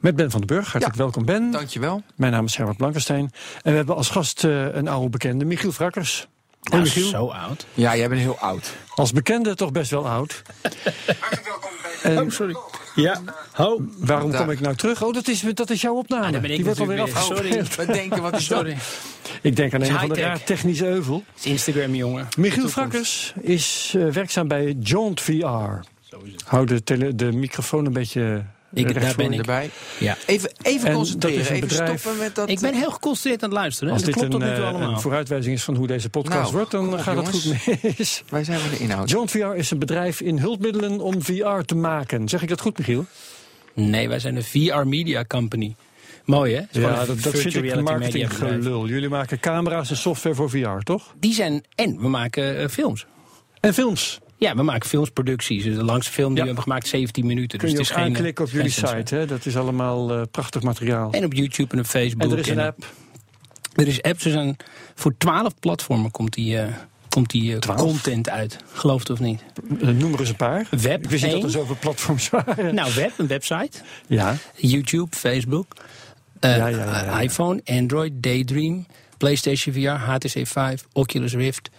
Met 0.00 0.16
Ben 0.16 0.30
van 0.30 0.40
den 0.40 0.56
Burg. 0.56 0.72
Hartelijk 0.72 0.98
welkom, 0.98 1.24
Ben. 1.24 1.50
Dankjewel. 1.50 2.02
Mijn 2.16 2.32
naam 2.32 2.44
is 2.44 2.56
Herbert 2.56 2.76
Blankenstein. 2.76 3.30
En 3.62 3.70
we 3.70 3.76
hebben 3.76 3.96
als 3.96 4.08
gast 4.08 4.44
uh, 4.44 4.74
een 4.74 4.88
oude 4.88 5.08
bekende, 5.08 5.44
Michiel 5.44 5.72
Vrakkers. 5.72 6.26
Nou, 6.62 6.82
Michiel. 6.82 7.08
zo 7.08 7.26
oud. 7.26 7.66
Ja, 7.74 7.96
jij 7.96 8.08
bent 8.08 8.20
heel 8.20 8.38
oud. 8.38 8.72
Als 8.94 9.12
bekende 9.12 9.54
toch 9.54 9.72
best 9.72 9.90
wel 9.90 10.08
oud. 10.08 10.42
Hartelijk 10.62 11.44
welkom 11.44 11.70
bij... 11.82 12.12
En, 12.12 12.22
oh, 12.22 12.30
sorry. 12.30 12.56
Ja, 12.94 13.20
ho. 13.52 13.80
Waarom 13.98 14.34
kom 14.34 14.50
ik 14.50 14.60
nou 14.60 14.74
terug? 14.74 15.02
Oh, 15.02 15.12
dat 15.12 15.28
is, 15.28 15.40
dat 15.40 15.70
is 15.70 15.80
jouw 15.80 15.94
opname. 15.94 16.24
Ah, 16.24 16.32
ben 16.32 16.44
ik 16.44 16.56
Die 16.56 16.64
wordt 16.64 16.80
alweer 16.80 17.08
Sorry. 17.08 17.64
We 17.76 17.86
denken, 17.86 18.22
wat 18.22 18.36
is 18.36 18.44
sorry. 18.44 18.76
Ik 19.42 19.56
denk 19.56 19.74
aan 19.74 19.80
een 19.80 19.98
van 19.98 20.08
de 20.08 20.20
raar 20.20 20.44
technische 20.44 20.86
euvel. 20.86 21.24
Het 21.34 21.44
is 21.44 21.50
Instagram, 21.50 21.94
jongen. 21.94 22.28
Michiel 22.36 22.68
Vrakkers 22.68 23.32
is 23.40 23.92
uh, 23.96 24.12
werkzaam 24.12 24.48
bij 24.48 24.76
Jaunt 24.80 25.20
VR. 25.20 25.86
Hou 26.44 26.66
de, 26.66 26.82
tele, 26.82 27.14
de 27.14 27.32
microfoon 27.32 27.86
een 27.86 27.92
beetje 27.92 28.44
ik, 28.72 29.00
daar 29.00 29.14
ben 29.16 29.32
ik. 29.32 29.38
Erbij. 29.38 29.70
Ja. 29.98 30.16
Even, 30.26 30.52
even 30.62 30.92
concentreren, 30.92 31.40
even 31.40 31.60
bedrijf, 31.60 32.00
stoppen 32.00 32.20
met 32.20 32.34
dat... 32.34 32.48
Ik 32.48 32.60
ben 32.60 32.74
heel 32.74 32.90
geconcentreerd 32.90 33.42
aan 33.42 33.48
het 33.48 33.58
luisteren. 33.58 33.92
Als 33.92 34.02
dat 34.02 34.14
dit 34.14 34.20
klopt 34.20 34.34
een, 34.34 34.40
tot 34.40 34.48
nu 34.50 34.56
toe 34.56 34.64
allemaal. 34.64 34.90
een 34.90 35.00
vooruitwijzing 35.00 35.54
is 35.54 35.62
van 35.64 35.76
hoe 35.76 35.86
deze 35.86 36.10
podcast 36.10 36.42
nou, 36.42 36.52
wordt, 36.52 36.70
dan 36.70 36.92
op, 36.92 36.98
gaat 36.98 37.14
jongens. 37.14 37.44
het 37.44 37.56
goed 37.62 37.96
mis. 37.98 38.22
Wij 38.28 38.44
zijn 38.44 38.58
van 38.58 38.70
de 38.70 38.78
inhoud. 38.78 39.10
John 39.10 39.28
VR 39.28 39.54
is 39.54 39.70
een 39.70 39.78
bedrijf 39.78 40.20
in 40.20 40.38
hulpmiddelen 40.38 41.00
om 41.00 41.22
VR 41.22 41.60
te 41.64 41.74
maken. 41.74 42.28
Zeg 42.28 42.42
ik 42.42 42.48
dat 42.48 42.60
goed, 42.60 42.78
Michiel? 42.78 43.04
Nee, 43.74 44.08
wij 44.08 44.18
zijn 44.18 44.36
een 44.36 44.44
VR 44.44 44.86
Media 44.86 45.24
Company. 45.24 45.74
Mooi, 46.24 46.54
hè? 46.54 46.80
Ja, 46.80 47.04
dat, 47.04 47.22
dat 47.22 47.38
vind 47.38 47.54
ik 47.54 47.80
marketing 47.80 48.34
gelul. 48.34 48.86
Jullie 48.86 49.08
maken 49.08 49.40
camera's 49.40 49.90
en 49.90 49.96
software 49.96 50.34
voor 50.34 50.50
VR, 50.50 50.78
toch? 50.84 51.14
Die 51.18 51.34
zijn... 51.34 51.64
En 51.74 52.00
we 52.00 52.08
maken 52.08 52.60
uh, 52.60 52.68
films. 52.68 53.06
En 53.60 53.74
films? 53.74 54.20
Ja, 54.40 54.54
we 54.56 54.62
maken 54.62 54.88
filmsproducties. 54.88 55.64
De 55.64 55.70
langste 55.84 56.12
film 56.12 56.28
die 56.28 56.36
Ja. 56.36 56.40
we 56.40 56.46
hebben 56.46 56.62
gemaakt, 56.64 56.86
17 56.88 57.26
minuten. 57.26 57.58
Kun 57.58 57.68
dus 57.68 57.76
je 57.76 57.82
het 57.82 57.90
ook 57.92 57.96
is 57.96 58.02
geen, 58.02 58.12
aanklikken 58.14 58.44
op 58.44 58.50
jullie 58.50 58.70
site, 58.70 59.14
hè? 59.14 59.26
Dat 59.26 59.46
is 59.46 59.56
allemaal 59.56 60.10
eh, 60.12 60.22
prachtig 60.30 60.62
materiaal. 60.62 61.12
En 61.12 61.24
op 61.24 61.32
YouTube 61.32 61.72
en 61.72 61.78
op 61.78 61.86
Facebook. 61.86 62.22
En 62.22 62.30
er 62.30 62.38
is 62.38 62.48
een 62.48 62.58
en- 62.58 62.66
app. 62.66 62.84
Er 63.74 63.88
is 63.88 64.02
apps. 64.02 64.22
Zijn, 64.22 64.56
voor 64.94 65.14
12 65.18 65.54
platformen 65.60 66.10
komt 66.10 66.32
die, 66.34 66.58
eh, 66.58 66.74
komt 67.08 67.30
die 67.30 67.52
eh, 67.52 67.58
12? 67.58 67.80
content 67.80 68.28
uit. 68.28 68.56
Geloof 68.72 68.98
het 69.00 69.10
of 69.10 69.20
niet. 69.20 69.42
Eh, 69.80 69.88
Noem 69.88 70.12
er 70.12 70.20
eens 70.20 70.28
een 70.28 70.36
paar. 70.36 70.66
Web 70.70 71.04
Ik 71.04 71.10
wist 71.10 71.22
niet 71.24 71.32
dat 71.32 71.42
er 71.42 71.50
zoveel 71.50 71.76
platforms 71.80 72.28
waren. 72.30 72.74
Nou, 72.74 72.94
web, 72.94 73.12
een 73.16 73.26
website. 73.26 73.78
Ja, 74.06 74.36
YouTube, 74.56 75.16
Facebook. 75.16 75.66
eh, 76.40 76.56
Ja, 76.56 76.66
ja, 76.66 76.76
ja, 76.84 77.04
ja. 77.04 77.20
iPhone, 77.20 77.60
Android, 77.64 78.12
Daydream. 78.14 78.86
PlayStation 79.18 79.74
VR, 79.74 79.88
HTC 79.88 80.46
5, 80.46 80.84
Oculus 80.92 81.34
Rift. 81.34 81.70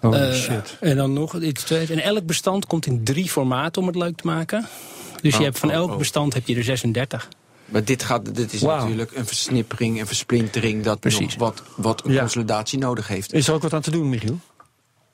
Holy 0.00 0.16
Eh, 0.16 0.34
shit. 0.34 0.76
En 0.80 0.96
dan 0.96 1.12
nog 1.12 1.40
iets 1.40 1.62
tweede. 1.62 1.92
En 1.92 2.02
elk 2.02 2.26
bestand 2.26 2.66
komt 2.66 2.86
in 2.86 3.04
drie 3.04 3.30
formaten 3.30 3.80
om 3.82 3.88
het 3.88 3.96
leuk 3.96 4.16
te 4.16 4.26
maken. 4.26 4.66
Dus 5.22 5.32
je 5.32 5.38
Oh, 5.38 5.44
hebt 5.44 5.58
van 5.58 5.68
oh, 5.68 5.74
elk 5.74 5.90
oh. 5.90 5.96
bestand 5.96 6.34
heb 6.34 6.46
je 6.46 6.56
er 6.56 6.64
36. 6.64 7.28
Maar 7.64 7.84
dit, 7.84 8.02
gaat, 8.02 8.34
dit 8.34 8.52
is 8.52 8.60
natuurlijk 8.60 9.10
een 9.14 9.26
versnippering 9.26 9.98
en 10.00 10.06
versplintering... 10.06 10.82
dat 10.84 11.00
Precies. 11.00 11.20
nog 11.20 11.34
wat, 11.36 11.62
wat 11.76 12.04
een 12.04 12.12
Ja. 12.12 12.20
consolidatie 12.20 12.78
nodig 12.78 13.08
heeft. 13.08 13.32
Is 13.32 13.48
er 13.48 13.54
ook 13.54 13.62
wat 13.62 13.72
aan 13.72 13.80
te 13.80 13.90
doen, 13.90 14.08
Michiel? 14.08 14.38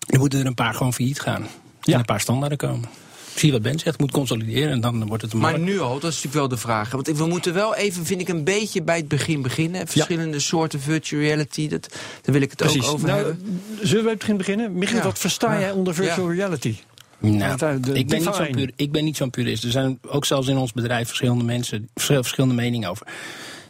Er 0.06 0.18
moeten 0.18 0.40
er 0.40 0.46
een 0.46 0.54
paar 0.54 0.74
gewoon 0.74 0.92
failliet 0.94 1.20
gaan. 1.20 1.42
Ja. 1.82 1.92
En 1.92 1.98
een 1.98 2.04
paar 2.04 2.20
standaarden 2.20 2.58
komen. 2.58 2.88
Zie 3.36 3.46
je 3.46 3.52
wat 3.52 3.62
Ben 3.62 3.78
zegt, 3.78 3.98
moet 3.98 4.10
consolideren 4.10 4.70
en 4.70 4.80
dan 4.80 5.06
wordt 5.06 5.22
het 5.22 5.32
een 5.32 5.38
Maar 5.38 5.58
nu 5.58 5.80
al, 5.80 5.92
dat 5.98 6.10
is 6.10 6.16
natuurlijk 6.22 6.34
wel 6.34 6.48
de 6.48 6.56
vraag. 6.56 6.90
Want 6.90 7.06
we 7.08 7.26
moeten 7.26 7.54
wel 7.54 7.74
even, 7.74 8.04
vind 8.06 8.20
ik, 8.20 8.28
een 8.28 8.44
beetje 8.44 8.82
bij 8.82 8.96
het 8.96 9.08
begin 9.08 9.42
beginnen. 9.42 9.86
Verschillende 9.86 10.38
soorten 10.40 10.80
virtual 10.80 11.22
reality, 11.22 11.68
dat, 11.68 11.88
daar 12.22 12.32
wil 12.32 12.42
ik 12.42 12.50
het 12.50 12.62
ook 12.62 12.84
over 12.84 13.06
Nou, 13.06 13.24
hebben. 13.24 13.60
zullen 13.76 13.96
we 13.96 14.02
bij 14.02 14.10
het 14.10 14.18
begin 14.18 14.36
beginnen? 14.36 14.72
Michiel, 14.78 14.96
Ja. 14.96 15.02
wat 15.04 15.18
versta 15.18 15.52
Ja. 15.54 15.60
jij 15.60 15.70
onder 15.70 15.94
virtual 15.94 16.32
reality? 16.32 16.76
Nou, 17.18 17.56
de 17.80 17.92
ik, 17.92 18.08
ben 18.08 18.18
niet 18.18 18.34
zo'n 18.34 18.72
ik 18.76 18.92
ben 18.92 19.04
niet 19.04 19.16
zo'n 19.16 19.30
purist. 19.30 19.64
Er 19.64 19.70
zijn 19.70 19.98
ook 20.06 20.24
zelfs 20.24 20.48
in 20.48 20.56
ons 20.56 20.72
bedrijf 20.72 21.06
verschillende 21.06 21.44
mensen, 21.44 21.88
verschil- 21.94 22.22
verschillende 22.22 22.54
meningen 22.54 22.90
over. 22.90 23.06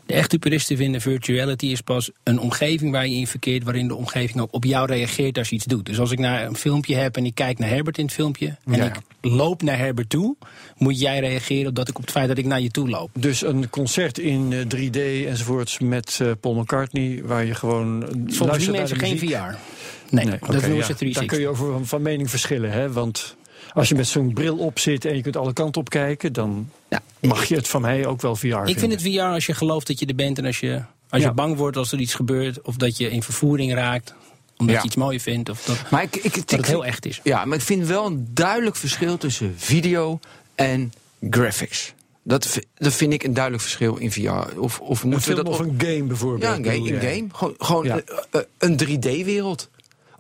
De 0.07 0.15
echte 0.15 0.39
puristen 0.39 0.77
vinden 0.77 1.01
virtuality 1.01 1.67
is 1.67 1.81
pas 1.81 2.11
een 2.23 2.39
omgeving 2.39 2.93
waar 2.93 3.07
je 3.07 3.15
in 3.17 3.27
verkeert, 3.27 3.65
waarin 3.65 3.89
de 3.89 3.95
omgeving 3.95 4.41
ook 4.41 4.55
op 4.55 4.65
jou 4.65 4.87
reageert 4.87 5.39
als 5.39 5.49
je 5.49 5.55
iets 5.55 5.65
doet. 5.65 5.87
Dus 5.87 5.99
als 6.01 6.11
ik 6.11 6.19
naar 6.19 6.47
een 6.47 6.57
filmpje 6.57 6.95
heb 6.95 7.17
en 7.17 7.25
ik 7.27 7.35
kijk 7.35 7.59
naar 7.59 7.69
Herbert 7.69 7.99
in 7.99 8.05
het 8.05 8.15
filmpje 8.15 8.57
en 8.65 8.75
Ja. 8.77 8.85
ik 8.85 8.95
loop 9.21 9.63
naar 9.63 9.79
Herbert 9.79 10.09
toe, 10.11 10.37
moet 10.77 11.01
jij 11.01 11.21
reageren 11.21 11.69
op, 11.69 11.75
dat 11.75 11.89
ik 11.89 11.97
op 11.97 12.03
het 12.03 12.11
feit 12.11 12.29
dat 12.29 12.39
ik 12.39 12.45
naar 12.45 12.61
je 12.61 12.71
toe 12.71 12.89
loop. 12.89 13.11
Dus 13.19 13.43
een 13.43 13.71
concert 13.71 14.19
in 14.19 14.53
eh, 14.53 14.61
3D 14.89 15.27
enzovoorts 15.29 15.79
met 15.79 16.19
eh, 16.23 16.31
Paul 16.41 16.55
McCartney, 16.55 17.21
waar 17.25 17.45
je 17.45 17.55
gewoon 17.55 18.03
eh, 18.03 18.09
Volgens 18.27 18.59
die 18.65 18.71
mensen 18.71 18.99
geen. 18.99 19.19
VR. 19.19 19.25
Nee, 20.11 20.25
dat 20.25 20.35
oké, 20.35 20.51
noemen 20.53 20.77
ja. 20.77 20.85
ze 20.85 20.95
360. 20.95 21.15
Daar 21.15 21.27
kun 21.27 21.41
je 21.41 21.49
over 21.49 21.73
van- 21.73 21.87
van 21.87 22.03
mening 22.03 22.31
verschillen, 22.31 22.71
hè? 22.73 22.93
Want 22.93 23.37
als 23.77 23.89
je 23.89 23.95
met 23.95 24.07
zo'n 24.07 24.33
bril 24.33 24.57
op 24.59 24.79
zit 24.79 25.05
en 25.05 25.17
je 25.17 25.23
kunt 25.23 25.37
alle 25.37 25.53
kanten 25.53 25.81
op 25.81 25.89
kijken, 25.89 26.33
dan 26.33 26.71
Ja, 26.89 27.03
mag 27.21 27.45
je 27.45 27.55
het 27.55 27.69
van 27.69 27.81
mij 27.81 28.07
ook 28.07 28.21
wel 28.21 28.37
VR 28.37 28.47
Ik 28.65 28.79
vind 28.79 28.93
het 28.93 29.03
VR 29.03 29.21
als 29.21 29.47
je 29.47 29.55
gelooft 29.55 29.87
dat 29.87 29.99
je 29.99 30.07
er 30.07 30.15
bent 30.15 30.39
en 30.39 30.45
als 30.45 30.61
je, 30.61 30.83
als 31.09 31.23
Ja. 31.23 31.29
je 31.29 31.35
bang 31.35 31.57
wordt 31.57 31.77
als 31.77 31.93
er 31.93 31.99
iets 31.99 32.15
gebeurt 32.15 32.61
of 32.63 32.77
dat 32.77 32.97
je 32.97 33.11
in 33.11 33.23
vervoering 33.23 33.73
raakt 33.75 34.15
omdat 34.57 34.75
Ja. 34.75 34.81
je 34.81 34.87
iets 34.87 34.97
mooier 34.97 35.21
vindt 35.21 35.49
of 35.49 35.65
dat, 35.65 35.91
Maar 35.91 36.03
ik, 36.03 36.17
ik, 36.17 36.25
ik, 36.37 36.49
dat 36.49 36.59
het 36.59 36.67
heel 36.67 36.85
echt 36.85 37.07
is. 37.07 37.21
Ja, 37.25 37.45
maar 37.45 37.57
ik 37.57 37.63
vind 37.65 37.87
wel 37.87 38.07
een 38.07 38.29
duidelijk 38.35 38.77
verschil 38.77 39.17
tussen 39.19 39.55
video 39.57 40.19
en 40.55 40.93
graphics. 41.31 41.95
Dat, 42.23 42.59
dat 42.75 42.93
vind 42.93 43.13
ik 43.13 43.23
een 43.23 43.33
duidelijk 43.35 43.63
verschil 43.63 43.97
in 43.97 44.13
VR. 44.13 44.59
Of, 44.59 44.81
of 44.81 45.03
Een 45.03 45.09
moeten 45.09 45.29
we 45.29 45.35
film 45.35 45.37
dat 45.45 45.49
of 45.49 45.61
op- 45.61 45.67
een 45.67 45.81
game 45.81 46.03
bijvoorbeeld. 46.03 46.43
Ja, 46.43 46.55
een 46.57 46.65
game. 46.65 46.91
Een 46.93 47.01
game. 47.01 47.25
Gewoon, 47.33 47.55
gewoon 47.59 47.85
Ja. 47.85 47.99
eh, 48.01 48.15
eh, 48.31 48.41
een 48.59 48.77
3D-wereld. 48.77 49.69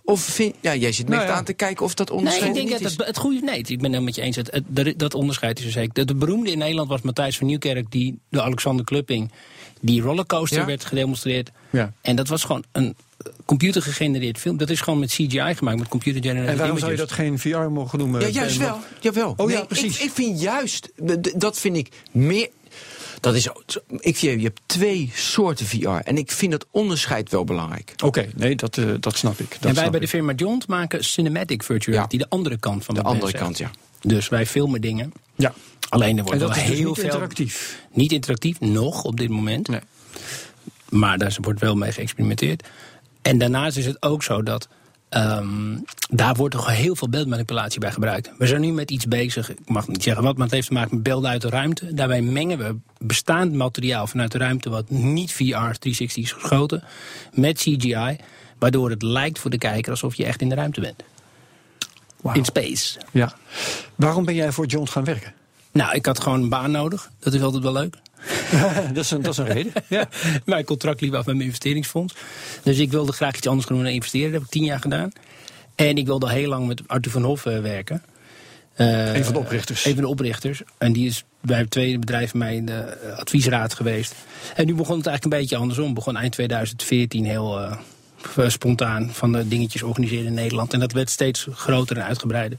Of 0.09 0.21
vind, 0.21 0.55
ja, 0.61 0.75
jij 0.75 0.93
zit 0.93 1.09
me 1.09 1.15
Nou 1.15 1.27
ja. 1.29 1.35
aan 1.35 1.45
te 1.45 1.53
kijken 1.53 1.85
of 1.85 1.95
dat 1.95 2.09
Nee, 2.09 2.17
onderscheid 2.19 2.49
ik 2.49 2.55
denk 2.55 2.69
niet 2.69 2.79
dat 2.83 2.91
is. 2.91 2.97
het, 2.97 3.07
het 3.07 3.17
goede. 3.17 3.41
Nee, 3.41 3.59
ik 3.59 3.65
ben 3.67 3.75
het 3.75 3.81
helemaal 3.83 4.03
met 4.03 4.15
je 4.15 4.23
eens. 4.23 4.37
Het, 4.37 4.51
het- 4.53 4.65
dat- 4.67 4.95
dat 4.99 5.15
onderscheid 5.15 5.59
is 5.59 5.65
er 5.65 5.71
zeker. 5.71 5.95
De, 5.95 6.05
de 6.05 6.15
beroemde 6.15 6.51
in 6.51 6.59
Nederland 6.59 6.89
was 6.89 7.01
Matthijs 7.03 7.37
van 7.39 7.47
Nieuwkerk, 7.47 7.91
die 7.91 8.19
door 8.31 8.43
Alexander 8.43 8.85
Klupping 8.85 9.31
die 9.81 10.01
rollercoaster 10.03 10.59
Ja. 10.59 10.65
werd 10.67 10.85
gedemonstreerd. 10.85 11.51
Ja. 11.71 11.93
En 12.01 12.17
dat 12.17 12.29
was 12.29 12.45
gewoon 12.45 12.65
een 12.73 12.97
computergegenereerd 13.45 14.39
film. 14.39 14.57
Dat 14.57 14.71
is 14.71 14.81
gewoon 14.81 14.99
met 14.99 15.11
CGI 15.11 15.55
gemaakt, 15.55 15.79
met 15.79 15.89
computer 15.89 16.23
generated 16.23 16.51
En 16.53 16.59
waarom 16.59 16.79
zou 16.79 16.91
je 16.91 16.97
dat 16.97 17.13
geen 17.13 17.39
VR 17.39 17.57
mogen 17.59 17.99
noemen? 17.99 18.21
Ja, 18.21 18.27
juist 18.29 18.57
wel. 18.57 18.79
Jawel. 19.01 19.35
Oh 19.37 19.51
ja, 19.51 19.57
Nee, 19.57 19.67
precies. 19.67 19.99
Ik, 19.99 20.05
ik 20.05 20.11
vind 20.11 20.41
juist, 20.41 20.93
dat 21.37 21.59
vind 21.59 21.77
ik 21.77 21.89
meer... 22.13 22.49
Dat 23.21 23.35
is, 23.35 23.49
ik 23.99 24.17
vind, 24.17 24.41
je 24.41 24.47
hebt 24.47 24.61
twee 24.67 25.11
soorten 25.15 25.67
VR. 25.67 25.89
En 25.89 26.17
ik 26.17 26.31
vind 26.31 26.53
dat 26.53 26.67
onderscheid 26.71 27.31
wel 27.31 27.45
belangrijk. 27.45 27.95
Oké, 28.05 28.29
nee, 28.35 28.57
dat, 28.57 28.79
eh, 28.79 28.87
dat 29.01 29.17
snap 29.17 29.39
ik. 29.39 29.57
Dat 29.61 29.71
en 29.71 29.75
wij 29.75 29.91
bij 29.91 30.01
de 30.01 30.09
firma 30.09 30.33
Jont 30.33 30.67
maken 30.69 31.05
cinematic 31.05 31.63
virtuality, 31.63 32.17
de 32.17 32.29
andere 32.29 32.59
kant 32.59 32.85
van 32.85 32.95
De 32.95 33.03
Ben 33.03 33.11
andere 33.11 33.33
kant, 33.33 33.59
ja. 33.59 33.71
Dus 34.01 34.29
wij 34.29 34.47
filmen 34.47 34.81
dingen. 34.81 35.13
Ja. 35.35 35.55
Alleen 35.89 36.13
er 36.13 36.19
En 36.19 36.25
wordt 36.25 36.41
dat 36.41 36.49
wel 36.49 36.59
is 36.59 36.69
dus 36.69 36.77
heel 36.79 36.87
niet 36.87 36.95
veel 36.95 37.05
interactief. 37.05 37.83
Niet 37.93 38.13
interactief, 38.13 38.61
nog 38.61 39.05
op 39.05 39.17
dit 39.17 39.29
moment. 39.29 39.69
Nee. 39.69 39.81
Maar 40.89 41.19
daar 41.19 41.37
wordt 41.41 41.61
wel 41.61 41.75
mee 41.75 41.93
geëxperimenteerd. 41.93 42.67
En 43.23 43.39
daarnaast 43.39 43.77
is 43.77 43.87
het 43.87 44.03
ook 44.03 44.23
zo 44.23 44.43
dat 44.43 44.69
ehm, 45.17 45.79
daar 46.11 46.35
wordt 46.35 46.55
toch 46.55 46.71
heel 46.71 46.97
veel 46.97 47.09
beeldmanipulatie 47.09 47.81
bij 47.81 47.93
gebruikt. 47.93 48.31
We 48.39 48.47
zijn 48.47 48.61
nu 48.61 48.73
met 48.73 48.91
iets 48.91 49.07
bezig, 49.07 49.51
ik 49.51 49.69
mag 49.69 49.89
niet 49.89 50.03
zeggen 50.03 50.23
wat, 50.23 50.37
maar 50.37 50.45
het 50.45 50.55
heeft 50.55 50.67
te 50.67 50.73
maken 50.73 50.95
met 50.95 51.03
beelden 51.03 51.31
uit 51.31 51.43
de 51.43 51.49
ruimte. 51.49 51.95
Daarbij 51.95 52.23
mengen 52.23 52.59
we 52.59 52.77
bestaand 52.99 53.53
materiaal 53.53 54.07
vanuit 54.07 54.33
de 54.33 54.39
ruimte, 54.39 54.71
wat 54.71 54.91
niet 54.91 55.33
VR 55.33 55.43
360 55.43 56.17
is 56.17 56.33
geschoten, 56.33 56.85
met 57.33 57.59
CGI. 57.59 58.17
Waardoor 58.59 58.91
het 58.91 59.03
lijkt 59.03 59.39
voor 59.39 59.51
de 59.51 59.59
kijker 59.59 59.91
alsof 59.91 60.15
je 60.15 60.25
echt 60.25 60.41
in 60.41 60.49
de 60.49 60.55
ruimte 60.55 60.81
bent. 60.81 61.03
In 62.33 62.45
space. 62.45 62.99
Ja. 63.13 63.35
Waarom 63.95 64.25
ben 64.25 64.35
jij 64.35 64.53
voor 64.53 64.67
John 64.67 64.89
gaan 64.89 65.05
werken? 65.05 65.33
Nou, 65.77 65.95
ik 65.95 66.07
had 66.07 66.21
gewoon 66.21 66.43
een 66.43 66.49
baan 66.49 66.71
nodig. 66.71 67.11
Dat 67.19 67.35
is 67.35 67.43
altijd 67.43 67.63
wel 67.63 67.73
leuk. 67.73 67.97
dat, 68.95 69.05
is 69.05 69.11
een, 69.11 69.23
dat 69.23 69.33
is 69.33 69.39
een 69.39 69.47
reden. 69.47 69.73
Ja. 69.89 70.09
Mijn 70.45 70.65
contract 70.65 71.01
liep 71.01 71.15
af 71.15 71.27
met 71.27 71.35
mijn 71.35 71.47
investeringsfonds. 71.47 72.15
Dus 72.63 72.79
ik 72.79 72.91
wilde 72.91 73.13
graag 73.13 73.37
iets 73.37 73.47
anders 73.47 73.67
gaan 73.67 73.77
doen 73.77 73.85
dan 73.85 73.95
investeren. 73.95 74.27
Dat 74.27 74.41
heb 74.41 74.43
ik 74.43 74.51
tien 74.51 74.65
jaar 74.65 74.81
gedaan. 74.81 75.13
En 75.75 75.97
ik 75.97 76.07
wilde 76.07 76.31
heel 76.31 76.49
lang 76.49 76.67
met 76.67 76.83
Arthur 76.87 77.13
van 77.13 77.23
Hof 77.23 77.47
eh, 77.47 77.61
werken. 77.61 78.03
Eh, 78.77 79.15
Een 79.15 79.25
van 79.25 79.33
de 79.33 79.39
oprichters. 79.39 79.85
Een 79.85 79.95
van 79.95 80.03
de 80.03 80.09
oprichters. 80.09 80.63
En 80.79 80.93
die 80.93 81.07
is 81.07 81.25
bij 81.41 81.59
het 81.59 81.71
tweede 81.71 81.99
bedrijf 81.99 82.31
van 82.31 82.39
mij 82.39 82.55
in 82.55 82.67
de 82.67 82.73
eh, 82.73 83.19
adviesraad 83.19 83.75
geweest. 83.75 84.15
En 84.55 84.67
nu 84.67 84.75
begon 84.75 84.97
het 84.97 85.07
eigenlijk 85.07 85.25
een 85.25 85.41
beetje 85.41 85.57
andersom. 85.57 85.95
Begon 85.95 86.17
eind 86.17 86.33
2014 86.33 87.25
heel 87.25 87.61
eh, 87.61 88.49
spontaan 88.49 89.11
van 89.13 89.33
de 89.33 89.49
dingetjes 89.49 89.83
organiseren 89.83 90.27
in 90.27 90.35
Nederland. 90.35 90.73
En 90.73 90.81
dat 90.81 90.93
werd 90.93 91.11
steeds 91.11 91.47
groter 91.53 91.97
en 91.97 92.05
uitgebreider. 92.05 92.59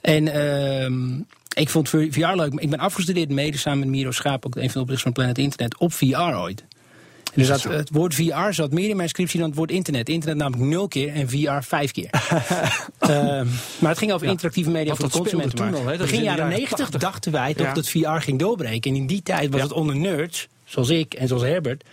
En 0.00 0.28
ehm, 0.28 1.18
ik 1.56 1.68
vond 1.68 1.88
VR 1.88 2.34
leuk. 2.34 2.52
Ik 2.52 2.70
ben 2.70 2.78
afgestudeerd 2.78 3.28
mede 3.28 3.58
samen 3.58 3.78
met 3.78 3.88
Miro 3.88 4.10
Schaap, 4.10 4.46
ook 4.46 4.56
een 4.56 4.62
van 4.62 4.72
de 4.72 4.80
oprichters 4.80 5.02
van 5.02 5.12
Planet 5.12 5.38
Internet, 5.38 5.78
op 5.78 5.92
VR 5.92 6.16
ooit. 6.16 6.64
Dus 7.34 7.48
dat, 7.48 7.62
het 7.62 7.90
woord 7.92 8.14
VR 8.14 8.50
zat 8.50 8.72
meer 8.72 8.88
in 8.88 8.96
mijn 8.96 9.08
scriptie 9.08 9.38
dan 9.38 9.48
het 9.48 9.58
woord 9.58 9.70
internet. 9.70 10.08
Internet 10.08 10.38
namelijk 10.38 10.70
nul 10.70 10.88
keer 10.88 11.12
en 11.12 11.28
VR 11.28 11.60
vijf 11.60 11.92
keer. 11.92 12.10
Ehm, 12.98 13.46
maar 13.78 13.90
het 13.90 13.98
ging 13.98 14.12
over 14.12 14.26
interactieve 14.26 14.70
media 14.70 14.86
Want 14.94 14.98
voor 15.00 15.08
de 15.08 15.18
consumentenmarkt. 15.18 15.98
Begin 15.98 16.22
jaren 16.22 16.36
jaren 16.36 16.48
90 16.48 16.78
80. 16.78 17.00
dachten 17.00 17.32
wij 17.32 17.54
toch 17.54 17.66
Ja. 17.66 17.72
dat 17.74 17.88
VR 17.88 18.08
ging 18.08 18.38
doorbreken. 18.38 18.90
En 18.90 18.96
in 18.96 19.06
die 19.06 19.22
tijd 19.22 19.50
was 19.50 19.60
Ja. 19.60 19.66
het 19.66 19.76
onder 19.76 19.96
nerds, 19.96 20.48
zoals 20.64 20.88
ik 20.88 21.14
en 21.14 21.28
zoals 21.28 21.42
Herbert. 21.42 21.84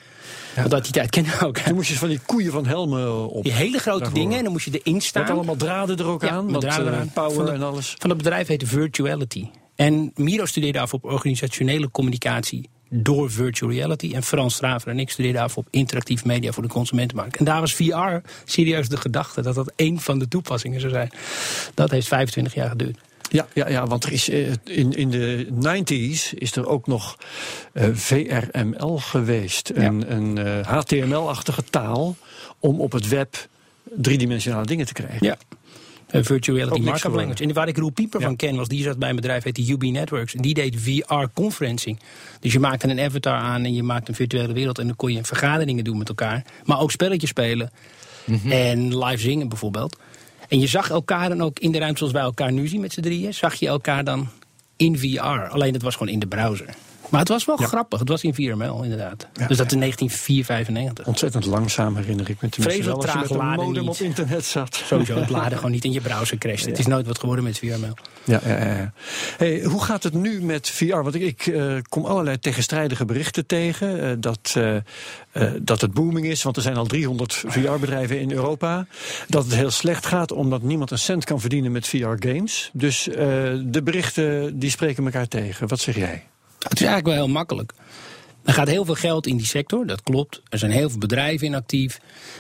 Want 0.61 0.73
uit 0.73 0.83
die 0.83 0.93
tijd 0.93 1.09
kennen 1.09 1.39
we 1.39 1.45
ook. 1.45 1.57
Toen 1.57 1.75
moest 1.75 1.89
je 1.89 1.95
van 1.95 2.07
die 2.09 2.19
koeien 2.25 2.51
van 2.51 2.65
helmen 2.65 3.29
op. 3.29 3.43
Die 3.43 3.53
hele 3.53 3.77
grote 3.79 3.99
Daarvoor. 3.99 4.19
dingen 4.19 4.37
en 4.37 4.43
dan 4.43 4.51
moest 4.51 4.65
je 4.65 4.79
erin 4.83 5.01
staan. 5.01 5.21
Met 5.23 5.31
allemaal 5.31 5.55
draden 5.55 5.97
er 5.97 6.05
ook 6.05 6.23
aan. 6.25 6.51
met 6.51 6.61
draden 6.61 6.87
eh, 6.87 6.93
eraan. 6.93 7.11
power 7.13 7.31
Van 7.33 7.45
de- 7.45 7.51
en 7.51 7.61
alles. 7.63 7.95
Van 7.97 8.09
dat 8.09 8.17
bedrijf 8.17 8.47
heette 8.47 8.65
Virtuality. 8.67 9.47
En 9.75 10.11
Miro 10.15 10.45
studeerde 10.45 10.79
af 10.79 10.93
op 10.93 11.03
organisationele 11.05 11.91
communicatie 11.91 12.69
door 12.89 13.31
virtual 13.31 13.71
reality. 13.71 14.11
En 14.15 14.23
Frans 14.23 14.55
Straver 14.55 14.87
en 14.91 14.99
ik 14.99 15.09
studeerden 15.09 15.41
af 15.41 15.57
op 15.57 15.67
interactief 15.71 16.25
media 16.25 16.51
voor 16.51 16.63
de 16.63 16.69
consumentenmarkt. 16.69 17.35
En 17.37 17.45
daar 17.45 17.59
was 17.59 17.73
VR 17.73 18.29
serieus 18.45 18.89
de 18.89 18.97
gedachte 18.97 19.41
dat 19.41 19.55
dat 19.55 19.71
één 19.75 19.99
van 19.99 20.19
de 20.19 20.27
toepassingen 20.27 20.79
zou 20.79 20.91
zijn. 20.91 21.09
Dat 21.73 21.91
heeft 21.91 22.07
25 22.07 22.53
jaar 22.53 22.69
geduurd. 22.69 22.97
Ja, 23.29 23.47
ja, 23.53 23.69
ja, 23.69 23.87
want 23.87 24.03
er 24.03 24.11
is 24.11 24.29
eh, 24.29 24.51
in, 24.63 24.93
in 24.93 25.09
de 25.09 25.47
90s 25.51 26.37
is 26.37 26.55
er 26.55 26.67
ook 26.67 26.87
nog 26.87 27.17
eh, 27.73 27.87
VRML 27.93 28.97
geweest. 28.97 29.71
Een, 29.75 30.13
een 30.13 30.37
eh, 30.37 30.67
HTML-achtige 30.67 31.63
taal 31.63 32.15
om 32.59 32.81
op 32.81 32.91
het 32.91 33.07
web 33.07 33.47
driedimensionale 33.95 34.65
dingen 34.65 34.85
te 34.85 34.93
krijgen. 34.93 35.25
Ja. 35.25 35.37
Een 36.07 36.25
virtual 36.25 36.57
reality 36.57 36.81
markup 36.81 37.13
language. 37.13 37.43
En 37.43 37.53
waar 37.53 37.67
ik 37.67 37.77
Roel 37.77 37.91
Pieper 37.91 38.19
Ja. 38.19 38.25
van 38.25 38.35
ken, 38.35 38.55
was 38.55 38.67
die 38.67 38.83
zat 38.83 38.97
bij 38.97 39.09
een 39.09 39.15
bedrijf, 39.15 39.43
heet 39.43 39.55
de 39.55 39.71
UB 39.71 39.81
Networks. 39.83 40.35
En 40.35 40.41
die 40.41 40.53
deed 40.53 40.75
VR-conferencing. 40.79 41.99
Dus 42.39 42.53
je 42.53 42.59
maakte 42.59 42.87
een 42.87 42.99
avatar 42.99 43.33
aan 43.33 43.63
en 43.63 43.73
je 43.73 43.83
maakte 43.83 44.09
een 44.09 44.15
virtuele 44.15 44.53
wereld. 44.53 44.79
En 44.79 44.87
dan 44.87 44.95
kon 44.95 45.13
je 45.13 45.23
vergaderingen 45.23 45.83
doen 45.83 45.97
met 45.97 46.09
elkaar. 46.09 46.45
Maar 46.65 46.79
ook 46.79 46.91
spelletjes 46.91 47.29
spelen. 47.29 47.71
En 48.49 48.97
live 48.97 49.21
zingen 49.21 49.49
bijvoorbeeld. 49.49 49.97
En 50.47 50.59
je 50.59 50.67
zag 50.67 50.89
elkaar 50.89 51.29
dan 51.29 51.41
ook 51.41 51.59
in 51.59 51.71
de 51.71 51.77
ruimte 51.77 51.97
zoals 51.97 52.13
wij 52.13 52.21
elkaar 52.21 52.51
nu 52.51 52.67
zien 52.67 52.81
met 52.81 52.93
z'n 52.93 53.01
drieën. 53.01 53.33
Zag 53.33 53.55
je 53.55 53.67
elkaar 53.67 54.03
dan 54.03 54.27
in 54.75 54.97
VR. 54.97 55.47
Alleen 55.49 55.73
het 55.73 55.81
was 55.81 55.95
gewoon 55.95 56.13
in 56.13 56.19
de 56.19 56.27
browser. 56.27 56.75
Maar 57.09 57.19
het 57.19 57.29
was 57.29 57.45
wel 57.45 57.57
grappig. 57.57 57.99
Het 57.99 58.09
was 58.09 58.23
in 58.23 58.33
VRML 58.33 58.83
inderdaad. 58.83 59.27
dus 59.47 59.57
dat 59.57 59.65
is 59.65 59.73
in 59.73 59.79
1995. 59.79 61.07
Ontzettend 61.07 61.45
langzaam 61.45 61.95
herinner 61.95 62.29
ik 62.29 62.41
me 62.41 62.47
Vreselijk 62.51 62.85
wel. 62.85 62.95
Als 62.95 63.05
je 63.05 63.11
traag 63.11 63.21
met 63.21 63.31
een 63.31 63.37
laden 63.37 63.65
modem 63.65 63.81
niet. 63.81 63.91
op 63.91 63.97
internet 63.97 64.45
zat. 64.45 64.75
Sowieso, 64.85 65.15
het 65.15 65.29
laden 65.29 65.57
gewoon 65.57 65.71
niet 65.71 65.83
in 65.83 65.91
je 65.91 66.01
browser 66.01 66.37
crasht. 66.37 66.65
Het 66.65 66.79
is 66.79 66.85
nooit 66.85 67.07
wat 67.07 67.19
geworden 67.19 67.43
met 67.43 67.57
VRML. 67.57 67.93
Ja, 68.23 68.41
ja, 68.45 68.57
ja, 68.57 68.75
ja. 68.75 68.93
Hey, 69.37 69.63
hoe 69.63 69.83
gaat 69.83 70.03
het 70.03 70.13
nu 70.13 70.41
met 70.41 70.69
VR? 70.69 71.01
Want 71.01 71.15
ik, 71.15 71.21
ik 71.21 71.47
eh, 71.47 71.77
kom 71.89 72.05
allerlei 72.05 72.39
tegenstrijdige 72.39 73.05
berichten 73.05 73.45
tegen. 73.45 74.01
eh, 74.01 74.11
dat, 74.19 74.55
eh, 74.57 75.51
dat 75.61 75.81
het 75.81 75.93
booming 75.93 76.25
is, 76.25 76.43
want 76.43 76.55
er 76.55 76.61
zijn 76.61 76.75
al 76.77 76.85
300 76.85 77.43
VR-bedrijven 77.47 78.19
in 78.19 78.31
Europa. 78.31 78.87
Dat 79.27 79.43
het 79.43 79.53
heel 79.53 79.71
slecht 79.71 80.05
gaat 80.05 80.31
omdat 80.31 80.61
niemand 80.61 80.91
een 80.91 80.99
cent 80.99 81.23
kan 81.25 81.39
verdienen 81.39 81.71
met 81.71 81.87
VR-games. 81.87 82.69
Dus 82.73 83.03
de 83.03 83.81
berichten 83.83 84.59
die 84.59 84.69
spreken 84.69 85.05
elkaar 85.05 85.27
tegen. 85.27 85.67
Wat 85.67 85.79
zeg 85.79 85.95
jij? 85.95 86.23
Het 86.69 86.79
is 86.79 86.85
eigenlijk 86.87 87.07
wel 87.15 87.25
heel 87.25 87.33
makkelijk. 87.33 87.73
Er 88.43 88.53
gaat 88.53 88.67
heel 88.67 88.85
veel 88.85 88.95
geld 88.95 89.27
in 89.27 89.37
die 89.37 89.45
sector, 89.45 89.85
dat 89.87 90.03
klopt. 90.03 90.41
Er 90.49 90.57
zijn 90.57 90.71
heel 90.71 90.89
veel 90.89 90.99
bedrijven 90.99 91.47
in 91.47 91.55
actief. 91.55 91.99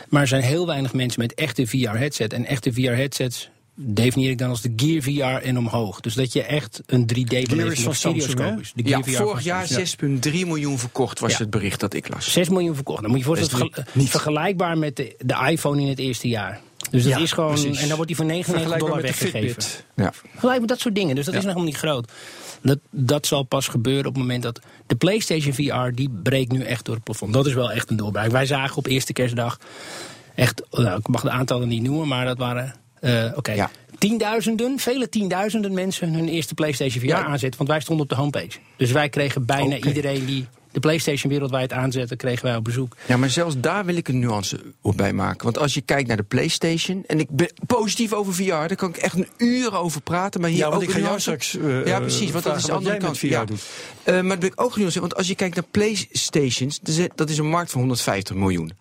Maar 0.09 0.21
er 0.21 0.27
zijn 0.27 0.41
heel 0.41 0.65
weinig 0.67 0.93
mensen 0.93 1.21
met 1.21 1.33
echte 1.33 1.67
VR-headset. 1.67 2.33
En 2.33 2.45
echte 2.45 2.73
VR-headsets 2.73 3.49
definieer 3.79 4.29
ik 4.29 4.37
dan 4.37 4.49
als 4.49 4.61
de 4.61 4.73
Gear 4.75 5.01
VR 5.01 5.45
en 5.45 5.57
omhoog. 5.57 5.99
Dus 5.99 6.13
dat 6.13 6.33
je 6.33 6.43
echt 6.43 6.81
een 6.85 7.01
3D-beleving 7.01 7.71
is 7.71 7.79
van 7.79 7.89
of 7.91 7.95
stereoscoop 7.95 8.59
is. 8.59 8.71
De 8.75 8.83
Ja, 8.89 9.01
Gear 9.01 9.17
VR 9.17 9.23
vorig 9.23 9.43
jaar 9.43 9.67
Samsung. 9.67 10.25
6,3 10.25 10.31
miljoen 10.47 10.79
verkocht 10.79 11.19
was 11.19 11.31
Ja. 11.31 11.37
het 11.37 11.49
bericht 11.49 11.79
dat 11.79 11.93
ik 11.93 12.09
las. 12.13 12.31
6 12.31 12.49
miljoen 12.49 12.75
verkocht. 12.75 13.01
Dan 13.01 13.09
moet 13.11 13.19
je 13.19 13.25
je 13.29 13.35
voorstellen, 13.35 13.63
Dat 13.65 13.77
is 13.77 13.83
vergel- 13.83 14.01
niet- 14.01 14.09
vergelijkbaar 14.11 14.77
met 14.77 14.95
de, 14.95 15.15
de 15.19 15.35
iPhone 15.49 15.81
in 15.81 15.87
het 15.87 15.99
eerste 15.99 16.27
jaar. 16.27 16.59
Dus 16.91 17.03
dat 17.03 17.11
Ja, 17.11 17.19
is 17.19 17.31
gewoon, 17.31 17.53
precies. 17.53 17.77
en 17.77 17.85
dan 17.87 17.95
wordt 17.95 18.07
die 18.07 18.15
voor 18.15 18.25
99 18.25 18.77
dollar 18.77 19.01
weggegeven. 19.01 19.63
Ja. 19.95 20.13
Gelijk 20.37 20.59
met 20.59 20.69
dat 20.69 20.79
soort 20.79 20.95
dingen. 20.95 21.15
Dus 21.15 21.25
dat 21.25 21.33
is 21.33 21.39
nog 21.43 21.49
helemaal 21.53 21.71
niet 21.71 21.79
groot. 21.81 22.11
Dat, 22.61 22.77
dat 22.89 23.25
zal 23.27 23.43
pas 23.43 23.67
gebeuren 23.67 24.05
op 24.05 24.13
het 24.13 24.21
moment 24.21 24.43
dat 24.43 24.59
de 24.87 24.95
PlayStation 24.95 25.53
VR 25.53 25.89
die 25.95 26.09
breekt 26.23 26.51
nu 26.51 26.61
echt 26.63 26.85
door 26.85 26.95
het 26.95 27.03
plafond. 27.03 27.33
Dat 27.33 27.45
is 27.45 27.53
wel 27.53 27.71
echt 27.71 27.89
een 27.89 27.95
doorbraak. 27.97 28.31
Wij 28.31 28.45
zagen 28.45 28.77
op 28.77 28.85
eerste 28.87 29.13
kerstdag 29.13 29.59
echt, 30.35 30.61
nou, 30.71 30.99
ik 30.99 31.07
mag 31.07 31.21
de 31.21 31.29
aantallen 31.29 31.67
niet 31.67 31.81
noemen, 31.83 32.07
maar 32.07 32.25
dat 32.25 32.37
waren. 32.37 32.75
eh, 32.99 33.25
Oké, 33.35 33.51
Ja. 33.51 33.69
tienduizenden, 33.97 34.79
vele 34.79 35.09
tienduizenden 35.09 35.73
mensen 35.73 36.13
hun 36.13 36.27
eerste 36.27 36.53
PlayStation 36.53 37.01
VR 37.01 37.07
Ja. 37.07 37.23
aanzetten. 37.25 37.57
Want 37.57 37.69
wij 37.69 37.79
stonden 37.79 38.03
op 38.03 38.09
de 38.09 38.15
homepage. 38.17 38.57
Dus 38.77 38.91
wij 38.91 39.09
kregen 39.09 39.45
bijna 39.45 39.75
iedereen 39.77 40.25
die 40.25 40.47
de 40.71 40.79
PlayStation 40.79 41.31
wereldwijd 41.31 41.73
aanzette, 41.73 42.15
kregen 42.15 42.45
wij 42.45 42.55
op 42.55 42.63
bezoek. 42.63 42.95
Ja, 43.07 43.17
maar 43.17 43.29
zelfs 43.29 43.55
daar 43.59 43.85
wil 43.85 43.95
ik 43.95 44.07
een 44.07 44.19
nuance 44.19 44.59
op 44.81 44.97
bij 44.97 45.13
maken. 45.13 45.43
Want 45.43 45.57
als 45.57 45.73
je 45.73 45.81
kijkt 45.81 46.07
naar 46.07 46.17
de 46.17 46.23
PlayStation, 46.23 47.03
en 47.07 47.19
ik 47.19 47.27
ben 47.29 47.51
positief 47.67 48.13
over 48.13 48.33
VR, 48.33 48.43
daar 48.49 48.75
kan 48.75 48.89
ik 48.89 48.97
echt 48.97 49.15
een 49.15 49.27
uur 49.37 49.75
over 49.77 50.01
praten. 50.01 50.41
Maar 50.41 50.49
hier 50.49 50.59
Ja, 50.59 50.69
want 50.69 50.75
ook 50.75 50.81
ik 50.81 50.87
een 50.87 50.93
ga 50.93 51.07
jou 51.07 51.19
nuance. 51.21 51.45
straks 51.47 51.65
eh, 51.65 51.85
ja, 51.85 51.99
precies, 51.99 52.31
want 52.31 52.43
dat 52.43 52.55
is 52.57 52.63
de 52.63 52.71
andere 52.71 52.91
jij 52.91 52.99
kant. 52.99 53.11
met 53.11 53.31
VR 53.31 53.35
ja. 53.37 53.45
doet. 53.45 53.61
Eh, 54.03 54.13
maar 54.13 54.23
dat 54.29 54.39
wil 54.39 54.49
ik 54.49 54.61
ook 54.61 54.71
een 54.73 54.77
nuance. 54.79 54.99
Want 54.99 55.15
als 55.15 55.27
je 55.27 55.35
kijkt 55.35 55.55
naar 55.55 55.63
PlayStations, 55.71 56.79
dat 56.79 56.95
is- 56.95 57.07
dat 57.15 57.29
is 57.29 57.37
een 57.37 57.49
markt 57.49 57.71
van 57.71 57.79
150 57.79 58.35
miljoen. 58.35 58.71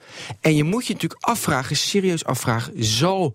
En 0.40 0.54
je 0.56 0.64
moet 0.64 0.86
je 0.86 0.92
natuurlijk 0.92 1.24
afvragen, 1.24 1.76
serieus 1.76 2.24
afvragen, 2.24 2.72
zal 2.84 3.34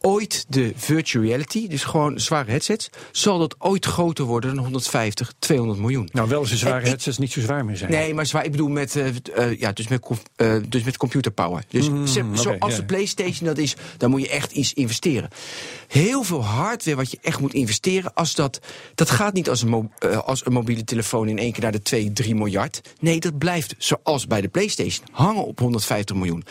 ooit 0.00 0.44
de 0.48 0.72
virtual 0.76 1.24
reality, 1.24 1.68
dus 1.68 1.84
gewoon 1.84 2.20
zware 2.20 2.50
headsets, 2.50 2.88
zal 3.12 3.38
dat 3.38 3.54
ooit 3.58 3.86
groter 3.86 4.24
worden 4.24 4.54
dan 4.54 4.64
150, 4.64 5.32
200 5.38 5.78
miljoen? 5.80 6.08
Nou, 6.12 6.28
wel 6.28 6.40
eens 6.40 6.50
een 6.50 6.56
zware 6.56 6.74
En 6.74 6.80
ik- 6.80 6.86
headsets 6.86 7.18
niet 7.18 7.32
zo 7.32 7.40
zwaar 7.40 7.64
meer 7.64 7.76
zijn. 7.76 7.90
Nee, 7.90 8.14
maar 8.14 8.26
zwaar, 8.26 8.44
ik 8.44 8.50
bedoel 8.50 8.68
met, 8.68 8.96
eh, 8.96 9.58
ja, 9.58 9.72
dus 9.72 9.88
met, 9.88 10.06
eh, 10.36 10.56
dus 10.68 10.82
met 10.82 10.96
computerpower. 10.96 11.64
Dus 11.68 11.84
ze- 11.84 12.20
oké, 12.20 12.36
zoals 12.36 12.76
de 12.76 12.84
PlayStation 12.84 13.46
dat 13.48 13.58
is, 13.58 13.74
dan 13.96 14.10
moet 14.10 14.20
je 14.22 14.28
echt 14.28 14.52
iets 14.52 14.72
investeren. 14.72 15.28
Heel 15.88 16.22
veel 16.22 16.44
hardware 16.44 16.96
wat 16.96 17.10
je 17.10 17.18
echt 17.22 17.40
moet 17.40 17.54
investeren, 17.54 18.14
als 18.14 18.34
dat, 18.34 18.60
dat 18.94 19.10
gaat 19.10 19.32
niet 19.34 19.48
als 19.48 19.62
een, 19.62 19.90
als 20.24 20.46
een 20.46 20.52
mobiele 20.52 20.84
telefoon 20.84 21.28
in 21.28 21.38
één 21.38 21.52
keer 21.52 21.62
naar 21.62 21.72
de 21.72 21.82
2, 21.82 22.12
3 22.12 22.34
miljard. 22.34 22.80
Nee, 23.00 23.20
dat 23.20 23.38
blijft 23.38 23.74
zoals 23.78 24.26
bij 24.26 24.40
de 24.40 24.48
PlayStation 24.48 25.06
hangen 25.12 25.44
op 25.46 25.58
150 25.58 26.16
miljoen. 26.16 26.44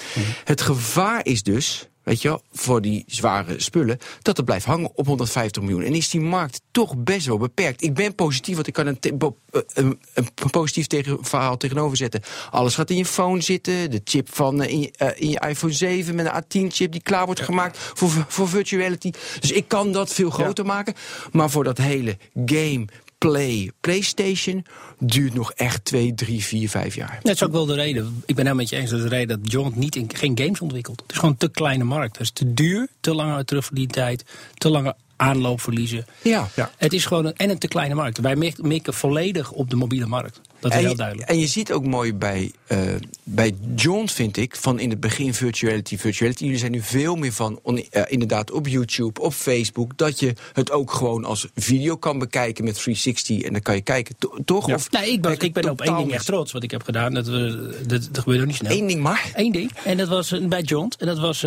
Het 0.44 0.62
gevaar 0.62 1.26
is 1.26 1.44
dus. 1.44 1.88
Weet 2.10 2.22
je 2.22 2.28
wel, 2.28 2.42
voor 2.52 2.82
die 2.82 3.04
zware 3.08 3.60
spullen, 3.62 3.98
dat 4.22 4.38
het 4.38 4.46
blijft 4.46 4.66
hangen 4.66 4.92
op 4.96 5.06
150 5.06 5.64
miljoen. 5.64 5.84
En 5.84 5.94
is 5.94 6.10
die 6.10 6.22
markt 6.22 6.62
toch 6.72 6.98
best 6.98 7.26
wel 7.26 7.38
beperkt. 7.38 7.84
Ik 7.84 7.94
ben 7.94 8.16
positief, 8.16 8.56
want 8.56 8.68
ik 8.68 8.74
kan 8.74 8.88
een, 8.88 9.00
eh, 9.00 9.62
een, 9.74 10.00
een 10.14 10.50
positief 10.50 10.88
tegen, 10.88 11.18
verhaal 11.22 11.58
tegenover 11.58 11.98
zetten. 11.98 12.22
Alles 12.52 12.76
gaat 12.76 12.90
in 12.90 12.98
je 12.98 13.06
phone 13.06 13.42
zitten. 13.42 13.92
De 13.92 14.02
chip 14.04 14.36
van 14.36 14.62
eh, 14.62 14.72
in, 14.72 14.80
je, 14.80 14.92
eh, 14.92 15.22
in 15.22 15.30
je 15.30 15.40
iPhone 15.48 15.74
7 15.74 16.16
met 16.16 16.26
een 16.26 16.44
A10-chip 16.44 16.92
die 16.92 17.02
klaar 17.02 17.26
wordt 17.26 17.42
gemaakt 17.42 17.78
voor, 17.78 18.26
voor 18.28 18.50
virtuality. 18.50 19.12
Dus 19.40 19.52
ik 19.52 19.68
kan 19.68 19.92
dat 19.92 20.14
veel 20.14 20.30
groter 20.30 20.66
maken. 20.66 20.94
Maar 21.32 21.50
voor 21.50 21.64
dat 21.64 21.78
hele 21.78 22.18
game, 22.46 22.86
play, 23.20 23.72
PlayStation 23.82 24.66
duurt 25.00 25.34
nog 25.34 25.52
echt 25.52 25.86
2, 25.86 26.14
3, 26.14 26.44
4, 26.44 26.70
5 26.70 26.96
jaar. 26.96 27.20
Dat 27.22 27.36
is 27.36 27.44
ook 27.44 27.52
wel 27.52 27.66
de 27.66 27.74
reden. 27.74 28.06
Ik 28.06 28.26
ben 28.26 28.36
helemaal 28.36 28.56
met 28.56 28.70
je 28.70 28.76
eens. 28.76 28.90
Dat 28.90 29.02
de 29.02 29.08
reden 29.08 29.42
dat 29.42 29.52
John 29.52 29.74
niet 29.76 29.96
in, 29.96 30.10
geen 30.16 30.38
games 30.38 30.60
ontwikkelt. 30.60 31.02
Het 31.02 31.12
is 31.12 31.16
gewoon 31.18 31.32
een 31.32 31.38
te 31.38 31.50
kleine 31.50 31.84
markt. 31.84 32.12
Het 32.18 32.22
is 32.22 32.32
te 32.32 32.54
duur, 32.54 32.88
te 33.00 33.14
lange 33.14 33.46
terugverdientijd, 33.46 34.24
te 34.54 34.70
lange 34.70 34.96
aanloopverliezen. 35.16 36.06
Ja. 36.22 36.48
Ja. 36.56 36.72
Het 36.78 36.94
is 36.94 37.06
gewoon 37.06 37.26
een, 37.26 37.36
en 37.36 37.50
een 37.50 37.58
te 37.58 37.68
kleine 37.68 37.96
markt. 37.96 38.18
Wij 38.18 38.36
mik- 38.36 38.62
mikken 38.62 38.94
volledig 38.94 39.52
op 39.52 39.70
de 39.70 39.76
mobiele 39.76 40.06
markt. 40.06 40.42
Dat 40.60 40.72
is 40.72 40.78
en, 40.78 40.84
heel 40.86 40.96
duidelijk. 40.96 41.30
en 41.30 41.40
je 41.40 41.48
ziet 41.48 41.72
ook 41.72 41.86
mooi 41.86 42.14
bij, 42.14 42.52
eh, 42.68 42.80
bij 43.24 43.54
John, 43.76 44.08
vind 44.08 44.38
ik, 44.38 44.56
van 44.56 44.80
in 44.80 44.90
het 44.90 45.00
begin 45.00 45.34
virtuality, 45.34 45.98
virtuality. 45.98 46.44
Jullie 46.44 46.60
zijn 46.60 46.72
nu 46.72 46.82
veel 46.82 47.16
meer 47.16 47.34
van, 47.34 47.60
on- 47.64 47.78
eh, 47.90 48.02
inderdaad, 48.08 48.52
op 48.52 48.68
YouTube, 48.68 49.22
op 49.22 49.34
Facebook, 49.34 49.98
dat 49.98 50.20
je 50.20 50.34
het 50.54 50.72
ook 50.72 50.92
gewoon 50.92 51.26
als 51.26 51.48
video 51.56 51.96
kan 51.98 52.20
bekijken 52.20 52.64
met 52.64 52.74
360 52.74 53.42
en 53.42 53.52
dan 53.54 53.62
kan 53.62 53.76
je 53.76 53.82
kijken, 53.82 54.16
To- 54.20 54.38
toch? 54.46 54.68
Ja. 54.68 54.76
Of 54.76 54.92
Nou, 54.92 55.06
ik 55.06 55.22
ben, 55.22 55.40
ik 55.40 55.54
ben 55.54 55.70
op 55.70 55.82
één 55.82 55.98
ding 55.98 56.12
echt 56.12 56.26
trots 56.26 56.52
wat 56.52 56.64
ik 56.64 56.72
heb 56.72 56.84
gedaan. 56.84 57.14
Dat, 57.14 57.28
we, 57.28 57.78
dat, 57.88 58.10
dat 58.12 58.18
gebeurt 58.24 58.42
ook 58.42 58.48
niet 58.48 58.56
snel. 58.56 58.72
Eén 58.72 58.88
ding 58.88 59.02
maar. 59.02 59.32
Eén 59.36 59.52
ding. 59.52 59.72
En 59.84 59.98
dat 59.98 60.08
was 60.08 60.32
eh, 60.32 60.46
bij 60.48 60.62
John. 60.62 60.92
En 60.98 61.06
dat 61.08 61.20
was, 61.20 61.42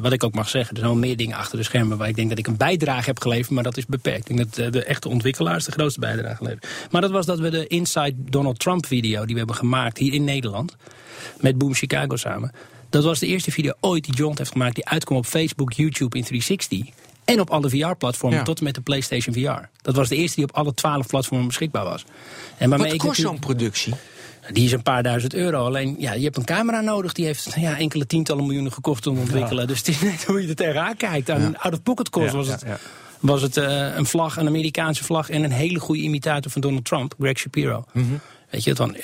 wat 0.00 0.12
ik 0.12 0.24
ook 0.24 0.34
mag 0.34 0.48
zeggen, 0.48 0.74
er 0.74 0.80
zijn 0.80 0.90
wel 0.92 1.00
meer 1.00 1.16
dingen 1.16 1.36
achter 1.36 1.58
de 1.58 1.64
schermen 1.64 1.98
waar 1.98 2.08
ik 2.08 2.16
denk 2.16 2.28
dat 2.28 2.38
ik 2.38 2.46
een 2.46 2.56
bijdrage 2.56 3.04
heb 3.06 3.20
geleverd, 3.20 3.50
maar 3.50 3.62
dat 3.62 3.76
is 3.76 3.86
beperkt. 3.86 4.28
Ik 4.30 4.36
denk 4.36 4.54
dat 4.54 4.72
de 4.72 4.84
echte 4.84 5.08
ontwikkelaars 5.08 5.64
de 5.64 5.72
grootste 5.72 6.00
bijdrage 6.00 6.42
leveren. 6.44 6.68
Maar 6.90 7.00
dat 7.00 7.10
was 7.10 7.26
dat 7.26 7.38
we 7.38 7.50
de 7.50 7.66
Inside 7.66 8.14
Donald 8.30 8.58
Trump 8.58 8.86
video 8.86 9.20
die 9.24 9.32
we 9.32 9.38
hebben 9.38 9.56
gemaakt 9.56 9.98
hier 9.98 10.12
in 10.12 10.24
Nederland, 10.24 10.76
met 11.40 11.58
Boom 11.58 11.74
Chicago 11.74 12.16
samen. 12.16 12.52
Dat 12.90 13.04
was 13.04 13.18
de 13.18 13.26
eerste 13.26 13.50
video 13.50 13.72
ooit 13.80 14.04
die 14.04 14.14
John 14.14 14.34
heeft 14.36 14.50
gemaakt 14.50 14.74
die 14.74 14.86
uitkwam 14.88 15.18
op 15.18 15.26
Facebook, 15.26 15.72
YouTube 15.72 16.16
in 16.16 16.24
360. 16.24 16.94
En 17.24 17.40
op 17.40 17.50
alle 17.50 17.70
VR-platformen, 17.70 18.38
Ja. 18.38 18.44
tot 18.44 18.58
en 18.58 18.64
met 18.64 18.74
de 18.74 18.80
PlayStation 18.80 19.34
VR. 19.34 19.68
Dat 19.82 19.94
was 19.96 20.08
de 20.08 20.16
eerste 20.16 20.36
die 20.36 20.44
op 20.44 20.56
alle 20.56 20.74
twaalf 20.74 21.06
platformen 21.06 21.46
beschikbaar 21.46 21.84
was. 21.84 22.04
En 22.58 22.70
Wat 22.70 22.96
kost 22.96 23.20
zo'n 23.20 23.38
productie? 23.38 23.94
die 24.52 24.64
is 24.64 24.72
een 24.72 24.82
paar 24.82 25.02
duizend 25.02 25.34
euro. 25.34 25.64
Alleen, 25.64 25.96
ja, 25.98 26.12
je 26.12 26.24
hebt 26.24 26.36
een 26.36 26.44
camera 26.44 26.80
nodig. 26.80 27.12
Die 27.12 27.24
heeft 27.24 27.52
ja, 27.56 27.78
enkele 27.78 28.06
tientallen 28.06 28.44
miljoenen 28.44 28.72
gekost 28.72 29.06
om 29.06 29.14
te 29.14 29.20
ontwikkelen. 29.20 29.66
Dus 29.66 29.78
het 29.78 29.88
is 29.88 30.00
net 30.00 30.24
hoe 30.24 30.42
je 30.42 30.48
er 30.48 30.54
tegenaan 30.54 30.96
kijkt. 30.96 31.30
Aan 31.30 31.56
out-of-pocket 31.58 32.10
cost 32.10 32.30
Ja, 32.30 32.36
was 32.36 32.48
het. 32.48 32.64
Was 33.20 33.42
het 33.42 33.56
eh, 33.56 33.96
een 33.96 34.06
vlag, 34.06 34.36
een 34.36 34.46
Amerikaanse 34.46 35.04
vlag 35.04 35.30
en 35.30 35.42
een 35.42 35.52
hele 35.52 35.80
goede 35.80 36.02
imitator 36.02 36.50
van 36.50 36.60
Donald 36.60 36.84
Trump, 36.84 37.14
Greg 37.18 37.38
Shapiro. 37.38 37.84
Weet 38.50 38.64
je, 38.64 38.76
van 38.76 38.96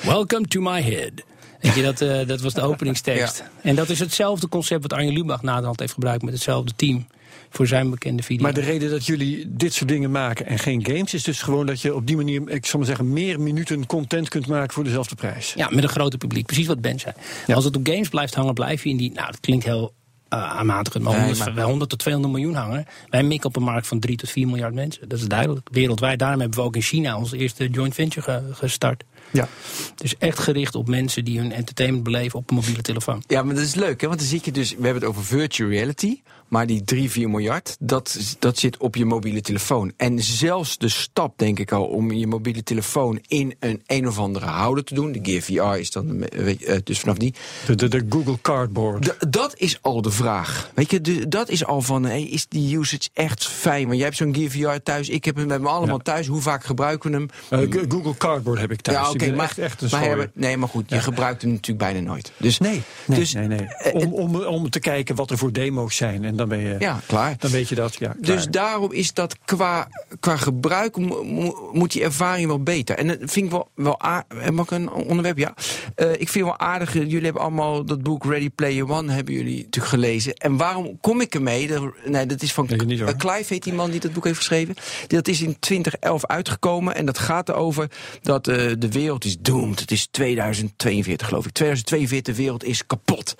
Welcome 0.00 0.46
to 0.46 0.60
my 0.60 0.82
head. 0.82 1.12
Weet 1.60 1.74
je, 1.74 1.82
dat, 1.82 2.00
eh, 2.00 2.26
dat 2.26 2.40
was 2.40 2.54
de 2.54 2.60
openingstekst. 2.70 3.44
En 3.62 3.74
dat 3.74 3.88
is 3.88 3.98
hetzelfde 3.98 4.48
concept 4.48 4.82
wat 4.82 4.92
Arjen 4.92 5.12
Lubach 5.12 5.42
naderhand 5.42 5.80
heeft 5.80 5.92
gebruikt 5.92 6.22
met 6.22 6.32
hetzelfde 6.32 6.72
team. 6.76 7.06
Voor 7.50 7.66
zijn 7.66 7.90
bekende 7.90 8.22
video. 8.22 8.42
Maar 8.42 8.54
de 8.54 8.60
reden 8.60 8.90
dat 8.90 9.06
jullie 9.06 9.44
dit 9.48 9.74
soort 9.74 9.88
dingen 9.88 10.10
maken 10.10 10.46
en 10.46 10.58
geen 10.58 10.86
games... 10.86 11.14
is 11.14 11.22
dus 11.22 11.42
gewoon 11.42 11.66
dat 11.66 11.80
je 11.80 11.94
op 11.94 12.06
die 12.06 12.16
manier, 12.16 12.50
ik 12.50 12.66
zal 12.66 12.78
maar 12.78 12.88
zeggen... 12.88 13.12
meer 13.12 13.40
minuten 13.40 13.86
content 13.86 14.28
kunt 14.28 14.46
maken 14.46 14.72
voor 14.72 14.84
dezelfde 14.84 15.14
prijs. 15.14 15.52
Ja, 15.56 15.68
met 15.70 15.82
een 15.82 15.88
groter 15.88 16.18
publiek. 16.18 16.46
Precies 16.46 16.66
wat 16.66 16.80
Ben 16.80 16.98
zei. 16.98 17.14
Als 17.46 17.64
het 17.64 17.76
op 17.76 17.86
games 17.86 18.08
blijft 18.08 18.34
hangen, 18.34 18.54
blijf 18.54 18.84
je 18.84 18.90
in 18.90 18.96
die... 18.96 19.12
Nou, 19.12 19.26
dat 19.26 19.40
klinkt 19.40 19.64
heel 19.64 19.92
uh, 20.34 20.56
aanmatigend, 20.58 21.04
maar, 21.04 21.12
Nee, 21.12 21.22
100, 21.24 21.54
maar- 21.54 21.64
100 21.64 21.90
tot 21.90 21.98
200 21.98 22.34
miljoen 22.34 22.54
hangen. 22.54 22.86
Wij 23.10 23.22
mikken 23.22 23.48
op 23.48 23.56
een 23.56 23.62
markt 23.62 23.86
van 23.86 23.98
3 24.00 24.16
tot 24.16 24.30
4 24.30 24.46
miljard 24.46 24.74
mensen. 24.74 25.08
Dat 25.08 25.18
is 25.18 25.26
duidelijk. 25.28 25.68
Wereldwijd. 25.72 26.18
Daarom 26.18 26.40
hebben 26.40 26.58
we 26.58 26.64
ook 26.64 26.74
in 26.76 26.82
China 26.82 27.16
onze 27.16 27.36
eerste 27.36 27.68
joint 27.68 27.94
venture 27.94 28.22
ge- 28.32 28.54
gestart. 28.54 29.04
Ja. 29.30 29.48
Dus 29.94 30.14
echt 30.18 30.38
gericht 30.38 30.74
op 30.74 30.88
mensen 30.88 31.24
die 31.24 31.38
hun 31.38 31.52
entertainment 31.52 32.04
beleven 32.04 32.38
op 32.38 32.50
een 32.50 32.56
mobiele 32.56 32.82
telefoon. 32.82 33.22
Ja, 33.26 33.42
maar 33.42 33.54
dat 33.54 33.64
is 33.64 33.74
leuk, 33.74 34.00
hè? 34.00 34.06
want 34.06 34.18
dan 34.20 34.28
zit 34.28 34.44
je 34.44 34.52
dus... 34.52 34.70
We 34.70 34.82
hebben 34.84 35.02
het 35.02 35.10
over 35.10 35.24
virtual 35.24 35.70
reality, 35.70 36.20
maar 36.48 36.66
die 36.66 36.84
3, 36.84 37.10
4 37.10 37.30
miljard... 37.30 37.76
Dat, 37.80 38.36
dat 38.38 38.58
zit 38.58 38.76
op 38.76 38.96
je 38.96 39.04
mobiele 39.04 39.40
telefoon. 39.40 39.92
En 39.96 40.22
zelfs 40.22 40.78
de 40.78 40.88
stap, 40.88 41.38
denk 41.38 41.58
ik 41.58 41.72
al, 41.72 41.84
om 41.84 42.12
je 42.12 42.26
mobiele 42.26 42.62
telefoon... 42.62 43.20
in 43.28 43.54
een 43.60 43.82
een 43.86 44.06
of 44.08 44.18
andere 44.18 44.46
houder 44.46 44.84
te 44.84 44.94
doen... 44.94 45.12
de 45.12 45.18
Gear 45.22 45.42
VR 45.74 45.78
is 45.80 45.90
dan, 45.90 46.22
eh, 46.24 46.42
weet 46.44 46.60
je, 46.60 46.66
eh, 46.66 46.78
dus 46.84 46.98
vanaf 47.00 47.16
die... 47.16 47.34
De, 47.66 47.74
de, 47.74 47.88
de 47.88 48.06
Google 48.08 48.38
Cardboard. 48.42 49.14
Dat 49.32 49.54
is 49.58 49.78
al 49.82 50.02
de 50.02 50.10
vraag. 50.10 50.70
Weet 50.74 50.90
je, 50.90 51.00
de- 51.00 51.28
dat 51.28 51.48
is 51.48 51.64
al 51.64 51.82
van, 51.82 52.04
hey, 52.04 52.22
is 52.22 52.46
die 52.48 52.78
usage 52.78 53.08
echt 53.12 53.46
fijn? 53.46 53.84
Want 53.84 53.94
jij 53.96 54.04
hebt 54.04 54.16
zo'n 54.16 54.34
Gear 54.34 54.50
VR 54.74 54.82
thuis, 54.82 55.08
ik 55.08 55.24
heb 55.24 55.36
hem, 55.36 55.50
hebben 55.50 55.68
hem 55.68 55.76
allemaal 55.76 55.96
Ja. 55.96 56.02
thuis. 56.02 56.26
Hoe 56.26 56.40
vaak 56.40 56.64
gebruiken 56.64 57.10
we 57.10 57.16
hem? 57.16 57.28
Eh, 57.48 57.72
Go- 57.80 57.84
Google 57.96 58.16
Cardboard 58.16 58.60
heb 58.60 58.70
ik 58.72 58.80
thuis. 58.80 58.98
Ja, 58.98 59.04
Ik 59.04 59.10
oké, 59.10 59.17
maar, 59.26 59.44
echt, 59.44 59.58
echt 59.58 59.82
een 59.82 59.88
maar, 59.90 60.00
schooier. 60.00 60.18
hebben- 60.18 60.30
nee, 60.42 60.56
maar 60.56 60.68
goed, 60.68 60.90
je 60.90 61.00
gebruikt 61.00 61.42
hem 61.42 61.50
natuurlijk 61.50 61.78
bijna 61.92 62.00
nooit. 62.08 62.32
Dus, 62.36 62.58
Nee, 62.58 62.82
nee, 63.06 63.18
dus, 63.18 63.32
nee, 63.34 63.46
nee. 63.46 63.58
eh, 63.60 63.94
Om, 63.94 64.12
om, 64.12 64.36
om 64.36 64.70
te 64.70 64.78
kijken 64.80 65.14
wat 65.14 65.30
er 65.30 65.38
voor 65.38 65.52
demo's 65.52 65.96
zijn. 65.96 66.24
En 66.24 66.36
dan 66.36 66.48
ben 66.48 66.58
je, 66.58 66.76
Ja, 66.78 67.00
klaar. 67.06 67.34
dan 67.38 67.50
weet 67.50 67.68
je 67.68 67.74
dat. 67.74 67.94
Ja, 67.98 68.14
Dus 68.20 68.46
daarom 68.46 68.92
is 68.92 69.14
dat 69.14 69.36
qua, 69.44 69.88
qua 70.20 70.36
gebruik 70.36 70.96
mo- 70.96 71.24
mo- 71.24 71.70
moet 71.72 71.92
die 71.92 72.02
ervaring 72.02 72.46
wel 72.46 72.62
beter. 72.62 72.96
En 72.98 73.06
dat 73.06 73.16
vind 73.20 73.44
ik 73.46 73.50
wel, 73.50 73.68
wel 73.74 74.00
aardig. 74.00 74.50
Mag 74.50 74.64
ik 74.64 74.70
een 74.70 74.90
onderwerp? 74.90 75.38
Ja. 75.38 75.54
Eh, 75.94 76.12
ik 76.12 76.28
vind 76.28 76.44
wel 76.44 76.58
aardig. 76.58 76.88
eh, 76.96 77.02
Jullie 77.02 77.24
hebben 77.24 77.42
allemaal 77.42 77.84
dat 77.84 78.02
boek 78.02 78.24
Ready 78.24 78.50
Player 78.50 78.90
One 78.90 79.12
hebben 79.12 79.34
jullie 79.34 79.56
natuurlijk 79.56 79.86
gelezen. 79.86 80.34
En 80.34 80.56
waarom 80.56 80.98
kom 81.00 81.20
ik 81.20 81.34
ermee? 81.34 81.66
Dat, 81.66 81.82
nee, 82.04 82.26
dat 82.26 82.42
is 82.42 82.52
van 82.52 82.66
niet 82.86 83.00
eh, 83.00 83.06
Clive 83.16 83.52
heet 83.54 83.62
die 83.62 83.72
man 83.72 83.90
die 83.90 84.00
dat 84.00 84.12
boek 84.12 84.24
heeft 84.24 84.36
geschreven. 84.36 84.74
Dat 85.06 85.28
is 85.28 85.40
in 85.40 85.56
2011 85.58 86.26
uitgekomen. 86.26 86.94
En 86.94 87.06
dat 87.06 87.18
gaat 87.18 87.48
erover 87.48 87.90
dat 88.22 88.48
eh, 88.48 88.72
de 88.78 88.90
wereld 88.90 89.07
is 89.16 89.36
doomed. 89.40 89.80
Het 89.80 89.90
is 89.90 90.06
2042 90.10 91.28
geloof 91.28 91.46
ik. 91.46 91.52
2042, 91.52 92.34
de 92.34 92.42
wereld 92.42 92.64
is 92.64 92.86
kapot. 92.86 93.34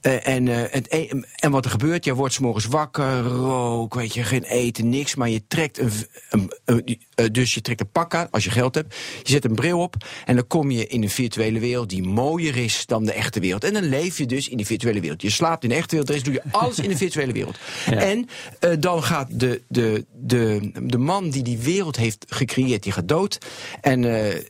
Eh, 0.00 0.26
en, 0.28 0.48
eh, 0.48 0.62
het 0.70 0.86
e- 0.92 1.08
en 1.36 1.50
wat 1.50 1.64
er 1.64 1.70
gebeurt, 1.70 2.04
je 2.04 2.14
wordt 2.14 2.34
's 2.34 2.38
morgens 2.38 2.66
wakker, 2.66 3.20
rook, 3.22 3.94
weet 3.94 4.14
je, 4.14 4.22
geen 4.22 4.42
eten, 4.44 4.88
niks. 4.88 5.14
Maar 5.14 5.28
je 5.28 5.42
trekt 5.48 5.78
een, 5.78 5.90
v- 5.92 6.02
een, 6.30 6.52
een- 6.64 7.00
eh, 7.14 7.26
dus 7.32 7.54
je 7.54 7.60
trekt 7.60 7.80
een 7.80 7.90
pak 7.92 8.14
aan, 8.14 8.28
als 8.30 8.44
je 8.44 8.50
geld 8.50 8.74
hebt. 8.74 8.94
Je 9.22 9.30
zet 9.32 9.44
een 9.44 9.54
bril 9.54 9.78
op 9.80 9.94
en 10.24 10.34
dan 10.34 10.46
kom 10.46 10.70
je 10.70 10.86
in 10.86 11.02
een 11.02 11.10
virtuele 11.10 11.58
wereld 11.58 11.88
die 11.90 12.02
mooier 12.02 12.56
is 12.56 12.86
dan 12.86 13.04
de 13.04 13.12
echte 13.12 13.40
wereld. 13.40 13.64
En 13.64 13.72
dan 13.72 13.84
leef 13.88 14.18
je 14.18 14.26
dus 14.26 14.48
in 14.48 14.56
die 14.56 14.66
virtuele 14.66 15.00
wereld. 15.00 15.22
Je 15.22 15.30
slaapt 15.30 15.62
in 15.62 15.68
de 15.68 15.74
echte 15.74 15.88
wereld, 15.96 16.06
de 16.06 16.12
rest 16.12 16.24
doe 16.24 16.34
je 16.34 16.42
alles 16.50 16.78
in 16.78 16.88
de 16.88 16.96
virtuele 16.96 17.32
wereld. 17.32 17.58
En 17.86 18.28
dan 18.78 19.02
gaat 19.02 19.28
de, 19.40 19.62
de, 19.68 20.04
de, 20.12 20.70
de 20.82 20.98
man 20.98 21.30
die 21.30 21.42
die 21.42 21.58
wereld 21.58 21.96
heeft 21.96 22.24
gecreëerd, 22.28 22.82
die 22.82 22.92
gaat 22.92 23.08
dood. 23.08 23.38
En, 23.80 24.04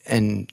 en, 0.04 0.46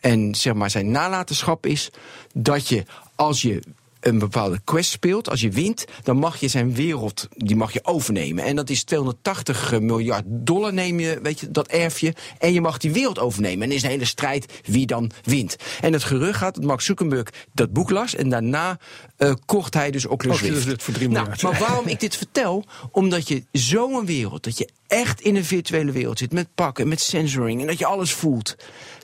en 0.00 0.34
zeg 0.34 0.54
maar 0.54 0.70
zijn 0.70 0.90
nalatenschap 0.90 1.66
is 1.66 1.90
dat 2.34 2.68
je 2.68 2.84
als 3.14 3.42
je 3.42 3.62
een 4.00 4.18
bepaalde 4.18 4.60
quest 4.64 4.90
speelt, 4.90 5.30
als 5.30 5.40
je 5.40 5.50
wint, 5.50 5.84
dan 6.02 6.16
mag 6.16 6.40
je 6.40 6.48
zijn 6.48 6.74
wereld, 6.74 7.28
die 7.36 7.56
mag 7.56 7.72
je 7.72 7.84
overnemen. 7.84 8.44
En 8.44 8.56
dat 8.56 8.70
is 8.70 8.84
280 8.84 9.80
miljard 9.80 10.24
dollar 10.26 10.72
neem 10.72 11.00
je, 11.00 11.18
weet 11.22 11.40
je, 11.40 11.50
dat 11.50 11.66
erf 11.68 11.98
je. 11.98 12.14
En 12.38 12.52
je 12.52 12.60
mag 12.60 12.78
die 12.78 12.92
wereld 12.92 13.18
overnemen. 13.18 13.62
En 13.62 13.70
er 13.70 13.76
is 13.76 13.82
een 13.82 13.88
hele 13.88 14.04
strijd 14.04 14.60
wie 14.64 14.86
dan 14.86 15.10
wint. 15.24 15.56
En 15.80 15.92
het 15.92 16.04
gerucht 16.04 16.38
gaat 16.38 16.54
dat 16.54 16.64
Mark 16.64 16.80
Zuckerberg 16.80 17.28
dat 17.52 17.72
boek 17.72 17.90
las 17.90 18.14
en 18.14 18.28
daarna 18.28 18.78
eh, 19.16 19.32
kocht 19.46 19.74
hij 19.74 19.90
dus 19.90 20.06
Oculus 20.06 20.40
Rift. 20.40 20.82
Voor 20.82 20.94
3 20.94 21.08
nou, 21.08 21.28
maar 21.42 21.58
waarom 21.58 21.86
ik 21.86 22.00
dit 22.00 22.16
vertel? 22.16 22.64
Omdat 22.90 23.28
je 23.28 23.44
zo'n 23.52 24.06
wereld, 24.06 24.44
dat 24.44 24.58
je 24.58 24.68
echt 24.86 25.20
in 25.20 25.36
een 25.36 25.44
virtuele 25.44 25.92
wereld 25.92 26.18
zit 26.18 26.32
met 26.32 26.48
pakken, 26.54 26.88
met 26.88 27.00
sensoring 27.00 27.60
en 27.60 27.66
dat 27.66 27.78
je 27.78 27.86
alles 27.86 28.12
voelt. 28.12 28.56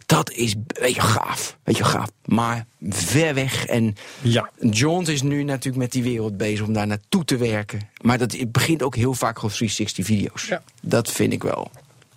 Dat 0.07 0.31
is, 0.31 0.55
weet 0.67 0.95
je, 0.95 1.01
gaaf. 1.01 1.57
Weet 1.65 1.77
je, 1.77 1.85
gaaf. 1.85 2.09
Maar 2.25 2.67
ver 2.89 3.35
weg. 3.35 3.67
En 3.67 3.95
Ja. 4.23 4.51
John 4.71 5.11
is 5.11 5.23
nu 5.23 5.43
natuurlijk 5.43 5.77
met 5.77 5.93
die 5.93 6.03
wereld 6.03 6.37
bezig 6.37 6.67
om 6.67 6.73
daar 6.73 6.87
naartoe 6.87 7.25
te 7.25 7.37
werken. 7.37 7.81
Maar 8.01 8.19
dat 8.19 8.33
het 8.33 8.53
begint 8.53 8.83
ook 8.83 8.97
heel 8.97 9.15
vaak 9.15 9.43
op 9.43 9.51
360-video's. 9.51 10.47
Ja. 10.47 10.63
Dat 10.83 11.13
vind 11.13 11.33
ik 11.33 11.43
wel. 11.43 11.71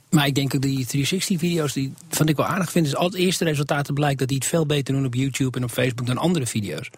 Maar 0.10 0.25
ik 0.27 0.36
denk 0.36 0.55
ook 0.55 0.62
die 0.62 0.86
360-video's, 1.08 1.74
die 1.74 1.93
vond 2.10 2.29
ik 2.29 2.36
wel 2.36 2.46
aardig 2.46 2.72
vind. 2.72 2.86
Is 2.86 2.96
al 2.96 3.05
het 3.05 3.15
eerste 3.15 3.43
resultaten 3.43 3.93
blijkt 3.93 4.19
dat 4.19 4.27
die 4.27 4.38
het 4.38 4.46
veel 4.48 4.65
beter 4.65 4.93
doen 4.93 5.05
op 5.05 5.13
YouTube 5.15 5.58
en 5.58 5.63
op 5.63 5.72
Facebook 5.72 6.08
dan 6.08 6.17
andere 6.17 6.46
video's. 6.46 6.89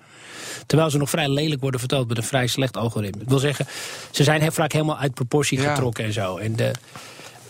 Terwijl 0.65 0.89
ze 0.89 0.98
nog 0.98 1.10
vrij 1.10 1.29
lelijk 1.29 1.62
worden 1.62 1.79
verteld 1.79 2.07
met 2.07 2.17
een 2.17 2.24
vrij 2.24 2.48
slecht 2.48 2.77
algoritme. 2.77 3.21
Ik 3.21 3.29
wil 3.29 3.39
zeggen, 3.39 3.65
ze 4.12 4.24
zijn 4.24 4.41
heel 4.41 4.51
vaak 4.51 4.71
helemaal 4.71 4.98
uit 4.98 5.13
proportie 5.13 5.62
Ja. 5.62 5.74
getrokken 5.74 6.03
en 6.05 6.13
zo. 6.13 6.38
En 6.38 6.55
de, 6.55 6.71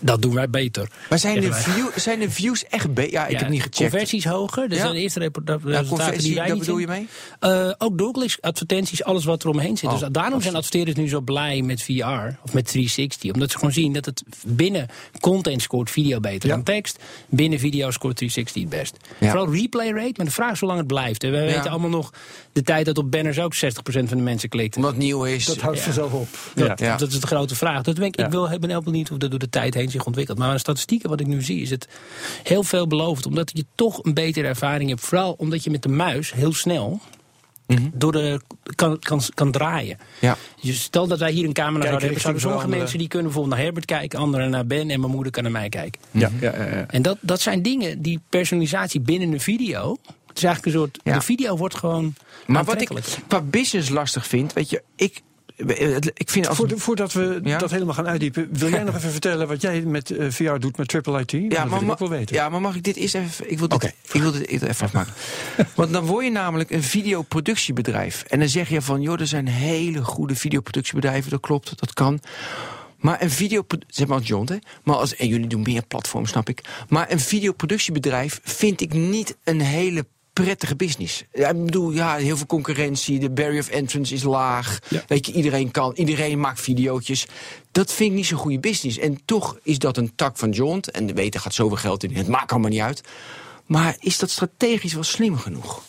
dat 0.01 0.21
doen 0.21 0.33
wij 0.33 0.49
beter. 0.49 0.89
Maar 1.09 1.19
zijn 1.19 1.41
de, 1.41 1.53
view, 1.53 1.85
zijn 1.95 2.19
de 2.19 2.29
views 2.31 2.65
echt 2.65 2.93
beter? 2.93 3.11
Ja, 3.11 3.25
ik 3.25 3.31
Ja, 3.31 3.37
heb 3.37 3.49
niet 3.49 3.61
gecheckt. 3.61 3.77
Conversies 3.91 4.25
hoger. 4.25 4.61
Dat 4.69 4.77
Ja? 4.77 4.83
zijn 4.83 4.93
de 4.95 4.99
eerste 5.01 5.19
resultaten 5.19 5.87
conversie, 5.87 6.21
die 6.21 6.35
wij 6.35 6.49
niet 6.49 6.59
bedoel 6.59 6.77
je 6.77 6.87
mee? 6.87 7.07
Eh, 7.39 7.71
ook 7.77 7.97
doorkliks, 7.97 8.41
advertenties, 8.41 9.03
alles 9.03 9.25
wat 9.25 9.43
er 9.43 9.49
omheen 9.49 9.77
zit. 9.77 9.89
Oh, 9.89 9.99
dus 9.99 10.09
daarom 10.11 10.41
zijn 10.41 10.55
adverteerders 10.55 10.97
nu 10.97 11.07
zo 11.09 11.21
blij 11.21 11.61
met 11.61 11.83
VR 11.83 12.01
of 12.43 12.53
met 12.53 12.67
360. 12.67 13.31
Omdat 13.33 13.51
ze 13.51 13.57
gewoon 13.57 13.73
zien 13.73 13.93
dat 13.93 14.05
het 14.05 14.23
binnen 14.45 14.87
content 15.19 15.61
scoort 15.61 15.89
video 15.91 16.19
beter 16.19 16.49
Ja. 16.49 16.55
dan 16.55 16.63
tekst. 16.63 16.99
Binnen 17.29 17.59
video 17.59 17.91
scoort 17.91 18.15
360 18.17 18.61
het 18.61 18.71
best. 18.81 18.97
Ja. 19.19 19.29
Vooral 19.29 19.53
replay 19.53 19.91
rate, 19.91 20.13
maar 20.15 20.25
de 20.25 20.31
vraag 20.31 20.51
is 20.51 20.59
hoe 20.59 20.67
lang 20.67 20.79
het 20.79 20.87
blijft. 20.87 21.23
En 21.23 21.31
we 21.31 21.37
Ja. 21.37 21.43
weten 21.45 21.69
allemaal 21.71 21.89
nog 21.89 22.13
de 22.53 22.61
tijd 22.61 22.85
dat 22.85 22.97
op 22.97 23.11
banners 23.11 23.39
ook 23.39 23.53
60% 23.53 24.07
van 24.09 24.17
de 24.17 24.23
mensen 24.23 24.49
klikt. 24.49 24.75
Het 24.75 24.97
nieuw 24.97 25.23
is. 25.23 25.45
Dat 25.45 25.57
houdt 25.61 25.77
Ja. 25.77 25.83
vanzelf 25.83 26.13
op. 26.13 26.27
Dat, 26.55 26.77
dat 26.77 27.11
is 27.11 27.19
de 27.19 27.27
grote 27.27 27.55
vraag. 27.55 27.81
Dat 27.81 27.95
ben 27.95 28.05
ik, 28.05 28.19
Ja. 28.19 28.25
ik 28.25 28.31
wil, 28.31 28.51
ik 28.51 28.59
ben 28.59 28.69
heel 28.69 28.81
benieuwd 28.81 29.07
hoe 29.07 29.17
dat 29.17 29.29
door 29.29 29.39
de 29.39 29.49
tijd 29.49 29.73
heen 29.73 29.90
zich 29.91 30.05
ontwikkelt. 30.05 30.37
Maar 30.37 30.47
aan 30.47 30.53
de 30.53 30.59
statistieken 30.59 31.09
wat 31.09 31.19
ik 31.19 31.27
nu 31.27 31.41
zie 31.41 31.61
is 31.61 31.69
het 31.69 31.87
heel 32.43 32.63
veel 32.63 32.87
beloofd. 32.87 33.25
Omdat 33.25 33.51
je 33.53 33.65
toch 33.75 34.03
een 34.03 34.13
betere 34.13 34.47
ervaring 34.47 34.89
hebt. 34.89 35.01
Vooral 35.01 35.33
omdat 35.37 35.63
je 35.63 35.69
met 35.69 35.83
de 35.83 35.89
muis 35.89 36.33
heel 36.33 36.53
snel 36.53 37.01
Mhm. 37.79 37.89
door 37.93 38.11
de, 38.11 38.41
kan, 38.75 38.99
kan, 38.99 39.21
kan 39.33 39.51
draaien. 39.51 39.97
Ja. 40.19 40.37
Dus 40.61 40.81
stel 40.81 41.07
dat 41.07 41.19
wij 41.19 41.31
hier 41.31 41.45
een 41.45 41.53
camera 41.53 41.83
zouden 41.83 42.01
hebben. 42.01 42.21
Zouden 42.21 42.41
sommige 42.41 42.67
mensen 42.67 42.97
die 42.97 43.07
kunnen 43.07 43.27
bijvoorbeeld 43.27 43.55
naar 43.55 43.65
Herbert 43.65 43.85
kijken. 43.85 44.19
Anderen 44.19 44.49
naar 44.49 44.65
Ben. 44.65 44.89
En 44.89 44.99
mijn 44.99 45.11
moeder 45.11 45.31
kan 45.31 45.43
naar 45.43 45.51
mij 45.51 45.69
kijken. 45.69 46.01
Ja, 46.11 46.31
ja, 46.39 46.55
ja, 46.55 46.65
ja. 46.65 46.85
En 46.87 47.01
dat, 47.01 47.17
dat 47.21 47.41
zijn 47.41 47.61
dingen 47.61 48.01
die 48.01 48.19
personalisatie 48.29 48.99
binnen 48.99 49.31
een 49.31 49.39
video... 49.39 49.97
Het 50.27 50.37
is 50.39 50.45
eigenlijk 50.45 50.75
een 50.75 50.81
soort... 50.81 50.99
Ja. 51.03 51.13
De 51.13 51.21
video 51.21 51.57
wordt 51.57 51.75
gewoon 51.75 52.13
Maar 52.47 52.63
wat 52.63 52.81
ik 52.81 52.89
qua 53.27 53.41
business 53.41 53.89
lastig 53.89 54.27
vind, 54.27 54.53
weet 54.53 54.69
je, 54.69 54.83
ik, 54.95 55.21
ik 56.13 56.29
vind 56.29 56.47
als... 56.47 56.57
Voor- 56.57 56.69
voordat 56.75 57.13
we 57.13 57.39
Ja? 57.43 57.57
dat 57.57 57.71
helemaal 57.71 57.93
gaan 57.93 58.07
uitdiepen, 58.07 58.47
wil 58.51 58.69
jij 58.69 58.83
nog 58.83 58.95
even 58.95 59.11
vertellen 59.11 59.47
wat 59.47 59.61
jij 59.61 59.81
met 59.81 60.11
eh, 60.11 60.29
VR 60.29 60.57
doet 60.57 60.77
met 60.77 60.87
Triple 60.87 61.19
IT? 61.19 61.31
Dat 61.51 61.69
wil 61.69 61.91
ik 61.91 61.97
wel 61.97 62.09
weten. 62.09 62.35
ja, 62.35 62.49
maar 62.49 62.61
mag 62.61 62.75
ik 62.75 62.83
dit 62.83 62.95
eerst 62.95 63.15
even... 63.15 63.51
Ik 63.51 63.59
wil 63.59 63.67
dit, 63.67 63.93
ik 64.11 64.21
wil 64.21 64.31
dit 64.31 64.47
even 64.47 64.85
afmaken. 64.85 65.13
Want 65.75 65.93
dan 65.93 66.05
word 66.05 66.25
je 66.25 66.31
namelijk 66.31 66.69
een 66.71 66.83
videoproductiebedrijf. 66.83 68.23
En 68.27 68.39
dan 68.39 68.49
zeg 68.49 68.69
je 68.69 68.81
van, 68.81 69.01
joh, 69.01 69.19
er 69.19 69.27
zijn 69.27 69.47
hele 69.47 70.03
goede 70.03 70.35
videoproductiebedrijven. 70.35 71.31
Dat 71.31 71.39
klopt, 71.39 71.79
dat 71.79 71.93
kan. 71.93 72.19
Maar 72.97 73.21
een 73.21 73.31
video, 73.31 73.65
zeg 73.87 74.07
maar 74.07 74.17
als 74.17 74.27
John, 74.27 74.51
hè? 74.51 74.57
Maar 74.83 74.95
als, 74.95 75.15
en 75.15 75.27
jullie 75.27 75.47
doen 75.47 75.61
meer 75.61 75.85
platforms, 75.85 76.29
snap 76.29 76.49
ik. 76.49 76.61
Maar 76.89 77.11
een 77.11 77.19
videoproductiebedrijf 77.19 78.39
vind 78.43 78.81
ik 78.81 78.93
niet 78.93 79.37
een 79.43 79.61
hele 79.61 80.05
prettige 80.33 80.75
business. 80.75 81.23
Ja, 81.33 81.49
ik 81.49 81.65
bedoel, 81.65 81.91
ja, 81.91 82.15
heel 82.15 82.37
veel 82.37 82.45
concurrentie, 82.45 83.19
de 83.19 83.29
barrier 83.29 83.59
of 83.59 83.69
entrance 83.69 84.13
is 84.13 84.23
laag. 84.23 84.79
Ja. 84.89 85.03
Weet 85.07 85.25
je, 85.25 85.31
iedereen 85.31 85.71
kan, 85.71 85.91
iedereen 85.95 86.39
maakt 86.39 86.61
videootjes. 86.61 87.25
Dat 87.71 87.93
vind 87.93 88.09
ik 88.09 88.15
niet 88.15 88.25
zo'n 88.25 88.37
goede 88.37 88.59
business. 88.59 88.97
En 88.97 89.19
toch 89.25 89.57
is 89.63 89.77
dat 89.79 89.97
een 89.97 90.11
tak 90.15 90.37
van 90.37 90.49
John. 90.49 90.79
En 90.91 91.05
de 91.07 91.13
weten 91.13 91.39
gaat 91.39 91.53
zoveel 91.53 91.77
geld 91.77 92.03
in. 92.03 92.15
Het 92.15 92.27
maakt 92.27 92.51
allemaal 92.51 92.69
niet 92.69 92.79
uit. 92.81 93.01
Maar 93.65 93.95
is 93.99 94.17
dat 94.19 94.29
strategisch 94.29 94.93
wel 94.93 95.03
slim 95.03 95.37
genoeg? 95.37 95.81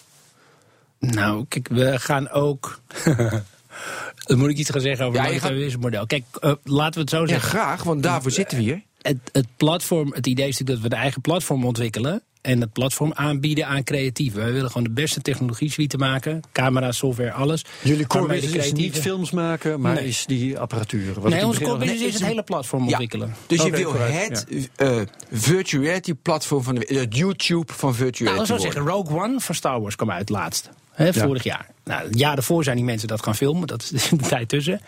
Nou, 0.98 1.44
kijk, 1.48 1.68
we 1.68 1.98
gaan 1.98 2.30
ook. 2.30 2.80
Dan 4.26 4.38
moet 4.38 4.50
ik 4.50 4.56
iets 4.58 4.70
gaan 4.70 4.80
zeggen 4.80 5.06
over 5.06 5.22
Ja, 5.22 5.30
het 5.32 5.40
gaat- 5.42 5.80
model. 5.80 6.06
Kijk, 6.06 6.24
eh, 6.40 6.52
laten 6.64 6.94
we 6.94 7.00
het 7.00 7.10
zo 7.10 7.20
Ja, 7.20 7.26
zeggen. 7.26 7.48
graag, 7.48 7.82
want 7.82 8.02
daarvoor 8.02 8.30
zitten 8.30 8.56
we 8.58 8.62
hier. 8.62 8.82
Het, 9.02 9.16
het 9.32 9.46
platform, 9.56 10.12
het 10.12 10.26
idee 10.26 10.48
is 10.48 10.58
natuurlijk 10.58 10.80
dat 10.82 10.90
we 10.90 10.96
de 10.96 11.02
eigen 11.02 11.20
platform 11.20 11.64
ontwikkelen. 11.64 12.22
En 12.42 12.60
het 12.60 12.72
platform 12.72 13.12
aanbieden 13.14 13.66
aan 13.66 13.84
creatieven. 13.84 14.42
Wij 14.42 14.52
willen 14.52 14.68
gewoon 14.68 14.82
de 14.82 14.90
beste 14.90 15.20
technologie 15.20 15.70
suite 15.70 15.96
maken. 15.96 16.40
Camera, 16.52 16.92
software, 16.92 17.32
alles. 17.32 17.64
Jullie 17.82 18.06
core 18.06 18.26
business 18.26 18.66
is 18.66 18.72
niet 18.72 18.98
films 18.98 19.30
maken, 19.30 19.80
maar 19.80 19.94
Nee. 19.94 20.06
is 20.08 20.26
die 20.26 20.58
apparatuur. 20.58 21.20
Wat 21.20 21.32
Nee, 21.32 21.46
onze 21.46 21.60
core 21.60 21.78
business 21.78 22.04
is 22.04 22.14
het 22.14 22.24
hele 22.24 22.42
platform 22.42 22.82
Ja. 22.82 22.88
ontwikkelen. 22.90 23.34
Dus 23.46 23.58
je 23.62 23.66
Oké, 23.66 23.76
wil 23.76 23.92
het 23.94 24.68
eh, 24.76 25.00
virtuality 25.30 26.14
platform 26.14 26.62
van 26.62 26.74
de, 26.74 26.94
het 26.98 27.16
YouTube 27.16 27.72
van 27.72 27.94
virtuality 27.94 28.22
Nou, 28.24 28.36
dat 28.36 28.46
zou 28.46 28.60
zeggen, 28.60 28.82
Rogue 28.82 29.20
One 29.22 29.40
van 29.40 29.54
Star 29.54 29.80
Wars 29.80 29.96
kwam 29.96 30.10
uit 30.10 30.28
laatst. 30.28 30.70
Hè, 30.92 31.12
vorig 31.14 31.42
jaar. 31.42 31.66
Nou, 31.84 32.02
het 32.08 32.18
jaar 32.18 32.34
daarvoor 32.34 32.64
zijn 32.64 32.76
die 32.76 32.84
mensen 32.84 33.08
dat 33.08 33.22
gaan 33.22 33.34
filmen. 33.34 33.66
Dat 33.66 33.90
is 33.94 34.08
de 34.08 34.16
tijd 34.16 34.48
tussen. 34.48 34.80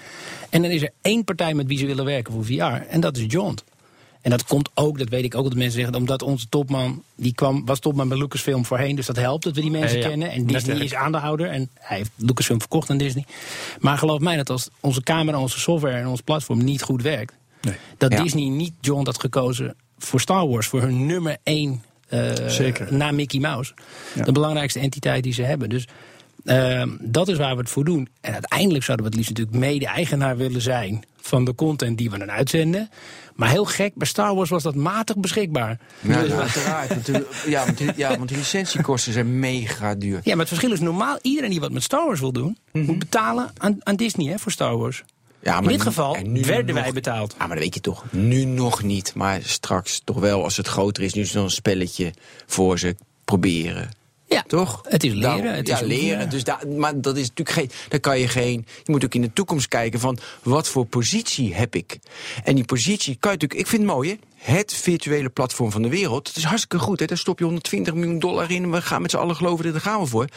En 0.51 0.63
dan 0.63 0.71
is 0.71 0.83
er 0.83 0.91
één 1.03 1.25
partij 1.25 1.55
met 1.55 1.67
wie 1.67 1.79
ze 1.79 1.87
willen 1.87 2.05
werken 2.05 2.33
voor 2.33 2.45
VR. 2.45 2.87
En 2.89 3.01
dat 3.01 3.17
is 3.17 3.25
John. 3.29 3.59
En 4.25 4.31
dat 4.31 4.45
komt 4.45 4.71
ook, 4.75 4.99
dat 4.99 5.09
weet 5.09 5.25
ik 5.25 5.35
ook, 5.35 5.45
dat 5.45 5.55
mensen 5.55 5.73
zeggen... 5.73 5.95
omdat 5.95 6.23
onze 6.23 6.49
topman, 6.49 7.03
die 7.15 7.35
kwam, 7.35 7.65
was 7.65 7.79
topman 7.79 8.09
bij 8.09 8.19
Lucasfilm 8.19 8.65
voorheen... 8.65 8.97
dus 8.97 9.07
dat 9.07 9.17
helpt 9.17 9.45
dat 9.45 9.55
we 9.55 9.61
die 9.61 9.71
mensen 9.71 9.99
Ja, 9.99 10.09
kennen. 10.09 10.31
En 10.31 10.47
Disney 10.47 10.77
is 10.77 10.95
aandeelhouder 10.95 11.51
en 11.51 11.71
hij 11.75 11.97
heeft 11.97 12.11
Lucasfilm 12.17 12.61
verkocht 12.61 12.91
aan 12.91 12.97
Disney. 12.97 13.25
Maar 13.81 13.99
geloof 13.99 14.21
mij 14.21 14.37
dat 14.37 14.51
als 14.51 14.69
onze 14.81 15.03
camera, 15.03 15.41
onze 15.41 15.61
software 15.61 15.97
en 15.97 16.07
ons 16.07 16.21
platform 16.21 16.65
niet 16.65 16.83
goed 16.83 17.03
werkt... 17.03 17.33
Nee. 17.61 17.75
dat. 17.99 18.11
Disney 18.11 18.49
niet 18.49 18.73
John 18.81 19.05
had 19.07 19.21
gekozen 19.21 19.75
voor 19.99 20.21
Star 20.21 20.49
Wars... 20.49 20.67
voor 20.67 20.81
hun 20.81 21.07
nummer 21.07 21.37
één 21.43 21.83
eh, 22.09 22.33
Zeker. 22.47 22.95
na 22.95 23.11
Mickey 23.11 23.41
Mouse. 23.41 23.73
De 24.25 24.33
belangrijkste 24.33 24.79
entiteit 24.79 25.23
die 25.23 25.33
ze 25.33 25.43
hebben. 25.43 25.69
Dus 25.69 25.87
ehm, 26.45 26.89
dat 27.01 27.29
is 27.29 27.37
waar 27.39 27.55
we 27.55 27.61
het 27.61 27.71
voor 27.71 27.85
doen. 27.85 28.09
En 28.21 28.33
uiteindelijk 28.33 28.85
zouden 28.85 29.07
we 29.07 29.11
het 29.13 29.21
liefst 29.21 29.37
natuurlijk 29.39 29.67
mede-eigenaar 29.67 30.37
willen 30.37 30.61
zijn 30.61 31.05
van 31.21 31.45
de 31.45 31.55
content 31.55 31.99
die 31.99 32.11
we 32.11 32.19
dan 32.19 32.31
uitzenden. 32.31 32.91
Maar 33.35 33.49
heel 33.49 33.65
gek, 33.65 33.95
bij 33.95 34.07
Star 34.07 34.35
Wars 34.35 34.51
was 34.51 34.63
dat 34.63 34.75
matig 34.75 35.17
beschikbaar. 35.17 35.79
Ja, 36.01 36.21
Dus- 36.21 36.29
nou, 36.29 36.41
uiteraard. 36.41 36.89
natuurlijk. 36.89 37.31
ja, 37.47 37.65
want, 37.65 37.97
ja, 37.97 38.17
want 38.19 38.29
de 38.29 38.37
licentiekosten 38.37 39.13
zijn 39.13 39.39
mega 39.39 39.95
duur. 39.95 40.21
ja, 40.23 40.31
maar 40.31 40.39
het 40.39 40.49
verschil 40.49 40.73
is 40.73 40.81
normaal, 40.81 41.19
iedereen 41.23 41.51
die 41.51 41.61
wat 41.61 41.73
met 41.73 41.83
Star 41.83 42.07
Wars 42.07 42.21
wil 42.21 42.33
doen, 42.33 42.59
moet 42.73 42.99
betalen 42.99 43.51
aan, 43.57 43.77
aan 43.83 43.97
Disney 43.97 44.27
hè, 44.33 44.39
voor 44.39 44.53
Star 44.53 44.77
Wars. 44.77 45.03
Ja, 45.43 45.57
In 45.57 45.63
dit 45.63 45.71
nu- 45.77 45.81
geval 45.83 46.13
werden 46.23 46.75
nog- 46.75 46.83
wij 46.85 46.93
betaald. 46.93 47.35
Ja, 47.39 47.47
maar 47.47 47.49
dat 47.57 47.65
weet 47.65 47.75
je 47.75 47.81
toch. 47.81 48.05
Nu 48.11 48.45
nog 48.45 48.83
niet. 48.83 49.15
Maar 49.15 49.41
straks 49.43 50.01
toch 50.05 50.19
wel, 50.19 50.45
als 50.45 50.57
het 50.57 50.67
groter 50.69 51.03
is. 51.03 51.15
Nu 51.15 51.21
is 51.23 51.27
het 51.29 51.37
nog 51.37 51.45
een 51.45 51.51
spelletje 51.51 52.13
voor 52.47 52.79
ze 52.79 52.97
proberen. 53.25 53.89
Ja, 54.35 54.45
Toch? 54.47 54.81
het 54.89 55.05
is 55.05 55.13
leren. 55.13 55.23
Daarom- 55.23 55.55
het 55.55 55.67
ja, 55.67 55.75
is 55.81 55.87
leren. 55.87 56.31
Dus 56.31 56.45
daar, 56.45 56.69
maar 56.69 57.01
dat 57.01 57.17
is 57.17 57.29
natuurlijk 57.29 57.57
geen. 57.57 57.71
Daar 57.89 58.01
kan 58.01 58.19
je 58.19 58.29
geen. 58.29 58.67
Je 58.83 58.93
moet 58.93 59.05
ook 59.05 59.15
in 59.15 59.21
de 59.21 59.33
toekomst 59.33 59.69
kijken 59.69 60.01
van 60.01 60.19
wat 60.43 60.69
voor 60.69 60.87
positie 60.87 61.55
heb 61.55 61.75
ik. 61.75 61.99
En 62.45 62.55
die 62.55 62.65
positie 62.65 63.17
kan 63.17 63.31
je 63.33 63.37
natuurlijk. 63.37 63.61
Ik 63.61 63.67
vind 63.67 63.83
het 63.83 63.91
mooi, 63.91 64.11
hè? 64.11 64.17
Het 64.55 64.75
virtuele 64.75 65.29
platform 65.29 65.71
van 65.71 65.83
de 65.83 65.89
wereld. 65.89 66.29
Het 66.29 66.37
is 66.37 66.45
hartstikke 66.45 66.79
goed. 66.79 67.01
Hè? 67.01 67.07
Daar 67.07 67.19
stop 67.19 67.39
je 67.39 67.45
120 67.45 67.95
miljoen 67.95 68.19
dollar 68.19 68.51
in. 68.51 68.63
En 68.63 68.71
we 68.71 68.83
gaan 68.83 69.03
met 69.03 69.11
z'n 69.11 69.17
allen 69.17 69.37
geloven, 69.37 69.73
daar 69.73 69.81
gaan 69.81 70.01
we 70.01 70.07
voor. 70.07 70.29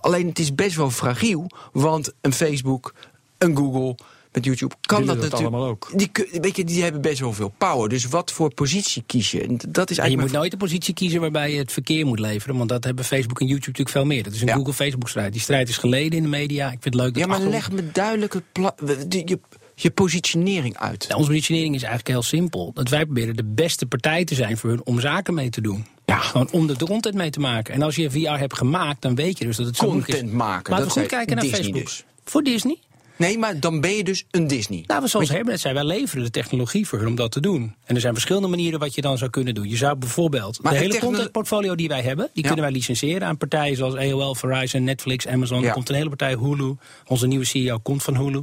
Alleen 0.00 0.28
het 0.28 0.38
is 0.38 0.54
best 0.54 0.76
wel 0.76 0.90
fragiel. 0.90 1.46
Want 1.72 2.12
een 2.20 2.32
Facebook, 2.32 2.94
een 3.38 3.56
Google. 3.56 3.94
Met 4.32 4.44
YouTube 4.44 4.74
kan 4.80 4.98
dat, 4.98 5.06
dat 5.06 5.16
natuurlijk. 5.16 5.52
allemaal 5.52 5.68
ook. 5.70 5.90
Die, 5.94 6.10
weet 6.40 6.56
je, 6.56 6.64
die 6.64 6.82
hebben 6.82 7.00
best 7.00 7.20
wel 7.20 7.32
veel 7.32 7.52
power. 7.58 7.88
Dus 7.88 8.04
wat 8.06 8.32
voor 8.32 8.54
positie 8.54 9.02
kies 9.06 9.30
je? 9.30 9.40
En 9.42 9.48
dat 9.48 9.60
is 9.60 9.66
En 9.68 9.74
je 9.74 10.00
eigenlijk. 10.00 10.20
moet 10.20 10.32
nooit 10.40 10.52
een 10.52 10.58
positie 10.58 10.94
kiezen 10.94 11.20
waarbij 11.20 11.52
je 11.52 11.58
het 11.58 11.72
verkeer 11.72 12.06
moet 12.06 12.18
leveren. 12.18 12.56
Want 12.56 12.68
dat 12.68 12.84
hebben 12.84 13.04
Facebook 13.04 13.40
en 13.40 13.46
YouTube 13.46 13.66
natuurlijk 13.68 13.96
veel 13.96 14.04
meer. 14.06 14.22
Dat 14.22 14.32
is 14.32 14.40
een 14.40 14.46
Ja. 14.46 14.54
Google-Facebook-strijd. 14.54 15.32
Die 15.32 15.40
strijd 15.40 15.68
is 15.68 15.76
geleden 15.76 16.12
in 16.16 16.22
de 16.22 16.28
media. 16.28 16.64
Ik 16.66 16.70
vind 16.80 16.84
het 16.84 16.94
leuk 16.94 17.14
dat 17.14 17.22
ja, 17.22 17.28
maar 17.28 17.40
leg 17.40 17.72
me 17.72 17.90
duidelijk 17.92 18.32
het 18.32 18.52
pla- 18.52 18.74
de- 19.08 19.22
je, 19.26 19.38
je 19.74 19.90
positionering 19.90 20.76
uit. 20.78 21.04
Nou, 21.08 21.14
onze 21.20 21.30
positionering 21.30 21.74
is 21.74 21.82
eigenlijk 21.82 22.12
heel 22.12 22.22
simpel. 22.22 22.70
Dat 22.74 22.88
wij 22.88 23.04
proberen 23.04 23.36
de 23.36 23.44
beste 23.44 23.86
partij 23.86 24.24
te 24.24 24.34
zijn 24.34 24.56
voor 24.58 24.70
hun 24.70 24.84
om 24.84 25.00
zaken 25.00 25.34
mee 25.34 25.50
te 25.50 25.60
doen. 25.60 25.86
Ja. 26.06 26.18
Gewoon 26.18 26.48
om 26.50 26.66
de 26.66 26.76
content 26.76 27.14
mee 27.14 27.30
te 27.30 27.40
maken. 27.40 27.74
En 27.74 27.82
als 27.82 27.96
je 27.96 28.10
VR 28.10 28.18
hebt 28.38 28.56
gemaakt, 28.56 29.02
dan 29.02 29.14
weet 29.14 29.38
je 29.38 29.44
dus 29.44 29.56
dat 29.56 29.66
het 29.66 29.76
zo 29.76 29.84
moeilijk 29.84 30.08
is. 30.08 30.14
Content 30.14 30.36
maken, 30.38 30.72
Laten 30.72 30.86
we 30.86 30.92
goed 30.92 31.06
kijken 31.06 31.34
naar 31.34 31.44
Disney 31.44 31.62
Facebook. 31.62 31.84
dus. 31.84 32.04
Voor 32.24 32.42
Disney? 32.42 32.78
Nee, 33.16 33.38
maar 33.38 33.60
dan 33.60 33.80
ben 33.80 33.90
je 33.96 34.04
dus 34.04 34.24
een 34.30 34.46
Disney. 34.46 34.84
Nou, 34.86 35.08
zoals 35.08 35.28
Herbert 35.28 35.48
net 35.48 35.60
zei, 35.60 35.74
wij 35.74 35.84
leveren 35.84 36.24
de 36.24 36.30
technologie 36.30 36.88
voor 36.88 36.98
hun 36.98 37.08
om 37.08 37.14
dat 37.14 37.32
te 37.32 37.40
doen. 37.40 37.74
En 37.84 37.94
er 37.94 38.00
zijn 38.00 38.12
verschillende 38.12 38.48
manieren 38.48 38.78
wat 38.80 38.94
je 38.94 39.00
dan 39.00 39.18
zou 39.18 39.30
kunnen 39.30 39.54
doen. 39.54 39.68
Je 39.68 39.76
zou 39.76 39.96
bijvoorbeeld 39.96 40.62
Maar 40.62 40.72
de 40.72 40.78
hele 40.78 40.98
contentportfolio 40.98 41.74
die 41.74 41.88
wij 41.88 42.02
hebben, 42.02 42.24
die 42.32 42.42
Ja. 42.42 42.48
kunnen 42.48 42.64
wij 42.64 42.74
licentiëren 42.74 43.28
aan 43.28 43.36
partijen 43.36 43.76
zoals 43.76 43.94
AOL, 43.96 44.34
Verizon, 44.34 44.84
Netflix, 44.84 45.26
Amazon. 45.26 45.60
Ja. 45.60 45.66
Er 45.66 45.72
komt 45.72 45.88
een 45.88 45.94
hele 45.94 46.08
partij 46.08 46.34
Hulu. 46.34 46.74
Onze 47.06 47.26
nieuwe 47.26 47.44
CEO 47.44 47.78
komt 47.78 48.02
van 48.02 48.16
Hulu. 48.16 48.42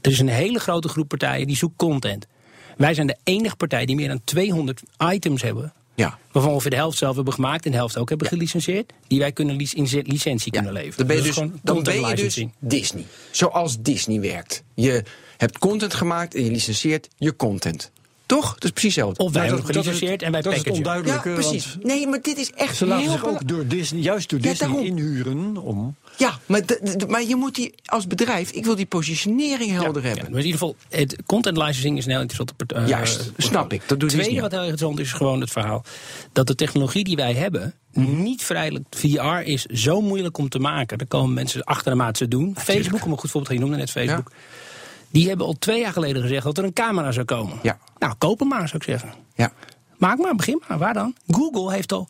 Er 0.00 0.10
is 0.10 0.18
een 0.18 0.28
hele 0.28 0.58
grote 0.58 0.88
groep 0.88 1.08
partijen 1.08 1.46
die 1.46 1.56
zoekt 1.56 1.76
content. 1.76 2.26
Wij 2.76 2.94
zijn 2.94 3.06
de 3.06 3.16
enige 3.24 3.56
partij 3.56 3.86
die 3.86 3.96
meer 3.96 4.08
dan 4.08 4.20
200 4.24 4.82
items 5.12 5.42
hebben. 5.42 5.72
Ja. 6.02 6.18
Waarvan 6.32 6.52
ongeveer 6.52 6.70
de 6.70 6.76
helft 6.76 6.98
zelf 6.98 7.14
hebben 7.16 7.34
gemaakt 7.34 7.64
en 7.64 7.70
de 7.70 7.76
helft 7.76 7.96
ook 7.96 8.08
hebben 8.08 8.26
gelicenseerd. 8.26 8.92
Die 9.06 9.18
wij 9.18 9.32
kunnen 9.32 9.56
lic- 9.56 9.72
in 9.72 10.02
licentie 10.06 10.52
kunnen 10.52 10.72
leveren. 10.72 10.96
Dan 10.96 11.06
ben 11.06 11.16
je 11.16 11.22
dus, 11.22 11.34
dan 11.62 11.82
ben 11.82 12.08
je 12.08 12.14
dus. 12.14 12.44
Disney. 12.58 13.04
Zoals 13.30 13.80
Disney 13.80 14.20
werkt. 14.20 14.62
Je 14.74 15.02
hebt 15.36 15.58
content 15.58 15.94
gemaakt 15.94 16.34
en 16.34 16.44
je 16.44 16.50
licenseert 16.50 17.08
je 17.16 17.36
content. 17.36 17.91
Toch? 18.34 18.52
Dat 18.54 18.64
is 18.64 18.70
precies 18.70 18.94
hetzelfde. 18.94 19.24
Of 19.24 19.32
wij 19.32 19.46
hebben 19.46 19.64
gelicenseerd 19.64 20.10
het- 20.12 20.22
en 20.22 20.32
wij 20.32 20.40
Dat 20.42 20.52
is 20.52 20.58
packagen. 20.62 20.82
ja, 20.84 20.90
onduidelijke. 20.94 21.32
precies. 21.48 21.76
Nee, 21.82 22.06
maar 22.06 22.20
dit 22.22 22.36
is 22.38 22.50
echt 22.52 22.76
Ze 22.76 22.86
laten 22.86 23.02
heel 23.04 23.12
zich 23.12 23.26
ook 23.26 23.48
door 23.48 23.66
Disney, 23.66 24.00
juist 24.02 24.30
door 24.30 24.38
Ja, 24.42 24.48
Disney 24.48 24.68
daarom. 24.68 24.86
inhuren 24.86 25.56
om. 25.56 25.94
Ja, 26.16 26.38
maar, 26.46 26.62
maar 27.08 27.22
je 27.22 27.36
moet 27.36 27.54
die 27.54 27.74
als 27.84 28.06
bedrijf, 28.06 28.50
ik 28.50 28.64
wil 28.64 28.76
die 28.76 28.86
positionering 28.86 29.70
helder 29.70 30.02
Ja, 30.02 30.08
hebben. 30.08 30.30
maar 30.30 30.40
in 30.40 30.46
ieder 30.46 30.60
geval, 30.60 30.76
het 30.88 31.16
content 31.26 31.56
licensing 31.56 31.98
is 31.98 32.04
een 32.04 32.10
heel 32.10 32.20
interessante 32.20 32.74
eh, 32.74 32.88
Juist, 32.88 33.30
snap 33.36 33.72
ik. 33.72 33.78
Dat 33.80 33.88
doet 33.88 34.00
Het 34.00 34.08
tweede 34.10 34.24
Disney 34.24 34.40
wat 34.42 34.50
heel 34.50 34.60
interessant 34.60 34.98
is, 34.98 35.06
is 35.06 35.12
gewoon 35.12 35.40
het 35.40 35.50
verhaal. 35.50 35.84
Dat 36.32 36.46
de 36.46 36.54
technologie 36.54 37.04
die 37.04 37.16
wij 37.16 37.32
hebben, 37.34 37.74
Mhm. 37.92 38.22
niet 38.22 38.42
vrijelijk. 38.44 38.84
VR 38.90 39.40
is 39.44 39.64
zo 39.64 40.00
moeilijk 40.00 40.38
om 40.38 40.48
te 40.48 40.58
maken. 40.58 40.98
Daar 40.98 41.06
komen 41.06 41.34
mensen 41.34 41.64
achter 41.64 41.90
de 41.90 41.96
maat 41.98 42.16
ze 42.16 42.28
doen. 42.28 42.54
Facebook, 42.58 43.04
om 43.04 43.12
een 43.12 43.18
goed 43.18 43.30
voorbeeld 43.30 43.44
te 43.44 43.50
geven, 43.50 43.54
je 43.54 43.60
noemde 43.60 43.76
net 43.76 43.90
Facebook. 43.90 44.30
Die 45.12 45.28
hebben 45.28 45.46
al 45.46 45.56
twee 45.58 45.80
jaar 45.80 45.92
geleden 45.92 46.22
gezegd 46.22 46.44
dat 46.44 46.58
er 46.58 46.64
een 46.64 46.72
camera 46.72 47.12
zou 47.12 47.24
komen. 47.24 47.58
Ja. 47.62 47.78
Nou, 47.98 48.14
koop 48.18 48.38
hem 48.38 48.48
maar, 48.48 48.68
zou 48.68 48.76
ik 48.76 48.82
zeggen. 48.82 49.12
Ja. 49.34 49.52
Maak 49.98 50.18
maar, 50.18 50.34
begin 50.34 50.62
maar. 50.68 50.78
Waar 50.78 50.94
dan? 50.94 51.14
Google 51.26 51.72
heeft 51.72 51.92
al 51.92 52.08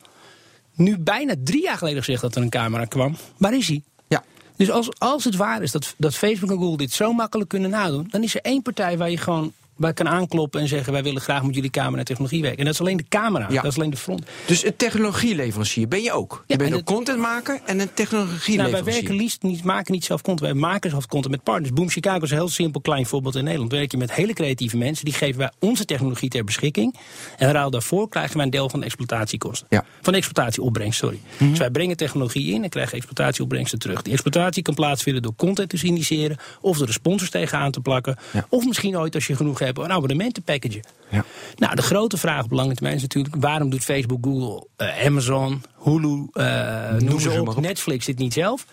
nu 0.75 0.97
bijna 0.97 1.35
drie 1.43 1.61
jaar 1.61 1.77
geleden 1.77 2.03
gezegd 2.03 2.21
dat 2.21 2.35
er 2.35 2.41
een 2.41 2.49
camera 2.49 2.85
kwam. 2.85 3.15
Waar 3.37 3.55
is 3.55 3.67
hij? 3.67 3.83
Ja. 4.07 4.23
Dus 4.55 4.71
als, 4.71 4.99
als 4.99 5.23
het 5.23 5.35
waar 5.35 5.61
is 5.61 5.71
dat, 5.71 5.93
dat 5.97 6.15
Facebook 6.15 6.51
en 6.51 6.57
Google 6.57 6.77
dit 6.77 6.91
zo 6.91 7.13
makkelijk 7.13 7.49
kunnen 7.49 7.69
nadoen, 7.69 8.07
dan 8.09 8.23
is 8.23 8.35
er 8.35 8.41
één 8.41 8.61
partij 8.61 8.97
waar 8.97 9.09
je 9.09 9.17
gewoon 9.17 9.53
bij 9.77 9.93
kan 9.93 10.07
aankloppen 10.09 10.61
en 10.61 10.67
zeggen: 10.67 10.93
wij 10.93 11.03
willen 11.03 11.21
graag 11.21 11.43
met 11.43 11.55
jullie 11.55 11.69
camera 11.69 11.97
en 11.97 12.05
technologie 12.05 12.41
werken. 12.41 12.59
En 12.59 12.65
dat 12.65 12.73
is 12.73 12.79
alleen 12.79 12.97
de 12.97 13.05
camera, 13.09 13.47
Ja. 13.49 13.61
dat 13.61 13.71
is 13.71 13.77
alleen 13.77 13.89
de 13.89 13.97
front. 13.97 14.25
Dus 14.45 14.65
een 14.65 14.75
technologieleverancier 14.75 15.87
ben 15.87 16.01
je 16.01 16.11
ook. 16.11 16.43
Je 16.47 16.55
bent 16.57 16.61
en 16.69 16.75
een 16.75 16.81
het- 16.81 16.85
contentmaker 16.95 17.55
en 17.55 17.61
een 17.71 17.77
Nou, 17.77 17.89
technologieleverancier. 17.93 18.83
wij 18.83 18.93
werken 18.93 19.15
liefst 19.15 19.41
niet, 19.41 19.63
maken 19.63 19.93
niet 19.93 20.05
zelf 20.05 20.21
content, 20.21 20.51
wij 20.51 20.59
maken 20.59 20.89
zelf 20.89 21.05
content 21.07 21.31
met 21.35 21.43
partners. 21.43 21.73
Boom 21.73 21.89
Chicago 21.89 22.23
is 22.23 22.31
een 22.31 22.37
heel 22.37 22.49
simpel 22.49 22.81
klein 22.81 23.05
voorbeeld 23.05 23.35
in 23.35 23.43
Nederland. 23.43 23.71
Werk 23.71 23.91
je 23.91 23.97
met 23.97 24.13
hele 24.13 24.33
creatieve 24.33 24.77
mensen, 24.77 25.05
die 25.05 25.13
geven 25.13 25.39
wij 25.39 25.51
onze 25.59 25.85
technologie 25.85 26.29
ter 26.29 26.43
beschikking. 26.43 26.95
En 27.37 27.51
ruil 27.51 27.69
daarvoor 27.69 28.09
krijgen 28.09 28.35
wij 28.35 28.45
een 28.45 28.51
deel 28.51 28.69
van 28.69 28.79
de 28.79 28.85
exploitatiekosten. 28.85 29.67
Ja. 29.69 29.85
Van 30.01 30.13
de 30.13 30.19
exploitatieopbrengst, 30.19 30.99
sorry. 30.99 31.19
Dus 31.37 31.57
wij 31.59 31.69
brengen 31.69 31.97
technologie 31.97 32.53
in 32.53 32.63
en 32.63 32.69
krijgen 32.69 32.97
exploitatieopbrengsten 32.97 33.79
terug. 33.79 34.01
Die 34.01 34.13
exploitatie 34.13 34.63
kan 34.63 34.73
plaatsvinden 34.73 35.21
door 35.21 35.35
content 35.35 35.69
te 35.69 35.77
syndiceren, 35.77 36.37
of 36.61 36.77
door 36.77 36.87
de 36.87 36.93
sponsors 36.93 37.29
tegenaan 37.29 37.71
te 37.71 37.79
plakken. 37.79 38.17
Of 38.49 38.65
misschien 38.65 38.97
ooit, 38.97 39.15
als 39.15 39.27
je 39.27 39.35
genoeg 39.35 39.59
hebt, 39.65 39.77
een 39.77 39.91
abonnement 39.91 40.33
te 40.33 40.41
packagen. 40.41 40.83
Ja. 41.09 41.25
Nou, 41.55 41.75
de 41.75 41.81
grote 41.81 42.17
vraag 42.17 42.43
op 42.43 42.51
lange 42.51 42.73
termijn 42.73 42.95
is 42.95 43.01
natuurlijk: 43.01 43.35
waarom 43.39 43.69
doet 43.69 43.83
Facebook, 43.83 44.25
Google, 44.25 44.67
eh, 44.75 45.05
Amazon, 45.05 45.61
Hulu, 45.83 46.07
noem 46.07 46.29
ze 46.33 47.19
ze 47.19 47.29
maar 47.29 47.39
op, 47.39 47.47
op. 47.47 47.59
Netflix 47.59 48.05
dit 48.05 48.17
niet 48.17 48.33
zelf? 48.33 48.65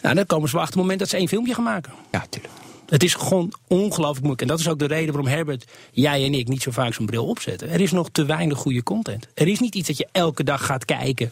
Nou, 0.00 0.14
dan 0.14 0.26
komen 0.26 0.48
ze 0.48 0.54
wel 0.54 0.62
achter 0.62 0.78
het 0.78 0.86
moment 0.86 0.98
dat 0.98 1.08
ze 1.08 1.16
één 1.16 1.28
filmpje 1.28 1.54
gaan 1.54 1.64
maken. 1.64 1.92
Ja, 2.10 2.26
tuurlijk. 2.30 2.54
Het 2.86 3.02
is 3.02 3.14
gewoon 3.14 3.52
ongelooflijk 3.68 4.20
moeilijk. 4.20 4.40
En 4.40 4.46
dat 4.46 4.58
is 4.58 4.68
ook 4.68 4.78
de 4.78 4.86
reden 4.86 5.14
waarom 5.14 5.32
Herbert, 5.32 5.64
jij 5.92 6.24
en 6.24 6.34
ik 6.34 6.48
niet 6.48 6.62
zo 6.62 6.70
vaak 6.70 6.94
zo'n 6.94 7.06
bril 7.06 7.26
opzetten. 7.26 7.68
Er 7.70 7.80
is 7.80 7.92
nog 7.92 8.08
te 8.12 8.24
weinig 8.24 8.58
goede 8.58 8.82
content. 8.82 9.28
Er 9.34 9.48
is 9.48 9.60
niet 9.60 9.74
iets 9.74 9.86
dat 9.86 9.96
je 9.96 10.08
elke 10.12 10.44
dag 10.44 10.66
gaat 10.66 10.84
kijken. 10.84 11.30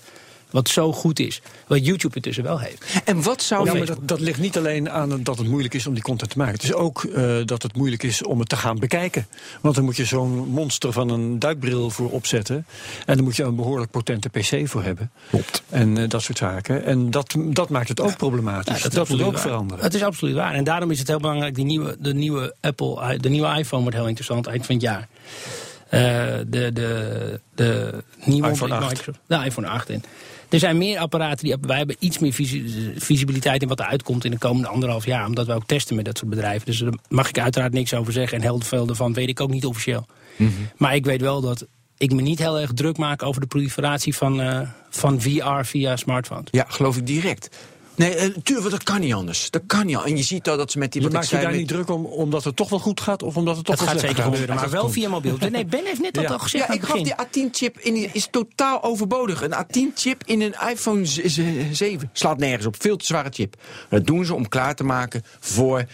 Wat 0.55 0.69
zo 0.69 0.93
goed 0.93 1.19
is. 1.19 1.43
Wat 1.67 1.87
YouTube 1.87 2.15
intussen 2.15 2.45
wel 2.45 2.59
heeft. 2.59 2.85
En 3.05 3.23
wat 3.23 3.43
zou 3.43 3.67
Ja, 3.67 3.75
maar 3.75 3.87
dat, 3.87 3.99
dat 4.03 4.21
ligt 4.21 4.39
niet 4.39 4.57
alleen 4.57 4.91
aan 4.91 5.23
dat 5.23 5.39
het 5.39 5.49
moeilijk 5.49 5.75
is 5.75 5.87
om 5.87 5.95
die 5.95 6.03
content 6.03 6.31
te 6.31 6.39
maken. 6.39 6.55
Het 6.55 6.63
is 6.63 6.73
ook 6.73 7.05
eh, 7.05 7.37
dat 7.45 7.63
het 7.63 7.77
moeilijk 7.77 8.03
is 8.03 8.23
om 8.23 8.39
het 8.39 8.49
te 8.49 8.57
gaan 8.57 8.79
bekijken. 8.79 9.27
Want 9.61 9.75
dan 9.75 9.85
moet 9.85 9.97
je 9.97 10.05
zo'n 10.05 10.49
monster 10.49 10.93
van 10.93 11.09
een 11.09 11.39
duikbril 11.39 11.91
voor 11.91 12.11
opzetten. 12.11 12.67
En 13.07 13.15
dan 13.15 13.25
moet 13.25 13.37
je 13.37 13.43
een 13.43 13.57
behoorlijk 13.57 13.91
potente 13.91 14.29
PC 14.29 14.69
voor 14.69 14.83
hebben. 14.83 15.11
Klopt. 15.31 15.63
En 15.69 15.99
eh, 15.99 16.09
dat 16.09 16.23
soort 16.23 16.39
zaken. 16.39 16.85
En 16.85 17.11
dat, 17.11 17.35
dat 17.39 17.69
maakt 17.69 17.89
het 17.89 18.01
ook 18.01 18.17
problematisch. 18.17 18.83
Ja, 18.83 18.89
dat 18.89 19.09
moet 19.09 19.23
ook 19.23 19.33
waar. 19.33 19.41
veranderen. 19.41 19.85
Het 19.85 19.95
is 19.95 20.03
absoluut 20.03 20.35
waar. 20.35 20.55
En 20.55 20.65
daarom 20.65 20.91
is 20.91 20.99
het 20.99 21.09
heel 21.09 21.21
belangrijk. 21.21 21.55
Die 21.55 21.65
nieuwe, 21.65 21.97
de 21.99 22.15
nieuwe 22.15 22.55
Apple, 22.61 23.19
de 23.19 23.29
nieuwe 23.29 23.59
iPhone 23.59 23.83
wordt 23.83 23.97
heel 23.97 24.07
interessant 24.07 24.47
eind 24.47 24.67
van 24.67 24.75
het 24.75 24.85
jaar. 24.85 25.09
Eh, 25.89 26.01
de, 26.47 26.73
de, 26.73 27.41
de 27.55 28.03
nieuwe 28.25 28.51
iPhone 28.51 28.75
8. 28.75 28.89
Microsoft, 28.89 29.19
de 29.27 29.45
iPhone 29.45 29.69
8 29.69 29.89
in. 29.89 30.05
Er 30.55 30.61
zijn 30.61 30.79
meer 30.79 30.99
apparaten 30.99 31.45
die 31.45 31.57
wij 31.61 31.77
hebben 31.77 31.97
iets 31.99 32.19
meer 32.19 32.33
visi- 32.33 32.93
visibiliteit 32.97 33.63
in 33.63 33.69
wat 33.69 33.81
er 33.81 33.87
uitkomt 33.87 34.25
in 34.25 34.31
de 34.31 34.39
komende 34.39 34.69
anderhalf 34.69 35.07
jaar, 35.07 35.27
omdat 35.27 35.47
wij 35.47 35.57
ook 35.57 35.67
testen 35.67 35.97
met 35.97 36.05
dat 36.05 36.19
soort 36.19 36.31
bedrijven. 36.31 36.67
Dus 36.67 36.79
daar 36.79 36.93
mag 37.09 37.29
ik 37.29 37.39
uiteraard 37.39 37.73
niks 37.73 37.95
over 37.95 38.13
zeggen 38.13 38.39
en 38.39 38.43
heel 38.45 38.61
veel 38.61 38.89
ervan 38.89 39.13
weet 39.13 39.29
ik 39.29 39.41
ook 39.41 39.51
niet 39.51 39.67
officieel. 39.67 40.07
Mhm. 40.37 40.51
Maar 40.77 40.95
ik 40.95 41.05
weet 41.05 41.21
wel 41.21 41.41
dat 41.41 41.67
ik 41.99 42.13
me 42.13 42.23
niet 42.23 42.39
heel 42.39 42.61
erg 42.61 42.73
druk 42.73 42.97
maak 42.97 43.23
over 43.23 43.41
de 43.41 43.47
proliferatie 43.47 44.17
van, 44.17 44.41
eh, 44.41 44.61
van 44.91 45.21
VR 45.21 45.63
via 45.63 45.97
smartphones. 45.97 46.49
Ja, 46.51 46.65
geloof 46.69 46.97
ik 46.97 47.07
direct. 47.07 47.57
Nee, 47.97 48.15
eh, 48.15 48.29
tuurlijk, 48.43 48.71
dat 48.71 48.83
kan 48.83 49.01
niet 49.01 49.15
anders. 49.15 49.51
Dat 49.51 49.63
kan 49.67 49.87
niet. 49.87 50.03
En 50.05 50.17
je 50.17 50.23
ziet 50.23 50.49
al 50.49 50.57
dat 50.57 50.71
ze 50.71 50.79
met 50.79 50.93
die 50.93 51.03
Je 51.03 51.09
maakt 51.11 51.29
je 51.29 51.37
daar 51.37 51.47
met- 51.51 51.57
niet 51.57 51.69
druk 51.69 51.91
om 51.91 52.05
omdat 52.05 52.45
het 52.45 52.57
toch 52.57 52.69
wel 52.69 52.79
goed 52.79 53.01
gaat 53.01 53.23
of 53.23 53.37
omdat 53.37 53.57
het 53.57 53.65
toch 53.65 53.77
Dat 53.77 53.85
wel 53.85 53.95
gaat 53.95 54.03
zeker 54.05 54.23
gaat? 54.23 54.33
gebeuren, 54.33 54.55
maar 54.55 54.71
wel 54.71 54.89
via 54.89 55.09
mobiel. 55.09 55.37
Nee, 55.51 55.65
Ben 55.75 55.85
heeft 55.85 56.01
net 56.01 56.15
dat 56.15 56.23
Ja. 56.23 56.31
al 56.31 56.39
gezegd 56.39 56.67
Ja, 56.67 56.73
ik 56.75 56.81
het 56.81 56.91
gaf 56.91 57.01
die 57.03 57.15
A10-chip 57.47 57.79
in 57.79 58.15
is 58.15 58.29
totaal 58.31 58.83
overbodig. 58.83 59.43
Een 59.43 59.53
A10-chip 59.55 60.23
in 60.25 60.41
een 60.41 60.55
iPhone 60.71 61.05
z- 61.07 61.19
z- 61.25 61.41
7 61.73 62.11
slaat 62.13 62.39
nergens 62.39 62.67
op. 62.67 62.75
Veel 62.79 62.97
te 62.97 63.05
zware 63.05 63.31
chip. 63.33 63.57
Dat 63.89 64.07
doen 64.07 64.25
ze 64.25 64.35
om 64.35 64.49
klaar 64.49 64.75
te 64.75 64.85
maken 64.85 65.23
voor 65.41 65.85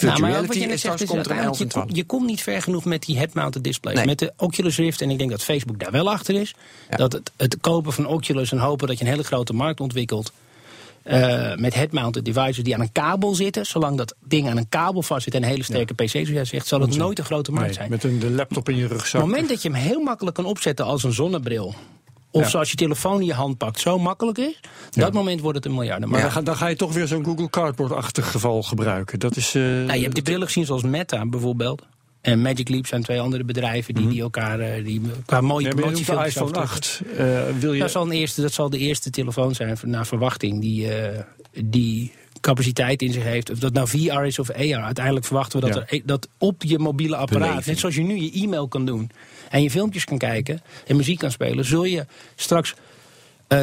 Nou, 0.00 0.20
maar 0.20 0.46
wat 0.46 0.54
je 0.54 0.62
en 0.62 0.68
net 0.68 0.80
zegt, 0.80 1.00
is 1.00 1.08
komt 1.08 1.26
er 1.26 1.30
een 1.32 1.38
11 1.38 1.42
en 1.42 1.46
uiteindelijk, 1.46 1.58
je, 1.58 1.66
12. 1.68 1.86
kom- 1.86 1.96
je 1.96 2.04
komt 2.04 2.26
niet 2.26 2.42
ver 2.42 2.62
genoeg 2.62 2.84
met 2.84 3.02
die 3.02 3.16
head-mounted 3.18 3.64
displays. 3.64 3.96
Nee. 3.96 4.06
Met 4.06 4.18
de 4.18 4.32
Oculus 4.36 4.76
Rift, 4.76 5.00
en 5.00 5.10
ik 5.10 5.18
denk 5.18 5.30
dat 5.30 5.42
Facebook 5.42 5.78
daar 5.78 5.90
wel 5.90 6.10
achter 6.10 6.34
is. 6.34 6.54
Ja. 6.90 6.96
Dat 6.96 7.12
het, 7.12 7.30
het 7.36 7.56
kopen 7.60 7.92
van 7.92 8.06
Oculus 8.06 8.52
en 8.52 8.58
hopen 8.58 8.88
dat 8.88 8.98
je 8.98 9.04
een 9.04 9.10
hele 9.10 9.22
grote 9.24 9.52
markt 9.52 9.80
ontwikkelt. 9.80 10.32
Eh, 11.04 11.54
met 11.56 11.74
head-mounted 11.74 12.24
devices 12.24 12.64
die 12.64 12.74
aan 12.74 12.80
een 12.80 12.92
kabel 12.92 13.34
zitten. 13.34 13.66
Zolang 13.66 13.96
dat 13.96 14.14
ding 14.24 14.48
aan 14.48 14.56
een 14.56 14.68
kabel 14.68 15.02
vast 15.02 15.22
zit 15.24 15.34
en 15.34 15.42
een 15.42 15.48
hele 15.48 15.62
sterke 15.62 15.94
PC, 15.94 16.08
zoals 16.08 16.28
jij 16.28 16.44
zegt, 16.44 16.66
zal 16.66 16.80
het 16.80 16.96
nooit 16.96 17.18
een 17.18 17.24
grote 17.24 17.50
markt 17.50 17.66
Nee, 17.66 17.76
zijn. 17.76 17.90
met 17.90 18.04
een 18.04 18.18
de 18.18 18.30
laptop 18.30 18.68
in 18.68 18.76
je 18.76 18.84
Op 18.84 18.90
rugzak. 18.90 19.20
het 19.20 19.30
moment 19.30 19.48
dat 19.48 19.62
je 19.62 19.68
hem 19.70 19.78
heel 19.78 20.00
makkelijk 20.00 20.36
kan 20.36 20.44
opzetten 20.44 20.84
als 20.84 21.02
een 21.04 21.12
zonnebril. 21.12 21.74
Of 22.30 22.42
Ja. 22.42 22.48
zoals 22.48 22.70
je 22.70 22.76
telefoon 22.76 23.20
in 23.20 23.26
je 23.26 23.32
hand 23.34 23.58
pakt, 23.58 23.80
zo 23.80 23.98
makkelijk 23.98 24.38
is. 24.38 24.60
Dat 24.90 25.12
moment 25.12 25.40
wordt 25.40 25.56
het 25.56 25.66
een 25.66 25.74
miljarden. 25.74 26.00
Maar 26.08 26.10
Maar 26.10 26.20
dan, 26.22 26.30
ga, 26.30 26.42
dan 26.42 26.56
ga 26.56 26.66
je 26.66 26.76
toch 26.76 26.92
weer 26.92 27.06
zo'n 27.06 27.24
Google 27.24 27.50
Cardboard-achtig 27.50 28.30
geval 28.30 28.62
gebruiken. 28.62 29.18
Dat 29.18 29.36
is. 29.36 29.54
eh, 29.54 29.62
Nou, 29.62 29.92
je 29.94 30.02
hebt 30.02 30.14
die 30.14 30.22
brillen 30.22 30.46
gezien 30.46 30.64
zoals 30.66 30.82
Meta 30.82 31.26
bijvoorbeeld. 31.26 31.82
En 32.22 32.42
Magic 32.42 32.68
Leap 32.68 32.86
zijn 32.86 33.02
twee 33.02 33.20
andere 33.20 33.44
bedrijven 33.44 33.94
die, 33.94 34.08
die 34.08 34.20
elkaar 34.20 34.60
eh, 34.60 34.84
die, 34.84 35.00
qua 35.26 35.40
mooie 35.40 35.68
de 35.68 35.74
promotiefilmpjes 35.74 36.34
iPhone 36.34 36.58
afdrukken. 36.58 36.76
8. 36.76 37.02
Eh, 37.16 37.58
wil 37.60 37.72
je, 37.72 37.80
Dat 37.80 37.90
zal, 37.90 38.02
een 38.04 38.12
eerste, 38.12 38.40
dat 38.42 38.52
zal 38.52 38.70
de 38.70 38.78
eerste 38.78 39.10
telefoon 39.10 39.54
zijn 39.54 39.78
naar 39.82 40.06
verwachting 40.06 40.60
die, 40.60 40.94
eh, 40.94 41.20
die 41.64 42.12
capaciteit 42.40 43.02
in 43.02 43.12
zich 43.12 43.22
heeft. 43.22 43.50
Of 43.50 43.58
dat 43.58 43.72
nou 43.72 43.88
VR 43.88 44.22
is 44.24 44.38
of 44.38 44.50
AR. 44.50 44.82
Uiteindelijk 44.82 45.26
verwachten 45.26 45.60
we 45.60 45.66
dat, 45.66 45.74
Ja. 45.74 45.96
er, 45.96 46.02
dat 46.04 46.28
op 46.38 46.62
je 46.62 46.78
mobiele 46.78 47.16
apparaat, 47.16 47.66
net 47.66 47.78
zoals 47.78 47.94
je 47.94 48.02
nu 48.02 48.16
je 48.16 48.32
e-mail 48.32 48.68
kan 48.68 48.86
doen 48.86 49.10
en 49.50 49.62
je 49.62 49.70
filmpjes 49.70 50.04
kan 50.04 50.18
kijken 50.18 50.62
en 50.86 50.96
muziek 50.96 51.18
kan 51.18 51.30
spelen, 51.30 51.64
zul 51.64 51.84
je 51.84 52.06
straks 52.36 52.74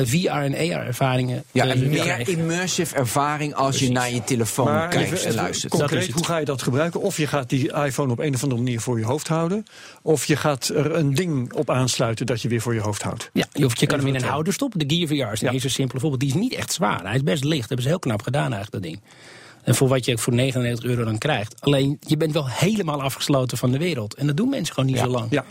VR 0.06 0.28
en 0.28 0.54
AR 0.54 0.86
ervaringen 0.86 1.44
Ja, 1.52 1.66
eh, 1.66 1.72
en 1.72 1.90
meer 1.90 2.00
krijgen. 2.02 2.38
immersive 2.38 2.96
ervaring 2.96 3.54
als 3.54 3.80
je 3.80 3.92
naar 3.92 4.12
je 4.12 4.24
telefoon 4.24 4.66
maar 4.66 4.88
kijkt 4.88 5.12
even- 5.12 5.28
en 5.30 5.34
luistert. 5.36 5.72
Dat 5.72 5.80
Concreet, 5.80 6.02
is 6.02 6.08
het. 6.08 6.16
hoe 6.16 6.26
ga 6.26 6.38
je 6.38 6.46
dat 6.46 6.62
gebruiken? 6.62 7.02
Of 7.02 7.18
je 7.18 7.28
gaat 7.28 7.50
die 7.50 7.74
iPhone 7.74 8.12
op 8.12 8.20
een 8.20 8.34
of 8.34 8.44
andere 8.44 8.62
manier 8.62 8.80
voor 8.82 9.00
je 9.00 9.06
hoofd 9.06 9.28
houden. 9.28 9.66
Of 10.02 10.26
je 10.26 10.36
gaat 10.36 10.68
er 10.68 10.96
een 10.96 11.14
ding 11.14 11.54
op 11.54 11.70
aansluiten 11.70 12.26
dat 12.26 12.42
je 12.42 12.48
weer 12.48 12.62
voor 12.62 12.74
je 12.74 12.80
hoofd 12.82 13.02
houdt. 13.02 13.30
Ja, 13.34 13.46
je, 13.54 13.64
hoeft- 13.64 13.80
je 13.80 13.86
kan 13.88 13.98
hem 14.00 14.08
in 14.08 14.16
een 14.16 14.24
houder 14.24 14.54
stoppen. 14.54 14.80
De 14.88 14.96
Gear 14.96 15.08
VR 15.08 15.34
is 15.34 15.42
een 15.42 15.48
Ja. 15.48 15.54
eerste 15.54 15.70
simpele 15.70 16.00
voorbeeld. 16.00 16.22
Die 16.22 16.30
is 16.30 16.36
niet 16.36 16.54
echt 16.54 16.74
zwaar. 16.74 17.04
Hij 17.04 17.16
is 17.16 17.24
best 17.24 17.44
licht. 17.44 17.60
Dat 17.60 17.68
hebben 17.68 17.82
ze 17.86 17.90
heel 17.92 18.00
knap 18.00 18.22
gedaan 18.22 18.54
eigenlijk, 18.54 18.72
dat 18.72 18.82
ding. 18.84 19.02
En 19.64 19.76
voor 19.76 19.88
wat 19.88 20.06
je 20.06 20.18
voor 20.18 20.34
99 20.34 20.86
euro 20.86 21.04
dan 21.04 21.18
krijgt. 21.18 21.56
Alleen, 21.60 21.98
je 22.08 22.18
bent 22.18 22.32
wel 22.34 22.48
helemaal 22.50 23.02
afgesloten 23.02 23.58
van 23.58 23.72
de 23.72 23.78
wereld. 23.78 24.14
En 24.14 24.28
dat 24.28 24.38
doen 24.38 24.50
mensen 24.50 24.74
gewoon 24.74 24.90
niet 24.90 25.00
zo 25.00 25.08
lang. 25.08 25.28
Ja, 25.30 25.46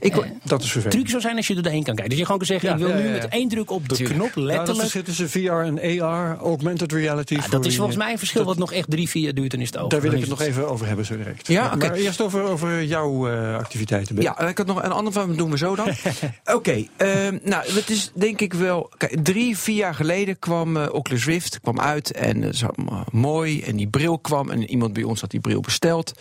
Ik, 0.00 0.16
Eh, 0.16 0.30
dat 0.44 0.62
is 0.62 0.70
vervelend. 0.70 0.94
truc 0.98 1.08
zou 1.08 1.20
zijn 1.22 1.36
als 1.36 1.46
je 1.46 1.54
er 1.54 1.62
doorheen 1.62 1.82
kan 1.82 1.94
kijken. 1.94 2.10
Dus 2.10 2.18
je 2.18 2.24
gewoon 2.24 2.38
kan 2.38 2.46
zeggen, 2.46 2.68
Ja, 2.68 2.74
ik 2.74 2.80
wil 2.80 2.90
ja, 2.90 2.94
nu 2.96 3.02
ja, 3.08 3.14
ja. 3.14 3.22
met 3.22 3.28
één 3.28 3.48
druk 3.48 3.70
op 3.70 3.88
de 3.88 3.94
Tuurlijk. 3.94 4.18
knop, 4.18 4.34
Nou, 4.34 4.46
dat 4.48 4.56
letterlijk. 4.56 4.80
verschil 4.90 5.02
tussen 5.02 5.30
VR 5.30 5.82
en 5.82 6.00
AR, 6.02 6.36
augmented 6.36 6.92
reality. 6.92 7.34
Ja, 7.34 7.48
dat 7.48 7.64
is 7.66 7.76
volgens 7.76 7.96
mij 7.96 8.12
een 8.12 8.18
verschil 8.18 8.44
wat 8.44 8.58
nog 8.58 8.72
echt 8.72 8.90
drie, 8.90 9.08
vier 9.08 9.34
duurt 9.34 9.52
en 9.54 9.60
is 9.60 9.66
het 9.66 9.76
over. 9.76 9.88
Daar 9.88 10.00
wil 10.00 10.12
ik 10.12 10.20
het 10.20 10.28
nog 10.28 10.40
even 10.40 10.68
over 10.68 10.86
hebben 10.86 11.04
zo 11.06 11.16
direct. 11.16 11.46
Ja, 11.46 11.74
maar, 11.74 11.92
eerst 11.92 12.20
over, 12.20 12.42
over 12.42 12.84
jouw 12.84 13.28
eh, 13.28 13.56
activiteiten. 13.56 14.14
Ben. 14.14 14.24
Ja, 14.24 14.40
ik 14.40 14.58
had 14.58 14.66
nog 14.66 14.82
een 14.82 14.92
ander 14.92 15.12
van, 15.12 15.36
doen 15.36 15.50
we 15.50 15.58
zo 15.58 15.74
dan. 15.76 15.88
Oké, 16.56 16.86
ehm, 16.96 17.38
nou, 17.42 17.64
het 17.72 17.90
is 17.90 18.10
denk 18.14 18.40
ik 18.40 18.52
wel... 18.54 18.90
Kijk, 18.96 19.24
drie, 19.24 19.58
vier 19.58 19.76
jaar 19.76 19.94
geleden 19.94 20.38
kwam 20.38 20.76
eh, 20.76 20.92
Oculus 20.92 21.24
Rift 21.24 21.60
kwam 21.60 21.80
uit 21.80 22.12
en 22.12 22.42
het 22.42 22.54
is 22.54 22.64
allemaal 22.64 23.04
mooi. 23.12 23.62
En 23.62 23.76
die 23.76 23.88
bril 23.88 24.18
kwam 24.18 24.50
en 24.50 24.70
iemand 24.70 24.92
bij 24.92 25.02
ons 25.02 25.20
had 25.20 25.30
die 25.30 25.40
bril 25.40 25.60
besteld. 25.60 26.12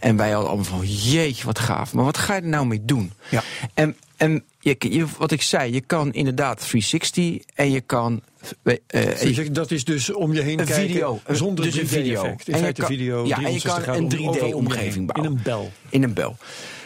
En 0.00 0.16
wij 0.16 0.30
hadden 0.30 0.48
allemaal 0.50 0.66
van, 0.78 0.86
jeetje, 0.86 1.44
wat 1.44 1.58
gaaf. 1.58 1.92
Maar 1.92 2.04
wat 2.04 2.18
ga 2.18 2.34
je 2.34 2.40
er 2.40 2.46
nou 2.48 2.66
mee 2.66 2.82
doen? 2.84 3.01
Ja. 3.30 3.42
En, 3.74 3.96
en 4.16 4.44
je, 4.60 4.76
je- 4.78 5.06
wat 5.18 5.30
ik 5.30 5.42
zei, 5.42 5.72
je 5.72 5.80
kan 5.80 6.12
inderdaad 6.12 6.56
360 6.68 7.38
en 7.54 7.70
je 7.70 7.80
kan... 7.80 8.22
ik- 9.20 9.54
Dat 9.54 9.70
is 9.70 9.84
dus 9.84 10.12
om 10.12 10.32
je 10.32 10.40
heen 10.40 10.58
Een 10.60 10.66
kijken 10.66 10.86
video, 10.90 11.20
zonder 11.28 11.64
dus 11.64 11.74
een 11.74 11.80
3D-effect. 11.86 12.02
video. 12.04 12.24
In 12.24 12.54
En 12.54 12.58
feite 12.60 12.80
kan- 12.80 12.90
video 12.90 13.26
ja, 13.26 13.36
en 13.36 13.52
je 13.52 13.58
360 13.60 13.84
kan 13.84 13.94
een 13.94 14.18
om- 14.20 14.28
overal 14.28 14.52
om 14.52 14.66
je 14.66 14.68
3D-omgeving 14.72 14.94
heen. 14.94 15.06
bouwen. 15.06 15.30
In 15.30 15.36
een 15.36 15.42
bel. 15.42 15.70
In 15.88 16.02
een 16.02 16.14
bel. 16.14 16.36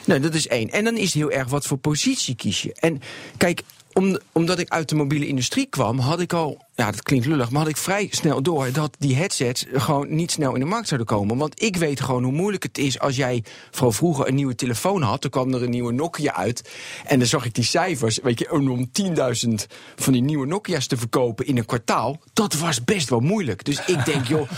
Nou, 0.07 0.21
dat 0.21 0.35
is 0.35 0.49
één. 0.49 0.71
En 0.71 0.85
dan 0.85 0.97
is 0.97 1.05
het 1.05 1.13
heel 1.13 1.31
erg 1.31 1.49
wat 1.49 1.67
voor 1.67 1.77
positie 1.79 2.35
kies 2.35 2.63
je. 2.63 2.75
En 2.75 3.03
kijk, 3.37 3.63
om, 3.93 4.19
omdat 4.33 4.59
ik 4.59 4.69
uit 4.69 4.89
de 4.89 4.95
mobiele 4.95 5.27
industrie 5.27 5.67
kwam, 5.67 5.99
had 5.99 6.21
ik 6.21 6.33
al, 6.33 6.65
ja, 6.77 6.91
dat 6.91 7.03
klinkt 7.03 7.27
lullig, 7.27 7.51
maar 7.51 7.61
had 7.61 7.71
ik 7.71 7.77
vrij 7.77 8.09
snel 8.11 8.43
door 8.43 8.73
dat 8.73 8.97
die 8.99 9.17
headsets 9.17 9.65
gewoon 9.73 10.15
niet 10.15 10.31
snel 10.31 10.55
in 10.55 10.61
de 10.61 10.67
markt 10.67 10.89
zouden 10.89 11.09
komen. 11.09 11.37
Want 11.37 11.63
ik 11.63 11.77
weet 11.77 12.01
gewoon 12.01 12.23
hoe 12.23 12.33
moeilijk 12.33 12.63
het 12.63 12.79
is 12.79 12.99
als 12.99 13.17
jij 13.17 13.45
vooral 13.71 13.93
vroeger 13.93 14.29
een 14.29 14.35
nieuwe 14.35 14.55
telefoon 14.55 15.03
had. 15.03 15.23
Dan 15.23 15.31
kwam 15.31 15.55
er 15.55 15.63
een 15.63 15.71
nieuwe 15.71 15.93
Nokia 15.93 16.35
uit. 16.35 16.71
En 17.05 17.19
dan 17.19 17.29
zag 17.29 17.45
ik 17.45 17.55
die 17.55 17.65
cijfers, 17.65 18.19
weet 18.23 18.39
je, 18.39 18.53
om 18.53 18.91
10.000 19.03 19.49
van 19.97 20.13
die 20.13 20.23
nieuwe 20.23 20.47
Nokia's 20.47 20.87
te 20.87 20.97
verkopen 20.97 21.47
in 21.47 21.57
een 21.57 21.67
kwartaal. 21.67 22.21
Dat 22.33 22.55
was 22.55 22.85
best 22.85 23.09
wel 23.09 23.21
moeilijk. 23.21 23.65
Dus 23.65 23.85
ik 23.87 24.05
denk, 24.05 24.27
joh, 24.33 24.49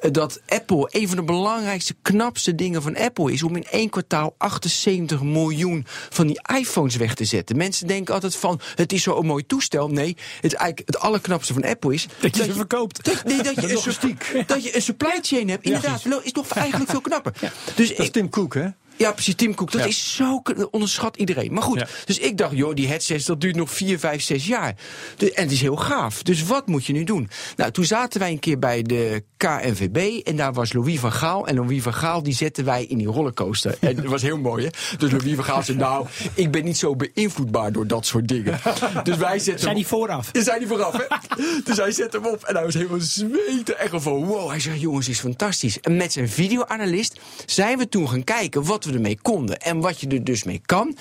eh, 0.00 0.10
dat 0.10 0.40
Apple 0.46 0.88
een 0.90 1.08
van 1.08 1.16
de 1.16 1.24
belangrijkste, 1.24 1.94
knapste 2.02 2.54
dingen 2.54 2.82
van 2.82 2.96
Apple 2.96 3.32
is 3.32 3.42
om 3.42 3.56
in 3.56 3.66
één 3.70 3.90
kwartaal 3.90 4.34
78 4.38 5.22
miljoen 5.22 5.84
van 6.10 6.26
die 6.26 6.40
iPhones 6.58 6.96
weg 6.96 7.14
te 7.14 7.24
zetten. 7.24 7.56
Mensen 7.56 7.86
denken 7.86 8.14
altijd 8.14 8.36
van, 8.36 8.60
het 8.74 8.92
is 8.92 9.02
zo'n 9.02 9.26
mooi 9.26 9.46
toestel. 9.46 9.88
Nee, 9.88 10.16
het 10.40 10.52
is 10.52 10.54
eigenlijk 10.54 10.86
het 10.86 10.98
allerknapste 10.98 11.52
van 11.52 11.64
Apple 11.66 11.94
is 11.94 12.06
Dat 12.20 12.36
je 12.36 12.44
ze 12.44 12.52
verkoopt. 12.52 13.04
Dat, 13.04 13.24
nee, 13.24 13.42
dat 13.42 13.54
je, 13.54 13.62
een, 14.34 14.44
dat 14.46 14.64
je 14.64 14.74
een 14.76 14.82
supply 14.82 15.18
chain 15.22 15.48
hebt. 15.48 15.64
Inderdaad, 15.64 16.02
is 16.22 16.32
toch 16.32 16.48
eigenlijk 16.52 16.90
veel 16.90 17.00
knapper. 17.00 17.32
Dus 17.74 17.88
Dat 17.88 17.98
is 17.98 18.10
Tim 18.10 18.28
Cook, 18.28 18.54
hè? 18.54 18.66
ja, 18.96 19.12
precies, 19.12 19.34
Tim 19.34 19.54
Cook. 19.54 19.72
Dat 19.72 19.80
Ja. 19.80 19.86
is 19.86 20.14
zo, 20.16 20.42
onderschat 20.70 21.16
iedereen. 21.16 21.52
Maar 21.52 21.62
goed, 21.62 21.78
Ja. 21.78 21.86
dus 22.04 22.18
ik 22.18 22.36
dacht, 22.38 22.56
joh, 22.56 22.74
die 22.74 22.88
headsets, 22.88 23.24
dat 23.24 23.40
duurt 23.40 23.56
nog 23.56 23.70
4, 23.70 23.98
5, 23.98 24.22
6 24.22 24.46
jaar. 24.46 24.74
De- 25.16 25.32
en 25.32 25.42
het 25.42 25.52
is 25.52 25.60
heel 25.60 25.76
gaaf. 25.76 26.22
Dus 26.22 26.42
wat 26.42 26.66
moet 26.66 26.84
je 26.86 26.92
nu 26.92 27.04
doen? 27.04 27.30
Nou, 27.56 27.70
toen 27.70 27.84
zaten 27.84 28.20
wij 28.20 28.30
een 28.30 28.38
keer 28.38 28.58
bij 28.58 28.82
de 28.82 29.24
KNVB 29.36 30.26
en 30.26 30.36
daar 30.36 30.52
was 30.52 30.72
Louis 30.72 31.00
van 31.00 31.12
Gaal. 31.12 31.46
En 31.46 31.54
Louis 31.54 31.82
van 31.82 31.94
Gaal, 31.94 32.22
die 32.22 32.34
zetten 32.34 32.64
wij 32.64 32.84
in 32.84 32.98
die 32.98 33.06
rollercoaster. 33.06 33.76
En 33.80 33.96
dat 33.96 34.04
was 34.04 34.22
heel 34.22 34.38
mooi, 34.38 34.64
hè? 34.64 34.70
Dus 34.98 35.10
Louis 35.10 35.34
van 35.34 35.44
Gaal 35.44 35.62
zei, 35.62 35.78
nou, 35.78 36.06
ik 36.34 36.50
ben 36.50 36.64
niet 36.64 36.78
zo 36.78 36.96
beïnvloedbaar 36.96 37.72
door 37.72 37.86
dat 37.86 38.06
soort 38.06 38.28
dingen. 38.28 38.60
Dus 39.02 39.16
wij 39.16 39.38
zetten 39.38 39.62
Zijn 39.62 39.74
die 39.74 39.86
vooraf? 39.86 40.30
zei 40.32 40.58
die 40.58 40.68
vooraf, 40.68 40.92
hè? 40.92 41.04
dus 41.64 41.76
hij 41.76 41.92
zet 41.92 42.12
hem 42.12 42.26
op 42.26 42.44
en 42.44 42.54
hij 42.54 42.64
was 42.64 42.74
helemaal 42.74 43.00
zweten. 43.00 43.78
Echt 43.78 43.90
van, 43.96 44.24
wow. 44.24 44.48
Hij 44.48 44.60
zegt, 44.60 44.80
jongens, 44.80 45.08
is 45.08 45.20
fantastisch. 45.20 45.80
En 45.80 45.96
met 45.96 46.12
zijn 46.12 46.28
videoanalist 46.28 47.20
zijn 47.46 47.78
we 47.78 47.88
toen 47.88 48.08
gaan 48.08 48.24
kijken 48.24 48.64
wat 48.64 48.84
we 48.84 48.92
ermee 48.92 49.18
konden. 49.22 49.60
En 49.60 49.80
wat 49.80 50.00
je 50.00 50.08
er 50.08 50.24
dus 50.24 50.44
mee 50.44 50.60
kan. 50.66 50.96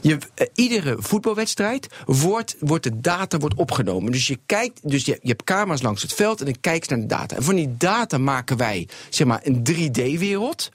Je, 0.00 0.18
eh, 0.34 0.46
iedere 0.54 0.96
voetbalwedstrijd 0.98 1.86
wordt, 2.06 2.56
wordt 2.60 2.84
de 2.84 3.00
data 3.00 3.38
wordt 3.38 3.54
opgenomen. 3.54 4.12
Dus 4.12 4.26
je 4.26 4.38
kijkt, 4.46 4.80
dus 4.82 5.04
je, 5.04 5.18
je 5.22 5.28
hebt 5.28 5.44
camera's 5.44 5.82
langs 5.82 6.02
het 6.02 6.14
veld 6.14 6.38
en 6.38 6.44
dan 6.44 6.60
kijk 6.60 6.84
je 6.84 6.90
naar 6.90 7.00
de 7.00 7.06
data. 7.06 7.36
En 7.36 7.42
van 7.42 7.54
die 7.54 7.76
data 7.78 8.18
maken 8.18 8.56
wij, 8.56 8.88
zeg 9.08 9.26
maar, 9.26 9.40
een 9.42 9.66
3D-wereld. 9.70 10.70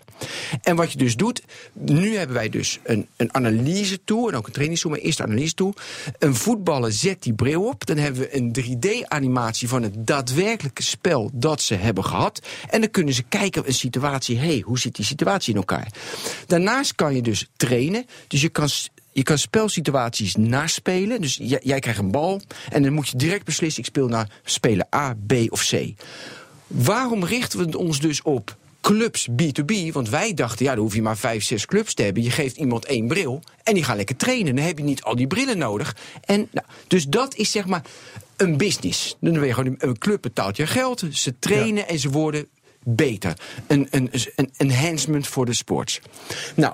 En 0.61 0.75
wat 0.75 0.91
je 0.91 0.97
dus 0.97 1.15
doet, 1.15 1.41
nu 1.73 2.15
hebben 2.15 2.35
wij 2.35 2.49
dus 2.49 2.79
een, 2.83 3.07
een 3.15 3.33
analyse 3.33 4.03
tool 4.03 4.29
en 4.29 4.35
ook 4.35 4.45
een 4.47 4.53
trainingstool, 4.53 4.91
maar 4.91 4.99
eerst 4.99 5.21
analyse 5.21 5.53
tool. 5.53 5.73
Een 6.19 6.35
voetballer 6.35 6.91
zet 6.91 7.23
die 7.23 7.33
bril 7.33 7.67
op, 7.67 7.85
dan 7.85 7.97
hebben 7.97 8.21
we 8.21 8.37
een 8.37 8.55
3D-animatie 8.59 9.67
van 9.67 9.83
het 9.83 10.07
daadwerkelijke 10.07 10.83
spel 10.83 11.29
dat 11.33 11.61
ze 11.61 11.75
hebben 11.75 12.05
gehad. 12.05 12.41
En 12.69 12.81
dan 12.81 12.89
kunnen 12.91 13.13
ze 13.13 13.23
kijken 13.23 13.67
een 13.67 13.73
situatie, 13.73 14.37
hé, 14.37 14.47
hey, 14.47 14.63
hoe 14.65 14.79
zit 14.79 14.95
die 14.95 15.05
situatie 15.05 15.53
in 15.53 15.59
elkaar? 15.59 15.87
Daarnaast 16.47 16.95
kan 16.95 17.15
je 17.15 17.21
dus 17.21 17.49
trainen, 17.55 18.05
dus 18.27 18.41
je 18.41 18.49
kan 18.49 18.69
je 19.13 19.23
kan 19.23 19.37
spelsituaties 19.37 20.35
naspelen. 20.35 21.21
Dus 21.21 21.37
jij, 21.41 21.59
jij 21.63 21.79
krijgt 21.79 21.99
een 21.99 22.11
bal 22.11 22.41
en 22.69 22.83
dan 22.83 22.93
moet 22.93 23.09
je 23.09 23.17
direct 23.17 23.45
beslissen: 23.45 23.79
ik 23.79 23.87
speel 23.87 24.07
naar 24.07 24.29
speler 24.43 24.85
A, 24.95 25.15
B 25.27 25.33
of 25.49 25.69
C. 25.69 25.93
Waarom 26.73 27.23
richten 27.23 27.69
we 27.69 27.77
ons 27.77 27.99
dus 27.99 28.21
op 28.21 28.55
clubs 28.81 29.29
B2B? 29.29 29.91
Want 29.91 30.09
wij 30.09 30.33
dachten, 30.33 30.65
ja, 30.65 30.75
dan 30.75 30.83
hoef 30.83 30.95
je 30.95 31.01
maar 31.01 31.17
vijf, 31.17 31.43
zes 31.43 31.65
clubs 31.65 31.93
te 31.93 32.03
hebben. 32.03 32.23
Je 32.23 32.31
geeft 32.31 32.57
iemand 32.57 32.85
één 32.85 33.07
bril 33.07 33.41
en 33.63 33.73
die 33.73 33.83
gaat 33.83 33.95
lekker 33.95 34.15
trainen. 34.15 34.55
Dan 34.55 34.65
heb 34.65 34.77
je 34.77 34.83
niet 34.83 35.03
al 35.03 35.15
die 35.15 35.27
brillen 35.27 35.57
nodig. 35.57 35.95
En, 36.25 36.47
nou, 36.51 36.67
dus 36.87 37.07
dat 37.07 37.35
is 37.35 37.51
zeg 37.51 37.65
maar 37.65 37.81
een 38.37 38.57
business. 38.57 39.17
Dan 39.19 39.33
ben 39.33 39.47
je 39.47 39.53
gewoon 39.53 39.75
een 39.77 39.97
club 39.97 40.21
betaalt 40.21 40.57
je 40.57 40.67
geld, 40.67 41.03
ze 41.11 41.39
trainen 41.39 41.87
en 41.87 41.99
ze 41.99 42.09
worden 42.09 42.47
beter. 42.83 43.33
Een, 43.67 43.87
een, 43.91 44.09
een 44.35 44.51
enhancement 44.57 45.27
voor 45.27 45.45
de 45.45 45.53
sports. 45.53 46.01
Nou, 46.55 46.73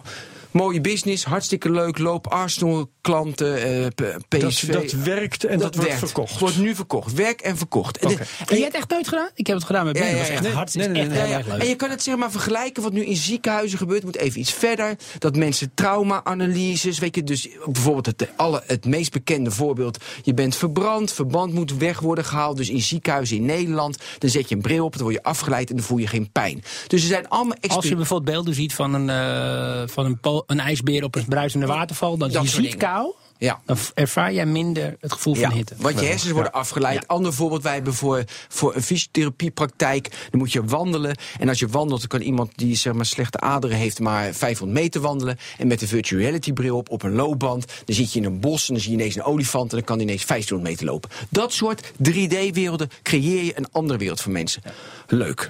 Mooie 0.52 0.82
business, 0.82 1.24
hartstikke 1.24 1.72
leuk. 1.72 1.98
Loop 1.98 2.28
Arsenal 2.28 2.90
klanten, 3.02 3.64
eh, 3.64 3.88
P- 3.88 4.18
PSV. 4.28 4.68
Dat, 4.72 4.82
dat 4.82 4.92
werkt 4.92 5.44
en 5.44 5.60
dat, 5.60 5.76
wordt 5.76 5.88
werkt. 5.90 6.00
verkocht. 6.06 6.40
Wordt 6.40 6.58
nu 6.58 6.76
verkocht. 6.76 7.14
Werk 7.14 7.42
en 7.42 7.58
verkocht. 7.58 7.98
En, 7.98 8.10
je- 8.10 8.64
het 8.64 8.74
echt 8.74 8.90
nooit 8.90 9.08
gedaan? 9.08 9.30
Ik 9.34 9.48
heb 9.48 9.56
het 9.56 9.66
gedaan 9.66 9.86
met 9.86 9.98
Ja, 9.98 10.04
Ben. 10.04 10.16
ja, 10.16 10.22
echt 10.24 10.48
hartstikke 10.52 10.90
Nee, 10.90 11.08
nee, 11.08 11.20
echt 11.20 11.48
nee. 11.48 11.58
En 11.58 11.68
je 11.68 11.76
kan 11.76 11.90
het 11.90 12.04
zeg 12.04 12.16
maar 12.18 12.32
vergelijken 12.32 12.84
wat 12.84 12.92
nu 12.94 13.06
in 13.06 13.16
ziekenhuizen 13.16 13.78
gebeurt. 13.78 14.04
Moet 14.04 14.16
even 14.18 14.40
iets 14.40 14.54
verder. 14.54 14.96
Dat 15.20 15.36
mensen 15.36 15.72
trauma-analyses. 15.74 17.00
Weet 17.00 17.16
je, 17.16 17.24
dus 17.24 17.48
bijvoorbeeld 17.66 18.06
het, 18.06 18.28
alle, 18.36 18.64
het 18.66 18.86
meest 18.86 19.12
bekende 19.12 19.52
voorbeeld. 19.52 19.98
Je 20.24 20.34
bent 20.34 20.56
verbrand, 20.56 21.12
verband 21.14 21.54
moet 21.54 21.78
weg 21.78 22.00
worden 22.00 22.26
gehaald. 22.26 22.58
Dus 22.58 22.70
in 22.70 22.82
ziekenhuizen 22.82 23.38
in 23.38 23.46
Nederland. 23.46 23.98
Dan 24.18 24.30
zet 24.30 24.50
je 24.50 24.56
een 24.56 24.62
bril 24.62 24.86
op, 24.86 24.94
dan 24.94 25.02
word 25.04 25.16
je 25.16 25.24
afgeleid 25.24 25.70
en 25.70 25.76
dan 25.76 25.86
voel 25.86 25.98
je 25.98 26.08
geen 26.08 26.32
pijn. 26.32 26.64
Dus 26.88 27.02
er 27.02 27.08
zijn 27.08 27.28
allemaal 27.30 27.58
Als 27.68 27.88
je 27.88 27.96
bijvoorbeeld 27.96 28.32
beelden 28.36 28.54
ziet 28.54 28.74
van 28.74 28.94
een, 28.94 29.10
eh, 29.10 29.88
van 29.88 30.06
een, 30.06 30.20
een 30.48 30.60
ijsbeer 30.60 31.04
op 31.04 31.16
een 31.16 31.26
bruisende 31.26 31.66
waterval, 31.66 32.18
dan 32.18 32.32
Dat 32.32 32.44
je 32.44 32.62
ziet 32.62 32.76
kou, 32.76 33.14
Ja. 33.38 33.60
dan 33.66 33.78
ervaar 33.94 34.34
jij 34.34 34.46
minder 34.46 34.96
het 35.00 35.12
gevoel 35.14 35.36
van 35.36 35.52
hitte. 35.52 35.74
Want 35.78 36.00
je 36.00 36.06
hersens 36.06 36.32
worden 36.32 36.52
afgeleid. 36.52 37.08
Ander 37.08 37.34
voorbeeld, 37.34 37.64
wij 37.64 37.74
hebben 37.74 37.94
voor, 37.94 38.24
voor 38.48 38.76
een 38.76 38.82
fysiotherapiepraktijk. 38.84 40.10
Dan 40.30 40.40
moet 40.40 40.52
je 40.52 40.64
wandelen. 40.64 41.16
En 41.40 41.50
als 41.50 41.60
je 41.60 41.68
wandelt, 41.68 42.00
dan 42.00 42.08
kan 42.10 42.22
iemand 42.22 42.52
die 42.56 42.76
zeg 42.76 42.94
maar, 42.94 43.06
slechte 43.06 43.40
aderen 43.40 43.78
heeft, 43.78 44.00
maar 44.00 44.34
500 44.34 44.80
meter 44.80 45.02
wandelen. 45.02 45.38
En 45.58 45.68
met 45.68 45.82
een 45.82 45.88
virtual 45.88 46.22
reality 46.22 46.54
bril 46.54 46.78
op, 46.78 46.90
op 46.90 47.04
een 47.04 47.16
loopband. 47.16 47.66
Dan 47.86 47.96
zit 47.96 48.14
je 48.14 48.20
in 48.20 48.26
een 48.26 48.40
bos 48.40 48.68
en 48.68 48.74
dan 48.74 48.84
zie 48.84 48.92
je 48.92 48.98
ineens 48.98 49.16
een 49.16 49.24
olifant. 49.24 49.70
En 49.72 49.78
dan 49.78 49.86
kan 49.86 49.96
hij 49.96 50.06
ineens 50.06 50.26
1500 50.26 50.72
meter 50.72 50.94
lopen. 50.94 51.10
Dat 51.30 51.54
soort 51.54 51.92
3D-werelden 52.10 52.90
creëer 53.04 53.44
je 53.44 53.58
een 53.58 53.68
andere 53.72 53.98
wereld 54.00 54.22
voor 54.22 54.32
mensen. 54.32 54.62
Leuk. 55.08 55.50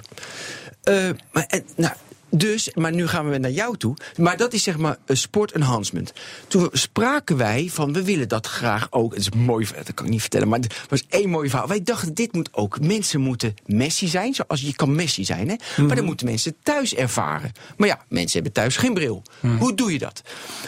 Eh, 0.82 1.08
maar, 1.32 1.44
en, 1.48 1.64
nou, 1.76 1.92
dus, 2.30 2.70
maar 2.74 2.92
nu 2.92 3.06
gaan 3.06 3.30
we 3.30 3.38
naar 3.38 3.50
jou 3.50 3.76
toe. 3.76 3.96
Maar 4.16 4.36
dat 4.36 4.52
is 4.52 4.62
zeg 4.62 4.78
maar 4.78 4.96
een 5.06 5.16
sport 5.16 5.52
enhancement. 5.52 6.12
Toen 6.48 6.68
spraken 6.72 7.36
wij 7.36 7.68
van, 7.72 7.92
we 7.92 8.04
willen 8.04 8.28
dat 8.28 8.46
graag 8.46 8.86
ook. 8.90 9.12
Het 9.12 9.20
is 9.20 9.28
een 9.32 9.38
mooi, 9.38 9.66
dat 9.74 9.94
kan 9.94 10.04
ik 10.04 10.10
niet 10.10 10.20
vertellen, 10.20 10.48
maar 10.48 10.58
het 10.58 10.74
was 10.88 11.04
één 11.08 11.30
mooi 11.30 11.48
verhaal. 11.48 11.68
Wij 11.68 11.82
dachten, 11.82 12.14
dit 12.14 12.32
moet 12.32 12.48
ook. 12.52 12.80
Mensen 12.80 13.20
moeten 13.20 13.54
Messi 13.66 14.06
zijn, 14.06 14.34
zoals 14.34 14.60
je 14.60 14.74
kan 14.74 14.94
Messi 14.94 15.24
zijn. 15.24 15.48
Hè? 15.48 15.82
Maar 15.82 15.96
dan 15.96 16.04
moeten 16.04 16.26
mensen 16.26 16.54
thuis 16.62 16.94
ervaren. 16.94 17.52
Maar 17.76 17.88
ja, 17.88 18.00
mensen 18.08 18.32
hebben 18.32 18.52
thuis 18.52 18.76
geen 18.76 18.94
bril. 18.94 19.22
Hoe 19.58 19.74
doe 19.74 19.92
je 19.92 19.98
dat? 19.98 20.22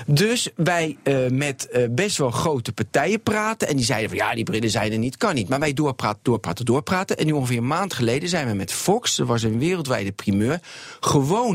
Dus 0.07 0.48
wij 0.57 0.96
eh, 1.03 1.16
met 1.31 1.68
eh, 1.68 1.83
best 1.90 2.16
wel 2.16 2.31
grote 2.31 2.72
partijen 2.72 3.20
praten. 3.20 3.68
En 3.68 3.77
die 3.77 3.85
zeiden 3.85 4.09
van, 4.09 4.18
ja, 4.18 4.35
die 4.35 4.44
brillen 4.44 4.70
zijn 4.70 4.92
er 4.92 4.98
niet, 4.98 5.16
kan 5.16 5.35
niet. 5.35 5.48
Maar 5.48 5.61
wij 5.61 5.72
doorpraten, 5.72 6.20
doorpraten, 6.22 6.64
doorpraten. 6.64 7.16
En 7.18 7.27
nu 7.27 7.33
ongeveer 7.33 7.59
een 7.59 7.66
maand 7.66 7.94
geleden 7.94 8.29
zijn 8.29 8.46
we 8.46 8.55
met 8.55 8.72
Fox, 8.72 9.16
dat 9.16 9.27
was 9.27 9.42
een 9.42 9.59
wereldwijde 9.59 10.12
primeur, 10.12 10.61
gewoon 11.01 11.52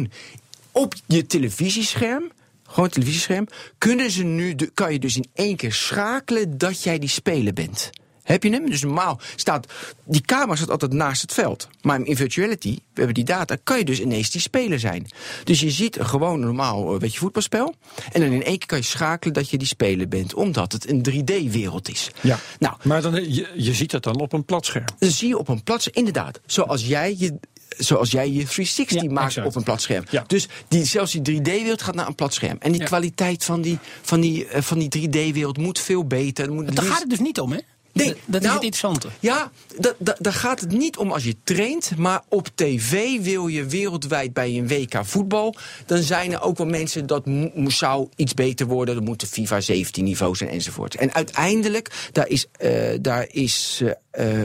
op 0.72 0.94
je 1.06 1.26
televisiescherm, 1.26 2.32
gewoon 2.68 2.90
televisiescherm, 2.90 3.48
kunnen 3.78 4.12
ze 4.12 4.24
nu, 4.24 4.56
de- 4.56 4.72
kan 4.74 4.92
je 4.94 5.00
dus 5.00 5.16
in 5.16 5.26
één 5.34 5.56
keer 5.56 5.74
schakelen 5.74 6.58
dat 6.58 6.84
jij 6.84 7.00
die 7.00 7.10
speler 7.10 7.54
bent. 7.54 7.90
Heb 8.24 8.44
je 8.44 8.50
hem? 8.50 8.70
Dus 8.70 8.82
normaal 8.82 9.20
staat, 9.36 9.68
die 10.06 10.22
camera 10.22 10.56
staat 10.56 10.70
altijd 10.70 10.94
naast 10.94 11.22
het 11.22 11.34
veld. 11.34 11.68
Maar 11.82 12.02
in 12.02 12.16
virtuality, 12.16 12.70
we 12.76 12.80
hebben 12.94 13.14
die 13.14 13.24
data, 13.24 13.58
kan 13.64 13.78
je 13.78 13.84
dus 13.86 14.00
ineens 14.02 14.32
die 14.32 14.42
speler 14.42 14.80
zijn. 14.80 15.08
Dus 15.44 15.60
je 15.60 15.72
ziet 15.72 15.98
gewoon 16.00 16.40
normaal, 16.40 16.94
eh, 16.94 17.00
weet 17.00 17.14
je, 17.14 17.20
voetbalspel. 17.20 17.76
En 18.12 18.22
dan 18.22 18.32
in 18.32 18.44
één 18.44 18.58
keer 18.58 18.68
kan 18.68 18.78
je 18.78 18.84
schakelen 18.84 19.34
dat 19.34 19.50
je 19.50 19.58
die 19.58 19.68
speler 19.68 20.08
bent. 20.08 20.34
Omdat 20.34 20.72
het 20.72 20.90
een 20.90 21.02
3D-wereld 21.02 21.90
is. 21.90 22.12
Ja. 22.22 22.40
Nou, 22.60 22.76
Maar 22.84 23.02
dan, 23.02 23.14
je, 23.34 23.48
je 23.56 23.74
ziet 23.74 23.92
het 23.92 24.04
dan 24.04 24.20
op 24.20 24.34
een 24.34 24.46
platscherm. 24.46 24.86
dan 25.00 25.10
zie 25.10 25.28
je 25.28 25.38
op 25.38 25.48
een 25.48 25.64
plaats, 25.64 25.88
inderdaad, 25.88 26.40
zoals 26.46 26.86
jij 26.88 27.16
je, 27.18 27.40
zoals 27.78 28.12
jij 28.12 28.26
je 28.28 28.44
360 28.46 29.02
Ja, 29.02 29.12
maakt 29.12 29.26
exact. 29.28 29.48
op 29.48 29.56
een 29.56 29.64
platscherm. 29.64 30.04
Ja. 30.10 30.24
Dus 30.28 30.48
die, 30.68 30.86
zelfs 30.86 31.12
die 31.12 31.22
3D-wereld 31.42 31.82
gaat 31.82 31.96
naar 31.96 32.08
een 32.08 32.16
platscherm. 32.16 32.58
En 32.60 32.72
die 32.72 32.82
Ja. 32.82 32.88
kwaliteit 32.88 33.44
van 33.44 33.62
die, 33.62 33.78
van 34.02 34.20
die, 34.22 34.46
eh, 34.48 34.62
van 34.62 34.80
die 34.80 34.90
3D-wereld 34.90 35.58
moet 35.58 35.80
veel 35.80 36.06
beter. 36.06 36.46
Er 36.46 36.54
Moet 36.54 36.66
Daar 36.66 36.74
liefst- 36.76 36.90
gaat 36.90 37.00
het 37.00 37.10
dus 37.10 37.20
niet 37.20 37.40
om, 37.40 37.52
hè? 37.52 37.58
Nee, 37.98 38.16
dat, 38.26 38.42
is 38.42 38.48
nou, 38.48 38.54
het 38.54 38.64
interessante. 38.64 39.08
Ja, 39.20 39.52
da- 39.78 39.94
da- 39.98 40.16
daar 40.20 40.34
gaat 40.34 40.60
het 40.60 40.72
niet 40.72 40.98
om 40.98 41.12
als 41.12 41.24
je 41.24 41.36
traint. 41.44 41.98
Maar 41.98 42.22
op 42.30 42.48
tv 42.56 43.20
wil 43.22 43.48
je 43.48 43.66
wereldwijd 43.66 44.34
bij 44.34 44.58
een 44.58 44.68
WK 44.68 45.06
voetbal. 45.06 45.56
Dan 45.86 46.02
zijn 46.02 46.32
er 46.32 46.42
ook 46.42 46.58
wel 46.58 46.68
mensen 46.68 47.06
dat 47.08 47.24
zou 47.68 48.08
iets 48.16 48.34
beter 48.34 48.66
worden. 48.68 48.96
Er 48.96 49.04
moeten 49.04 49.28
FIFA 49.28 49.62
17 49.62 50.04
niveau 50.04 50.36
zijn 50.36 50.50
enzovoort. 50.50 50.96
En 50.96 51.14
uiteindelijk, 51.14 52.10
daar 52.12 52.28
is, 52.28 52.46
eh, 52.52 52.72
daar 53.02 53.28
is 53.32 53.82
eh, 54.12 54.44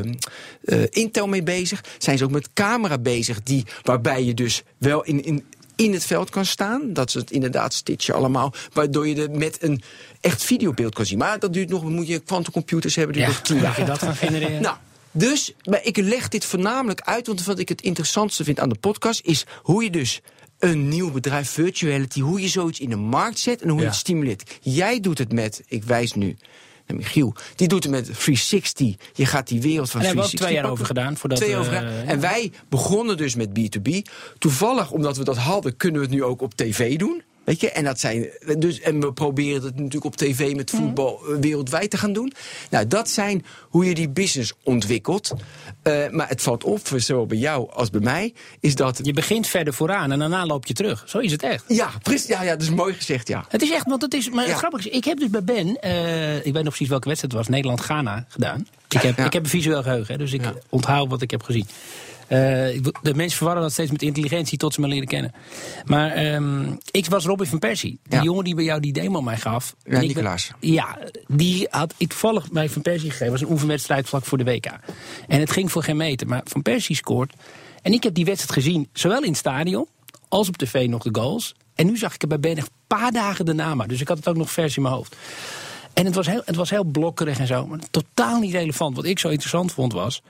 eh, 0.62 0.84
Intel 0.90 1.26
mee 1.26 1.42
bezig. 1.42 1.84
Zijn 1.98 2.18
ze 2.18 2.24
ook 2.24 2.30
met 2.30 2.52
camera 2.52 2.98
bezig. 2.98 3.42
Die, 3.42 3.64
waarbij 3.82 4.24
je 4.24 4.34
dus 4.34 4.62
wel 4.78 5.04
in. 5.04 5.24
in 5.24 5.44
in 5.76 5.92
het 5.92 6.04
veld 6.04 6.30
kan 6.30 6.44
staan. 6.44 6.92
Dat 6.92 7.10
ze 7.10 7.18
het 7.18 7.30
inderdaad 7.30 7.74
stitchen 7.74 8.14
allemaal. 8.14 8.52
Waardoor 8.72 9.08
je 9.08 9.22
er 9.22 9.30
met 9.30 9.62
een 9.62 9.82
echt 10.20 10.44
videobeeld 10.44 10.94
kan 10.94 11.06
zien. 11.06 11.18
Maar 11.18 11.38
dat 11.38 11.52
duurt 11.52 11.68
nog, 11.68 11.84
moet 11.84 12.06
je 12.06 12.18
quantumcomputers 12.18 12.94
hebben. 12.94 13.14
Die 13.14 13.22
Ja, 13.22 13.28
nog 13.28 13.40
tien 13.40 13.56
moet 13.56 13.64
jaar. 13.64 13.80
je 13.80 13.84
dat 13.84 13.98
gaan 13.98 14.16
genereren? 14.16 14.62
Nou, 14.62 14.76
dus 15.10 15.54
maar 15.64 15.84
ik 15.84 15.96
leg 15.96 16.28
dit 16.28 16.44
voornamelijk 16.44 17.00
uit, 17.00 17.26
want 17.26 17.44
wat 17.44 17.58
ik 17.58 17.68
het 17.68 17.82
interessantste 17.82 18.44
vind 18.44 18.60
aan 18.60 18.68
de 18.68 18.78
podcast 18.80 19.20
is 19.24 19.44
hoe 19.62 19.84
je 19.84 19.90
dus 19.90 20.20
een 20.58 20.88
nieuw 20.88 21.10
bedrijf, 21.10 21.50
virtuality, 21.50 22.20
hoe 22.20 22.40
je 22.40 22.48
zoiets 22.48 22.80
in 22.80 22.90
de 22.90 22.96
markt 22.96 23.38
zet 23.38 23.62
en 23.62 23.68
hoe 23.68 23.80
je 23.80 23.86
het 23.86 23.94
stimuleert. 23.94 24.58
Jij 24.60 25.00
doet 25.00 25.18
het 25.18 25.32
met, 25.32 25.62
ik 25.66 25.84
wijs 25.84 26.12
nu 26.12 26.36
Michiel, 26.94 27.34
die 27.56 27.68
doet 27.68 27.82
het 27.82 27.92
met 27.92 28.04
360. 28.04 28.94
Je 29.12 29.26
gaat 29.26 29.48
die 29.48 29.60
wereld 29.60 29.90
van 29.90 30.00
En 30.00 30.06
daar 30.06 30.14
hebben 30.14 30.24
we 30.24 30.30
ook 30.30 30.38
360 30.38 30.40
twee 30.40 30.54
jaar 30.54 30.70
over 30.70 30.86
gedaan. 30.86 31.16
Voordat, 31.16 31.38
Twee 31.38 31.56
over, 31.56 31.72
eh, 31.72 31.78
gedaan. 31.78 32.06
En 32.06 32.20
wij 32.20 32.52
begonnen 32.68 33.16
dus 33.16 33.34
met 33.34 33.48
B2B. 33.48 34.08
Toevallig, 34.38 34.90
omdat 34.90 35.16
we 35.16 35.24
dat 35.24 35.36
hadden, 35.36 35.76
kunnen 35.76 36.00
we 36.00 36.06
het 36.06 36.14
nu 36.14 36.24
ook 36.24 36.42
op 36.42 36.54
tv 36.54 36.96
doen. 36.98 37.22
Weet 37.44 37.60
je, 37.60 37.70
en 37.70 37.84
dat 37.84 38.00
zijn. 38.00 38.26
Dus, 38.58 38.80
en 38.80 39.00
we 39.00 39.12
proberen 39.12 39.62
het 39.62 39.74
natuurlijk 39.76 40.04
op 40.04 40.16
tv 40.16 40.54
met 40.54 40.72
Mhm. 40.72 40.82
voetbal 40.82 41.20
eh, 41.28 41.36
wereldwijd 41.40 41.90
te 41.90 41.96
gaan 41.96 42.12
doen. 42.12 42.32
Nou, 42.70 42.86
dat 42.86 43.10
zijn 43.10 43.44
hoe 43.60 43.84
je 43.84 43.94
die 43.94 44.08
business 44.08 44.52
ontwikkelt. 44.62 45.32
Eh, 45.82 46.08
maar 46.10 46.28
het 46.28 46.42
valt 46.42 46.64
op, 46.64 46.80
zowel 46.96 47.26
bij 47.26 47.38
jou 47.38 47.70
als 47.72 47.90
bij 47.90 48.00
mij, 48.00 48.34
is 48.60 48.74
dat. 48.74 48.98
Je 49.02 49.12
begint 49.12 49.46
verder 49.46 49.74
vooraan 49.74 50.12
en 50.12 50.18
daarna 50.18 50.46
loop 50.46 50.66
je 50.66 50.74
terug. 50.74 51.02
Zo 51.06 51.18
is 51.18 51.32
het 51.32 51.42
echt. 51.42 51.64
Ja, 51.68 51.90
precies. 52.02 52.26
Ja, 52.26 52.42
ja, 52.42 52.50
dat 52.50 52.62
is 52.62 52.70
mooi 52.70 52.94
gezegd, 52.94 53.28
ja. 53.28 53.44
Het 53.48 53.62
is 53.62 53.70
echt, 53.70 53.86
want 53.88 54.02
het 54.02 54.14
is. 54.14 54.30
Maar 54.30 54.44
Ja. 54.44 54.48
het 54.50 54.58
grappige 54.58 54.90
is, 54.90 54.96
ik 54.96 55.04
heb 55.04 55.18
dus 55.18 55.30
bij 55.30 55.44
Ben, 55.44 55.80
eh, 55.80 56.36
ik 56.36 56.42
weet 56.52 56.54
nog 56.54 56.62
precies 56.64 56.88
welke 56.88 57.08
wedstrijd 57.08 57.34
het 57.34 57.42
was, 57.42 57.50
Nederland-Ghana 57.54 58.24
gedaan. 58.28 58.66
Ik 58.88 59.02
heb, 59.02 59.16
Ja. 59.16 59.24
ik 59.24 59.32
heb 59.32 59.42
een 59.44 59.48
visueel 59.50 59.82
geheugen, 59.82 60.18
dus 60.18 60.32
ik 60.32 60.42
Ja. 60.42 60.54
onthoud 60.68 61.08
wat 61.10 61.22
ik 61.22 61.30
heb 61.30 61.42
gezien. 61.42 61.66
Eh, 62.28 62.38
de 63.02 63.14
mensen 63.14 63.36
verwarren 63.36 63.62
dat 63.62 63.72
steeds 63.72 63.90
met 63.90 64.02
intelligentie 64.02 64.58
tot 64.58 64.74
ze 64.74 64.80
me 64.80 64.88
leren 64.88 65.06
kennen. 65.08 65.32
Maar 65.84 66.10
ehm, 66.10 66.64
ik 66.90 67.06
was 67.06 67.24
Robin 67.24 67.46
van 67.46 67.58
Persie. 67.58 67.98
Die 68.02 68.18
Ja. 68.18 68.24
jongen 68.24 68.44
die 68.44 68.54
bij 68.54 68.64
jou 68.64 68.80
die 68.80 68.92
demo 68.92 69.20
mij 69.20 69.36
gaf. 69.36 69.74
Ja, 69.84 70.00
Nicolaas. 70.00 70.50
ja, 70.60 70.98
die 71.26 71.66
had 71.70 71.94
ik 71.96 72.08
toevallig 72.08 72.50
bij 72.50 72.68
Van 72.68 72.82
Persie 72.82 73.10
gegeven. 73.10 73.32
was 73.32 73.40
een 73.40 73.50
oefenwedstrijd 73.50 74.08
vlak 74.08 74.24
voor 74.24 74.38
de 74.38 74.44
WK. 74.44 74.66
En 75.28 75.40
het 75.40 75.50
ging 75.50 75.72
voor 75.72 75.82
geen 75.82 75.96
meter. 75.96 76.26
Maar 76.26 76.40
Van 76.44 76.62
Persie 76.62 76.96
scoort. 76.96 77.32
En 77.82 77.92
ik 77.92 78.02
heb 78.02 78.14
die 78.14 78.24
wedstrijd 78.24 78.52
gezien, 78.52 78.88
zowel 78.92 79.22
in 79.22 79.28
het 79.28 79.36
stadion 79.38 79.86
als 80.28 80.48
op 80.48 80.56
tv 80.56 80.88
nog 80.88 81.02
de 81.02 81.08
goals. 81.20 81.54
En 81.74 81.86
nu 81.86 81.96
zag 81.96 82.14
ik 82.14 82.20
het 82.20 82.30
bij 82.30 82.40
Ben 82.40 82.56
echt 82.56 82.66
een 82.66 82.96
paar 82.98 83.12
dagen 83.12 83.44
daarna 83.44 83.74
maar. 83.74 83.88
Dus 83.88 84.00
ik 84.00 84.08
had 84.08 84.16
het 84.16 84.28
ook 84.28 84.36
nog 84.36 84.50
vers 84.50 84.76
in 84.76 84.82
mijn 84.82 84.94
hoofd. 84.94 85.16
En 85.92 86.04
het 86.04 86.14
was 86.14 86.26
heel, 86.26 86.42
het 86.44 86.56
was 86.56 86.70
heel 86.70 86.84
blokkerig 86.84 87.38
en 87.38 87.46
zo. 87.46 87.66
Maar 87.66 87.78
totaal 87.90 88.40
niet 88.40 88.52
relevant. 88.52 88.96
Wat 88.96 89.04
ik 89.04 89.18
zo 89.18 89.28
interessant 89.28 89.72
vond 89.72 89.92
was... 89.92 90.22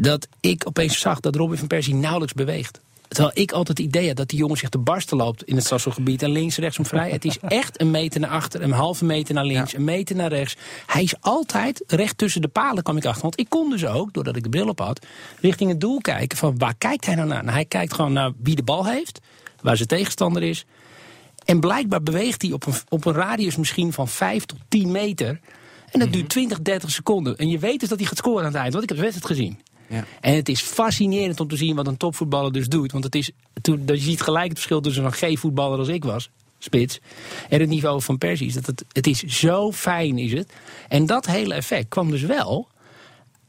dat 0.00 0.28
ik 0.40 0.66
opeens 0.66 1.00
zag 1.00 1.20
dat 1.20 1.36
Robin 1.36 1.58
van 1.58 1.66
Persie 1.66 1.94
nauwelijks 1.94 2.34
beweegt. 2.34 2.80
Terwijl 3.08 3.30
ik 3.34 3.52
altijd 3.52 3.78
het 3.78 3.86
idee 3.86 4.06
had 4.06 4.16
dat 4.16 4.28
die 4.28 4.38
jongen 4.38 4.56
zich 4.56 4.68
te 4.68 4.78
barsten 4.78 5.16
loopt 5.16 5.42
in 5.42 5.56
het 5.56 5.64
Sasselgebied. 5.64 6.22
En 6.22 6.30
links, 6.30 6.56
rechts 6.56 6.78
om 6.78 6.86
vrij. 6.86 7.10
Het 7.10 7.24
is 7.24 7.38
echt 7.62 7.80
een 7.80 7.90
meter 7.90 8.20
naar 8.20 8.30
achter, 8.30 8.62
een 8.62 8.72
halve 8.72 9.04
meter 9.04 9.34
naar 9.34 9.44
links, 9.44 9.74
een 9.74 9.84
meter 9.84 10.16
naar 10.16 10.28
rechts. 10.28 10.56
Hij 10.86 11.02
is 11.02 11.14
altijd 11.20 11.84
recht 11.86 12.18
tussen 12.18 12.40
de 12.40 12.48
palen, 12.48 12.82
kwam 12.82 12.96
ik 12.96 13.04
achter. 13.04 13.22
Want 13.22 13.40
ik 13.40 13.48
kon 13.48 13.70
dus 13.70 13.86
ook, 13.86 14.12
doordat 14.12 14.36
ik 14.36 14.42
de 14.42 14.48
bril 14.48 14.68
op 14.68 14.78
had, 14.78 15.06
richting 15.40 15.70
het 15.70 15.80
doel 15.80 16.00
kijken. 16.00 16.38
Van 16.38 16.58
waar 16.58 16.74
kijkt 16.78 17.06
hij 17.06 17.14
nou 17.14 17.28
naar? 17.28 17.42
Nou, 17.42 17.54
hij 17.54 17.64
kijkt 17.64 17.94
gewoon 17.94 18.12
naar 18.12 18.32
wie 18.42 18.56
de 18.56 18.62
bal 18.62 18.86
heeft, 18.86 19.20
waar 19.60 19.76
zijn 19.76 19.88
tegenstander 19.88 20.42
is. 20.42 20.64
En 21.44 21.60
blijkbaar 21.60 22.02
beweegt 22.02 22.42
hij 22.42 22.52
op 22.52 22.66
een, 22.66 22.74
op 22.88 23.04
een 23.04 23.14
radius 23.14 23.56
misschien 23.56 23.92
van 23.92 24.08
5 24.08 24.44
tot 24.44 24.58
10 24.68 24.90
meter. 24.90 25.40
En 25.90 26.00
dat 26.00 26.12
duurt 26.12 26.28
20, 26.28 26.60
30 26.60 26.90
seconden. 26.90 27.36
En 27.36 27.48
je 27.48 27.58
weet 27.58 27.80
dus 27.80 27.88
dat 27.88 27.98
hij 27.98 28.06
gaat 28.06 28.16
scoren 28.16 28.40
aan 28.40 28.52
het 28.52 28.60
eind, 28.60 28.72
want 28.72 28.82
ik 28.82 28.88
heb 28.88 28.98
de 28.98 29.04
wedstrijd 29.04 29.38
gezien. 29.38 29.58
Ja. 29.88 30.04
En 30.20 30.34
het 30.34 30.48
is 30.48 30.60
fascinerend 30.60 31.40
om 31.40 31.48
te 31.48 31.56
zien 31.56 31.76
wat 31.76 31.86
een 31.86 31.96
topvoetballer 31.96 32.52
dus 32.52 32.68
doet. 32.68 32.92
Want 32.92 33.04
het 33.04 33.14
is, 33.14 33.30
toen, 33.60 33.82
je 33.86 33.96
ziet 33.96 34.20
gelijk 34.20 34.48
het 34.48 34.56
verschil 34.56 34.80
tussen 34.80 35.04
een 35.04 35.12
G-voetballer 35.12 35.78
als 35.78 35.88
ik 35.88 36.04
was, 36.04 36.30
spits, 36.58 37.00
en 37.48 37.60
het 37.60 37.68
niveau 37.68 38.02
van 38.02 38.18
Persie. 38.18 38.52
Dat 38.52 38.66
het, 38.66 38.84
het 38.92 39.06
is 39.06 39.22
zo 39.22 39.72
fijn, 39.72 40.18
is 40.18 40.32
het. 40.32 40.52
En 40.88 41.06
dat 41.06 41.26
hele 41.26 41.54
effect 41.54 41.88
kwam 41.88 42.10
dus 42.10 42.22
wel 42.22 42.68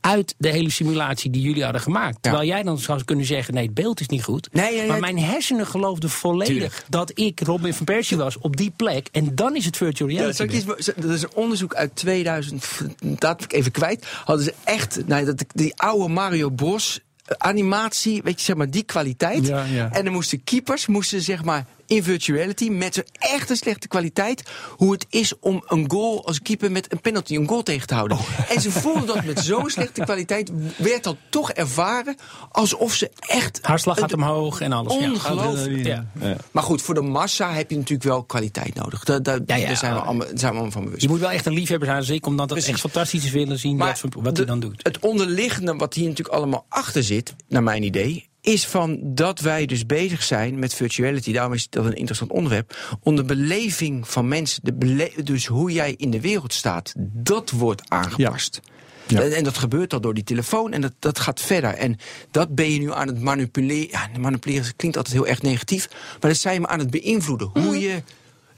uit 0.02 0.36
de 0.38 0.50
hele 0.50 0.70
simulatie 0.70 1.32
die 1.32 1.42
jullie 1.42 1.64
hadden 1.64 1.82
gemaakt. 1.82 2.18
Terwijl 2.22 2.48
jij 2.48 2.64
dan 2.64 2.78
zou 2.78 3.04
kunnen 3.04 3.26
zeggen, 3.26 3.54
nee, 3.54 3.66
het 3.66 3.74
beeld 3.74 4.00
is 4.00 4.08
niet 4.08 4.24
goed. 4.24 4.50
Nee, 4.52 4.64
nee, 4.64 4.78
nee. 4.78 4.88
maar 4.88 5.00
mijn 5.00 5.20
hersenen 5.20 5.68
geloofden 5.68 6.10
volledig 6.10 6.54
Tuurlijk. 6.54 6.84
dat 6.90 7.12
ik 7.14 7.42
Robin 7.42 7.74
van 7.74 7.86
Persie 7.86 8.18
was 8.18 8.38
op 8.38 8.58
die 8.58 8.74
plek. 8.76 9.08
En 9.12 9.36
dan 9.36 9.56
is 9.56 9.66
het 9.66 9.78
virtual 9.78 10.10
reality. 10.10 10.66
dat 10.96 11.12
is 11.12 11.22
een 11.22 11.34
onderzoek 11.34 11.76
uit 11.76 11.96
2000, 11.96 12.82
dat 13.02 13.44
ik 13.44 13.54
even 13.54 13.72
kwijt. 13.72 14.06
Hadden 14.26 14.46
ze 14.46 14.54
echt, 14.64 15.08
nou, 15.08 15.26
dat, 15.26 15.46
die 15.54 15.74
oude 15.76 16.14
Mario 16.14 16.50
Bros. 16.50 17.00
animatie, 17.38 18.22
weet 18.24 18.40
je, 18.40 18.46
zeg 18.46 18.56
maar, 18.56 18.70
die 18.70 18.84
kwaliteit. 18.84 19.48
Ja, 19.48 19.64
ja. 19.64 19.92
En 19.92 20.04
dan 20.04 20.14
moesten 20.14 20.44
keepers, 20.44 20.88
moesten 20.88 21.22
zeg 21.22 21.44
maar 21.44 21.66
in 21.90 22.04
virtuality 22.04 22.70
met 22.70 22.94
zo'n 22.94 23.04
echte 23.14 23.56
slechte 23.56 23.88
kwaliteit 23.88 24.44
hoe 24.78 24.92
het 24.92 25.06
is 25.10 25.34
om 25.40 25.64
een 25.68 25.90
goal 25.92 26.26
als 26.26 26.42
keeper 26.42 26.72
met 26.72 26.92
een 26.92 27.02
penalty 27.02 27.36
een 27.36 27.48
goal 27.48 27.64
tegen 27.64 27.88
te 27.88 27.94
houden. 27.94 28.18
En 28.50 28.62
ze 28.62 28.72
voelden 28.72 29.06
dat 29.06 29.24
met 29.24 29.40
zo'n 29.40 29.70
slechte 29.76 30.02
kwaliteit 30.02 30.52
werd 30.78 31.04
dat 31.04 31.16
toch 31.30 31.52
ervaren 31.52 32.16
alsof 32.52 32.94
ze 32.94 33.12
echt 33.20 33.60
Hartslag 33.62 34.00
gaat 34.00 34.12
een- 34.12 34.18
omhoog 34.22 34.62
en 34.62 34.72
alles. 34.72 34.94
Ja. 34.94 35.10
Ongelooflijk. 35.12 35.86
Ja. 35.86 36.06
Maar 36.52 36.64
goed, 36.64 36.82
voor 36.82 36.94
de 36.94 37.02
massa 37.02 37.54
heb 37.54 37.70
je 37.70 37.76
natuurlijk 37.78 38.10
wel 38.10 38.24
kwaliteit 38.24 38.74
nodig. 38.76 39.04
Daar, 39.04 39.24
daar, 39.24 39.40
Ja, 39.46 39.56
ja. 39.56 39.68
daar 39.68 39.78
zijn, 39.78 39.94
we 39.94 40.00
allemaal, 40.00 40.28
zijn 40.28 40.40
we 40.40 40.48
allemaal 40.48 40.72
van 40.72 40.84
bewust. 40.84 41.02
Je 41.02 41.08
moet 41.10 41.20
wel 41.20 41.32
echt 41.32 41.46
een 41.46 41.54
liefhebber 41.54 41.88
zijn 41.88 42.00
als 42.00 42.10
ik, 42.10 42.26
om 42.26 42.38
dat 42.38 42.48
Precies. 42.48 42.70
echt 42.70 42.80
fantastisch 42.80 43.24
te 43.24 43.32
willen 43.32 43.60
zien 43.60 43.78
wat, 43.78 44.02
wat 44.02 44.24
de- 44.24 44.32
hij 44.42 44.46
dan 44.46 44.60
doet. 44.60 44.84
Het 44.84 45.00
onderliggende 45.00 45.76
wat 45.76 45.94
hier 45.94 46.08
natuurlijk 46.08 46.38
allemaal 46.38 46.66
achter 46.70 47.04
zit, 47.04 47.36
naar 47.48 47.64
mijn 47.64 47.84
idee, 47.84 48.28
is 48.50 48.68
van 48.68 49.00
dat 49.04 49.40
wij 49.40 49.66
dus 49.66 49.86
bezig 49.86 50.24
zijn 50.24 50.60
met 50.60 50.74
virtuality. 50.74 51.34
Daarom 51.34 51.54
is 51.54 51.70
dat 51.70 51.86
een 51.86 51.96
interessant 51.96 52.32
onderwerp. 52.32 52.98
Om 53.04 53.16
de 53.16 53.24
beleving 53.24 54.08
van 54.08 54.28
mensen, 54.28 54.60
de 54.64 54.74
bele- 54.74 55.12
dus 55.24 55.46
hoe 55.46 55.72
jij 55.72 55.94
in 55.98 56.12
de 56.12 56.22
wereld 56.22 56.54
staat, 56.54 56.94
dat 56.98 57.52
wordt 57.52 57.82
aangepast. 57.88 58.60
Ja. 59.08 59.22
En, 59.22 59.36
en 59.36 59.44
dat 59.44 59.58
gebeurt 59.58 59.94
al 59.94 60.02
door 60.02 60.14
die 60.14 60.24
telefoon 60.24 60.74
en 60.74 60.82
dat, 60.82 60.94
dat 61.00 61.20
gaat 61.20 61.42
verder. 61.42 61.74
En 61.74 61.98
dat 62.32 62.56
ben 62.56 62.72
je 62.72 62.80
nu 62.80 62.94
aan 62.94 63.08
het 63.08 63.22
manipuleren. 63.22 63.90
Ja, 63.90 64.10
manipuleren 64.20 64.76
klinkt 64.76 64.98
altijd 64.98 65.16
heel 65.16 65.28
erg 65.28 65.42
negatief. 65.42 65.90
Maar 65.90 66.30
dat 66.30 66.40
zijn 66.40 66.54
je 66.54 66.60
maar 66.60 66.70
aan 66.70 66.80
het 66.80 66.92
beïnvloeden. 66.92 67.50
Hoe 67.54 67.80
je 67.80 68.04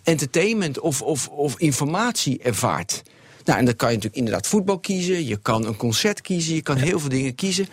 entertainment 0.03 0.79
of, 0.79 1.01
of, 1.01 1.27
of 1.27 1.59
informatie 1.59 2.39
ervaart. 2.43 3.03
Nou, 3.45 3.59
en 3.59 3.65
dan 3.65 3.75
kan 3.75 3.89
je 3.89 3.95
natuurlijk 3.95 4.23
inderdaad 4.23 4.47
voetbal 4.47 4.79
kiezen. 4.79 5.25
Je 5.25 5.37
kan 5.37 5.65
een 5.65 5.77
concert 5.77 6.21
kiezen. 6.21 6.55
Je 6.55 6.61
kan 6.61 6.77
heel 6.77 6.99
veel 6.99 7.09
dingen 7.09 7.35
kiezen. 7.35 7.67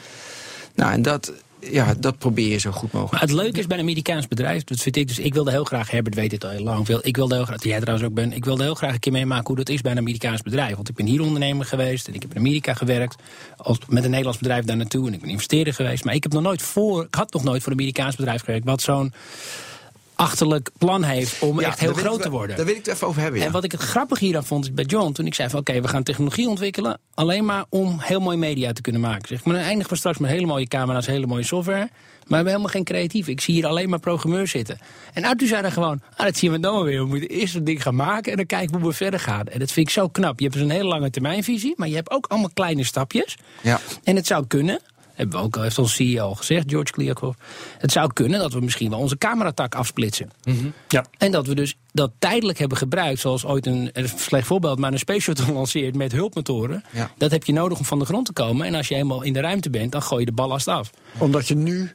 Nou, 0.75 0.93
en 0.93 1.03
dat, 1.03 1.33
ja, 1.61 1.95
dat 1.95 2.19
probeer 2.19 2.49
je 2.49 2.59
zo 2.59 2.71
goed 2.71 2.93
mogelijk. 2.93 3.13
Maar 3.13 3.21
het 3.21 3.33
leuke 3.33 3.59
is 3.59 3.67
bij 3.67 3.77
een 3.77 3.83
Amerikaans 3.83 4.29
bedrijf, 4.29 4.65
dat 4.65 4.81
vind 4.81 4.97
ik 4.97 5.09
dus, 5.09 5.19
ik 5.19 5.35
wilde 5.35 5.51
heel 5.51 5.65
graag, 5.65 5.91
Herbert 5.91 6.15
weet 6.15 6.31
dit 6.31 6.45
al 6.45 6.51
heel 6.51 6.63
lang 6.63 6.87
veel, 6.87 7.01
ik 7.03 7.17
wilde 7.17 7.35
heel 7.35 7.45
graag, 7.45 7.65
jij 7.65 7.81
trouwens 7.81 8.09
ook 8.09 8.15
ben, 8.15 8.33
ik 8.33 8.45
wilde 8.45 8.63
heel 8.63 8.75
graag 8.75 8.93
een 8.93 8.99
keer 8.99 9.13
meemaken 9.13 9.47
hoe 9.47 9.57
dat 9.57 9.69
is 9.69 9.81
bij 9.81 9.93
een 9.93 9.99
Amerikaans 9.99 10.43
bedrijf. 10.43 10.75
Want 10.75 10.89
ik 10.89 10.95
ben 10.95 11.07
hier 11.07 11.21
ondernemer 11.21 11.67
geweest 11.67 12.09
en 12.09 12.15
ik 12.15 12.23
heb 12.23 12.31
in 12.31 12.39
Amerika 12.39 12.75
gewerkt, 12.75 13.23
als, 13.57 13.79
met 13.89 14.05
een 14.05 14.11
Nederlands 14.11 14.39
bedrijf 14.39 14.65
daar 14.65 14.77
naartoe 14.77 15.07
en 15.07 15.15
ik 15.15 15.21
ben 15.21 15.31
investeerder 15.31 15.75
geweest. 15.75 16.05
Maar 16.05 16.15
ik 16.15 16.23
heb 16.23 16.33
nog 16.33 16.43
nooit 16.43 16.63
voor, 16.63 17.05
ik 17.05 17.15
had 17.15 17.33
nog 17.33 17.45
nooit 17.45 17.63
voor 17.63 17.73
een 17.73 17.79
Amerikaans 17.79 18.17
bedrijf 18.17 18.41
gewerkt, 18.41 18.65
wat 18.65 18.83
zo'n 18.83 19.13
achterlijk 20.19 20.71
plan 20.79 21.03
heeft 21.03 21.43
om 21.43 21.61
Ja, 21.61 21.67
echt 21.67 21.81
heel 21.81 21.91
ik 21.91 21.97
groot 21.97 22.23
te 22.23 22.31
worden. 22.31 22.57
Daar 22.57 22.65
wil 22.65 22.75
ik 22.75 22.85
het 22.85 22.95
even 22.95 23.07
over 23.07 23.23
hebben. 23.23 23.41
Ja. 23.41 23.47
En 23.47 23.53
wat 23.53 23.65
ik 23.65 23.73
het 23.73 23.81
grappig 23.81 24.19
hieraan 24.19 24.45
vond 24.45 24.65
is 24.65 24.73
bij 24.73 24.85
John, 24.85 25.13
toen 25.13 25.27
ik 25.27 25.35
zei 25.35 25.49
van 25.49 25.61
oké, 25.61 25.81
we 25.81 25.89
gaan 25.89 26.03
technologie 26.03 26.49
ontwikkelen, 26.49 26.99
alleen 27.15 27.45
maar 27.45 27.65
om 27.69 27.99
heel 27.99 28.21
mooi 28.21 28.37
media 28.37 28.73
te 28.73 28.81
kunnen 28.81 29.01
maken. 29.01 29.29
Zeg 29.29 29.45
maar, 29.45 29.55
dan 29.55 29.65
eindigen 29.65 29.93
we 29.93 29.99
straks 29.99 30.19
met 30.19 30.31
hele 30.31 30.47
mooie 30.47 30.69
camera's, 30.69 31.07
hele 31.07 31.27
mooie 31.27 31.43
software. 31.43 31.89
Maar 32.29 32.45
we 32.45 32.51
hebben 32.51 32.53
helemaal 32.53 32.73
geen 32.73 32.85
creatief. 32.85 33.29
Ik 33.29 33.41
zie 33.41 33.55
hier 33.55 33.67
alleen 33.67 33.89
maar 33.89 33.99
programmeurs 33.99 34.51
zitten. 34.51 34.79
En 35.13 35.25
Arthur 35.25 35.49
zei 35.49 35.63
dan 35.63 35.73
gewoon, 35.73 36.01
ah, 36.17 36.27
dat 36.27 36.37
zien 36.37 36.53
we 36.53 36.61
dan 36.61 36.75
wel 36.75 36.85
weer. 36.85 37.01
We 37.01 37.07
moeten 37.07 37.29
eerst 37.29 37.55
een 37.55 37.65
ding 37.65 37.83
gaan 37.83 37.95
maken 37.95 38.31
en 38.31 38.37
dan 38.37 38.47
kijken 38.47 38.79
hoe 38.79 38.89
we 38.89 38.95
verder 38.95 39.21
gaan. 39.21 39.47
En 39.47 39.59
dat 39.59 39.73
vind 39.73 39.87
ik 39.87 39.93
zo 39.93 40.09
knap. 40.09 40.39
Je 40.39 40.45
hebt 40.45 40.57
dus 40.57 40.67
een 40.67 40.73
hele 40.73 40.89
lange 40.89 41.11
termijnvisie, 41.11 41.75
maar 41.77 41.89
je 41.89 41.95
hebt 41.95 42.11
ook 42.11 42.27
allemaal 42.27 42.51
kleine 42.55 42.85
stapjes. 42.85 43.37
Ja. 43.61 43.81
En 44.05 44.17
het 44.17 44.27
zou 44.27 44.47
kunnen, 44.47 44.81
hebben 45.19 45.39
we 45.39 45.45
ook 45.45 45.57
al, 45.57 45.63
heeft 45.63 45.79
onze 45.79 45.95
CEO 45.95 46.25
al 46.25 46.35
gezegd, 46.35 46.65
George 46.71 46.93
Kliakov. 46.93 47.37
Het 47.79 47.93
zou 47.93 48.13
kunnen 48.13 48.39
dat 48.39 48.53
we 48.53 48.61
misschien 48.61 48.91
wel 48.91 48.99
onze 48.99 49.19
cameratak 49.19 49.75
afsplitsen. 49.75 50.31
Ja. 50.89 51.05
En 51.19 51.31
dat 51.31 51.47
we 51.47 51.55
dus 51.55 51.77
dat 51.93 52.11
tijdelijk 52.19 52.59
hebben 52.59 52.79
gebruikt, 52.79 53.21
zoals 53.21 53.45
ooit 53.45 53.67
een, 53.67 53.91
een 53.93 54.09
slecht 54.17 54.47
voorbeeld, 54.47 54.79
maar 54.79 54.93
een 54.93 54.99
space 54.99 55.21
shuttle 55.21 55.53
lanceert 55.61 55.97
met 55.97 56.13
hulpmotoren. 56.13 56.85
Ja. 56.93 57.11
Dat 57.17 57.31
heb 57.31 57.45
je 57.45 57.53
nodig 57.53 57.79
om 57.79 57.85
van 57.85 57.99
de 57.99 58.05
grond 58.05 58.27
te 58.27 58.33
komen. 58.33 58.67
En 58.67 58.75
als 58.75 58.89
je 58.89 58.95
helemaal 58.95 59.23
in 59.23 59.33
de 59.33 59.41
ruimte 59.41 59.71
bent, 59.71 59.93
dan 59.93 60.03
gooi 60.03 60.21
je 60.21 60.27
de 60.27 60.33
ballast 60.33 60.69
af. 60.69 60.91
Omdat 61.19 61.49
je 61.49 61.55
nu 61.55 61.95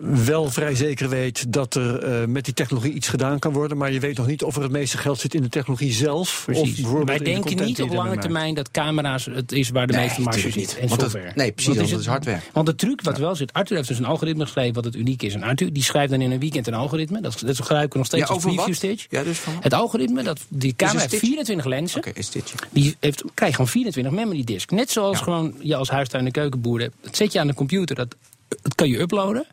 wel 0.00 0.50
vrij 0.50 0.74
zeker 0.74 1.08
weet 1.08 1.52
dat 1.52 1.74
er 1.74 1.98
eh, 2.02 2.26
met 2.26 2.44
die 2.44 2.54
technologie 2.54 2.92
iets 2.92 3.08
gedaan 3.08 3.38
kan 3.38 3.52
worden. 3.52 3.76
Maar 3.76 3.92
je 3.92 4.00
weet 4.00 4.16
nog 4.16 4.26
niet 4.26 4.42
of 4.42 4.56
er 4.56 4.62
het 4.62 4.70
meeste 4.72 4.98
geld 4.98 5.18
zit 5.20 5.34
in 5.34 5.42
de 5.42 5.48
technologie 5.48 5.92
zelf. 5.92 6.28
Of 6.28 6.44
Precies. 6.44 6.80
Wij 7.04 7.18
de 7.18 7.24
denken 7.24 7.64
niet 7.64 7.82
op 7.82 7.92
lange 7.92 8.18
termijn 8.18 8.54
dat 8.54 8.70
camera's 8.70 9.24
het 9.24 9.52
is 9.52 9.70
waar 9.70 9.86
de 9.86 9.92
Nee, 9.92 10.04
meeste 10.06 10.20
marge 10.20 10.50
zit. 10.50 10.78
En 10.78 10.88
dat- 10.88 11.00
software. 11.00 11.32
nee, 11.34 11.52
precies, 11.52 11.76
want 11.76 11.90
dat 11.90 12.00
is 12.00 12.06
hardware. 12.06 12.40
Want 12.52 12.66
de 12.66 12.74
truc 12.74 13.02
wat 13.02 13.18
wel 13.18 13.34
zit, 13.34 13.52
Arthur 13.52 13.76
heeft 13.76 13.88
dus 13.88 13.98
een 13.98 14.04
algoritme 14.04 14.42
geschreven 14.44 14.74
wat 14.74 14.84
het 14.84 14.94
uniek 14.96 15.22
is. 15.22 15.34
En 15.34 15.42
Arthur 15.42 15.72
die 15.72 15.82
schrijft 15.82 16.10
dan 16.10 16.20
in 16.20 16.30
een 16.30 16.40
weekend 16.40 16.66
een 16.66 16.74
algoritme. 16.74 17.20
Dat, 17.20 17.42
dat 17.46 17.56
gebruiken 17.56 17.92
we 17.92 17.98
nog 17.98 18.06
steeds 18.06 18.28
Ja, 18.28 18.34
als 18.34 18.42
preview 18.44 18.74
stage. 18.74 19.06
Ja, 19.08 19.22
dus 19.22 19.38
van? 19.38 19.54
Het 19.60 19.74
algoritme, 19.74 20.22
dat, 20.22 20.40
die 20.48 20.74
camera 20.76 20.98
heeft 20.98 21.10
Stitch? 21.10 21.26
24 21.26 21.66
lenzen. 21.66 21.98
Oké, 21.98 22.10
is? 22.14 22.30
Die 22.70 22.96
heeft, 23.00 23.24
krijg 23.34 23.52
gewoon 23.52 23.68
24 23.70 24.12
memory 24.14 24.44
disk. 24.44 24.70
Net 24.70 24.90
zoals 24.90 25.18
gewoon 25.20 25.54
je 25.60 25.76
als 25.76 25.88
huistuin- 25.90 26.26
en 26.26 26.32
keukenboer 26.32 26.80
hebt. 26.80 26.94
Dat 27.00 27.16
zet 27.16 27.32
je 27.32 27.40
aan 27.40 27.46
de 27.46 27.54
computer, 27.54 27.96
dat, 27.96 28.14
dat 28.62 28.74
kan 28.74 28.88
je 28.88 28.98
uploaden. 29.00 29.46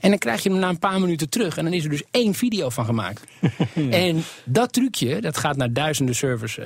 En 0.00 0.10
dan 0.10 0.18
krijg 0.18 0.42
je 0.42 0.50
hem 0.50 0.58
na 0.58 0.68
een 0.68 0.78
paar 0.78 1.00
minuten 1.00 1.28
terug. 1.28 1.56
En 1.56 1.64
dan 1.64 1.72
is 1.72 1.84
er 1.84 1.90
dus 1.90 2.02
één 2.10 2.34
video 2.34 2.68
van 2.68 2.84
gemaakt. 2.84 3.22
en 3.90 4.24
dat 4.44 4.72
trucje, 4.72 5.20
dat 5.20 5.36
gaat 5.36 5.56
naar 5.56 5.72
duizenden 5.72 6.14
servers 6.14 6.58
eh, 6.58 6.64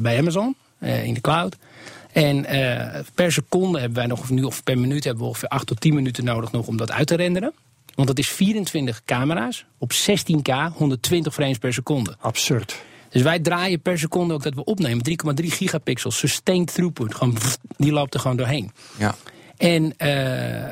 bij 0.00 0.18
Amazon. 0.18 0.56
eh, 0.78 1.04
in 1.04 1.14
de 1.14 1.20
cloud. 1.20 1.56
En 2.12 2.44
eh, 2.44 3.00
per 3.14 3.32
seconde 3.32 3.78
hebben 3.78 3.98
wij 3.98 4.06
nog, 4.06 4.20
of 4.20 4.30
nu 4.30 4.42
of 4.42 4.62
per 4.62 4.78
minuut 4.78 5.04
hebben 5.04 5.22
we 5.22 5.28
ongeveer 5.28 5.48
8 5.48 5.66
tot 5.66 5.80
10 5.80 5.94
minuten 5.94 6.24
nodig 6.24 6.52
nog 6.52 6.66
om 6.66 6.76
dat 6.76 6.90
uit 6.90 7.06
te 7.06 7.14
renderen. 7.14 7.52
Want 7.94 8.08
dat 8.08 8.18
is 8.18 8.28
24 8.28 9.02
camera's 9.04 9.64
op 9.78 9.92
16K, 9.92 10.72
120 10.74 11.34
frames 11.34 11.58
per 11.58 11.72
seconde. 11.72 12.16
Absurd. 12.20 12.76
Dus 13.10 13.22
wij 13.22 13.38
draaien 13.38 13.80
per 13.80 13.98
seconde 13.98 14.34
ook 14.34 14.42
dat 14.42 14.54
we 14.54 14.64
opnemen 14.64 15.04
3,3 15.40 15.46
gigapixels, 15.46 16.18
sustained 16.18 16.74
throughput. 16.74 17.14
Gewoon, 17.14 17.34
pff, 17.34 17.58
die 17.76 17.92
loopt 17.92 18.14
er 18.14 18.20
gewoon 18.20 18.36
doorheen. 18.36 18.72
Ja. 18.98 19.14
En, 19.58 19.94
eh, 19.96 20.08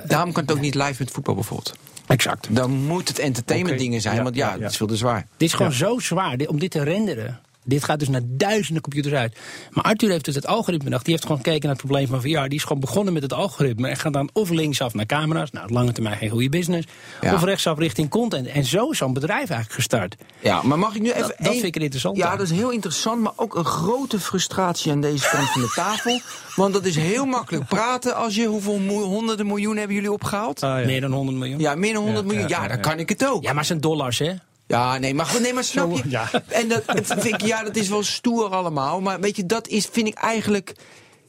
Daarom 0.06 0.32
kan 0.32 0.42
het 0.42 0.52
ook 0.52 0.60
niet 0.60 0.74
live 0.74 0.94
met 0.98 1.10
voetbal 1.10 1.34
bijvoorbeeld. 1.34 1.74
exact. 2.06 2.46
Dan 2.50 2.70
moet 2.70 3.08
het 3.08 3.18
entertainment 3.18 3.78
dingen 3.78 4.00
zijn, 4.00 4.16
ja, 4.16 4.22
want 4.22 4.36
ja, 4.36 4.46
ja, 4.46 4.54
ja. 4.54 4.60
het 4.62 4.70
is 4.70 4.76
veel 4.76 4.86
te 4.86 4.96
zwaar. 4.96 5.26
Dit 5.36 5.48
is 5.48 5.54
gewoon 5.54 5.72
zo 5.72 5.98
zwaar 5.98 6.36
om 6.46 6.58
dit 6.58 6.70
te 6.70 6.82
renderen. 6.82 7.40
Dit 7.66 7.84
gaat 7.84 7.98
dus 7.98 8.08
naar 8.08 8.20
duizenden 8.24 8.82
computers 8.82 9.14
uit. 9.14 9.36
Maar 9.70 9.84
Arthur 9.84 10.10
heeft 10.10 10.24
dus 10.24 10.34
het 10.34 10.46
algoritme 10.46 10.84
bedacht. 10.84 11.04
Die 11.04 11.12
heeft 11.12 11.26
gewoon 11.26 11.42
gekeken 11.42 11.62
naar 11.68 11.76
het 11.76 11.86
probleem 11.86 12.06
van 12.06 12.20
VR. 12.20 12.48
Die 12.48 12.58
is 12.58 12.62
gewoon 12.62 12.80
begonnen 12.80 13.12
met 13.12 13.22
het 13.22 13.32
algoritme. 13.32 13.88
En 13.88 13.96
gaat 13.96 14.12
dan 14.12 14.30
of 14.32 14.50
linksaf 14.50 14.94
naar 14.94 15.06
camera's. 15.06 15.50
Nou, 15.50 15.72
lange 15.72 15.92
termijn 15.92 16.16
geen 16.16 16.30
goede 16.30 16.48
business. 16.48 16.86
Ja. 17.20 17.34
Of 17.34 17.42
rechtsaf 17.44 17.78
richting 17.78 18.08
content. 18.10 18.46
En 18.46 18.64
zo 18.64 18.90
is 18.90 18.98
zo'n 18.98 19.12
bedrijf 19.12 19.38
eigenlijk 19.48 19.72
gestart. 19.72 20.16
Ja, 20.40 20.62
maar 20.62 20.78
mag 20.78 20.94
ik 20.94 21.02
nu 21.02 21.10
even... 21.12 21.34
dat 21.38 21.52
vind 21.52 21.62
ik 21.64 21.76
er 21.76 21.82
interessant 21.82 22.16
Ja, 22.16 22.30
aan. 22.30 22.38
dat 22.38 22.46
is 22.50 22.56
heel 22.56 22.70
interessant, 22.70 23.20
maar 23.22 23.32
ook 23.36 23.54
een 23.54 23.64
grote 23.64 24.20
frustratie 24.20 24.92
aan 24.92 25.00
deze 25.00 25.28
kant 25.30 25.50
van 25.50 25.60
de 25.60 25.72
tafel. 25.74 26.20
Want 26.54 26.74
dat 26.74 26.84
is 26.84 26.96
heel 26.96 27.24
makkelijk 27.24 27.66
praten 27.68 28.14
als 28.16 28.34
je... 28.34 28.44
Hoeveel 28.46 28.78
honderden 28.88 29.46
miljoen 29.46 29.76
hebben 29.76 29.94
jullie 29.94 30.12
opgehaald? 30.12 30.62
Ah, 30.62 30.80
ja. 30.80 30.86
Meer 30.86 31.00
dan 31.00 31.12
100 31.12 31.38
miljoen. 31.38 31.58
Ja, 31.58 31.74
meer 31.74 31.92
dan 31.92 32.02
100 32.02 32.24
Ja, 32.26 32.32
miljoen. 32.32 32.48
ja, 32.48 32.56
Ja, 32.56 32.62
ja, 32.62 32.68
dan 32.68 32.76
ja. 32.76 32.82
kan 32.82 32.98
ik 32.98 33.08
het 33.08 33.26
ook. 33.26 33.42
Ja, 33.42 33.48
maar 33.48 33.58
het 33.58 33.66
zijn 33.66 33.80
dollars, 33.80 34.18
hè? 34.18 34.32
Ja, 34.66 34.98
nee, 34.98 35.14
maar 35.14 35.26
goed, 35.26 35.40
nee, 35.40 35.52
maar 35.52 35.64
snap 35.64 35.90
je? 35.90 35.96
Zo, 35.96 36.02
ja. 36.08 36.30
En 36.48 36.68
dat, 36.68 36.86
dat 36.86 37.04
vind 37.06 37.24
ik, 37.24 37.40
ja, 37.40 37.62
dat 37.62 37.76
is 37.76 37.88
wel 37.88 38.02
stoer 38.02 38.48
allemaal. 38.48 39.00
Maar 39.00 39.20
weet 39.20 39.36
je, 39.36 39.46
dat 39.46 39.68
is, 39.68 39.88
vind 39.92 40.06
ik 40.06 40.14
eigenlijk. 40.14 40.74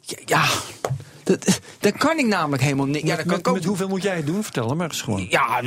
Ja, 0.02 0.18
ja 0.26 0.46
dat, 1.28 1.60
dat 1.80 1.98
kan 1.98 2.18
ik 2.20 2.26
namelijk 2.26 2.62
helemaal 2.64 2.86
niet. 2.86 3.02
Ja, 3.02 3.08
met, 3.08 3.18
dat 3.18 3.26
kan 3.26 3.28
met, 3.32 3.40
ik 3.40 3.48
ook. 3.48 3.54
met 3.56 3.66
hoeveel 3.66 3.88
moet 3.88 4.04
jij 4.04 4.16
het 4.16 4.26
doen? 4.26 4.44
Vertel 4.44 4.76
maar 4.76 4.90
eens 4.90 5.02
gewoon. 5.02 5.28
Ja, 5.30 5.62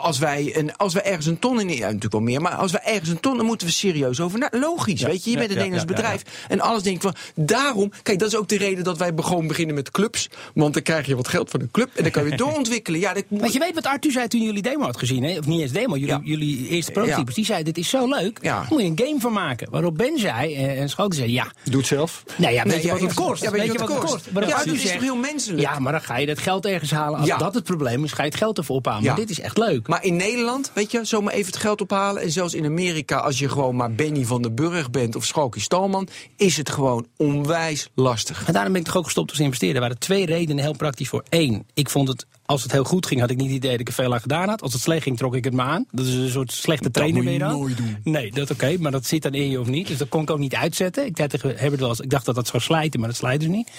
als 0.00 0.18
wij, 0.18 0.56
een, 0.56 0.76
als 0.76 0.94
wij 0.94 1.02
ergens 1.02 1.26
een 1.26 1.38
ton 1.38 1.60
in. 1.60 1.68
Ja, 1.68 1.80
natuurlijk 1.86 2.12
wel 2.12 2.20
meer. 2.20 2.40
Maar 2.40 2.52
als 2.54 2.72
wij 2.72 2.80
ergens 2.84 3.08
een 3.08 3.20
ton. 3.20 3.36
dan 3.36 3.46
moeten 3.46 3.66
we 3.66 3.72
serieus 3.72 4.20
over. 4.20 4.48
logisch, 4.50 5.00
Ja, 5.00 5.06
weet 5.06 5.24
je. 5.24 5.30
Je 5.30 5.36
ja, 5.36 5.42
bent 5.46 5.50
een 5.50 5.56
ja, 5.58 5.62
Nederlands 5.70 5.92
ja, 5.92 6.02
ja, 6.02 6.12
bedrijf. 6.18 6.46
En 6.48 6.60
alles 6.60 6.82
denk 6.82 6.96
ik 6.96 7.02
van. 7.02 7.14
Daarom. 7.34 7.92
Kijk, 8.02 8.18
dat 8.18 8.28
is 8.28 8.36
ook 8.36 8.48
de 8.48 8.56
reden 8.56 8.84
dat 8.84 8.98
wij 8.98 9.12
gewoon 9.16 9.46
beginnen 9.46 9.74
met 9.74 9.90
clubs. 9.90 10.28
Want 10.54 10.74
dan 10.74 10.82
krijg 10.82 11.06
je 11.06 11.16
wat 11.16 11.28
geld 11.28 11.50
van 11.50 11.60
een 11.60 11.70
club. 11.70 11.88
En 11.94 12.02
dan 12.02 12.12
kan 12.12 12.24
je 12.24 12.36
doorontwikkelen. 12.44 13.00
Ja, 13.00 13.12
dat 13.14 13.24
moet. 13.28 13.40
Want 13.40 13.52
je 13.52 13.58
weet 13.58 13.74
wat 13.74 13.86
Arthur 13.86 14.12
zei 14.12 14.28
toen 14.28 14.40
jullie 14.42 14.62
demo 14.62 14.84
had 14.84 14.96
gezien, 14.96 15.22
hè? 15.22 15.38
of 15.38 15.46
niet 15.46 15.60
eens 15.60 15.72
demo, 15.72 15.92
jullie, 15.96 16.08
Ja. 16.14 16.20
jullie 16.24 16.68
eerste 16.68 16.92
prototypes. 16.92 17.34
Die 17.34 17.44
zei: 17.44 17.62
Dit 17.62 17.78
is 17.78 17.88
zo 17.88 18.08
leuk, 18.08 18.38
Ja. 18.42 18.58
daar 18.58 18.66
moet 18.70 18.80
je 18.80 18.86
een 18.86 18.98
game 19.04 19.20
van 19.20 19.32
maken. 19.32 19.70
Waarop 19.70 19.96
Ben 19.96 20.18
zei, 20.18 20.54
eh, 20.54 20.80
en 20.80 20.88
Schouten 20.88 21.18
zei: 21.18 21.32
Ja, 21.32 21.52
Doe 21.64 21.76
het 21.78 21.86
zelf. 21.86 22.22
nou 22.36 22.52
ja, 22.52 22.62
weet 22.62 22.72
Nee, 22.72 22.80
je 22.80 22.86
ja, 22.86 22.92
wat 22.92 23.02
het 23.02 23.14
kost? 23.14 23.42
ja, 23.42 23.50
weet 23.50 23.72
je 23.72 23.78
wat 23.78 23.88
het 23.88 23.98
kost? 23.98 24.32
Waarop 24.32 24.50
Ja, 24.52 24.56
Arthur 24.58 24.76
zegt, 24.78 25.01
toch 25.06 25.10
heel 25.12 25.20
menselijk? 25.30 25.60
Ja, 25.62 25.78
maar 25.78 25.92
dan 25.92 26.00
ga 26.00 26.16
je 26.16 26.26
dat 26.26 26.38
geld 26.38 26.66
ergens 26.66 26.90
halen. 26.90 27.18
Als 27.18 27.28
Ja. 27.28 27.36
dat 27.36 27.54
het 27.54 27.64
probleem 27.64 28.04
is, 28.04 28.12
ga 28.12 28.22
je 28.22 28.28
het 28.28 28.38
geld 28.38 28.58
ervoor 28.58 28.76
ophalen. 28.76 29.02
Ja. 29.02 29.08
Maar 29.08 29.20
dit 29.20 29.30
is 29.30 29.40
echt 29.40 29.58
leuk. 29.58 29.88
Maar 29.88 30.04
in 30.04 30.16
Nederland, 30.16 30.70
weet 30.74 30.90
je, 30.90 31.04
zomaar 31.04 31.32
even 31.34 31.52
het 31.52 31.60
geld 31.60 31.80
ophalen. 31.80 32.22
En 32.22 32.30
zelfs 32.30 32.54
in 32.54 32.64
Amerika, 32.64 33.16
als 33.18 33.38
je 33.38 33.48
gewoon 33.48 33.76
maar 33.76 33.92
Benny 33.92 34.24
van 34.24 34.42
den 34.42 34.54
Burg 34.54 34.90
bent 34.90 35.16
of 35.16 35.24
Schalkie 35.24 35.62
Stalman, 35.62 36.08
is 36.36 36.56
het 36.56 36.70
gewoon 36.70 37.06
onwijs 37.16 37.90
lastig. 37.94 38.44
En 38.46 38.52
daarom 38.52 38.72
ben 38.72 38.80
ik 38.80 38.86
toch 38.86 38.96
ook 38.96 39.04
gestopt 39.04 39.30
als 39.30 39.38
investeerder. 39.40 39.76
Er 39.76 39.82
waren 39.82 39.98
twee 39.98 40.26
redenen 40.26 40.64
heel 40.64 40.76
praktisch 40.76 41.08
voor. 41.08 41.22
Eén, 41.28 41.66
ik 41.74 41.90
vond 41.90 42.08
het, 42.08 42.26
als 42.46 42.62
het 42.62 42.72
heel 42.72 42.84
goed 42.84 43.06
ging, 43.06 43.20
had 43.20 43.30
ik 43.30 43.36
niet 43.36 43.46
het 43.46 43.56
idee 43.56 43.70
dat 43.70 43.80
ik 43.80 43.88
er 43.88 43.94
veel 43.94 44.12
aan 44.12 44.20
gedaan 44.20 44.48
had. 44.48 44.62
Als 44.62 44.72
het 44.72 44.82
slecht 44.82 45.02
ging, 45.02 45.16
trok 45.16 45.34
ik 45.34 45.44
het 45.44 45.52
me 45.52 45.62
aan. 45.62 45.86
Dat 45.90 46.06
is 46.06 46.14
een 46.14 46.30
soort 46.30 46.52
slechte 46.52 46.90
trainer 46.90 47.22
moet 47.22 47.32
je 47.32 47.38
weer 47.38 47.48
dan. 47.48 47.58
nooit 47.58 47.76
doen. 47.76 47.96
Nee, 48.04 48.32
dat 48.32 48.50
oké, 48.50 48.76
maar 48.78 48.90
dat 48.90 49.06
zit 49.06 49.22
dan 49.22 49.34
in 49.34 49.50
je 49.50 49.60
of 49.60 49.66
niet. 49.66 49.86
Dus 49.86 49.98
dat 49.98 50.08
kon 50.08 50.22
ik 50.22 50.30
ook 50.30 50.38
niet 50.38 50.54
uitzetten. 50.54 51.06
Ik, 51.06 51.16
wel 51.16 51.88
eens, 51.88 52.00
ik 52.00 52.10
dacht 52.10 52.24
dat 52.24 52.34
dat 52.34 52.46
zou 52.46 52.62
slijten, 52.62 53.00
maar 53.00 53.08
dat 53.08 53.18
slijt 53.18 53.40
dus 53.40 53.48
niet. 53.48 53.70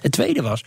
Het 0.00 0.12
tweede 0.12 0.42
was, 0.42 0.64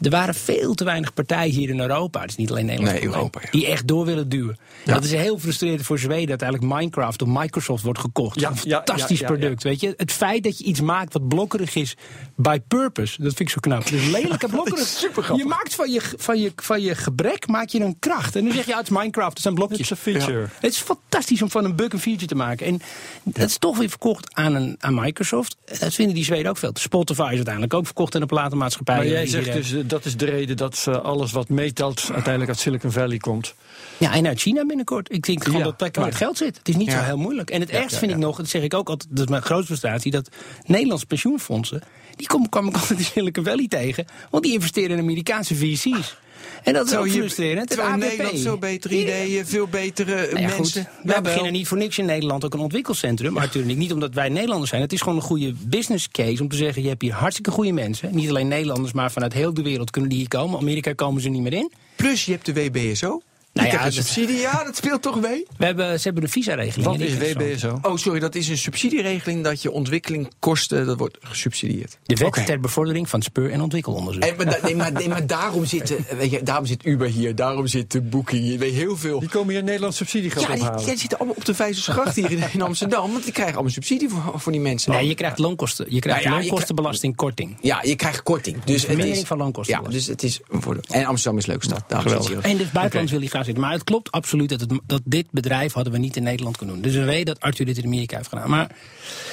Er 0.00 0.10
waren 0.10 0.34
veel 0.34 0.74
te 0.74 0.84
weinig 0.84 1.14
partijen 1.14 1.54
hier 1.54 1.68
in 1.68 1.80
Europa. 1.80 2.20
Het 2.20 2.30
is 2.30 2.36
niet 2.36 2.50
alleen 2.50 2.66
Nederland. 2.66 2.94
Nee, 2.94 3.04
Europa, 3.04 3.40
ja. 3.42 3.50
Die 3.50 3.66
echt 3.66 3.88
door 3.88 4.04
willen 4.04 4.28
duwen. 4.28 4.58
Dat 4.84 5.04
is 5.04 5.12
heel 5.12 5.38
frustrerend 5.38 5.82
voor 5.82 5.98
Zweden. 5.98 6.28
Dat 6.28 6.42
eigenlijk 6.42 6.72
Minecraft 6.74 7.18
door 7.18 7.28
Microsoft 7.28 7.82
wordt 7.82 7.98
gekocht. 7.98 8.40
Ja, 8.40 8.50
een 8.50 8.56
fantastisch 8.56 9.20
product. 9.20 9.62
Weet 9.62 9.80
je? 9.80 9.94
Het 9.96 10.12
feit 10.12 10.42
dat 10.42 10.58
je 10.58 10.64
iets 10.64 10.80
maakt 10.80 11.12
wat 11.12 11.28
blokkerig 11.28 11.74
is 11.74 11.96
by 12.34 12.58
purpose. 12.68 13.22
Dat 13.22 13.34
vind 13.34 13.40
ik 13.40 13.48
zo 13.48 13.60
knap. 13.60 13.88
Dus 13.88 14.06
lelijke 14.10 14.48
blokkerig. 14.56 14.86
super 14.86 15.36
Je 15.36 15.44
maakt 15.44 15.74
van 15.74 15.90
je, 15.90 16.00
van, 16.16 16.40
je, 16.40 16.52
van 16.56 16.80
je 16.80 16.94
gebrek 16.94 17.46
maak 17.46 17.68
je 17.68 17.80
een 17.80 17.98
kracht. 17.98 18.36
En 18.36 18.44
dan 18.44 18.52
zeg 18.52 18.66
je, 18.66 18.74
het 18.74 18.82
is 18.82 18.96
Minecraft. 18.96 19.32
Het 19.32 19.42
zijn 19.42 19.54
blokjes. 19.54 19.88
Het 19.88 19.98
is 19.98 20.04
een 20.04 20.12
feature. 20.12 20.46
Het 20.60 20.72
is 20.72 20.78
fantastisch 20.78 21.42
om 21.42 21.50
van 21.50 21.64
een 21.64 21.76
bug 21.76 21.92
een 21.92 21.98
feature 21.98 22.26
te 22.26 22.34
maken. 22.34 22.66
En 22.66 22.80
dat 23.22 23.48
is 23.48 23.58
toch 23.58 23.78
weer 23.78 23.88
verkocht 23.88 24.34
aan, 24.34 24.54
een, 24.54 24.76
aan 24.78 24.94
Microsoft. 24.94 25.56
Dat 25.78 25.94
vinden 25.94 26.14
die 26.14 26.24
Zweden 26.24 26.50
ook 26.50 26.56
veel. 26.56 26.70
Spotify 26.74 27.28
is 27.30 27.36
uiteindelijk 27.36 27.74
ook 27.74 27.84
verkocht 27.84 28.14
aan 28.14 28.20
een 28.20 28.26
platenmaatschappij. 28.26 28.96
Maar 28.96 29.06
jij 29.06 29.26
zegt 29.26 29.46
eh, 29.46 29.54
dus, 29.54 29.72
eh, 29.72 29.87
dat 29.88 30.04
is 30.04 30.16
de 30.16 30.24
reden 30.24 30.56
dat 30.56 30.84
eh, 30.88 30.94
alles 30.96 31.32
wat 31.32 31.48
meetelt 31.48 32.00
uiteindelijk 32.12 32.48
uit 32.48 32.58
Silicon 32.58 32.92
Valley 32.92 33.18
komt. 33.18 33.54
Ja, 33.98 34.12
en 34.14 34.26
uit 34.26 34.40
China 34.40 34.66
binnenkort. 34.66 35.12
Ik 35.12 35.22
denk 35.26 35.44
gewoon 35.44 35.58
Ja. 35.58 35.64
dat 35.64 35.76
plekken 35.76 36.00
waar 36.02 36.10
het 36.10 36.18
geld 36.20 36.36
zit. 36.36 36.56
Het 36.58 36.68
is 36.68 36.76
niet 36.76 36.86
Ja. 36.90 36.98
zo 36.98 37.04
heel 37.04 37.16
moeilijk. 37.18 37.50
En 37.50 37.60
het 37.60 37.70
ergste 37.70 37.98
vind 37.98 38.10
ik 38.12 38.18
nog, 38.18 38.36
dat 38.36 38.48
zeg 38.48 38.62
ik 38.62 38.74
ook 38.74 38.88
altijd, 38.88 39.10
dat 39.10 39.24
is 39.24 39.30
mijn 39.30 39.42
grootste 39.42 39.66
frustratie, 39.66 40.10
dat 40.10 40.28
Nederlandse 40.66 41.06
pensioenfondsen, 41.06 41.82
die 42.16 42.26
kom, 42.26 42.48
kwam 42.48 42.68
ik 42.68 42.74
altijd 42.74 42.98
in 42.98 43.04
Silicon 43.04 43.44
Valley 43.44 43.68
tegen, 43.68 44.04
want 44.30 44.44
die 44.44 44.52
investeren 44.52 44.96
in 44.96 45.02
Amerikaanse 45.02 45.54
VC's. 45.54 46.16
En 46.62 46.72
dat 46.72 46.86
is 46.86 46.96
ook 46.96 47.08
frustrerend. 47.08 47.68
Terwijl 47.68 47.88
ABP. 47.88 48.00
Nederland 48.00 48.40
veel 48.40 48.58
betere 48.58 49.00
ideeën, 49.00 49.46
veel 49.46 49.66
betere 49.66 50.14
eh, 50.14 50.32
Nou 50.32 50.40
ja, 50.40 50.48
goed, 50.48 50.58
mensen. 50.58 50.88
wij 51.02 51.20
beginnen 51.20 51.52
niet 51.52 51.68
voor 51.68 51.78
niks 51.78 51.98
in 51.98 52.04
Nederland 52.04 52.44
ook 52.44 52.54
een 52.54 52.60
ontwikkelcentrum. 52.60 53.32
Maar 53.32 53.42
natuurlijk 53.42 53.78
niet 53.78 53.92
omdat 53.92 54.14
wij 54.14 54.28
Nederlanders 54.28 54.70
zijn. 54.70 54.82
Het 54.82 54.92
is 54.92 55.00
gewoon 55.00 55.16
een 55.16 55.22
goede 55.22 55.54
business 55.66 56.08
case 56.08 56.42
om 56.42 56.48
te 56.48 56.56
zeggen... 56.56 56.82
je 56.82 56.88
hebt 56.88 57.02
hier 57.02 57.12
hartstikke 57.12 57.50
goede 57.50 57.72
mensen. 57.72 58.14
Niet 58.14 58.28
alleen 58.28 58.48
Nederlanders, 58.48 58.92
maar 58.92 59.10
vanuit 59.10 59.32
heel 59.32 59.54
de 59.54 59.62
wereld 59.62 59.90
kunnen 59.90 60.10
die 60.10 60.18
hier 60.18 60.28
komen. 60.28 60.58
Amerika 60.58 60.92
komen 60.92 61.22
ze 61.22 61.28
niet 61.28 61.42
meer 61.42 61.52
in. 61.52 61.72
Plus 61.96 62.24
je 62.24 62.32
hebt 62.32 62.46
de 62.46 62.52
WBSO. 62.54 63.22
Je 63.58 63.64
Nou 63.70 63.76
ja, 63.76 63.86
een 63.86 63.92
subsidie, 63.92 64.36
ja, 64.36 64.64
dat 64.64 64.76
speelt 64.76 65.02
toch 65.02 65.20
mee? 65.20 65.46
We 65.56 65.64
hebben, 65.64 65.96
ze 65.98 66.04
hebben 66.04 66.22
een 66.22 66.28
visa-regeling. 66.28 66.84
Wat 66.88 67.00
is. 67.00 67.14
WBSO? 67.34 67.78
Oh, 67.82 67.96
sorry, 67.96 68.18
dat 68.20 68.34
is 68.34 68.48
een 68.48 68.58
subsidieregeling 68.58 69.44
dat 69.44 69.62
je 69.62 69.70
ontwikkelingkosten, 69.70 70.86
dat 70.86 70.98
wordt 70.98 71.16
gesubsidieerd. 71.20 71.98
De 72.02 72.14
wet 72.14 72.46
ter 72.46 72.60
bevordering 72.60 73.08
van 73.08 73.22
speur- 73.22 73.50
en 73.50 73.60
ontwikkelonderzoek. 73.60 74.22
En, 74.22 74.36
maar, 74.36 74.46
da- 74.46 74.58
nee, 74.62 74.76
maar, 74.76 74.92
nee, 74.92 75.08
maar 75.08 75.26
daarom 75.26 75.64
zit, 75.64 75.96
eh, 75.96 76.16
weet 76.18 76.30
je, 76.30 76.42
daarom 76.42 76.66
zit 76.66 76.84
Uber 76.86 77.08
hier, 77.08 77.34
daarom 77.34 77.66
zit 77.66 77.90
de 77.92 78.00
Booking 78.00 78.42
hier, 78.42 78.58
weet 78.58 78.70
je, 78.72 78.76
heel 78.76 78.96
veel. 78.96 79.20
Die 79.20 79.28
komen 79.28 79.54
hier 79.54 79.62
Nederlands 79.62 79.96
subsidiegeld 79.96 80.44
Ja, 80.46 80.52
die, 80.52 80.60
ophalen. 80.62 80.80
ja, 80.80 80.86
die 80.86 80.98
zitten 80.98 81.18
allemaal 81.18 81.36
op 81.36 81.44
de 81.44 81.54
Vijzersgracht 81.54 82.16
hier 82.16 82.30
in, 82.30 82.42
in 82.52 82.62
Amsterdam, 82.68 83.12
want 83.12 83.24
die 83.24 83.32
krijgen 83.32 83.54
allemaal 83.54 83.72
subsidie 83.72 84.08
voor, 84.08 84.40
voor 84.40 84.52
die 84.52 84.60
mensen. 84.60 84.92
Nee, 84.92 85.06
je 85.08 85.14
krijgt 85.14 85.38
loonkosten. 85.38 85.86
Je 85.88 85.98
krijgt 86.00 86.24
Nou 86.24 86.34
ja, 86.36 86.40
je 86.42 86.46
loonkostenbelastingkorting. 86.48 87.56
Ja, 87.60 87.82
je 87.82 87.96
krijgt 87.96 88.22
korting. 88.22 88.56
Dus 88.64 88.74
het 88.74 88.84
Vermindering 88.84 89.22
is, 89.22 89.28
van 89.28 89.38
loonkosten. 89.38 89.80
Ja, 89.82 89.90
dus 89.90 90.06
het 90.06 90.22
is 90.22 90.40
een 90.48 90.62
voordeel. 90.62 90.82
En 90.90 91.04
Amsterdam 91.04 91.38
is 91.38 91.46
een 91.46 91.50
leuke 91.50 91.64
stad. 91.64 92.26
Hier. 92.28 92.38
En 92.40 92.56
dus 92.56 92.70
buitenlands 92.70 93.10
wil 93.12 93.20
hij 93.20 93.28
graag 93.28 93.46
Maar 93.56 93.72
het 93.72 93.84
klopt 93.84 94.10
absoluut 94.10 94.48
dat, 94.48 94.60
het, 94.60 94.72
dat 94.86 95.00
dit 95.04 95.26
bedrijf 95.30 95.72
hadden 95.72 95.92
we 95.92 95.98
niet 95.98 96.16
in 96.16 96.22
Nederland 96.22 96.56
kunnen 96.56 96.74
doen. 96.74 96.84
Dus 96.84 96.94
we 96.94 97.04
weten 97.04 97.24
dat 97.26 97.40
Arthur 97.40 97.66
dit 97.66 97.78
in 97.78 97.84
Amerika 97.84 98.16
heeft 98.16 98.28
gedaan. 98.28 98.50
Maar 98.50 98.70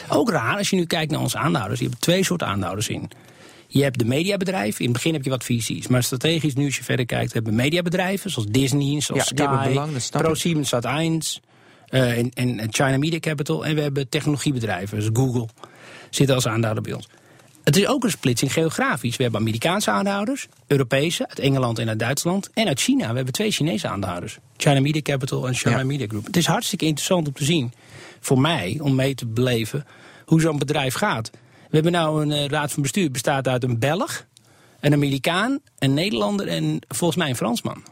ook 0.09 0.30
raar, 0.30 0.57
als 0.57 0.70
je 0.70 0.76
nu 0.76 0.86
kijkt 0.86 1.11
naar 1.11 1.22
onze 1.22 1.38
aandeelhouders. 1.38 1.80
Je 1.80 1.88
hebt 1.88 2.01
twee 2.01 2.24
soorten 2.24 2.47
aandeelhouders 2.47 2.88
in. 2.89 3.09
Je 3.68 3.84
hebt 3.84 3.99
de 3.99 4.05
mediabedrijven. 4.05 4.80
In 4.80 4.86
het 4.86 4.93
begin 4.93 5.13
heb 5.13 5.24
je 5.24 5.30
wat 5.30 5.43
VC's. 5.43 5.88
Maar 5.88 6.03
strategisch, 6.03 6.53
nu 6.53 6.66
als 6.66 6.76
je 6.78 6.84
verder 6.84 7.05
kijkt, 7.05 7.34
hebben 7.34 7.51
we 7.51 7.61
mediabedrijven. 7.61 8.30
Zoals 8.32 8.47
Disney, 8.49 9.01
zoals 9.01 9.32
Ja, 9.36 9.45
Sky. 9.45 10.18
ProSieben, 10.18 10.63
Sat1. 10.66 11.41
eh, 11.88 12.18
en, 12.18 12.32
en 12.34 12.59
en 12.59 12.68
China 12.74 12.97
Media 12.97 13.20
Capital. 13.20 13.66
En 13.66 13.76
we 13.76 13.82
hebben 13.82 14.09
technologiebedrijven, 14.09 15.01
zoals 15.01 15.18
Google. 15.20 15.47
Zitten 16.09 16.36
als 16.36 16.47
aandeelhouder 16.47 16.84
bij 16.84 16.93
ons. 16.93 17.07
Het 17.66 17.76
is 17.78 17.88
ook 17.88 18.03
een 18.03 18.09
splitsing 18.09 18.53
geografisch. 18.53 19.16
We 19.18 19.24
hebben 19.24 19.41
Amerikaanse 19.41 19.91
aandeelhouders, 19.91 20.47
Europese, 20.68 21.28
uit 21.28 21.39
Engeland 21.39 21.80
en 21.80 21.89
uit 21.89 21.99
Duitsland. 21.99 22.49
En 22.53 22.68
uit 22.68 22.80
China. 22.82 23.09
We 23.09 23.16
hebben 23.16 23.34
twee 23.34 23.51
Chinese 23.51 23.88
aandeelhouders. 23.88 24.38
China 24.57 24.80
Media 24.80 25.01
Capital 25.01 25.47
en 25.47 25.53
China 25.53 25.78
Ja. 25.78 25.84
Media 25.84 26.07
Group. 26.07 26.26
Het 26.26 26.38
is 26.38 26.45
hartstikke 26.45 26.86
interessant 26.86 27.28
om 27.28 27.34
te 27.34 27.43
zien, 27.45 27.74
voor 28.20 28.39
mij, 28.39 28.78
om 28.82 28.95
mee 28.95 29.16
te 29.16 29.26
beleven, 29.26 29.86
hoe 30.26 30.41
zo'n 30.41 30.57
bedrijf 30.57 30.93
gaat. 30.93 31.30
We 31.70 31.82
hebben 31.82 31.91
nou 31.91 32.22
een 32.22 32.32
eh, 32.32 32.45
raad 32.47 32.72
van 32.72 32.82
bestuur, 32.82 33.11
bestaat 33.11 33.47
uit 33.47 33.63
een 33.63 33.80
Belg, 33.80 34.26
een 34.80 34.93
Amerikaan, 34.93 35.59
een 35.80 35.93
Nederlander 35.93 36.47
en 36.47 36.80
volgens 36.88 37.20
mij 37.20 37.30
een 37.30 37.36
Fransman. 37.36 37.84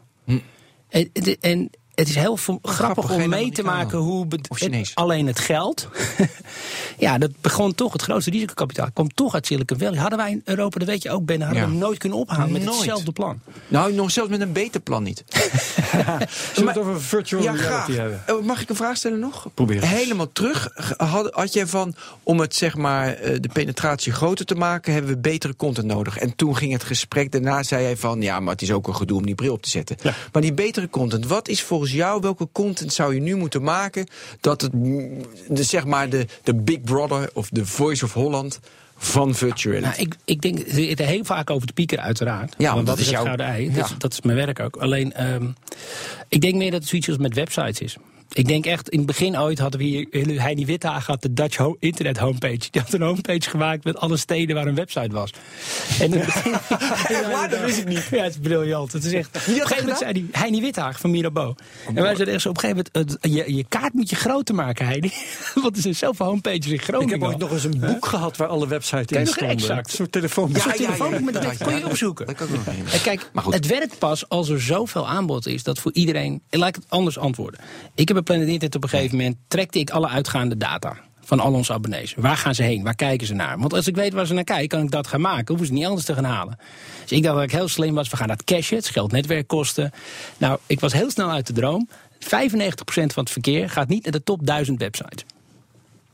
En, 0.89 1.09
en- 1.13 1.37
en 1.39 1.69
het 1.95 2.07
is 2.09 2.15
heel 2.15 2.37
grappig 2.61 3.11
om 3.11 3.29
mee 3.29 3.51
te 3.51 3.63
maken 3.63 3.97
hoe 3.97 4.25
het- 4.29 4.91
alleen 4.93 5.27
het 5.27 5.39
geld. 5.39 5.87
ja, 6.97 7.17
dat 7.17 7.31
begon 7.41 7.75
toch, 7.75 7.93
het 7.93 8.01
grootste 8.01 8.31
risicokapitaal 8.31 8.91
kwam 8.93 9.13
toch 9.13 9.33
uit 9.33 9.45
Silicon 9.45 9.77
Valley. 9.79 9.99
Hadden 9.99 10.17
wij 10.19 10.31
in 10.31 10.41
Europa, 10.45 10.79
dat 10.79 10.87
weet 10.87 11.03
je 11.03 11.11
ook, 11.11 11.25
Ben, 11.25 11.41
hadden 11.41 11.61
Ja. 11.61 11.67
we 11.69 11.73
nooit 11.75 11.97
kunnen 11.97 12.17
ophalen 12.17 12.51
met 12.51 12.63
Nooit. 12.63 12.75
hetzelfde 12.77 13.11
plan. 13.11 13.39
Nou, 13.67 13.93
nog 13.93 14.11
zelfs 14.11 14.29
met 14.29 14.41
een 14.41 14.51
beter 14.51 14.81
plan 14.81 15.03
niet. 15.03 15.23
Zullen 15.33 16.27
we 16.55 16.65
het 16.67 16.77
over 16.77 17.01
virtual 17.01 17.43
Ja, 17.43 17.51
reality 17.51 17.91
graag. 17.91 17.95
hebben? 17.97 18.23
Eh, 18.25 18.35
Mag 18.39 18.61
ik 18.61 18.69
een 18.69 18.75
vraag 18.75 18.97
stellen 18.97 19.19
nog? 19.19 19.47
Probeer 19.53 19.75
eens. 19.81 19.91
Helemaal 19.91 20.31
terug. 20.31 20.69
Had, 20.97 21.29
had 21.33 21.53
jij 21.53 21.67
van, 21.67 21.95
om 22.23 22.39
het 22.39 22.55
zeg 22.55 22.75
maar, 22.75 23.13
eh, 23.13 23.37
de 23.39 23.49
penetratie 23.53 24.11
groter 24.11 24.45
te 24.45 24.55
maken, 24.55 24.93
hebben 24.93 25.11
we 25.11 25.17
betere 25.17 25.55
content 25.55 25.87
nodig. 25.87 26.17
En 26.17 26.35
toen 26.35 26.57
ging 26.57 26.71
het 26.71 26.83
gesprek, 26.83 27.31
daarna 27.31 27.63
zei 27.63 27.83
hij 27.83 27.97
van, 27.97 28.21
ja, 28.21 28.39
maar 28.39 28.53
het 28.53 28.61
is 28.61 28.71
ook 28.71 28.87
een 28.87 28.95
gedoe 28.95 29.17
om 29.17 29.25
die 29.25 29.35
bril 29.35 29.53
op 29.53 29.61
te 29.61 29.69
zetten. 29.69 29.97
Ja. 30.01 30.13
Maar 30.31 30.41
die 30.41 30.53
betere 30.53 30.89
content, 30.89 31.25
wat 31.27 31.47
is 31.47 31.61
volgens 31.87 32.03
jou, 32.09 32.21
welke 32.21 32.47
content 32.51 32.93
zou 32.93 33.13
je 33.13 33.21
nu 33.21 33.35
moeten 33.35 33.63
maken, 33.63 34.07
dat 34.41 34.61
het, 34.61 34.73
mm, 34.73 35.21
de, 35.47 35.63
zeg 35.63 35.85
maar, 35.85 36.09
de, 36.09 36.25
de 36.43 36.55
Big 36.55 36.81
Brother 36.81 37.29
of 37.33 37.49
de 37.49 37.65
Voice 37.65 38.05
of 38.05 38.13
Holland 38.13 38.59
van 38.97 39.35
virtuality? 39.35 39.85
Nou, 39.85 39.95
ik, 40.01 40.15
ik 40.25 40.41
denk 40.41 40.57
het 40.67 40.99
heel 40.99 41.23
vaak 41.25 41.49
over 41.49 41.67
te 41.67 41.73
piekeren, 41.73 42.03
uiteraard. 42.03 42.55
Ja, 42.57 42.73
want 42.73 42.75
want 42.75 42.87
dat 42.87 42.95
dat 42.95 43.05
is 43.05 43.11
jouw- 43.11 43.23
gouden 43.23 43.45
ei. 43.45 43.63
ja. 43.69 43.75
Dat, 43.75 43.85
is, 43.89 43.95
dat 43.97 44.13
is 44.13 44.21
mijn 44.21 44.37
werk 44.37 44.59
ook. 44.59 44.75
Alleen, 44.75 45.13
ehm, 45.13 45.47
ik 46.27 46.41
denk 46.41 46.55
meer 46.55 46.71
dat 46.71 46.79
het 46.79 46.89
zoiets 46.89 47.07
als 47.07 47.17
met 47.17 47.33
websites 47.33 47.79
is. 47.79 47.97
Ik 48.31 48.47
denk 48.47 48.65
echt, 48.65 48.89
in 48.89 48.97
het 48.97 49.07
begin 49.07 49.39
ooit 49.39 49.59
hadden 49.59 49.79
we 49.79 49.85
hier, 49.85 50.07
Heini 50.41 50.65
Witthagen 50.65 51.13
had 51.13 51.21
de 51.21 51.33
Dutch 51.33 51.57
ho- 51.57 51.75
internet 51.79 52.17
homepage. 52.17 52.57
Die 52.71 52.81
had 52.81 52.93
een 52.93 53.01
homepage 53.01 53.49
gemaakt 53.49 53.83
met 53.83 53.97
alle 53.97 54.17
steden 54.17 54.55
waar 54.55 54.67
een 54.67 54.75
website 54.75 55.09
was. 55.13 55.31
En 55.99 56.13
in 56.13 56.19
het 56.19 56.25
begin- 56.25 56.51
waar? 57.31 57.49
Dat 57.49 57.59
wist 57.59 57.77
ik 57.77 57.87
niet. 57.87 58.07
Ja, 58.11 58.23
het 58.23 58.33
is 58.33 58.39
briljant. 58.41 58.91
Het 58.91 59.03
is 59.03 59.13
echt, 59.13 59.27
op 59.27 59.35
een 59.35 59.41
gegeven 59.53 59.77
moment 59.79 59.97
zei 59.97 60.11
hij, 60.11 60.25
Heini 60.41 60.61
Witthagen 60.61 60.99
van 60.99 61.11
Mirabeau. 61.11 61.55
en 61.87 61.93
wij 61.93 62.03
zeiden 62.15 62.33
echt 62.33 62.41
zo, 62.41 62.49
op 62.49 62.55
een 62.55 62.61
gegeven 62.69 62.85
moment, 62.93 63.21
het- 63.21 63.31
je, 63.33 63.55
je 63.55 63.65
kaart 63.69 63.93
moet 63.93 64.09
je 64.09 64.15
groter 64.15 64.55
maken, 64.55 64.85
Heini. 64.85 65.11
Want 65.63 65.75
er 65.75 65.81
zijn 65.81 65.95
zoveel 65.95 66.25
homepages 66.25 66.65
in 66.67 66.79
Groningen. 66.79 67.15
Ik 67.15 67.21
heb 67.21 67.29
ooit 67.29 67.37
nog 67.39 67.51
eens 67.51 67.63
een 67.63 67.79
boek 67.79 68.05
gehad 68.05 68.37
waar 68.37 68.47
alle 68.47 68.67
websites 68.67 69.17
in 69.17 69.23
nog 69.23 69.33
stonden. 69.33 69.55
exact. 69.57 69.87
Een 69.89 69.95
soort 69.95 70.11
telefoon. 70.11 70.49
Ja, 70.53 70.59
Zo'n 70.59 70.71
telefoon 70.71 71.23
met 71.23 71.33
dat 71.33 71.57
kon 71.63 71.77
je 71.77 71.85
opzoeken. 71.85 72.25
Dat 72.25 72.35
kan 72.35 72.47
ik 72.47 72.53
nog. 72.53 72.93
En 72.93 73.01
kijk, 73.01 73.29
Maar 73.33 73.43
goed. 73.43 73.53
het 73.53 73.67
werkt 73.67 73.99
pas 73.99 74.29
als 74.29 74.49
er 74.49 74.61
zoveel 74.61 75.07
aanbod 75.07 75.45
is 75.45 75.63
dat 75.63 75.79
voor 75.79 75.93
iedereen. 75.93 76.41
En 76.49 76.59
laat 76.59 76.69
ik 76.69 76.75
het 76.75 76.85
anders 76.89 77.17
antwoorden. 77.17 77.59
Ik 77.95 78.07
heb 78.13 78.25
bij 78.25 78.35
Planet 78.35 78.53
Internet 78.53 78.75
op 78.75 78.83
een 78.83 78.89
gegeven 78.89 79.17
moment 79.17 79.35
trekte 79.47 79.79
ik 79.79 79.89
alle 79.89 80.07
uitgaande 80.07 80.57
data 80.57 80.97
van 81.25 81.39
al 81.39 81.53
onze 81.53 81.73
abonnees. 81.73 82.13
Waar 82.17 82.37
gaan 82.37 82.55
ze 82.55 82.63
heen? 82.63 82.83
Waar 82.83 82.95
kijken 82.95 83.27
ze 83.27 83.33
naar? 83.33 83.59
Want 83.59 83.73
als 83.73 83.87
ik 83.87 83.95
weet 83.95 84.13
waar 84.13 84.25
ze 84.25 84.33
naar 84.33 84.43
kijken, 84.43 84.67
kan 84.67 84.83
ik 84.83 84.91
dat 84.91 85.07
gaan 85.07 85.21
maken. 85.21 85.47
Hoeven 85.47 85.65
ze 85.65 85.73
niet 85.73 85.85
anders 85.85 86.05
te 86.05 86.13
gaan 86.13 86.23
halen. 86.23 86.57
Dus 87.01 87.11
ik 87.11 87.23
dacht 87.23 87.35
dat 87.35 87.43
ik 87.43 87.51
heel 87.51 87.67
slim 87.67 87.95
was. 87.95 88.09
We 88.09 88.17
gaan 88.17 88.27
dat 88.27 88.43
cashen. 88.43 88.75
Het 88.75 88.85
scheelt 88.85 89.11
netwerkkosten. 89.11 89.91
Nou, 90.37 90.59
ik 90.67 90.79
was 90.79 90.93
heel 90.93 91.11
snel 91.11 91.29
uit 91.29 91.47
de 91.47 91.53
droom. 91.53 91.89
95% 92.19 92.25
van 92.85 93.23
het 93.23 93.29
verkeer 93.29 93.69
gaat 93.69 93.87
niet 93.87 94.03
naar 94.03 94.11
de 94.11 94.23
top 94.23 94.45
1000 94.45 94.79
websites. 94.79 95.25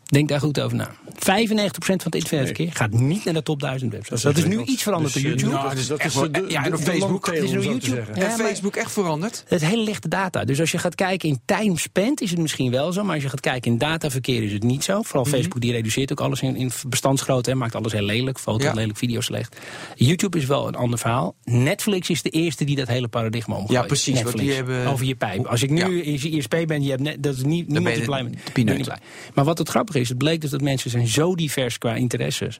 Denk 0.10 0.30
daar 0.30 0.39
goed 0.39 0.60
over 0.60 0.78
na. 0.78 0.91
95% 0.91 0.91
van 1.22 1.95
het 1.97 2.16
internetverkeer 2.16 2.70
gaat 2.74 2.91
niet 2.91 3.24
naar 3.24 3.34
de 3.34 3.43
top 3.43 3.60
1000 3.60 3.91
websites. 3.91 4.22
Dat 4.22 4.38
is, 4.38 4.45
nu 4.45 4.64
iets 4.64 4.84
veranderd 4.84 5.14
Dus, 5.14 5.24
door 5.24 5.32
eh, 5.32 5.38
YouTube. 5.38 5.62
nou, 5.64 5.76
dus 5.76 5.88
dat 5.88 5.99
echt 5.99 6.16
is 6.16 6.22
de, 6.32 6.45
ja, 6.47 6.66
en 6.66 6.74
op 6.74 6.80
Facebook. 6.80 7.26
tail, 7.26 7.43
is 7.43 7.51
YouTube. 7.51 8.03
Ja, 8.16 8.22
en 8.32 8.32
Facebook 8.32 8.76
echt 8.76 8.91
veranderd? 8.91 9.43
Het 9.47 9.66
hele 9.66 9.84
lichte 9.84 10.07
data. 10.07 10.43
Dus 10.45 10.60
als 10.60 10.72
je 10.72 10.78
gaat 10.78 10.95
kijken 10.95 11.30
in 11.30 11.39
time 11.45 11.80
spent 11.80 12.22
is 12.22 12.30
het 12.30 12.39
misschien 12.39 12.72
wel 12.72 12.91
zo. 12.91 13.03
Maar 13.03 13.14
als 13.14 13.24
je 13.24 13.30
gaat 13.30 13.39
kijken 13.39 13.72
in 13.72 13.78
dataverkeer 13.78 14.43
is 14.43 14.51
het 14.51 14.64
niet 14.64 14.84
zo. 14.84 15.01
Vooral 15.01 15.24
Mhm. 15.24 15.34
Facebook 15.36 15.62
die 15.62 15.72
reduceert 15.72 16.12
ook 16.12 16.22
alles 16.22 16.41
in, 16.41 16.55
in 16.55 16.72
bestandsgrootte. 16.88 17.51
En 17.51 17.57
maakt 17.57 17.76
alles 17.76 17.91
heel 17.91 18.01
lelijk. 18.01 18.39
Foto 18.39 18.64
Ja. 18.66 18.74
lelijk, 18.74 18.97
video 18.97 19.22
slecht. 19.22 19.57
YouTube 19.95 20.38
is 20.38 20.45
wel 20.45 20.68
een 20.68 20.76
ander 20.76 20.99
verhaal. 20.99 21.36
Netflix 21.43 22.10
is 22.10 22.22
de 22.22 22.30
eerste 22.30 22.64
die 22.66 22.76
dat 22.76 22.88
hele 22.88 23.07
paradigma 23.07 23.55
omgooit. 23.55 23.80
Ja, 23.80 23.86
precies, 23.86 24.14
Netflix. 24.14 24.39
die 24.39 24.53
hebben- 24.53 24.88
Over 24.88 25.05
je 25.05 25.16
pijp. 25.16 25.45
Als 25.45 25.64
ik 25.64 25.70
nu 25.70 26.01
in 26.01 26.34
ISP 26.34 26.55
ben, 26.68 26.84
je 26.84 26.89
hebt 26.89 27.01
net, 27.01 27.24
dat 27.24 27.36
is 27.36 27.43
niet, 27.43 27.68
niemand 27.68 28.03
blij 28.05 28.24
mee. 28.24 28.34
niet 28.53 28.84
blij. 28.84 28.97
Maar 29.34 29.45
wat 29.45 29.57
het 29.57 29.70
grappige 29.70 29.98
is, 29.99 30.09
het 30.09 30.17
bleek 30.17 30.41
dus 30.41 30.49
dat 30.49 30.61
mensen 30.61 30.89
zijn 30.89 31.07
zo 31.07 31.35
divers 31.35 31.77
qua 31.77 31.95
interesses. 31.95 32.59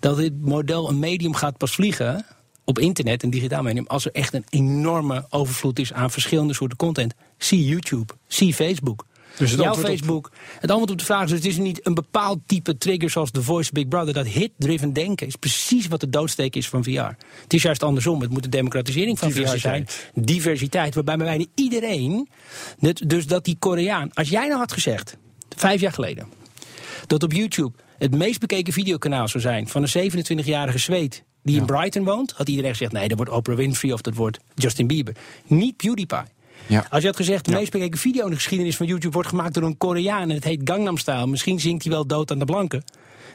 Dat 0.00 0.16
dit 0.16 0.40
model 0.40 0.88
een 0.88 0.98
medium 0.98 1.34
gaat 1.34 1.56
pas 1.56 1.74
vliegen 1.74 2.26
op 2.64 2.78
internet, 2.78 3.22
een 3.22 3.30
digitaal 3.30 3.62
medium, 3.62 3.86
als 3.86 4.04
er 4.04 4.12
echt 4.12 4.34
een 4.34 4.44
enorme 4.48 5.26
overvloed 5.30 5.78
is 5.78 5.92
aan 5.92 6.10
verschillende 6.10 6.54
soorten 6.54 6.78
content. 6.78 7.14
Zie 7.38 7.64
YouTube, 7.64 8.12
zie 8.26 8.54
Facebook. 8.54 9.04
Dus 9.36 9.50
het 9.50 9.60
Jouw 9.60 9.72
op- 9.72 9.78
Facebook. 9.78 10.30
Het 10.58 10.70
antwoord 10.70 10.90
op 10.90 10.98
de 10.98 11.04
vraag 11.04 11.22
is: 11.24 11.28
dus 11.30 11.38
het 11.38 11.48
is 11.48 11.56
niet 11.56 11.86
een 11.86 11.94
bepaald 11.94 12.38
type 12.46 12.78
trigger 12.78 13.10
zoals 13.10 13.30
The 13.30 13.42
Voice 13.42 13.72
Big 13.72 13.88
Brother. 13.88 14.14
Dat 14.14 14.26
hit-driven 14.26 14.92
denken 14.92 15.26
is 15.26 15.36
precies 15.36 15.86
wat 15.86 16.00
de 16.00 16.08
doodsteek 16.08 16.56
is 16.56 16.68
van 16.68 16.84
VR. 16.84 16.90
Het 17.42 17.52
is 17.54 17.62
juist 17.62 17.82
andersom. 17.82 18.20
Het 18.20 18.30
moet 18.30 18.42
de 18.42 18.48
democratisering 18.48 19.18
van 19.18 19.30
VR 19.32 19.56
zijn. 19.56 19.86
Diversiteit. 20.14 20.94
Waarbij 20.94 21.16
bij 21.16 21.26
bijna 21.26 21.44
iedereen. 21.54 22.28
Dus 23.06 23.26
dat 23.26 23.44
die 23.44 23.56
Koreaan. 23.58 24.10
Als 24.12 24.28
jij 24.28 24.46
nou 24.46 24.58
had 24.58 24.72
gezegd, 24.72 25.16
vijf 25.56 25.80
jaar 25.80 25.92
geleden. 25.92 26.26
Dat 27.06 27.22
op 27.22 27.32
YouTube 27.32 27.72
het 27.98 28.14
meest 28.14 28.40
bekeken 28.40 28.72
videokanaal 28.72 29.28
zou 29.28 29.42
zijn 29.42 29.68
van 29.68 29.82
een 29.82 30.10
27-jarige 30.10 30.78
Zweed 30.78 31.24
die 31.42 31.56
in 31.56 31.66
Brighton 31.66 32.04
woont, 32.04 32.32
had 32.36 32.48
iedereen 32.48 32.70
gezegd: 32.70 32.92
nee, 32.92 33.08
dat 33.08 33.16
wordt 33.16 33.32
Oprah 33.32 33.56
Winfrey 33.56 33.92
of 33.92 34.00
dat 34.00 34.14
wordt 34.14 34.38
Justin 34.54 34.86
Bieber. 34.86 35.14
Niet 35.46 35.76
PewDiePie. 35.76 36.22
Ja. 36.66 36.86
Als 36.90 37.00
je 37.00 37.06
had 37.06 37.16
gezegd, 37.16 37.44
de 37.44 37.52
meest 37.52 37.70
bekeken 37.70 37.98
video 37.98 38.24
in 38.24 38.30
de 38.30 38.36
geschiedenis 38.36 38.76
van 38.76 38.86
YouTube 38.86 39.12
wordt 39.12 39.28
gemaakt 39.28 39.54
door 39.54 39.62
een 39.62 39.76
Koreaan 39.76 40.30
en 40.30 40.34
het 40.34 40.44
heet 40.44 40.60
Gangnam 40.64 40.98
Style. 40.98 41.26
Misschien 41.26 41.60
zingt 41.60 41.82
hij 41.82 41.92
wel 41.92 42.06
dood 42.06 42.30
aan 42.30 42.38
de 42.38 42.44
blanken. 42.44 42.84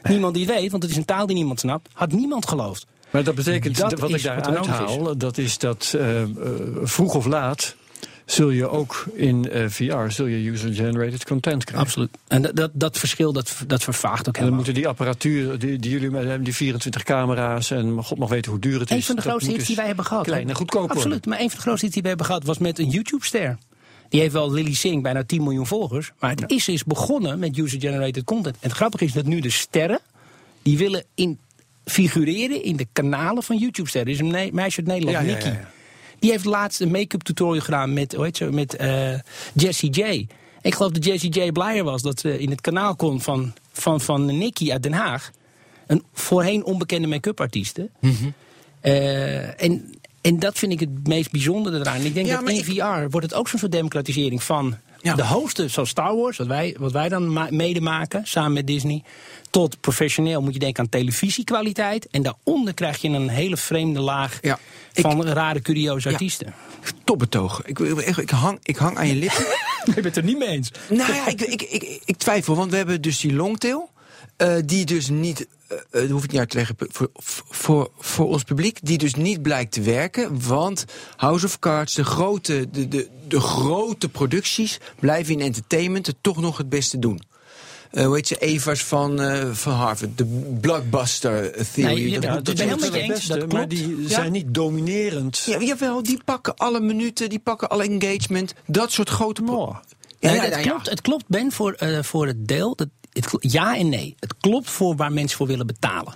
Niemand 0.02 0.34
die 0.34 0.46
het 0.46 0.54
weet, 0.54 0.70
want 0.70 0.82
het 0.82 0.92
is 0.92 0.98
een 0.98 1.04
taal 1.04 1.26
die 1.26 1.36
niemand 1.36 1.60
snapt. 1.60 1.88
Had 1.92 2.12
niemand 2.12 2.48
geloofd. 2.48 2.86
Maar 3.10 3.24
dat 3.24 3.34
betekent, 3.34 3.76
Dat 3.76 3.98
wat 3.98 4.10
ik 4.10 4.22
daar 4.22 4.34
wat 4.34 4.44
nodig 4.54 4.70
uithaal, 4.70 5.16
dat 5.16 5.38
is 5.38 5.58
dat 5.58 5.94
eh, 5.96 6.22
eh, 6.22 6.28
vroeg 6.82 7.14
of 7.14 7.26
laat 7.26 7.76
zul 8.30 8.50
je 8.50 8.68
ook 8.68 9.04
in 9.14 9.50
eh, 9.50 9.64
VR 9.68 10.10
zul 10.10 10.26
je 10.26 10.50
user-generated 10.50 11.24
content 11.24 11.64
krijgen. 11.64 11.86
Absoluut. 11.86 12.10
En 12.28 12.42
dat, 12.42 12.70
dat, 12.72 12.98
verschil, 12.98 13.32
dat, 13.32 13.56
dat 13.66 13.82
vervaagt 13.82 14.18
ook 14.18 14.26
En 14.26 14.32
dan 14.32 14.34
helemaal. 14.34 14.56
moeten 14.56 14.74
die 14.74 14.88
apparatuur 14.88 15.58
die, 15.58 15.78
die 15.78 15.90
jullie 15.90 16.10
met 16.10 16.24
hebben, 16.24 16.42
die 16.44 16.54
24 16.54 17.02
camera's 17.02 17.70
en 17.70 18.02
god 18.04 18.18
nog 18.18 18.28
weten 18.30 18.50
hoe 18.50 18.60
duur 18.60 18.80
het 18.80 18.90
is. 18.90 18.96
Een 18.96 19.02
van 19.02 19.16
de 19.16 19.22
grootste 19.22 19.50
hits 19.50 19.66
die 19.66 19.76
wij 19.76 19.84
dus 19.84 19.86
hebben 19.86 20.04
gehad. 20.04 20.24
Klein 20.24 20.48
en 20.48 20.54
goedkoop 20.54 20.80
worden. 20.80 20.96
Absoluut. 20.96 21.26
Maar 21.26 21.40
een 21.40 21.48
van 21.48 21.56
de 21.56 21.62
grootste 21.62 21.84
hits 21.84 21.92
die 21.94 22.02
wij 22.02 22.10
hebben 22.10 22.26
gehad 22.28 22.44
was 22.44 22.58
met 22.58 22.78
een 22.78 22.88
YouTube-ster. 22.88 23.58
Die 24.08 24.20
heeft 24.20 24.32
wel 24.32 24.52
Lily 24.52 24.74
Singh, 24.74 25.02
bijna 25.02 25.24
10 25.24 25.42
miljoen 25.42 25.66
volgers. 25.66 26.12
Maar 26.18 26.30
het 26.30 26.50
is 26.50 26.68
is 26.68 26.84
begonnen 26.84 27.38
met 27.38 27.58
user-generated 27.58 28.24
content. 28.24 28.54
En 28.60 28.68
het 28.68 28.72
grappige 28.72 29.04
is 29.04 29.12
dat 29.12 29.24
nu 29.24 29.40
de 29.40 29.50
sterren, 29.50 30.00
die 30.62 30.78
willen 30.78 31.04
in, 31.14 31.38
figureren 31.84 32.62
in 32.62 32.76
de 32.76 32.86
kanalen 32.92 33.42
van 33.42 33.56
YouTube-sterren. 33.56 34.14
Er 34.14 34.20
is 34.20 34.32
een 34.32 34.54
meisje 34.54 34.78
uit 34.78 34.86
Nederland, 34.86 35.26
Ja, 35.26 35.32
Nikki. 35.32 35.48
ja. 35.48 35.70
Die 36.18 36.30
heeft 36.30 36.44
laatst 36.44 36.80
een 36.80 36.90
make-up 36.90 37.22
tutorial 37.22 37.64
gedaan 37.64 37.92
met, 37.92 38.14
hoe 38.14 38.24
heet 38.24 38.36
ze, 38.36 38.44
met 38.52 38.76
eh, 38.76 39.14
Jessie 39.54 39.90
J. 39.90 40.26
Ik 40.62 40.74
geloof 40.74 40.92
dat 40.92 41.04
Jessie 41.04 41.30
J 41.40 41.52
blijer 41.52 41.84
was 41.84 42.02
dat 42.02 42.20
ze 42.20 42.38
in 42.38 42.50
het 42.50 42.60
kanaal 42.60 42.96
kon 42.96 43.20
van, 43.20 43.52
van, 43.72 44.00
van 44.00 44.38
Nikki 44.38 44.72
uit 44.72 44.82
Den 44.82 44.92
Haag. 44.92 45.30
Een 45.86 46.02
voorheen 46.12 46.64
onbekende 46.64 47.08
make-up 47.08 47.40
artieste. 47.40 47.88
Mhm. 48.00 48.14
Eh, 48.80 49.62
en, 49.62 49.94
en 50.20 50.38
dat 50.38 50.58
vind 50.58 50.72
ik 50.72 50.80
het 50.80 51.06
meest 51.08 51.30
bijzondere 51.30 51.78
eraan. 51.78 52.00
Ik 52.00 52.14
denk 52.14 52.26
Ja, 52.26 52.40
dat 52.40 52.48
in 52.50 52.56
ik- 52.56 52.64
VR 52.64 53.10
wordt 53.10 53.26
het 53.26 53.34
ook 53.34 53.48
zo'n 53.48 53.58
soort 53.58 53.72
democratisering 53.72 54.42
van 54.42 54.76
Ja. 55.00 55.14
de 55.14 55.24
hoogste, 55.24 55.68
zoals 55.68 55.88
Star 55.88 56.16
Wars, 56.16 56.36
wat 56.36 56.46
wij, 56.46 56.76
wat 56.78 56.92
wij 56.92 57.08
dan 57.08 57.32
ma- 57.32 57.46
mede 57.50 57.80
maken, 57.80 58.20
samen 58.26 58.52
met 58.52 58.66
Disney. 58.66 59.02
Tot 59.50 59.80
professioneel 59.80 60.40
moet 60.42 60.52
je 60.52 60.58
denken 60.58 60.82
aan 60.82 60.88
televisiekwaliteit. 60.88 62.06
En 62.10 62.22
daaronder 62.22 62.74
krijg 62.74 63.00
je 63.00 63.08
een 63.08 63.28
hele 63.28 63.56
vreemde 63.56 64.00
laag 64.00 64.38
Ja, 64.42 64.58
ik- 64.92 65.02
van 65.02 65.26
rare, 65.26 65.60
curioze 65.62 66.06
Ja. 66.08 66.12
artiesten. 66.14 66.54
Topbetoog. 67.04 67.62
Ik, 67.64 67.78
ik, 67.78 68.30
hang, 68.30 68.58
ik 68.62 68.76
hang 68.76 68.96
aan 68.96 69.06
je 69.08 69.14
lippen. 69.14 69.44
Ik 69.84 69.94
ben 69.94 70.04
het 70.04 70.16
er 70.16 70.24
niet 70.24 70.38
mee 70.38 70.48
eens. 70.48 70.70
nou 70.88 71.12
ja, 71.14 71.26
ik, 71.26 71.40
ik, 71.40 71.62
ik, 71.62 72.00
ik 72.04 72.16
twijfel, 72.16 72.54
want 72.56 72.70
we 72.70 72.76
hebben 72.76 73.00
dus 73.00 73.20
die 73.20 73.32
longtail. 73.32 73.90
eh, 74.36 74.54
die 74.64 74.84
dus 74.84 75.08
niet, 75.08 75.46
eh, 75.68 75.76
eh, 75.78 75.84
dat 75.90 76.10
hoef 76.10 76.24
ik 76.24 76.30
niet 76.30 76.40
uit 76.40 76.50
te 76.50 76.56
leggen 76.56 76.76
voor, 76.78 77.10
voor, 77.48 77.90
voor 77.98 78.26
ons 78.28 78.42
publiek, 78.42 78.78
die 78.82 78.98
dus 78.98 79.14
niet 79.14 79.42
blijkt 79.42 79.72
te 79.72 79.80
werken. 79.80 80.46
Want 80.48 80.84
House 81.16 81.46
of 81.46 81.58
Cards, 81.58 81.94
de 81.94 82.04
grote, 82.04 82.68
de, 82.72 82.88
de, 82.88 83.08
de 83.28 83.40
grote 83.40 84.08
producties, 84.08 84.78
blijven 85.00 85.32
in 85.34 85.40
entertainment 85.40 86.06
het 86.06 86.16
toch 86.20 86.40
nog 86.40 86.56
het 86.56 86.68
beste 86.68 86.98
doen. 86.98 87.20
Eh, 87.90 88.04
hoe 88.06 88.14
heet 88.14 88.26
ze? 88.26 88.36
Evers 88.38 88.84
van, 88.84 89.20
eh, 89.20 89.50
van 89.52 89.72
Harvard. 89.72 90.18
De 90.18 90.24
blockbuster 90.60 91.52
theory. 91.72 91.94
Nee, 91.94 92.10
ja, 92.10 92.20
dat, 92.20 92.44
dat- 92.44 92.54
is 92.54 92.60
helemaal 92.60 92.92
eens, 92.94 93.26
dat 93.26 93.52
maar 93.52 93.68
die 93.68 94.02
Ja. 94.02 94.08
zijn 94.08 94.32
niet 94.32 94.54
dominerend. 94.54 95.42
ja, 95.46 95.58
jawel, 95.60 96.02
die 96.02 96.20
pakken 96.24 96.56
alle 96.56 96.80
minuten, 96.80 97.28
die 97.28 97.38
pakken 97.38 97.68
alle 97.68 97.82
engagement. 97.84 98.54
Dat 98.66 98.92
soort 98.92 99.08
grote... 99.08 99.42
pro-. 99.42 99.76
Ja, 100.20 100.30
Nee, 100.30 100.36
ja, 100.36 100.42
het, 100.56 100.60
klopt, 100.66 100.90
het 100.90 101.00
klopt, 101.00 101.24
Ben, 101.26 101.52
voor, 101.52 101.72
eh, 101.72 102.02
voor 102.02 102.26
het 102.26 102.48
deel. 102.48 102.74
Dat, 102.76 102.88
het, 103.24 103.52
ja 103.52 103.76
en 103.76 103.88
nee. 103.88 104.14
Het 104.18 104.36
klopt 104.36 104.70
voor 104.70 104.96
waar 104.96 105.12
mensen 105.12 105.36
voor 105.36 105.46
willen 105.46 105.66
betalen. 105.66 106.14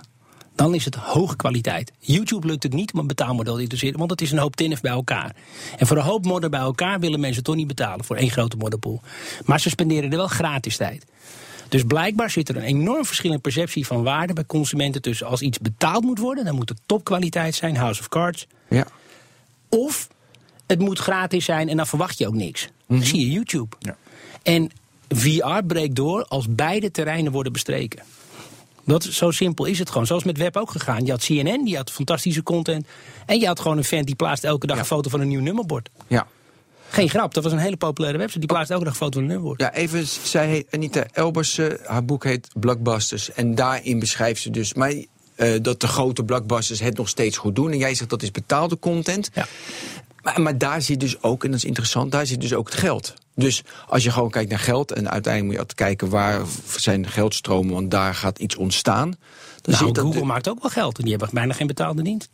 Dan 0.55 0.75
is 0.75 0.85
het 0.85 0.95
hoge 0.95 1.35
kwaliteit. 1.35 1.91
YouTube 1.99 2.47
lukt 2.47 2.63
het 2.63 2.73
niet 2.73 2.93
om 2.93 2.99
een 2.99 3.07
betaalmodel 3.07 3.55
te 3.55 3.61
interesseren, 3.61 3.99
want 3.99 4.11
het 4.11 4.21
is 4.21 4.31
een 4.31 4.37
hoop 4.37 4.55
tinnef 4.55 4.81
bij 4.81 4.91
elkaar. 4.91 5.35
En 5.77 5.87
voor 5.87 5.97
een 5.97 6.03
hoop 6.03 6.25
modder 6.25 6.49
bij 6.49 6.59
elkaar 6.59 6.99
willen 6.99 7.19
mensen 7.19 7.43
toch 7.43 7.55
niet 7.55 7.67
betalen 7.67 8.05
voor 8.05 8.15
één 8.15 8.29
grote 8.29 8.57
modderpool. 8.57 9.01
Maar 9.45 9.59
ze 9.59 9.69
spenderen 9.69 10.11
er 10.11 10.17
wel 10.17 10.27
gratis 10.27 10.77
tijd. 10.77 11.05
Dus 11.69 11.83
blijkbaar 11.83 12.29
zit 12.29 12.49
er 12.49 12.55
een 12.55 12.63
enorm 12.63 13.05
verschil 13.05 13.31
in 13.31 13.41
perceptie 13.41 13.85
van 13.85 14.03
waarde 14.03 14.33
bij 14.33 14.45
consumenten 14.45 15.01
tussen 15.01 15.27
als 15.27 15.41
iets 15.41 15.59
betaald 15.59 16.03
moet 16.03 16.19
worden, 16.19 16.45
dan 16.45 16.55
moet 16.55 16.69
het 16.69 16.79
topkwaliteit 16.85 17.55
zijn, 17.55 17.75
House 17.75 17.99
of 17.99 18.09
Cards. 18.09 18.47
Ja. 18.69 18.85
Of 19.69 20.07
het 20.67 20.79
moet 20.79 20.99
gratis 20.99 21.45
zijn 21.45 21.69
en 21.69 21.77
dan 21.77 21.87
verwacht 21.87 22.17
je 22.17 22.27
ook 22.27 22.33
niks. 22.33 22.69
Dan 22.87 23.03
zie 23.03 23.19
je 23.19 23.31
YouTube. 23.31 23.75
Ja. 23.79 23.97
En 24.43 24.71
VR 25.15 25.65
breekt 25.67 25.95
door 25.95 26.25
als 26.25 26.45
beide 26.49 26.91
terreinen 26.91 27.31
worden 27.31 27.51
bestreken. 27.51 28.03
Dat, 28.85 29.03
zo 29.03 29.31
simpel 29.31 29.65
is 29.65 29.79
het 29.79 29.89
gewoon. 29.89 30.05
Zoals 30.07 30.23
met 30.23 30.37
web 30.37 30.57
ook 30.57 30.71
gegaan. 30.71 31.05
Je 31.05 31.11
had 31.11 31.23
CNN, 31.23 31.63
die 31.65 31.75
had 31.75 31.91
fantastische 31.91 32.43
content. 32.43 32.85
En 33.25 33.39
je 33.39 33.45
had 33.47 33.59
gewoon 33.59 33.77
een 33.77 33.83
vent 33.83 34.05
die 34.05 34.15
plaatst 34.15 34.43
elke 34.43 34.65
dag 34.67 34.75
Ja. 34.75 34.81
een 34.81 34.87
foto 34.87 35.09
van 35.09 35.19
een 35.19 35.27
nieuw 35.27 35.41
nummerbord. 35.41 35.89
Ja. 36.07 36.27
Geen 36.89 37.09
grap, 37.09 37.33
dat 37.33 37.43
was 37.43 37.51
een 37.53 37.57
hele 37.59 37.77
populaire 37.77 38.17
website. 38.17 38.39
Die 38.39 38.47
plaatst 38.47 38.71
elke 38.71 38.83
dag 38.83 38.93
een 38.93 38.99
foto 38.99 39.13
van 39.13 39.21
een 39.21 39.27
nummerbord. 39.27 39.61
Ja, 39.61 39.73
even, 39.73 40.07
zij 40.07 40.47
heet 40.47 40.67
Anita 40.71 41.05
Elbersen, 41.11 41.77
haar 41.85 42.05
boek 42.05 42.23
heet 42.23 42.47
Blockbusters. 42.59 43.31
En 43.31 43.55
daarin 43.55 43.99
beschrijft 43.99 44.41
ze 44.41 44.49
dus 44.49 44.73
maar, 44.73 44.93
eh, 45.35 45.53
dat 45.61 45.79
de 45.81 45.87
grote 45.87 46.23
blockbusters 46.23 46.79
het 46.79 46.97
nog 46.97 47.09
steeds 47.09 47.37
goed 47.37 47.55
doen. 47.55 47.71
En 47.71 47.77
jij 47.77 47.95
zegt 47.95 48.09
dat 48.09 48.23
is 48.23 48.31
betaalde 48.31 48.79
content. 48.79 49.29
Ja. 49.33 49.47
Maar, 50.23 50.41
maar 50.41 50.57
daar 50.57 50.81
zit 50.81 50.99
dus 50.99 51.21
ook, 51.23 51.43
en 51.43 51.49
dat 51.51 51.59
is 51.59 51.65
interessant, 51.65 52.11
daar 52.11 52.25
zit 52.25 52.41
dus 52.41 52.53
ook 52.53 52.69
het 52.69 52.79
geld. 52.79 53.13
Dus 53.35 53.63
als 53.87 54.03
je 54.03 54.11
gewoon 54.11 54.29
kijkt 54.29 54.49
naar 54.49 54.59
geld, 54.59 54.91
en 54.91 55.09
uiteindelijk 55.09 55.43
moet 55.43 55.53
je 55.53 55.59
altijd 55.59 55.77
kijken 55.77 56.09
waar 56.09 56.41
zijn 56.77 57.07
geldstromen, 57.09 57.73
want 57.73 57.91
daar 57.91 58.15
gaat 58.15 58.39
iets 58.39 58.55
ontstaan. 58.55 59.13
Dan 59.61 59.75
Nou, 59.79 59.95
Google 59.99 60.19
de- 60.19 60.25
maakt 60.25 60.49
ook 60.49 60.61
wel 60.61 60.71
geld. 60.71 60.97
En 60.97 61.03
die 61.03 61.11
hebben 61.15 61.29
bijna 61.33 61.53
geen 61.53 61.67
betaalde 61.67 62.01
dienst. 62.01 62.29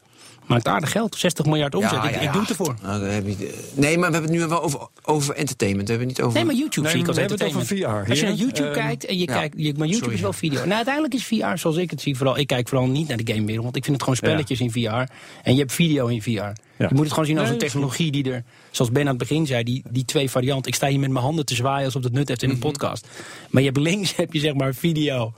Maakt 0.49 0.67
aardig 0.67 0.91
geld. 0.91 1.15
60 1.17 1.45
miljard 1.45 1.75
omzet. 1.75 2.03
ik, 2.03 2.15
ik 2.21 2.31
doe 2.31 2.41
het 2.41 2.49
ervoor. 2.49 2.75
Nou, 2.81 3.03
heb 3.05 3.27
je, 3.27 3.67
nee, 3.73 3.97
maar 3.97 4.07
we 4.07 4.13
hebben 4.15 4.31
het 4.31 4.41
nu 4.41 4.47
wel 4.47 4.63
over, 4.63 4.87
over 5.03 5.35
entertainment. 5.35 5.87
We 5.87 5.93
hebben 5.93 6.07
het 6.09 6.17
niet 6.17 6.27
over. 6.27 6.37
Nee, 6.37 6.47
maar 6.47 6.55
YouTube 6.55 6.81
Nee, 6.81 6.91
zie 6.91 7.01
ik 7.01 7.07
als 7.07 7.15
we 7.15 7.21
hebben 7.21 7.39
het 7.39 7.47
over 7.47 7.61
entertainment. 7.61 8.05
VR 8.05 8.09
Als 8.09 8.19
je 8.19 8.25
naar. 8.25 8.35
YouTube 8.35 8.69
Ehm, 8.69 8.79
kijkt 8.87 9.05
en 9.05 9.17
je 9.17 9.27
ja. 9.27 9.33
kijkt, 9.33 9.53
je, 9.57 9.63
maar 9.63 9.87
YouTube 9.87 9.97
Sorry. 9.97 10.13
is 10.15 10.21
wel 10.21 10.33
video. 10.33 10.59
Nou, 10.59 10.71
uiteindelijk 10.73 11.13
is 11.13 11.25
VR 11.25 11.57
zoals 11.57 11.77
ik 11.77 11.89
het 11.91 12.01
zie, 12.01 12.15
vooral 12.17 12.37
ik 12.37 12.47
kijk 12.47 12.67
vooral 12.67 12.87
niet 12.87 13.07
naar 13.07 13.17
de 13.17 13.33
gamewereld, 13.33 13.63
want 13.63 13.75
ik 13.75 13.83
vind 13.83 13.95
het 13.95 14.03
gewoon 14.03 14.17
spelletjes 14.17 14.59
in 14.59 14.71
VR 14.71 15.11
en 15.43 15.53
je 15.53 15.59
hebt 15.59 15.71
video 15.73 16.07
in 16.07 16.21
VR. 16.21 16.29
Je 16.29 16.87
moet 16.89 16.99
het 17.03 17.09
gewoon 17.09 17.25
zien 17.25 17.37
als 17.37 17.47
een 17.47 17.53
dat 17.53 17.59
technologie 17.63 18.11
die 18.11 18.31
er, 18.31 18.43
zoals 18.71 18.91
Ben 18.91 19.01
aan 19.01 19.07
het 19.07 19.17
begin 19.17 19.45
zei, 19.45 19.63
die, 19.63 19.83
die 19.89 20.05
twee 20.05 20.29
varianten. 20.29 20.67
Ik 20.71 20.75
sta 20.75 20.87
hier 20.87 20.99
met 20.99 21.09
mijn 21.11 21.23
handen 21.25 21.45
te 21.45 21.55
zwaaien 21.55 21.85
alsof 21.85 22.03
het 22.03 22.13
nut 22.13 22.27
heeft 22.27 22.43
in 22.43 22.49
een 22.49 22.55
Mhm. 22.57 22.65
podcast. 22.67 23.07
Maar 23.49 23.61
je 23.61 23.67
hebt 23.67 23.79
links 23.81 24.15
heb 24.15 24.33
je 24.33 24.39
zeg 24.39 24.53
maar 24.53 24.73
video, 24.73 25.33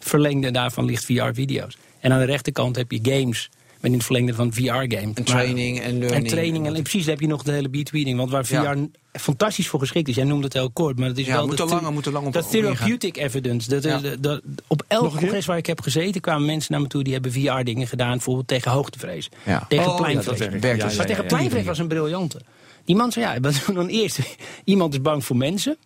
verlengde 0.00 0.50
daarvan 0.50 0.84
ligt 0.84 1.04
VR-video's. 1.04 1.76
En 2.00 2.12
aan 2.12 2.18
de 2.18 2.24
rechterkant 2.24 2.76
heb 2.76 2.90
je 2.92 2.98
games. 3.02 3.50
In 3.86 3.92
het 3.92 4.04
verlengde 4.04 4.34
van 4.34 4.52
VR-game. 4.52 5.10
En 5.14 5.24
training 5.24 5.80
en 5.80 5.98
learning. 5.98 6.10
En 6.12 6.24
training. 6.26 6.66
En, 6.66 6.82
precies 6.82 7.02
daar 7.04 7.10
heb 7.14 7.20
je 7.20 7.26
nog 7.28 7.42
de 7.42 7.52
hele 7.52 7.68
betweeting. 7.68 8.16
Want 8.16 8.30
waar 8.30 8.44
VR 8.46 8.52
Ja. 8.54 8.76
fantastisch 9.12 9.68
voor 9.68 9.80
geschikt 9.80 10.08
is. 10.08 10.14
Jij 10.14 10.24
noemde 10.24 10.44
het 10.44 10.52
heel 10.52 10.70
kort. 10.70 10.98
Maar 10.98 11.08
het 11.08 11.18
is 11.18 11.26
Ja, 11.26 11.32
wel 11.34 11.46
moet 11.46 11.56
the- 11.56 11.64
langer- 11.64 11.92
moet 11.92 12.06
er 12.06 12.12
lang 12.12 12.26
op- 12.26 12.32
Dat 12.32 12.50
therapeutic 12.50 13.16
evidence. 13.16 13.68
Dat, 13.68 13.82
Ja. 13.82 13.98
dat- 13.98 14.22
dat- 14.22 14.42
op 14.66 14.82
elk 14.88 15.16
congres 15.16 15.46
waar 15.46 15.56
ik 15.56 15.66
heb 15.66 15.80
gezeten 15.80 16.20
kwamen 16.20 16.46
mensen 16.46 16.72
naar 16.72 16.80
me 16.80 16.86
toe. 16.88 17.02
Die 17.02 17.12
hebben 17.12 17.32
VR-dingen 17.32 17.86
gedaan. 17.86 18.10
Bijvoorbeeld 18.10 18.48
tegen 18.48 18.70
hoogtevrees. 18.70 19.28
Ja. 19.44 19.64
Tegen 19.68 19.86
Oh, 19.90 19.96
pleinvrees. 19.96 20.38
dat 20.38 20.96
Maar 20.96 21.06
tegen 21.06 21.26
pleinvrees 21.26 21.64
was 21.64 21.78
een 21.78 21.88
briljante. 21.88 22.40
Die 22.84 22.96
man 22.96 23.12
zei, 23.12 23.24
ja, 23.24 23.40
wat 23.40 23.52
doen 23.52 23.62
we 23.66 23.72
dan 23.72 23.86
eerst? 23.88 24.18
Iemand 24.64 24.92
is 24.94 25.00
bang 25.02 25.24
voor 25.24 25.36
mensen. 25.36 25.76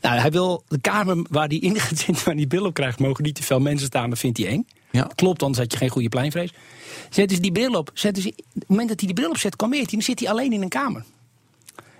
Nou, 0.00 0.18
hij 0.18 0.30
wil 0.30 0.62
de 0.68 0.80
kamer 0.80 1.16
waar 1.30 1.48
hij 1.48 1.56
in 1.58 1.80
gaat 1.80 1.98
zitten, 1.98 2.24
waar 2.24 2.34
hij 2.34 2.46
bril 2.46 2.64
op 2.64 2.74
krijgt, 2.74 2.98
mogen 2.98 3.24
niet 3.24 3.34
te 3.34 3.42
veel 3.42 3.60
mensen 3.60 3.86
staan, 3.86 4.10
dat 4.10 4.18
vindt 4.18 4.38
hij 4.38 4.46
eng. 4.46 4.66
Ja. 4.90 5.10
Klopt, 5.14 5.42
anders 5.42 5.60
had 5.62 5.72
je 5.72 5.78
geen 5.78 5.88
goede 5.88 6.08
pleinvrees. 6.08 6.52
Zetten 7.10 7.36
ze 7.36 7.42
die 7.42 7.52
bril 7.52 7.72
op. 7.72 7.90
Zetten 7.94 8.22
ze, 8.22 8.28
op 8.28 8.44
het 8.54 8.68
moment 8.68 8.88
dat 8.88 8.98
hij 8.98 9.08
die 9.08 9.16
bril 9.16 9.30
opzet, 9.30 9.56
kalmeert 9.56 9.84
hij. 9.84 9.92
Dan 9.92 10.02
zit 10.02 10.20
hij 10.20 10.28
alleen 10.28 10.52
in 10.52 10.62
een 10.62 10.68
kamer. 10.68 11.04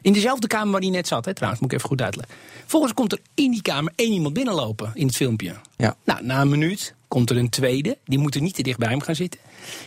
In 0.00 0.12
dezelfde 0.12 0.46
kamer 0.46 0.72
waar 0.72 0.80
hij 0.80 0.90
net 0.90 1.06
zat, 1.06 1.24
hè, 1.24 1.34
trouwens, 1.34 1.62
moet 1.62 1.72
ik 1.72 1.78
even 1.78 1.88
goed 1.88 2.02
uitleggen. 2.02 2.34
Volgens 2.66 2.94
komt 2.94 3.12
er 3.12 3.20
in 3.34 3.50
die 3.50 3.62
kamer 3.62 3.92
één 3.96 4.12
iemand 4.12 4.34
binnenlopen 4.34 4.90
in 4.94 5.06
het 5.06 5.16
filmpje. 5.16 5.54
Ja. 5.76 5.96
Nou, 6.04 6.24
na 6.24 6.40
een 6.40 6.48
minuut 6.48 6.94
komt 7.08 7.30
er 7.30 7.36
een 7.36 7.48
tweede. 7.48 7.98
Die 8.04 8.18
moet 8.18 8.34
er 8.34 8.40
niet 8.40 8.54
te 8.54 8.62
dicht 8.62 8.78
bij 8.78 8.88
hem 8.88 9.00
gaan 9.00 9.14
zitten. 9.14 9.40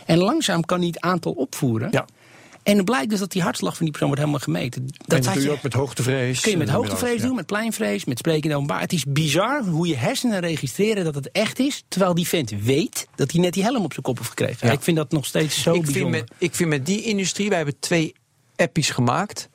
En 0.06 0.18
langzaam 0.18 0.64
kan 0.64 0.78
hij 0.78 0.86
het 0.86 1.00
aantal 1.00 1.32
opvoeren. 1.32 1.88
Ja. 1.90 2.06
En 2.62 2.76
dan 2.76 2.84
blijkt 2.84 3.10
dus 3.10 3.18
dat 3.18 3.32
die 3.32 3.42
hartslag 3.42 3.72
van 3.76 3.80
die 3.82 3.90
persoon 3.90 4.08
wordt 4.08 4.22
helemaal 4.24 4.44
gemeten. 4.44 4.82
en 4.82 4.88
Dat 5.06 5.22
dat 5.24 5.34
doe 5.34 5.42
je 5.42 5.50
ook 5.50 5.62
met 5.62 5.72
hoogtevrees. 5.72 6.40
kun 6.40 6.50
je 6.50 6.56
met 6.56 6.68
eh, 6.68 6.74
hoogtevrees 6.74 7.20
ja. 7.20 7.26
doen, 7.26 7.34
met 7.36 7.46
pleinvrees, 7.46 8.04
met 8.04 8.18
spreken 8.18 8.50
in 8.50 8.56
openbaar. 8.56 8.80
Het 8.80 8.92
is 8.92 9.04
bizar 9.08 9.64
hoe 9.64 9.86
je 9.86 9.96
hersenen 9.96 10.40
registreren 10.40 11.04
dat 11.04 11.14
het 11.14 11.30
echt 11.30 11.58
is. 11.58 11.84
Terwijl 11.88 12.14
die 12.14 12.28
vent 12.28 12.50
weet 12.62 13.08
dat 13.14 13.30
hij 13.32 13.40
net 13.40 13.52
die 13.54 13.62
helm 13.62 13.84
op 13.84 13.92
zijn 13.92 14.04
kop 14.04 14.16
heeft 14.16 14.28
gekregen. 14.28 14.66
Ja. 14.66 14.72
Ik 14.72 14.80
vind 14.82 14.96
dat 14.96 15.12
nog 15.12 15.26
steeds 15.26 15.62
zo 15.62 15.70
ik, 15.70 15.74
vind 15.82 15.92
bijzonder. 15.92 16.20
met, 16.20 16.30
ik 16.38 16.54
vind 16.54 16.68
met 16.68 16.86
die 16.86 17.02
industrie, 17.02 17.48
wij 17.48 17.56
hebben 17.56 17.78
twee 17.80 18.14
appies 18.56 18.90
gemaakt. 18.90 19.48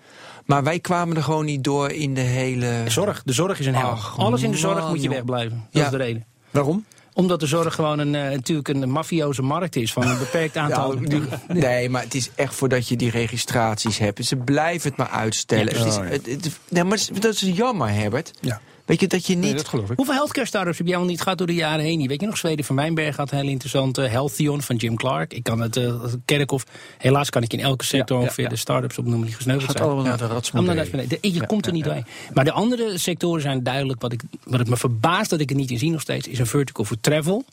Maar 0.45 0.63
wij 0.63 0.79
kwamen 0.79 1.15
er 1.15 1.23
gewoon 1.23 1.45
niet 1.45 1.63
door 1.63 1.91
in 1.91 2.13
de 2.13 2.21
hele. 2.21 2.83
Zorg, 2.87 3.21
de 3.23 3.33
zorg 3.33 3.59
is 3.59 3.65
een 3.65 3.75
hel. 3.75 3.97
Alles 4.17 4.41
in 4.41 4.51
de 4.51 4.57
zorg 4.57 4.79
man, 4.79 4.89
moet 4.89 5.03
je 5.03 5.09
wegblijven. 5.09 5.57
Dat 5.71 5.81
Ja. 5.81 5.85
is 5.85 5.91
de 5.91 5.97
reden. 5.97 6.25
Waarom? 6.51 6.85
Omdat 7.15 7.39
de 7.39 7.45
zorg 7.45 7.75
gewoon 7.75 7.99
een, 7.99 8.15
eh, 8.15 8.29
natuurlijk 8.31 8.67
een 8.67 8.91
mafioze 8.91 9.41
markt 9.41 9.75
is 9.75 9.93
van 9.93 10.07
een 10.07 10.17
beperkt 10.17 10.57
aantal. 10.57 10.93
Ja, 11.01 11.07
die- 11.07 11.21
nee, 11.47 11.89
maar 11.89 12.01
het 12.01 12.15
is 12.15 12.29
echt 12.35 12.55
voordat 12.55 12.87
je 12.87 12.95
die 12.95 13.09
registraties 13.09 13.97
hebt. 13.97 14.25
Ze 14.25 14.35
blijven 14.35 14.89
het 14.89 14.97
maar 14.97 15.09
uitstellen. 15.09 15.73
Ja, 15.73 15.79
het 15.79 15.87
is, 15.87 15.95
ja. 15.95 16.03
het, 16.03 16.25
het- 16.25 16.59
nee, 16.69 16.83
maar 16.83 16.99
dat 17.19 17.33
is 17.33 17.39
jammer, 17.41 17.89
Herbert. 17.89 18.31
Ja. 18.41 18.61
Weet 18.85 18.99
je, 18.99 19.07
dat 19.07 19.25
je 19.27 19.33
niet... 19.35 19.43
Nee, 19.43 19.53
dat 19.55 19.67
geloof 19.67 19.89
ik. 19.89 19.95
Hoeveel 19.97 20.13
healthcare 20.15 20.47
startups 20.47 20.77
heb 20.77 20.87
jij 20.87 20.97
al 20.97 21.03
niet 21.05 21.21
gehad 21.21 21.37
door 21.37 21.47
de 21.47 21.53
jaren 21.53 21.85
heen? 21.85 22.07
Weet 22.07 22.19
je 22.21 22.25
nog, 22.27 22.37
Zweden 22.37 22.65
van 22.65 22.75
Wijnberg 22.75 23.15
had 23.15 23.31
een 23.31 23.37
heel 23.37 23.47
interessante 23.47 24.01
Healthion 24.01 24.61
van 24.61 24.75
Jim 24.75 24.95
Clark. 24.95 25.33
Ik 25.33 25.43
kan 25.43 25.59
het, 25.61 25.75
uh, 25.77 26.03
Kerkhoff, 26.25 26.65
helaas 26.97 27.29
kan 27.29 27.43
ik 27.43 27.53
in 27.53 27.59
elke 27.59 27.85
sector 27.85 28.17
Ja, 28.17 28.23
ongeveer 28.23 28.43
ja. 28.43 28.49
de 28.49 28.55
startups 28.55 28.97
opnoemen 28.97 29.25
die 29.25 29.35
gesneuveld 29.35 29.71
Gaat 29.71 29.77
zijn. 29.77 30.17
de 30.17 30.27
ratsmodee. 30.27 30.69
Allemaal 30.69 30.95
naar 30.95 31.07
de- 31.07 31.19
de- 31.21 31.31
Je 31.33 31.45
komt 31.45 31.65
er 31.65 31.71
niet 31.71 31.83
bij. 31.83 32.03
Maar 32.33 32.43
de 32.45 32.51
andere 32.51 32.97
sectoren 32.97 33.41
zijn 33.41 33.63
duidelijk. 33.63 34.01
Wat, 34.01 34.11
ik, 34.13 34.21
wat 34.43 34.59
het 34.59 34.69
me 34.69 34.77
verbaast 34.77 35.29
dat 35.29 35.39
ik 35.39 35.49
het 35.49 35.57
niet 35.57 35.71
in 35.71 35.77
zie 35.79 35.91
nog 35.91 36.01
steeds, 36.01 36.27
is 36.27 36.39
een 36.39 36.47
vertical 36.47 36.83
voor 36.85 36.97
travel. 37.01 37.45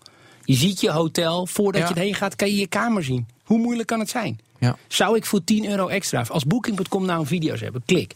Je 0.45 0.55
ziet 0.55 0.80
je 0.80 0.91
hotel, 0.91 1.47
voordat 1.47 1.89
je 1.89 1.95
erheen 1.95 2.14
gaat, 2.14 2.37
kan 2.37 2.49
je 2.49 2.57
je 2.57 2.66
kamer 2.66 3.05
zien. 3.05 3.26
Hoe 3.45 3.59
moeilijk 3.59 3.89
kan 3.89 3.99
het 4.01 4.11
zijn? 4.11 4.39
Ja. 4.62 4.76
Zou 4.88 5.16
ik 5.16 5.26
voor 5.26 5.44
10 5.44 5.68
euro 5.68 5.88
extra, 5.88 6.24
als 6.28 6.44
Booking.com 6.44 7.04
nou 7.04 7.20
een 7.20 7.26
video's 7.26 7.60
hebben, 7.60 7.82
klik. 7.86 8.14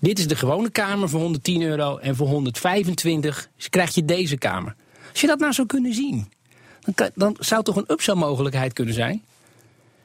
Dit 0.00 0.18
is 0.18 0.26
de 0.26 0.36
gewone 0.36 0.70
kamer 0.70 1.08
voor 1.08 1.20
110 1.20 1.62
euro 1.62 1.96
en 1.96 2.16
voor 2.16 2.28
125 2.28 3.48
krijg 3.70 3.94
je 3.94 4.04
deze 4.04 4.36
kamer. 4.36 4.74
Als 5.10 5.20
je 5.20 5.26
dat 5.26 5.38
nou 5.38 5.52
zou 5.52 5.66
kunnen 5.66 5.94
zien, 5.94 6.32
dan, 6.80 6.94
kan, 6.94 7.10
dan 7.14 7.36
zou 7.38 7.62
toch 7.62 7.76
een 7.76 7.90
upsell 7.90 8.14
mogelijkheid 8.14 8.72
kunnen 8.72 8.94
zijn? 8.94 9.22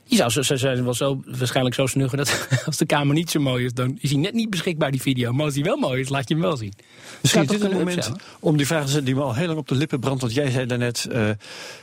Je 0.08 0.16
zou 0.16 0.30
zo, 0.30 0.42
zo, 0.42 0.56
zo- 0.56 0.84
wel 0.84 0.94
zo, 0.94 1.22
waarschijnlijk 1.26 1.76
zo 1.76 1.86
snuggen 1.86 2.18
dat 2.18 2.48
als 2.66 2.78
de 2.78 2.86
kamer 2.86 3.16
niet 3.16 3.30
zo 3.32 3.40
mooi 3.40 3.66
is, 3.66 3.74
dan 3.74 3.98
is 4.00 4.10
hij 4.12 4.20
net 4.20 4.34
niet 4.34 4.50
beschikbaar, 4.50 4.92
die 4.92 5.02
video. 5.02 5.32
Maar 5.34 5.46
als 5.46 5.54
hij 5.56 5.64
wel 5.64 5.78
mooi 5.78 6.02
is, 6.02 6.10
laat 6.10 6.28
je 6.28 6.34
hem 6.34 6.44
wel 6.44 6.58
zien. 6.58 6.74
Misschien 7.22 7.42
is 7.44 7.48
dit 7.48 7.62
een 7.64 7.72
moment 7.78 8.12
om 8.40 8.58
die 8.58 8.68
vraag 8.68 8.90
te 8.90 9.04
die 9.04 9.16
me 9.16 9.22
al 9.22 9.36
heel 9.36 9.48
lang 9.48 9.60
op 9.60 9.68
de 9.68 9.76
lippen 9.76 10.00
brandt. 10.00 10.22
Want 10.22 10.34
jij 10.34 10.50
zei 10.52 10.66
daarnet, 10.66 11.08
eh 11.12 11.30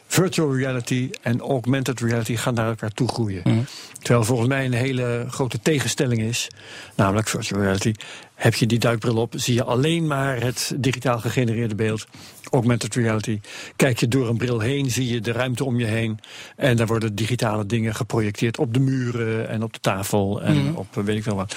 virtual 0.06 0.56
reality 0.56 1.10
en 1.22 1.40
augmented 1.40 2.00
reality 2.00 2.36
gaan 2.36 2.54
naar 2.54 2.68
elkaar 2.68 2.90
toe 2.90 3.08
groeien. 3.08 3.40
Mhm. 3.44 3.58
Terwijl 4.02 4.24
volgens 4.24 4.48
mij 4.48 4.64
een 4.64 4.72
hele 4.72 5.26
grote 5.30 5.58
tegenstelling 5.62 6.20
is. 6.22 6.48
Namelijk 6.96 7.28
virtual 7.28 7.60
reality. 7.60 7.92
Heb 8.34 8.54
je 8.54 8.66
die 8.66 8.78
duikbril 8.78 9.16
op, 9.16 9.32
zie 9.36 9.54
je 9.54 9.64
alleen 9.64 10.06
maar 10.06 10.40
het 10.40 10.72
digitaal 10.76 11.18
gegenereerde 11.20 11.74
beeld. 11.74 12.06
Augmented 12.54 12.94
reality. 12.94 13.40
Kijk 13.76 13.98
je 14.00 14.08
door 14.08 14.28
een 14.28 14.36
bril 14.36 14.60
heen, 14.60 14.90
zie 14.90 15.08
je 15.08 15.20
de 15.20 15.32
ruimte 15.32 15.64
om 15.64 15.78
je 15.78 15.84
heen. 15.86 16.18
En 16.56 16.76
daar 16.76 16.86
worden 16.86 17.14
digitale 17.14 17.66
dingen 17.66 17.94
geprojecteerd 17.94 18.58
op 18.58 18.74
de 18.74 18.80
muren 18.80 19.48
en 19.48 19.62
op 19.62 19.72
de 19.72 19.80
tafel 19.80 20.42
en 20.42 20.56
Mhm. 20.64 20.74
op 20.74 20.96
eh, 20.96 21.04
weet 21.04 21.16
ik 21.16 21.22
veel 21.22 21.36
wat. 21.36 21.56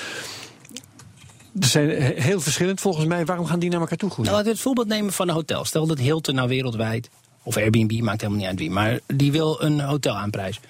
Ze 1.62 1.68
zijn 1.68 1.90
he- 1.90 2.14
heel 2.22 2.40
verschillend 2.42 2.82
volgens 2.82 3.06
mij. 3.06 3.26
Waarom 3.26 3.46
gaan 3.46 3.60
die 3.60 3.70
naar 3.70 3.80
elkaar 3.80 3.98
toe 3.98 4.10
groeien? 4.10 4.32
Nou, 4.32 4.36
laten 4.36 4.52
we 4.52 4.58
het 4.58 4.68
voorbeeld 4.68 4.88
nemen 4.88 5.14
van 5.14 5.28
een 5.28 5.34
hotel. 5.34 5.66
Stel 5.66 5.88
dat 5.88 6.00
Hilton 6.00 6.36
nou 6.36 6.48
wereldwijd, 6.48 7.10
of 7.44 7.58
Airbnb, 7.58 8.02
maakt 8.02 8.22
helemaal 8.22 8.40
niet 8.42 8.50
uit 8.50 8.60
wie, 8.60 8.72
maar 8.72 9.00
die 9.16 9.32
wil 9.32 9.62
een 9.62 9.80
hotel 9.80 10.16
aanprijzen. 10.16 10.62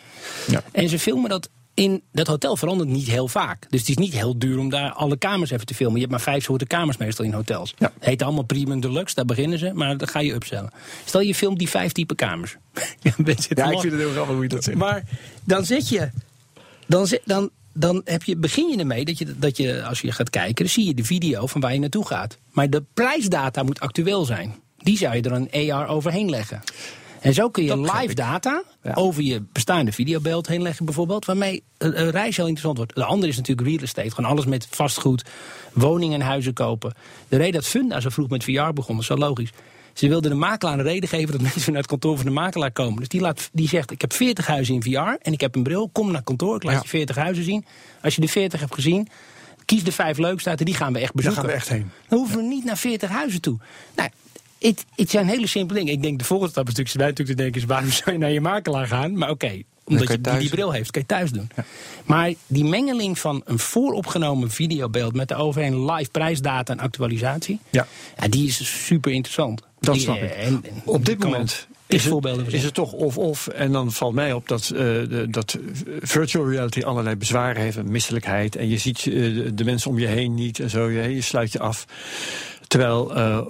Ja. 0.47 0.63
En 0.71 0.89
ze 0.89 0.99
filmen 0.99 1.29
dat 1.29 1.49
in 1.77 2.01
dat 2.11 2.27
hotel 2.27 2.57
verandert 2.57 2.89
niet 2.89 3.07
heel 3.07 3.27
vaak. 3.27 3.65
Dus 3.69 3.79
het 3.79 3.89
is 3.89 3.97
niet 3.97 4.13
heel 4.13 4.37
duur 4.39 4.57
om 4.59 4.69
daar 4.69 4.91
alle 4.91 5.17
kamers 5.17 5.51
even 5.51 5.65
te 5.65 5.73
filmen. 5.73 5.95
Je 5.95 5.99
hebt 6.01 6.11
maar 6.11 6.21
vijf 6.33 6.43
soorten 6.43 6.67
kamers 6.67 6.97
meestal 6.97 7.25
in 7.25 7.33
hotels. 7.33 7.73
Ja. 7.77 7.91
Het 7.93 8.05
heet 8.05 8.21
allemaal 8.21 8.43
premium 8.43 8.79
deluxe, 8.79 9.15
daar 9.15 9.25
beginnen 9.25 9.59
ze, 9.59 9.71
maar 9.73 9.97
dan 9.97 10.07
ga 10.07 10.19
je 10.19 10.33
upsellen. 10.33 10.71
Stel 11.05 11.21
je 11.21 11.35
filmt 11.35 11.59
die 11.59 11.69
vijf 11.69 11.91
type 11.91 12.15
kamers. 12.15 12.55
ja, 13.01 13.11
mensen 13.17 13.43
zitten 13.43 13.71
lachen. 13.71 13.89
het 13.89 13.99
heel 13.99 14.11
grappig 14.11 14.33
hoe 14.33 14.43
je 14.43 14.49
dat 14.49 14.63
zegt. 14.63 14.77
Maar 14.77 15.03
dan 15.43 15.65
zet 15.65 15.89
je. 15.89 16.09
Dan, 16.87 17.07
zet- 17.07 17.21
dan, 17.25 17.49
dan 17.73 18.01
heb 18.05 18.23
je, 18.23 18.37
begin 18.37 18.69
je 18.69 18.77
ermee 18.77 19.05
dat 19.05 19.17
je, 19.17 19.37
dat 19.37 19.57
je, 19.57 19.83
als 19.83 20.01
je 20.01 20.11
gaat 20.11 20.29
kijken, 20.29 20.55
dan 20.55 20.73
zie 20.73 20.85
je 20.85 20.93
de 20.93 21.03
video 21.03 21.47
van 21.47 21.61
waar 21.61 21.73
je 21.73 21.79
naartoe 21.79 22.07
gaat. 22.07 22.37
Maar 22.51 22.69
de 22.69 22.83
prijsdata 22.93 23.63
moet 23.63 23.79
actueel 23.79 24.25
zijn. 24.25 24.55
Die 24.77 24.97
zou 24.97 25.15
je 25.15 25.21
er 25.21 25.31
een 25.31 25.73
AR 25.73 25.87
overheen 25.87 26.29
leggen. 26.29 26.61
En 27.21 27.33
zo 27.33 27.49
kun 27.49 27.63
je 27.63 27.69
Dat 27.69 27.99
live 28.01 28.13
data 28.13 28.63
Ja. 28.83 28.93
over 28.93 29.21
je 29.23 29.43
bestaande 29.51 29.91
videobeeld 29.91 30.47
heen 30.47 30.61
leggen, 30.61 30.85
bijvoorbeeld. 30.85 31.25
Waarmee 31.25 31.63
een, 31.77 32.09
reis 32.11 32.35
heel 32.37 32.45
interessant 32.45 32.77
wordt. 32.77 32.95
De 32.95 33.03
andere 33.03 33.31
is 33.31 33.37
natuurlijk 33.37 33.67
real 33.67 33.79
estate. 33.81 34.09
Gewoon 34.11 34.29
alles 34.31 34.45
met 34.45 34.67
vastgoed, 34.69 35.23
woningen 35.73 36.19
en 36.21 36.27
huizen 36.27 36.53
kopen. 36.53 36.93
De 37.27 37.37
reden 37.37 37.53
dat 37.53 37.65
Funda 37.65 37.99
zo 37.99 38.09
vroeg 38.09 38.29
met 38.29 38.43
VR 38.43 38.73
begon, 38.73 38.99
is 38.99 39.05
zo 39.05 39.15
logisch. 39.17 39.49
Ze 39.93 40.07
wilden 40.07 40.31
de 40.31 40.37
makelaar 40.37 40.73
een 40.79 40.83
reden 40.85 41.09
geven 41.09 41.31
dat 41.31 41.41
mensen 41.51 41.71
naar 41.71 41.81
het 41.81 41.89
kantoor 41.89 42.15
van 42.15 42.25
de 42.25 42.31
makelaar 42.31 42.71
komen. 42.71 42.99
Dus 42.99 43.07
die, 43.07 43.21
laat, 43.21 43.49
die 43.53 43.67
zegt: 43.67 43.91
Ik 43.91 44.01
heb 44.01 44.13
40 44.13 44.47
huizen 44.47 44.73
in 44.73 44.83
VR 44.83 44.97
en 45.21 45.33
ik 45.33 45.41
heb 45.41 45.55
een 45.55 45.63
bril. 45.63 45.89
Kom 45.89 46.05
naar 46.07 46.15
het 46.15 46.23
kantoor, 46.25 46.55
ik 46.55 46.63
laat 46.63 46.73
Ja. 46.73 46.79
je 46.83 46.87
40 46.89 47.15
huizen 47.15 47.43
zien. 47.43 47.65
Als 48.01 48.15
je 48.15 48.21
de 48.21 48.27
40 48.27 48.59
hebt 48.59 48.73
gezien, 48.73 49.07
kies 49.65 49.83
de 49.83 49.91
vijf 49.91 50.17
leukste 50.17 50.49
uit 50.49 50.59
en 50.59 50.65
die 50.65 50.75
gaan 50.75 50.93
we 50.93 50.99
echt 50.99 51.05
Daar 51.13 51.15
bezoeken. 51.15 51.41
gaan 51.41 51.51
we 51.51 51.57
echt 51.57 51.69
heen. 51.69 51.91
Dan 52.07 52.17
hoeven 52.19 52.37
we 52.37 52.43
niet 52.43 52.63
naar 52.63 52.77
40 52.77 53.09
huizen 53.09 53.41
toe. 53.41 53.57
Nou, 53.95 54.09
het, 54.59 54.85
het 54.95 55.09
zijn 55.09 55.27
hele 55.27 55.47
simpele 55.47 55.79
dingen. 55.79 55.93
Ik 55.93 56.01
denk 56.01 56.19
de 56.19 56.25
volgende 56.25 56.51
stap 56.51 56.67
is 56.67 56.73
natuurlijk, 56.73 56.97
wij 56.97 57.07
natuurlijk 57.07 57.37
te 57.37 57.43
denken, 57.43 57.61
is 57.61 57.67
waarom 57.67 57.91
zou 57.91 58.11
je 58.11 58.17
naar 58.17 58.31
je 58.31 58.41
makelaar 58.41 58.87
gaan? 58.87 59.17
Maar 59.17 59.29
oké, 59.29 59.61
omdat 59.85 60.07
je 60.07 60.19
je 60.31 60.37
die, 60.39 60.49
bril 60.49 60.71
heeft, 60.71 60.91
kan 60.91 61.01
je 61.01 61.07
thuis 61.07 61.31
doen. 61.31 61.49
Maar 62.05 62.33
die 62.47 62.63
mengeling 62.65 63.19
van 63.19 63.41
een 63.45 63.59
vooropgenomen 63.59 64.51
videobeeld 64.51 65.15
met 65.15 65.27
de 65.27 65.35
overheen 65.35 65.85
live 65.91 66.11
prijsdata 66.11 66.73
en 66.73 66.79
actualisatie, 66.79 67.59
Ja. 67.69 67.87
ja, 68.17 68.27
die 68.27 68.47
is 68.47 68.85
super 68.85 69.11
interessant. 69.11 69.61
Dat 69.79 69.93
Die, 69.93 70.03
snap 70.03 70.15
eh, 70.17 70.23
ik. 70.23 70.31
en- 70.31 70.63
en 70.63 70.81
Op 70.85 71.05
dit 71.05 71.23
moment 71.23 71.67
is 71.87 72.01
het, 72.03 72.11
voorbeelden 72.11 72.51
is 72.51 72.63
het 72.63 72.73
toch 72.73 72.91
of-of. 72.91 73.47
En 73.47 73.71
dan 73.71 73.91
valt 73.91 74.13
mij 74.13 74.33
op 74.33 74.47
dat, 74.47 74.63
eh, 74.69 74.79
de, 74.79 75.27
dat 75.29 75.57
virtual 76.01 76.49
reality 76.49 76.81
allerlei 76.81 77.15
bezwaren 77.15 77.61
heeft. 77.61 77.77
Een 77.77 77.91
misselijkheid. 77.91 78.55
En 78.55 78.69
je 78.69 78.77
ziet 78.77 78.97
eh, 78.97 79.13
de, 79.53 79.63
mensen 79.63 79.91
om 79.91 79.99
je 79.99 80.07
heen 80.07 80.33
niet 80.33 80.59
en 80.59 80.69
zo. 80.69 80.89
Je, 80.89 81.15
je 81.15 81.21
sluit 81.21 81.51
je 81.51 81.59
af. 81.59 81.85
Terwijl 82.67 83.15
eh, 83.15 83.45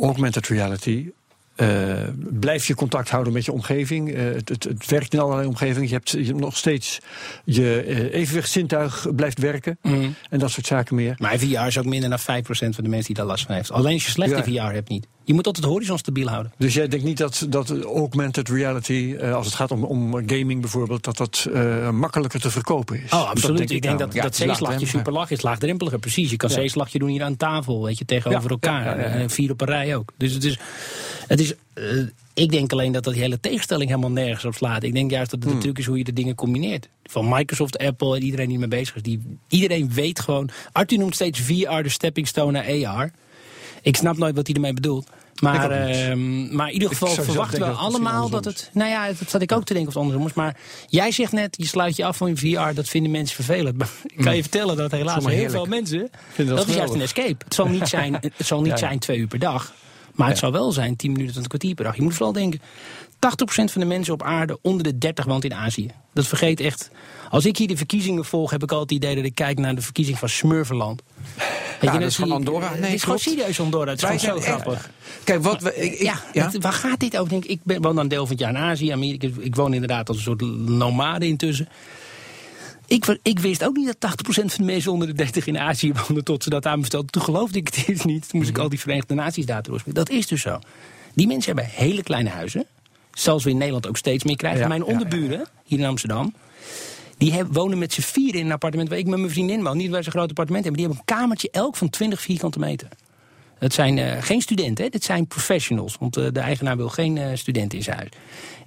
augmented 0.00 0.46
reality... 0.48 1.10
eh, 1.56 2.08
blijf 2.18 2.66
je 2.66 2.74
contact 2.74 3.08
houden 3.10 3.32
met 3.32 3.44
je 3.44 3.52
omgeving. 3.52 4.14
Eh, 4.14 4.24
het, 4.24 4.48
het, 4.48 4.64
het 4.64 4.86
werkt 4.86 5.12
in 5.12 5.18
allerlei 5.18 5.46
omgevingen. 5.46 5.88
Je 5.88 5.94
hebt, 5.94 6.10
je 6.10 6.24
hebt 6.24 6.40
nog 6.40 6.56
steeds 6.56 6.98
je 7.44 7.82
eh, 7.82 8.14
evenwichtszintuig 8.14 9.06
blijft 9.14 9.38
werken. 9.38 9.78
Mhm. 9.82 10.08
En 10.30 10.38
dat 10.38 10.50
soort 10.50 10.66
zaken 10.66 10.94
meer. 10.94 11.14
Maar 11.18 11.38
VR 11.38 11.66
is 11.66 11.78
ook 11.78 11.84
minder 11.84 12.10
dan 12.10 12.18
5% 12.18 12.22
van 12.50 12.84
de 12.84 12.88
mensen 12.90 13.06
die 13.06 13.14
daar 13.14 13.26
last 13.26 13.46
van 13.46 13.54
heeft. 13.54 13.70
Alleen 13.70 13.92
als 13.92 14.04
je 14.04 14.10
slechte. 14.10 14.42
VR 14.42 14.60
hebt 14.60 14.88
niet. 14.88 15.06
Je 15.30 15.36
moet 15.36 15.46
altijd 15.46 15.64
de 15.64 15.70
horizon 15.70 15.98
stabiel 15.98 16.28
houden. 16.28 16.52
Dus 16.56 16.74
jij 16.74 16.88
denkt 16.88 17.04
niet 17.04 17.16
dat, 17.18 17.46
dat 17.48 17.70
augmented 17.84 18.48
reality, 18.48 19.14
eh, 19.20 19.34
als 19.34 19.46
het 19.46 19.54
gaat 19.54 19.70
om, 19.70 19.84
om 19.84 20.12
gaming 20.26 20.60
bijvoorbeeld, 20.60 21.04
dat 21.04 21.16
dat 21.16 21.46
eh, 21.52 21.90
makkelijker 21.90 22.40
te 22.40 22.50
verkopen 22.50 23.02
is? 23.02 23.10
Oh, 23.12 23.28
absoluut. 23.28 23.58
denk 23.58 23.70
ik 23.70 23.82
denk 23.82 23.98
dat. 23.98 24.14
Ja, 24.14 24.22
dat 24.22 24.36
zeeslagje 24.36 24.86
super 24.86 25.12
laag 25.12 25.30
is. 25.30 25.42
Laagdrempeliger, 25.42 25.98
precies. 25.98 26.30
Je 26.30 26.36
kan 26.36 26.48
Ja. 26.48 26.54
zeeslagje 26.54 26.98
doen 26.98 27.08
hier 27.08 27.22
aan 27.22 27.36
tafel, 27.36 27.84
weet 27.84 27.98
je, 27.98 28.04
tegenover 28.04 28.42
Ja, 28.44 28.48
elkaar. 28.50 28.84
ja, 28.84 29.02
ja, 29.04 29.08
ja. 29.08 29.20
En 29.20 29.30
vier 29.30 29.50
op 29.50 29.60
een 29.60 29.66
rij 29.66 29.96
ook. 29.96 30.12
Dus 30.16 30.32
het 30.32 30.44
is... 30.44 30.58
Het 31.26 31.40
is 31.40 31.54
eh, 31.72 31.84
ik 32.34 32.50
denk 32.50 32.72
alleen 32.72 32.92
dat 32.92 33.04
dat 33.04 33.12
die 33.12 33.22
hele 33.22 33.40
tegenstelling 33.40 33.88
helemaal 33.88 34.10
nergens 34.10 34.44
op 34.44 34.54
slaat. 34.54 34.82
Ik 34.82 34.92
denk 34.94 35.10
juist 35.10 35.30
dat 35.30 35.42
het 35.42 35.52
Hmm. 35.52 35.60
truc 35.60 35.78
is 35.78 35.86
hoe 35.86 35.98
je 35.98 36.04
de 36.04 36.12
dingen 36.12 36.34
combineert. 36.34 36.88
Van 37.04 37.28
Microsoft, 37.28 37.78
Apple 37.78 38.16
en 38.16 38.22
iedereen 38.22 38.46
die 38.46 38.54
ermee 38.54 38.78
bezig 38.78 38.94
is. 38.96 39.02
Die, 39.02 39.22
iedereen 39.48 39.92
weet 39.92 40.20
gewoon... 40.20 40.50
Arthur 40.72 40.98
noemt 40.98 41.14
steeds 41.14 41.40
VR 41.40 41.82
de 41.82 41.88
stepping 41.88 42.28
stone 42.28 42.52
naar 42.52 42.86
AR. 42.86 43.12
Ik 43.82 43.96
snap 43.96 44.16
nooit 44.18 44.34
wat 44.36 44.46
hij 44.46 44.54
ermee 44.56 44.72
bedoelt. 44.74 45.08
Maar, 45.40 45.70
ehm, 45.70 46.54
maar 46.56 46.66
in 46.66 46.72
ieder 46.72 46.88
geval 46.88 47.08
verwachten 47.08 47.60
we 47.60 47.66
dat 47.66 47.76
allemaal 47.76 48.28
dat 48.28 48.44
het... 48.44 48.70
Nou 48.72 48.90
ja, 48.90 49.06
dat 49.06 49.30
zat 49.30 49.42
ik 49.42 49.52
ook 49.52 49.64
te 49.64 49.72
denken 49.74 49.88
of 49.88 49.94
het 49.94 50.02
andersom 50.02 50.26
is. 50.26 50.34
Maar 50.34 50.56
jij 50.86 51.10
zegt 51.12 51.32
net, 51.32 51.54
je 51.58 51.66
sluit 51.66 51.96
je 51.96 52.04
af 52.04 52.16
van 52.16 52.28
je 52.28 52.36
VR. 52.36 52.74
Dat 52.74 52.88
vinden 52.88 53.10
mensen 53.10 53.34
vervelend. 53.34 53.76
Maar 53.78 53.88
ik 54.06 54.24
kan 54.24 54.36
je 54.36 54.42
vertellen 54.42 54.76
dat 54.76 54.90
helaas 54.90 55.24
heel 55.26 55.50
veel 55.50 55.66
mensen... 55.66 56.10
Dat, 56.36 56.46
dat 56.46 56.68
is 56.68 56.74
juist 56.74 56.94
een 56.94 57.00
escape. 57.00 57.44
Het 57.44 57.54
zal 57.54 57.66
niet 57.68 57.88
zijn, 57.98 58.12
het 58.14 58.32
zal 58.46 58.60
niet 58.60 58.70
Ja, 58.70 58.76
zijn 58.76 58.98
twee 58.98 59.18
uur 59.18 59.26
per 59.26 59.38
dag. 59.38 59.72
Maar 60.14 60.26
het 60.28 60.36
Ja. 60.36 60.40
zou 60.42 60.52
wel 60.52 60.72
zijn 60.72 60.96
10 60.96 61.12
minuten 61.12 61.32
tot 61.34 61.42
een 61.42 61.48
kwartier 61.48 61.74
per 61.74 61.84
dag. 61.84 61.96
Je 61.96 62.02
moet 62.02 62.14
vooral 62.14 62.32
denken, 62.32 62.60
80% 62.60 62.64
van 63.46 63.80
de 63.80 63.84
mensen 63.84 64.12
op 64.12 64.22
aarde 64.22 64.58
onder 64.62 64.82
de 64.82 64.98
30 64.98 65.24
woont 65.24 65.44
in 65.44 65.54
Azië. 65.54 65.90
Dat 66.12 66.26
vergeet 66.26 66.60
echt. 66.60 66.90
Als 67.30 67.44
ik 67.46 67.56
hier 67.56 67.68
de 67.68 67.76
verkiezingen 67.76 68.24
volg, 68.24 68.50
heb 68.50 68.62
ik 68.62 68.72
altijd 68.72 68.90
het 68.90 68.98
idee 69.02 69.14
dat 69.16 69.24
ik 69.24 69.34
kijk 69.34 69.58
naar 69.58 69.74
de 69.74 69.82
verkiezing 69.82 70.18
van 70.18 70.28
Smurverland. 70.28 71.02
Dat 71.80 71.92
dan 71.92 72.02
is 72.02 72.16
van 72.16 72.30
Andorra. 72.32 72.70
Het 72.70 72.80
Nee, 72.80 72.94
is 72.94 73.02
gewoon 73.02 73.18
serieus 73.18 73.60
Andorra. 73.60 73.90
Het 73.90 73.98
is 74.02 74.04
gewoon 74.04 74.20
zo 74.20 74.40
grappig. 74.40 74.90
Kijk, 75.24 75.42
wat 75.42 75.62
we. 75.62 75.76
Ik, 75.76 76.02
Ja, 76.02 76.20
ja? 76.32 76.44
het- 76.50 76.62
waar 76.62 76.72
gaat 76.72 77.00
dit 77.00 77.16
over? 77.16 77.28
Denk 77.30 77.44
ik, 77.44 77.60
ben, 77.62 77.82
woon 77.82 77.94
dan 77.94 78.02
een 78.04 78.08
deel 78.10 78.20
van 78.26 78.30
het 78.30 78.38
jaar 78.40 78.50
in 78.50 78.56
Azië, 78.56 78.90
Amerika. 78.90 79.28
Ik 79.38 79.54
woon 79.54 79.72
inderdaad 79.74 80.08
als 80.08 80.16
een 80.16 80.22
soort 80.22 80.40
nomade 80.68 81.26
intussen. 81.26 81.68
Ik, 82.86 83.18
ik 83.22 83.38
wist 83.38 83.64
ook 83.64 83.76
niet 83.76 83.86
dat 83.86 83.96
80% 83.96 84.24
van 84.52 84.66
de 84.66 84.72
mensen 84.72 84.92
onder 84.92 85.06
de 85.08 85.14
30 85.14 85.46
in 85.46 85.58
Azië 85.58 85.92
woonden 86.06 86.24
tot 86.24 86.42
ze 86.42 86.50
dat 86.50 86.66
aan 86.66 86.74
me 86.76 86.80
vertelden. 86.80 87.10
Toen 87.10 87.22
geloofde 87.22 87.58
ik 87.58 87.68
het 87.86 88.04
niet. 88.04 88.28
Toen 88.28 88.38
moest 88.38 88.50
ik 88.50 88.58
al 88.58 88.68
die 88.68 88.80
Verenigde 88.80 89.14
Naties 89.14 89.46
data. 89.46 89.72
Dat 89.86 90.10
is 90.10 90.26
dus 90.26 90.40
zo. 90.40 90.58
Die 91.14 91.26
mensen 91.26 91.54
hebben 91.56 91.72
hele 91.74 92.02
kleine 92.02 92.28
huizen. 92.28 92.66
Zoals 93.12 93.44
we 93.44 93.50
in 93.50 93.56
Nederland 93.56 93.88
ook 93.88 93.96
steeds 93.96 94.24
meer 94.24 94.36
krijgen. 94.36 94.60
Ja, 94.60 94.68
Mijn 94.68 94.80
ja, 94.80 94.86
onderburen, 94.92 95.46
hier 95.64 95.78
in 95.78 95.84
Amsterdam. 95.84 96.34
Die 97.20 97.32
hebben, 97.32 97.54
wonen 97.54 97.78
met 97.78 97.92
z'n 97.92 98.00
vier 98.00 98.34
in 98.34 98.46
een 98.46 98.52
appartement 98.52 98.88
waar 98.88 98.98
ik 98.98 99.06
met 99.06 99.18
mijn 99.18 99.30
vriendin 99.30 99.62
woon. 99.62 99.76
Niet 99.76 99.84
dat 99.84 99.92
wij 99.92 100.02
zo'n 100.02 100.12
groot 100.12 100.28
appartement 100.28 100.64
hebben. 100.64 100.82
Die 100.82 100.90
hebben 100.90 101.04
een 101.08 101.16
kamertje 101.16 101.48
elk 101.50 101.76
van 101.76 101.90
20 101.90 102.20
vierkante 102.20 102.58
meter. 102.58 102.88
Het 103.58 103.74
zijn 103.74 103.98
eh, 103.98 104.22
geen 104.22 104.40
studenten, 104.40 104.84
hè? 104.84 104.90
dit 104.90 105.04
zijn 105.04 105.26
professionals. 105.26 105.96
Want 105.98 106.16
eh, 106.16 106.26
de 106.32 106.40
eigenaar 106.40 106.76
wil 106.76 106.88
geen 106.88 107.18
eh, 107.18 107.30
studenten 107.34 107.78
in 107.78 107.84
zijn 107.84 107.96
huis. 107.96 108.08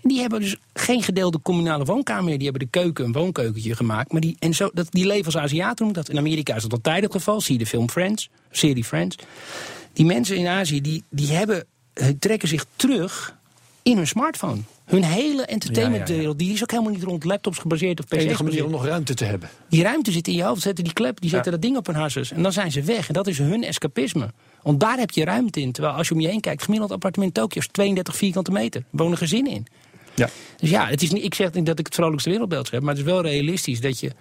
En 0.02 0.10
die 0.10 0.20
hebben 0.20 0.40
dus 0.40 0.56
geen 0.74 1.04
gedeelde 1.04 1.42
communale 1.42 1.86
woonkamer 1.86 2.24
meer. 2.24 2.38
Die 2.38 2.50
hebben 2.50 2.68
de 2.72 2.80
keuken 2.80 3.06
een 3.06 3.12
woonkeukentje 3.12 3.76
gemaakt. 3.76 4.12
Maar 4.12 4.22
die, 4.22 4.36
en 4.40 4.54
zo, 4.54 4.70
dat, 4.74 4.88
die 4.92 5.06
leven 5.06 5.26
als 5.26 5.38
Aziaten 5.38 5.84
noemt 5.84 5.96
dat. 5.98 6.10
In 6.10 6.18
Amerika 6.18 6.56
is 6.56 6.62
dat 6.62 6.74
altijd 6.74 7.04
het 7.04 7.12
geval. 7.12 7.42
Zie 7.42 7.54
je 7.54 7.64
de 7.64 7.70
film 7.70 7.90
Friends, 7.90 8.30
serie 8.52 8.84
Friends. 8.84 9.16
Die 9.94 10.06
mensen 10.06 10.38
in 10.38 10.48
Azië, 10.48 10.82
die, 10.82 11.04
die 11.10 11.32
hebben, 11.32 11.66
trekken 12.20 12.48
zich 12.48 12.66
terug 12.76 13.38
in 13.84 13.98
hun 13.98 14.08
smartphone. 14.08 14.62
Hun 14.86 15.04
hele 15.04 15.46
entertainmentwereld, 15.46 16.10
Ja, 16.18 16.24
ja, 16.24 16.30
ja. 16.30 16.38
die 16.38 16.54
is 16.54 16.62
ook 16.62 16.72
helemaal 16.72 16.92
niet 16.92 17.04
rond 17.04 17.24
laptops 17.24 17.58
gebaseerd 17.58 18.00
of 18.00 18.06
De 18.06 18.16
PC's 18.16 18.26
enige 18.26 18.44
manier 18.44 18.66
om 18.66 18.72
nog 18.72 18.86
ruimte 18.86 19.14
te 19.14 19.26
hebben. 19.26 19.50
Die 19.70 19.84
ruimte 19.84 20.12
zit 20.12 20.28
in 20.28 20.34
je 20.34 20.44
hoofd, 20.44 20.62
zetten 20.62 20.84
die 20.84 20.94
klep, 20.94 21.22
die 21.22 21.30
zetten 21.30 21.52
dat 21.52 21.62
ding 21.62 21.78
op 21.78 21.86
hun 21.86 21.96
harses. 21.96 22.32
En 22.32 22.44
dan 22.44 22.52
zijn 22.52 22.72
ze 22.72 22.82
weg. 22.82 23.08
En 23.08 23.14
dat 23.14 23.28
is 23.28 23.38
hun 23.38 23.64
escapisme. 23.64 24.32
Want 24.62 24.80
daar 24.80 24.98
heb 24.98 25.12
je 25.12 25.26
ruimte 25.26 25.62
in. 25.62 25.72
Terwijl 25.72 25.96
als 25.96 26.08
je 26.08 26.14
om 26.14 26.20
je 26.20 26.28
heen 26.28 26.40
kijkt, 26.42 26.64
gemiddeld 26.64 26.92
appartement 26.92 27.38
in 27.38 27.44
Tokio 27.44 27.62
is 27.62 27.68
32 27.68 28.16
vierkante 28.16 28.52
meter. 28.52 28.82
Er 28.82 28.98
wonen 28.98 29.18
gezinnen 29.18 29.52
in. 29.52 29.68
Ja. 30.16 30.30
Dus 30.58 30.70
ja, 30.70 30.88
het 30.88 31.02
is 31.02 31.12
niet, 31.12 31.24
ik 31.24 31.34
zeg 31.34 31.54
niet 31.54 31.66
dat 31.66 31.80
ik 31.80 31.86
het 31.86 31.96
vrolijkste 31.96 32.30
wereldbeeld 32.30 32.72
heb, 32.72 32.82
maar 32.82 32.96
het 32.96 33.06
is 33.06 33.12
wel 33.12 33.22
realistisch 33.22 33.82
dat 33.82 34.00
je 34.00 34.12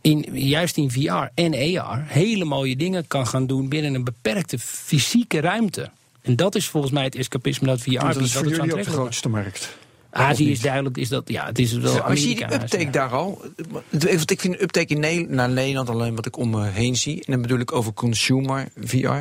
in, 0.00 0.26
juist 0.32 0.76
in 0.76 0.90
VR 0.90 1.28
en 1.34 1.78
AR 1.78 2.04
hele 2.08 2.44
mooie 2.44 2.76
dingen 2.76 3.06
kan 3.06 3.26
gaan 3.26 3.46
doen 3.46 3.68
binnen 3.68 3.94
een 3.94 4.04
beperkte 4.04 4.58
fysieke 4.58 5.40
ruimte. 5.40 5.90
En 6.24 6.36
dat 6.36 6.54
is 6.54 6.68
volgens 6.68 6.92
mij 6.92 7.04
het 7.04 7.14
escapisme 7.14 7.66
dat 7.66 7.80
VR 7.80 7.90
dat 7.90 8.08
biedt, 8.08 8.20
is 8.20 8.32
voor 8.32 8.42
het 8.42 8.56
jullie 8.56 8.72
ook 8.72 8.84
de 8.84 8.90
grootste 8.90 9.28
markt. 9.28 9.76
Azië 10.10 10.50
is 10.50 10.60
duidelijk, 10.60 10.96
is 10.96 11.08
dat, 11.08 11.28
ja, 11.28 11.46
het 11.46 11.58
is 11.58 11.72
wel 11.72 11.96
Maar 11.96 12.16
zie 12.16 12.28
je 12.28 12.34
die 12.34 12.54
uptake 12.54 12.90
daar 12.90 13.10
al? 13.10 13.42
Want 13.90 14.30
ik 14.30 14.40
vind 14.40 14.60
uptake 14.60 14.94
in 14.94 15.00
Nederland, 15.00 15.30
naar 15.30 15.48
Nederland 15.48 15.88
alleen 15.88 16.14
wat 16.14 16.26
ik 16.26 16.36
om 16.36 16.50
me 16.50 16.66
heen 16.66 16.96
zie. 16.96 17.16
En 17.16 17.32
dan 17.32 17.42
bedoel 17.42 17.58
ik 17.58 17.72
over 17.72 17.92
consumer 17.92 18.68
VR. 18.84 19.20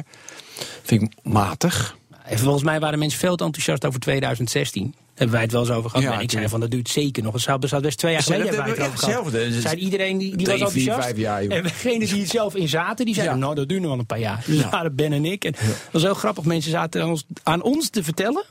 Vind 0.84 1.02
ik 1.02 1.12
matig. 1.24 1.98
En 2.24 2.40
volgens 2.40 2.64
mij 2.64 2.80
waren 2.80 3.00
mensen 3.00 3.20
veel 3.20 3.36
te 3.36 3.44
enthousiast 3.44 3.86
over 3.86 4.00
2016. 4.00 4.96
Hebben 5.14 5.32
wij 5.34 5.42
het 5.42 5.52
wel 5.52 5.62
eens 5.62 5.70
over 5.72 5.90
gehad. 5.90 6.06
Ja, 6.06 6.20
ik 6.20 6.32
zei 6.32 6.50
van 6.50 6.60
dat 6.60 6.72
duurt 6.72 6.90
zeker 6.90 7.24
nog. 7.24 7.34
Het 7.34 7.42
zou 7.42 7.60
best 7.60 7.98
twee 7.98 8.12
jaar 8.12 8.22
Ja, 8.22 8.26
geleden 8.26 8.46
hebben 8.48 8.66
wij 8.66 8.86
het 8.86 8.94
over 8.94 9.00
gehad. 9.00 9.32
Dus 9.32 9.62
Zei 9.62 9.76
iedereen 9.76 10.18
die, 10.18 10.36
die 10.36 10.46
was 10.48 10.56
vier, 10.72 10.88
enthousiast. 10.92 11.18
jaar, 11.18 11.42
en 11.42 11.64
degene 11.64 12.06
die 12.08 12.20
het 12.22 12.30
zelf 12.30 12.56
in 12.56 12.68
zaten, 12.68 13.06
die 13.06 13.14
zeiden 13.16 13.36
Ja. 13.38 13.42
nou 13.44 13.56
dat 13.56 13.70
duurt 13.70 13.82
nog 13.82 13.90
wel 13.90 14.00
een 14.00 14.06
paar 14.06 14.20
jaar. 14.20 14.44
Dus 14.46 14.62
dat 14.62 14.72
waren 14.72 14.96
Ben 14.96 15.14
en 15.14 15.26
ik. 15.26 15.46
En 15.46 15.52
dat 15.52 15.62
was 15.92 16.02
heel 16.02 16.14
grappig. 16.14 16.44
Mensen 16.44 16.72
zaten 16.72 17.02
aan 17.02 17.10
ons, 17.10 17.26
aan 17.44 17.62
ons 17.62 17.90
te 17.90 18.04
vertellen 18.04 18.44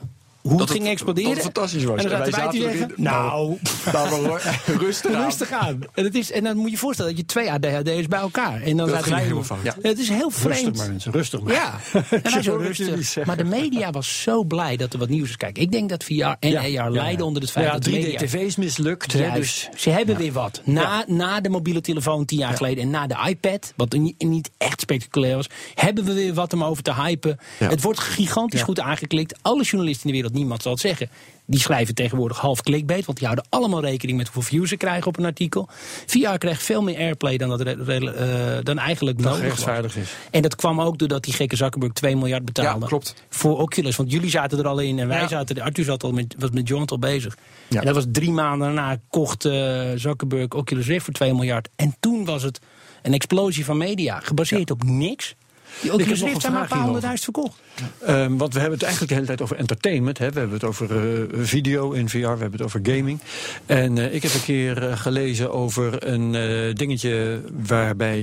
hoe 0.43 0.51
het 0.51 0.69
het- 0.69 0.77
ging 0.77 0.87
exploderen. 0.87 1.29
dat 1.35 1.43
het 1.43 1.53
fantastisch 1.53 1.83
was. 1.83 2.03
En 2.03 2.09
dan 2.09 2.21
En 2.21 2.33
zaten 2.33 2.43
wij 2.43 2.71
te 2.71 2.77
zeggen, 2.77 2.93
nou... 2.95 3.57
Nou, 3.91 4.39
rustig 4.85 5.13
aan. 5.13 5.23
Rustig 5.23 5.51
aan. 5.51 5.79
En, 5.93 6.03
het 6.03 6.15
is, 6.15 6.31
en 6.31 6.43
dan 6.43 6.55
moet 6.55 6.65
je 6.65 6.71
je 6.71 6.77
voorstellen 6.77 7.11
dat 7.11 7.19
je 7.19 7.25
twee 7.25 7.51
ADHD'ers 7.51 8.07
bij 8.07 8.19
elkaar. 8.19 8.61
En 8.61 8.77
dan 8.77 8.89
Dat 8.89 9.05
wij- 9.05 9.21
helemaal 9.21 9.43
fout. 9.43 9.63
Ja. 9.63 9.75
Het 9.81 9.99
is 9.99 10.09
heel 10.09 10.29
vreemd. 10.29 10.55
Rustig 10.57 10.75
maar 10.77 10.87
mensen, 10.89 11.11
rustig 11.11 11.41
maar. 11.41 11.53
Ja, 11.53 11.79
en 12.23 12.31
wij 12.31 12.41
zo 12.41 12.55
rustig. 12.55 13.25
Maar 13.25 13.37
de 13.37 13.43
media 13.43 13.91
was 13.91 14.21
zo 14.21 14.43
blij 14.43 14.77
dat 14.77 14.93
er 14.93 14.99
wat 14.99 15.09
nieuws 15.09 15.29
is. 15.29 15.37
Kijk, 15.37 15.57
ik 15.57 15.71
denk 15.71 15.89
dat 15.89 16.03
VR 16.03 16.13
en 16.39 16.79
AR 16.79 16.91
lijden 16.91 17.25
onder 17.25 17.41
het 17.41 17.51
feit 17.51 17.65
ja, 17.65 17.71
dat 17.71 17.83
de 17.83 17.89
3D 17.89 17.93
media... 17.93 18.17
TV 18.17 18.33
is 18.33 18.55
mislukt. 18.55 19.13
Hè, 19.13 19.19
Juist. 19.19 19.69
dus 19.71 19.81
Ze 19.81 19.89
hebben 19.89 20.17
weer 20.17 20.31
wat. 20.31 20.61
Na, 20.63 21.03
na 21.07 21.41
de 21.41 21.49
mobiele 21.49 21.81
telefoon 21.81 22.25
tien 22.25 22.37
jaar 22.39 22.53
geleden 22.57 22.83
en 22.83 22.89
na 22.89 23.07
de 23.07 23.15
iPad, 23.27 23.73
wat 23.75 23.93
niet, 24.17 24.49
echt 24.57 24.81
spectaculair 24.81 25.35
was, 25.35 25.47
hebben 25.73 26.03
we 26.03 26.13
weer 26.13 26.33
wat 26.33 26.53
om 26.53 26.63
over 26.63 26.83
te 26.83 26.93
hypen. 26.93 27.37
Ja. 27.59 27.69
Het 27.69 27.81
wordt 27.81 27.99
gigantisch 27.99 28.61
goed 28.61 28.79
aangeklikt. 28.79 29.35
Alle 29.41 29.63
journalisten 29.63 30.05
in 30.05 30.15
de 30.15 30.21
wereld, 30.21 30.32
niemand 30.33 30.61
zal 30.61 30.71
het 30.71 30.81
zeggen. 30.81 31.09
Die 31.45 31.59
schrijven 31.59 31.95
tegenwoordig 31.95 32.37
half 32.37 32.61
clickbait, 32.61 33.05
want 33.05 33.17
die 33.17 33.27
houden 33.27 33.47
allemaal 33.49 33.81
rekening 33.81 34.17
met 34.17 34.27
hoeveel 34.27 34.51
views 34.51 34.69
ze 34.69 34.77
krijgen 34.77 35.07
op 35.07 35.17
een 35.17 35.25
artikel. 35.25 35.67
VR 36.05 36.37
krijgt 36.37 36.63
veel 36.63 36.81
meer 36.83 36.97
airplay 36.97 37.37
dan, 37.37 37.49
dat 37.49 37.61
re- 37.61 38.11
eh, 38.11 38.63
dan 38.63 38.77
eigenlijk 38.77 39.19
nodig 39.19 39.65
was. 39.65 39.95
is. 39.95 40.13
En 40.31 40.41
dat 40.41 40.55
kwam 40.55 40.81
ook 40.81 40.97
doordat 40.97 41.23
die 41.23 41.33
gekke 41.33 41.55
Zuckerberg 41.55 41.93
2 41.93 42.15
miljard 42.15 42.45
betaalde. 42.45 42.79
Ja, 42.79 42.87
klopt. 42.87 43.13
Voor 43.29 43.57
Oculus. 43.59 43.95
Want 43.95 44.11
jullie 44.11 44.29
zaten 44.29 44.59
er 44.59 44.67
al 44.67 44.79
in 44.79 44.99
en 44.99 45.07
wij 45.07 45.19
Ja. 45.19 45.27
zaten 45.27 45.55
er. 45.55 45.61
Arthur 45.63 45.83
zat 45.83 46.03
al 46.03 46.11
met, 46.11 46.35
was 46.37 46.49
met 46.49 46.67
John 46.67 46.83
al 46.85 46.99
bezig. 46.99 47.37
Ja. 47.67 47.79
En 47.79 47.85
dat 47.85 47.95
was 47.95 48.05
drie 48.11 48.31
maanden 48.31 48.67
daarna 48.67 48.97
kocht 49.09 49.45
eh, 49.45 49.81
Zuckerberg 49.95 50.49
Oculus 50.49 50.87
Rift 50.87 51.05
voor 51.05 51.13
2 51.13 51.33
miljard. 51.33 51.69
En 51.75 51.95
toen 51.99 52.25
was 52.25 52.43
het 52.43 52.59
een 53.01 53.13
explosie 53.13 53.65
van 53.65 53.77
media. 53.77 54.19
Gebaseerd 54.19 54.71
op 54.71 54.83
niks. 54.83 55.35
Die 55.81 55.91
heb 55.91 55.99
Oculus 55.99 56.21
Rift 56.21 56.41
zijn 56.41 56.53
maar 56.53 56.61
een 56.61 56.67
paar 56.67 56.79
honderdduizend 56.79 57.23
verkocht. 57.23 57.61
Ehm, 57.99 58.37
want 58.37 58.53
we 58.53 58.59
hebben 58.59 58.77
het 58.77 58.87
eigenlijk 58.87 59.11
de 59.11 59.13
hele 59.13 59.27
tijd 59.27 59.41
over 59.41 59.55
entertainment. 59.55 60.17
Hè. 60.17 60.31
We 60.31 60.39
hebben 60.39 60.57
het 60.57 60.67
over 60.67 60.89
eh, 60.91 61.39
video 61.45 61.91
in 61.91 62.09
VR, 62.09 62.17
we 62.17 62.25
hebben 62.27 62.51
het 62.51 62.61
over 62.61 62.79
gaming. 62.83 63.19
En 63.65 63.97
eh, 63.97 64.13
ik 64.13 64.23
heb 64.23 64.33
een 64.33 64.43
keer 64.43 64.89
eh, 64.89 64.97
gelezen 64.97 65.51
over 65.51 66.07
een 66.07 66.31
dingetje 66.75 67.41
waarbij 67.67 68.21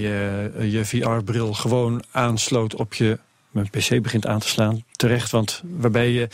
je 0.59 0.81
VR-bril 0.85 1.53
gewoon 1.53 2.03
aansloot 2.11 2.75
op 2.75 2.95
je. 2.95 3.19
Mijn 3.51 3.71
PC 3.71 4.03
begint 4.03 4.27
aan 4.27 4.39
te 4.39 4.49
slaan, 4.49 4.85
terecht, 4.93 5.31
want 5.31 5.63
waarbij 5.79 6.11
je 6.11 6.27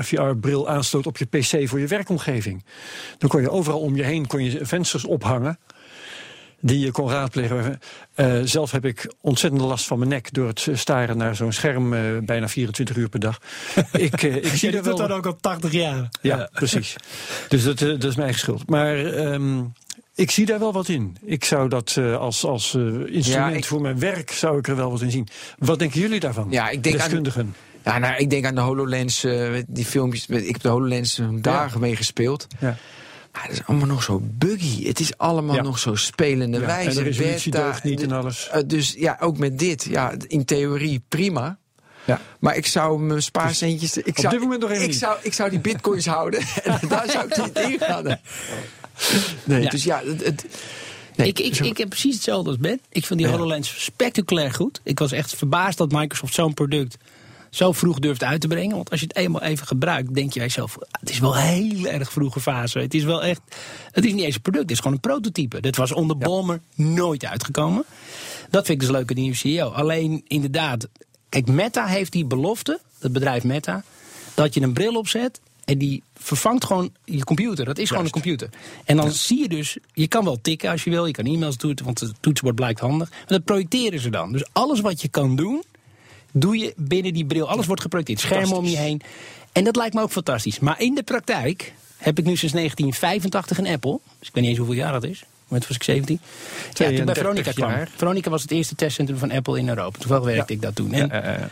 VR-bril 0.00 0.68
aansloot 0.68 1.06
op 1.06 1.16
je 1.16 1.24
PC 1.24 1.68
voor 1.68 1.80
je 1.80 1.86
werkomgeving. 1.86 2.64
Dan 3.18 3.28
kon 3.28 3.40
je 3.40 3.50
overal 3.50 3.80
om 3.80 3.96
je 3.96 4.02
heen 4.02 4.26
kon 4.26 4.44
je 4.44 4.58
vensters 4.62 5.04
ophangen 5.04 5.58
die 6.60 6.78
je 6.78 6.90
kon 6.90 7.10
raadplegen. 7.10 7.80
Eh, 8.14 8.34
zelf 8.44 8.70
heb 8.70 8.84
ik 8.84 9.12
ontzettend 9.20 9.62
last 9.62 9.86
van 9.86 9.98
mijn 9.98 10.10
nek 10.10 10.32
door 10.32 10.46
het 10.48 10.68
staren 10.72 11.16
naar 11.16 11.36
zo'n 11.36 11.52
scherm 11.52 11.94
eh, 11.94 12.00
bijna 12.22 12.48
24 12.48 12.96
uur 12.96 13.08
per 13.08 13.20
dag. 13.20 13.38
ik, 13.92 14.22
eh, 14.22 14.36
ik 14.36 14.46
zie 14.46 14.76
er 14.76 14.82
wel. 14.82 15.10
ook 15.10 15.26
al 15.26 15.36
80 15.40 15.72
jaar. 15.72 16.08
Ja, 16.22 16.48
precies. 16.52 16.96
Dus 17.48 17.64
dat, 17.64 17.78
dat 17.78 18.04
is 18.04 18.14
mijn 18.14 18.18
eigen 18.20 18.38
schuld. 18.40 18.68
Maar 18.68 19.04
ehm, 19.04 19.62
ik 20.14 20.30
zie 20.30 20.46
daar 20.46 20.58
wel 20.58 20.72
wat 20.72 20.88
in. 20.88 21.16
Ik 21.24 21.44
zou 21.44 21.68
dat 21.68 21.94
eh, 21.98 22.16
als, 22.16 22.44
als 22.44 22.74
eh, 22.74 22.82
instrument 22.82 23.24
Ja, 23.26 23.48
ik- 23.48 23.64
voor 23.64 23.80
mijn 23.80 23.98
werk 23.98 24.30
zou 24.30 24.58
ik 24.58 24.68
er 24.68 24.76
wel 24.76 24.90
wat 24.90 25.00
in 25.00 25.10
zien. 25.10 25.28
Wat 25.58 25.78
denken 25.78 26.00
jullie 26.00 26.20
daarvan? 26.20 26.46
Ja, 26.50 26.68
ik 26.68 26.82
denk 26.82 26.94
aan- 26.94 27.00
Deskundigen. 27.00 27.54
Ja, 27.84 27.98
nou, 27.98 28.16
ik 28.16 28.30
denk 28.30 28.44
aan 28.44 28.54
de 28.54 28.60
HoloLens, 28.60 29.24
eh, 29.24 29.52
die 29.66 29.84
filmpjes. 29.84 30.26
Ik 30.26 30.52
heb 30.52 30.60
de 30.62 30.68
HoloLens 30.68 31.20
dagen 31.40 31.80
mee 31.80 31.96
gespeeld. 31.96 32.46
Ja. 32.58 32.76
Maar 33.32 33.42
het 33.42 33.52
is 33.52 33.60
allemaal 33.66 33.86
nog 33.86 34.02
zo 34.02 34.20
buggy. 34.22 34.86
Het 34.86 35.00
is 35.00 35.18
allemaal 35.18 35.54
Ja. 35.54 35.62
nog 35.62 35.78
zo 35.78 35.94
spelende 35.94 36.60
Ja, 36.60 36.66
wijze. 36.66 36.88
en 36.88 36.94
de 36.94 37.02
resolutie 37.02 37.50
beta. 37.50 37.64
deugt 37.64 37.82
niet 37.84 38.02
en 38.02 38.12
alles. 38.12 38.48
eh, 38.48 38.60
dus 38.66 38.94
ja, 38.98 39.16
ook 39.20 39.38
met 39.38 39.58
dit. 39.58 39.84
Ja, 39.90 40.12
in 40.26 40.44
theorie 40.44 41.02
prima. 41.08 41.58
Ja. 42.04 42.20
Maar 42.40 42.56
ik 42.56 42.66
zou 42.66 43.00
mijn 43.00 43.22
spaarcentjes... 43.22 43.96
Ik 43.96 44.18
zou, 44.18 44.32
dit 44.32 44.42
moment 44.42 44.60
nog 44.60 44.70
even 44.70 44.84
ik 44.84 44.92
zou, 44.94 45.16
ik 45.22 45.32
zou 45.32 45.50
die 45.50 45.58
bitcoins 45.60 46.06
houden. 46.16 46.40
En 46.64 46.78
daar 46.88 47.10
zou 47.10 47.26
ik 47.28 47.36
niet 47.36 47.58
in 47.58 47.78
gaan. 47.78 48.18
Nee, 49.44 49.62
Ja. 49.62 49.70
dus 49.70 49.84
ja... 49.84 50.02
Het, 50.04 50.24
het- 50.24 50.46
nee, 51.16 51.28
ik, 51.28 51.38
ik, 51.38 51.58
ik 51.58 51.78
heb 51.78 51.88
precies 51.88 52.14
hetzelfde 52.14 52.50
als 52.50 52.58
Ben. 52.58 52.80
Ik 52.90 53.06
vind 53.06 53.18
die 53.18 53.28
Ja. 53.28 53.34
HoloLens 53.34 53.84
spectaculair 53.84 54.52
goed. 54.52 54.80
Ik 54.84 54.98
was 54.98 55.12
echt 55.12 55.34
verbaasd 55.36 55.78
dat 55.78 55.92
Microsoft 55.92 56.34
zo'n 56.34 56.54
product 56.54 56.96
zo 57.50 57.72
vroeg 57.72 57.98
durft 57.98 58.22
uit 58.22 58.40
te 58.40 58.48
brengen. 58.48 58.76
Want 58.76 58.90
als 58.90 59.00
je 59.00 59.06
het 59.06 59.16
eenmaal 59.16 59.42
even 59.42 59.66
gebruikt, 59.66 60.14
denk 60.14 60.32
je 60.32 60.38
bij 60.38 60.48
jezelf... 60.48 60.78
"Ah, 60.78 60.88
het 61.00 61.10
is 61.10 61.18
wel 61.18 61.36
een 61.36 61.42
heel 61.42 61.86
erg 61.86 62.12
vroege 62.12 62.40
fase. 62.40 62.78
Het 62.78 62.94
is 62.94 63.04
wel 63.04 63.22
echt... 63.22 63.40
Het 63.90 64.04
is 64.04 64.12
niet 64.12 64.24
eens 64.24 64.34
een 64.34 64.40
product, 64.40 64.62
het 64.62 64.72
is 64.72 64.78
gewoon 64.78 64.92
een 64.92 65.00
prototype. 65.00 65.60
Dit 65.60 65.76
was 65.76 65.92
onder 65.92 66.18
Balmer 66.18 66.60
nooit 66.74 67.24
uitgekomen. 67.24 67.84
Dat 68.50 68.66
vind 68.66 68.82
ik 68.82 68.88
dus 68.88 68.96
leuk 68.96 69.08
aan 69.08 69.14
die 69.14 69.24
nieuwe 69.24 69.36
CEO. 69.36 69.68
Alleen, 69.68 70.24
inderdaad... 70.26 70.88
Kijk, 71.28 71.46
Meta 71.46 71.86
heeft 71.86 72.12
die 72.12 72.24
belofte, 72.24 72.80
het 72.98 73.12
bedrijf 73.12 73.44
Meta... 73.44 73.84
dat 74.34 74.54
je 74.54 74.60
een 74.60 74.72
bril 74.72 74.94
opzet 74.94 75.40
en 75.64 75.78
die 75.78 76.02
vervangt 76.14 76.64
gewoon 76.64 76.92
je 77.04 77.24
computer. 77.24 77.64
Dat 77.64 77.78
is 77.78 77.88
gewoon 77.88 78.04
een 78.04 78.10
computer. 78.10 78.48
En 78.84 78.96
dan 78.96 79.12
zie 79.12 79.38
je 79.38 79.48
dus, 79.48 79.76
je 79.92 80.08
kan 80.08 80.24
wel 80.24 80.38
tikken 80.40 80.70
als 80.70 80.84
je 80.84 80.90
wil, 80.90 81.06
je 81.06 81.12
kan 81.12 81.24
e-mails 81.24 81.56
toetsen, 81.56 81.86
want 81.86 82.00
het 82.00 82.12
toetsenbord 82.20 82.56
blijkt 82.56 82.80
handig. 82.80 83.10
Maar 83.10 83.24
dat 83.26 83.44
projecteren 83.44 84.00
ze 84.00 84.10
dan. 84.10 84.32
Dus 84.32 84.44
alles 84.52 84.80
wat 84.80 85.02
je 85.02 85.08
kan 85.08 85.36
doen, 85.36 85.62
doe 86.32 86.58
je 86.58 86.72
binnen 86.76 87.12
die 87.12 87.24
bril. 87.24 87.48
Alles 87.48 87.66
wordt 87.66 87.82
geprojecteerd, 87.82 88.20
schermen 88.20 88.56
om 88.56 88.64
je 88.64 88.76
heen. 88.76 89.00
En 89.52 89.64
dat 89.64 89.76
lijkt 89.76 89.94
me 89.94 90.00
ook 90.00 90.10
fantastisch. 90.10 90.58
Maar 90.58 90.80
in 90.80 90.94
de 90.94 91.02
praktijk 91.02 91.72
heb 91.96 92.18
ik 92.18 92.24
nu 92.24 92.36
sinds 92.36 92.54
1985 92.54 93.58
een 93.58 93.66
Apple. 93.66 94.00
Dus 94.18 94.28
ik 94.28 94.34
weet 94.34 94.42
niet 94.42 94.52
eens 94.52 94.58
hoeveel 94.58 94.76
jaar 94.76 94.92
dat 94.92 95.04
is. 95.04 95.24
Moment 95.48 95.68
was 95.68 95.76
ik 95.76 95.82
17. 95.82 96.20
Ja, 96.72 96.96
toen 96.96 97.04
bij 97.04 97.14
32 97.14 97.14
Veronica 97.14 97.52
kwam. 97.52 97.96
Veronica 97.96 98.30
was 98.30 98.42
het 98.42 98.50
eerste 98.50 98.74
testcentrum 98.74 99.18
van 99.18 99.30
Apple 99.30 99.58
in 99.58 99.68
Europa. 99.68 99.98
Toevallig 99.98 100.24
werkte 100.24 100.52
ik 100.52 100.62
dat 100.62 100.74
toen. 100.74 100.92
En 100.92 101.08
Ja, 101.08 101.50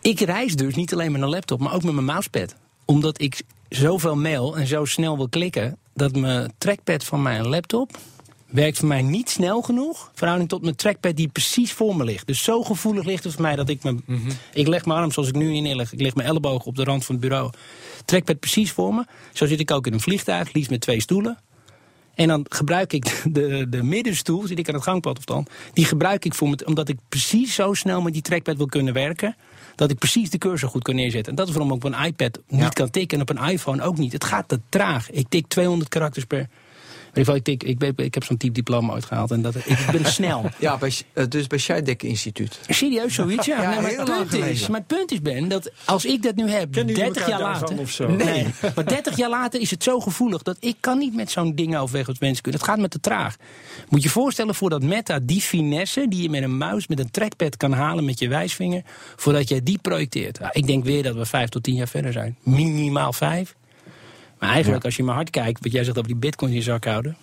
ik 0.00 0.20
reis 0.20 0.54
dus 0.54 0.74
niet 0.74 0.92
alleen 0.92 1.12
met 1.12 1.22
een 1.22 1.28
laptop, 1.28 1.60
maar 1.60 1.74
ook 1.74 1.82
met 1.82 1.94
mijn 1.94 2.06
mousepad. 2.06 2.54
Omdat 2.84 3.20
ik 3.20 3.42
zoveel 3.68 4.16
mail 4.16 4.56
en 4.56 4.66
zo 4.66 4.84
snel 4.84 5.16
wil 5.16 5.28
klikken, 5.28 5.76
dat 5.94 6.16
mijn 6.16 6.52
trackpad 6.58 7.04
van 7.04 7.22
mijn 7.22 7.48
laptop 7.48 7.98
werkt 8.46 8.78
voor 8.78 8.88
mij 8.88 9.02
niet 9.02 9.30
snel 9.30 9.62
genoeg. 9.62 10.10
Verhouding 10.14 10.48
tot 10.48 10.62
mijn 10.62 10.76
trackpad 10.76 11.16
die 11.16 11.28
precies 11.28 11.72
voor 11.72 11.96
me 11.96 12.04
ligt. 12.04 12.26
Dus 12.26 12.42
zo 12.42 12.62
gevoelig 12.62 13.04
ligt 13.04 13.24
het 13.24 13.32
voor 13.32 13.42
mij 13.42 13.56
dat 13.56 13.68
ik 13.68 13.82
mijn... 13.82 14.02
Ik 14.52 14.66
leg 14.66 14.84
mijn 14.84 14.98
arm 14.98 15.12
zoals 15.12 15.28
ik 15.28 15.34
nu 15.34 15.54
in 15.54 15.62
neerleg. 15.62 15.92
Ik 15.92 16.00
leg 16.00 16.14
mijn 16.14 16.28
elleboog 16.28 16.64
op 16.64 16.76
de 16.76 16.84
rand 16.84 17.04
van 17.04 17.14
het 17.14 17.24
bureau. 17.24 17.52
Trackpad 18.04 18.40
precies 18.40 18.72
voor 18.72 18.94
me. 18.94 19.04
Zo 19.32 19.46
zit 19.46 19.60
ik 19.60 19.70
ook 19.70 19.86
in 19.86 19.92
een 19.92 20.00
vliegtuig, 20.00 20.52
liefst 20.52 20.70
met 20.70 20.80
twee 20.80 21.00
stoelen. 21.00 21.38
En 22.14 22.28
dan 22.28 22.46
gebruik 22.48 22.92
ik 22.92 23.22
de, 23.32 23.66
de 23.68 23.82
middenstoel, 23.82 24.46
zit 24.46 24.58
ik 24.58 24.68
aan 24.68 24.74
het 24.74 24.82
gangpad 24.82 25.18
of 25.18 25.24
dan. 25.24 25.46
Die 25.72 25.84
gebruik 25.84 26.24
ik 26.24 26.34
voor 26.34 26.48
me, 26.48 26.56
omdat 26.64 26.88
ik 26.88 26.98
precies 27.08 27.54
zo 27.54 27.74
snel 27.74 28.02
met 28.02 28.12
die 28.12 28.22
trackpad 28.22 28.56
wil 28.56 28.66
kunnen 28.66 28.94
werken. 28.94 29.36
Dat 29.74 29.90
ik 29.90 29.98
precies 29.98 30.30
de 30.30 30.38
cursor 30.38 30.68
goed 30.68 30.82
kan 30.82 30.94
neerzetten. 30.94 31.30
En 31.30 31.38
dat 31.38 31.48
is 31.48 31.54
waarom 31.54 31.76
ik 31.76 31.84
op 31.84 31.92
een 31.92 32.04
iPad 32.04 32.40
niet 32.48 32.72
kan 32.72 32.90
tikken 32.90 33.18
en 33.18 33.22
op 33.22 33.36
een 33.36 33.48
iPhone 33.48 33.82
ook 33.82 33.98
niet. 33.98 34.12
Het 34.12 34.24
gaat 34.24 34.48
te 34.48 34.60
traag. 34.68 35.10
Ik 35.10 35.26
tik 35.28 35.46
200 35.48 35.90
karakters 35.90 36.24
per. 36.24 36.48
In 37.16 37.22
ieder 37.22 37.34
geval, 37.34 37.54
ik, 37.54 37.62
ik, 37.62 37.78
ben- 37.78 38.04
ik 38.06 38.14
heb 38.14 38.24
zo'n 38.24 38.36
type 38.36 38.52
diploma 38.52 38.92
uitgehaald 38.92 39.30
en 39.30 39.42
dat, 39.42 39.54
ik 39.54 39.78
ben 39.92 40.04
snel. 40.04 40.50
ja, 40.58 40.76
bij, 40.78 40.92
eh, 41.12 41.24
dus 41.28 41.46
bij 41.46 41.58
Scheidek 41.58 42.02
Instituut. 42.02 42.60
Serieus 42.68 43.14
zoiets, 43.14 43.46
ja. 43.46 43.62
Ja, 43.62 43.70
Nee, 43.70 43.80
maar, 43.80 43.90
het 43.90 44.04
punt 44.04 44.32
is, 44.32 44.38
geleden. 44.40 44.70
maar 44.70 44.80
het 44.80 44.88
punt 44.88 45.12
is, 45.12 45.20
Ben, 45.22 45.48
dat 45.48 45.70
als 45.84 46.04
ik 46.04 46.22
dat 46.22 46.34
nu 46.34 46.50
heb, 46.50 46.72
Kennen 46.72 46.94
jullie 46.94 47.12
30 47.12 47.28
jaar 47.28 47.40
later. 47.40 47.78
of 47.78 47.90
zo? 47.90 48.08
Nee, 48.10 48.46
maar 48.74 48.86
30 48.86 49.16
jaar 49.16 49.28
later 49.30 49.60
is 49.60 49.70
het 49.70 49.82
zo 49.82 50.00
gevoelig 50.00 50.42
dat 50.42 50.56
ik 50.60 50.76
kan 50.80 50.98
niet 50.98 51.14
met 51.14 51.30
zo'n 51.30 51.54
ding 51.54 51.76
overweg 51.76 52.08
als 52.08 52.18
mensen 52.18 52.42
kunnen. 52.42 52.60
Het 52.60 52.70
gaat 52.70 52.78
me 52.78 52.88
te 52.88 53.00
traag. 53.00 53.36
Moet 53.88 54.02
je 54.02 54.06
je 54.06 54.12
voorstellen 54.14 54.54
voordat 54.54 54.82
Meta 54.82 55.18
die 55.22 55.40
finesse 55.40 56.06
die 56.08 56.22
je 56.22 56.30
met 56.30 56.42
een 56.42 56.56
muis, 56.58 56.86
met 56.86 56.98
een 56.98 57.10
trackpad 57.10 57.56
kan 57.56 57.72
halen 57.72 58.04
met 58.04 58.18
je 58.18 58.28
wijsvinger, 58.28 58.82
voordat 59.16 59.48
jij 59.48 59.60
die 59.62 59.78
projecteert. 59.82 60.38
Nou, 60.40 60.50
ik 60.54 60.66
denk 60.66 60.84
weer 60.84 61.02
dat 61.02 61.14
we 61.14 61.24
vijf 61.26 61.48
tot 61.48 61.62
tien 61.62 61.74
jaar 61.74 61.88
verder 61.88 62.12
zijn. 62.12 62.36
Minimaal 62.42 63.12
vijf. 63.12 63.54
Maar 64.38 64.48
eigenlijk, 64.50 64.82
Ja. 64.82 64.88
als 64.88 64.96
je 64.96 65.02
maar 65.02 65.14
hard 65.14 65.30
kijkt, 65.30 65.62
wat 65.62 65.72
jij 65.72 65.84
zegt 65.84 65.96
over 65.96 66.10
die 66.10 66.20
bitcoins 66.20 66.52
in 66.52 66.58
je 66.58 66.64
zak 66.64 66.84
houden. 66.84 67.16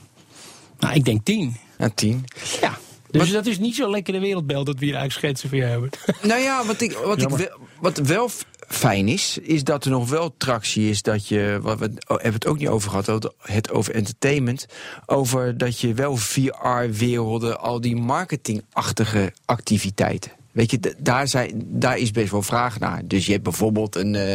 Nou, 0.79 0.95
ik 0.95 1.05
denk 1.05 1.25
10. 1.25 1.55
Ja, 1.77 1.89
tien. 1.89 2.25
Ja. 2.61 2.77
Dus 3.11 3.31
dat 3.31 3.45
is 3.45 3.59
niet 3.59 3.75
zo 3.75 3.89
lekker 3.89 4.13
de 4.13 4.19
wereldbeeld 4.19 4.65
dat 4.65 4.79
we 4.79 4.85
hier 4.85 4.95
eigenlijk 4.95 5.25
schetsen 5.25 5.49
voor 5.49 5.57
je 5.57 5.63
hebben. 5.63 5.89
Nou 6.29 6.41
ja, 6.41 6.65
wat, 6.65 6.81
ik, 6.81 6.91
wat, 6.91 7.21
ik 7.21 7.29
wel, 7.29 7.47
wat 7.79 7.97
wel 7.97 8.29
fijn 8.67 9.07
is, 9.07 9.37
is 9.41 9.63
dat 9.63 9.85
er 9.85 9.91
nog 9.91 10.09
wel 10.09 10.35
tractie 10.37 10.89
is 10.89 11.01
dat 11.01 11.27
je, 11.27 11.59
wat 11.61 11.79
we 11.79 11.85
oh, 11.85 12.15
hebben 12.15 12.33
het 12.33 12.45
ook 12.45 12.57
niet 12.57 12.67
over 12.67 12.89
gehad, 12.89 13.33
het 13.41 13.71
over 13.71 13.93
entertainment, 13.93 14.65
over 15.05 15.57
dat 15.57 15.79
je 15.79 15.93
wel 15.93 16.15
VR-werelden, 16.17 17.59
al 17.59 17.81
die 17.81 17.95
marketingachtige 17.95 19.33
activiteiten. 19.45 20.31
Weet 20.53 20.71
je, 20.71 20.79
daar, 20.97 21.27
zijn, 21.27 21.63
daar 21.65 21.97
is 21.97 22.11
best 22.11 22.31
wel 22.31 22.41
vraag 22.41 22.79
naar. 22.79 23.01
Dus 23.05 23.25
je 23.25 23.31
hebt 23.31 23.43
bijvoorbeeld 23.43 23.95
een. 23.95 24.15
eh, 24.15 24.33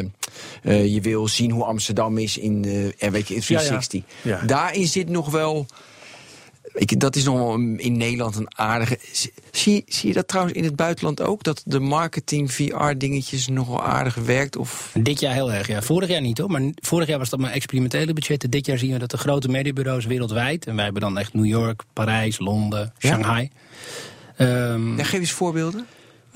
eh, 0.63 0.95
je 0.95 1.01
wil 1.01 1.29
zien 1.29 1.51
hoe 1.51 1.65
Amsterdam 1.65 2.19
is 2.19 2.39
in, 2.39 2.65
eh, 2.65 2.85
en 3.07 3.13
weet 3.13 3.29
je, 3.29 3.35
in 3.35 3.41
360. 3.41 4.03
Ja. 4.23 4.43
Daarin 4.47 4.87
zit 4.87 5.09
nog 5.09 5.31
wel. 5.31 5.67
Weet 6.73 6.91
je, 6.91 6.97
dat 6.97 7.17
is 7.17 7.25
nog 7.25 7.37
wel 7.37 7.55
een- 7.55 7.79
in 7.79 7.97
Nederland 7.97 8.37
een 8.37 8.59
aardige. 8.59 8.99
Zie- 9.13 9.85
Zie, 9.87 10.09
je 10.09 10.15
dat 10.15 10.29
trouwens 10.29 10.57
in 10.57 10.65
het 10.65 10.77
buitenland 10.77 11.21
ook? 11.23 11.43
Dat 11.43 11.63
de 11.65 11.81
marketing 11.81 12.53
VR-dingetjes 12.53 13.49
nog 13.49 13.69
wel 13.69 13.83
aardig 13.85 14.15
werkt? 14.15 14.57
Of 14.57 14.93
Dit 15.01 15.21
jaar 15.21 15.35
heel 15.35 15.53
erg, 15.53 15.67
ja. 15.67 15.83
Vorig 15.83 16.09
jaar 16.09 16.21
niet 16.21 16.39
hoor, 16.39 16.51
maar 16.51 16.63
vorig 16.75 17.09
jaar 17.09 17.19
was 17.19 17.29
dat 17.31 17.41
maar 17.41 17.51
experimentele 17.53 18.13
budgetten. 18.13 18.51
Dit 18.51 18.67
jaar 18.67 18.79
zien 18.79 18.93
we 18.93 18.99
dat 18.99 19.11
de 19.11 19.19
grote 19.19 19.49
mediabureaus 19.49 20.05
wereldwijd, 20.07 20.67
en 20.67 20.75
wij 20.75 20.85
hebben 20.85 21.03
dan 21.03 21.19
echt 21.19 21.35
New 21.35 21.45
York, 21.47 21.83
Parijs, 21.93 22.39
Londen, 22.39 22.93
Ja? 22.99 23.09
Shanghai. 23.09 23.51
Ehm, 24.37 24.97
ja, 24.97 25.05
geef 25.05 25.21
eens 25.21 25.31
voorbeelden. 25.33 25.87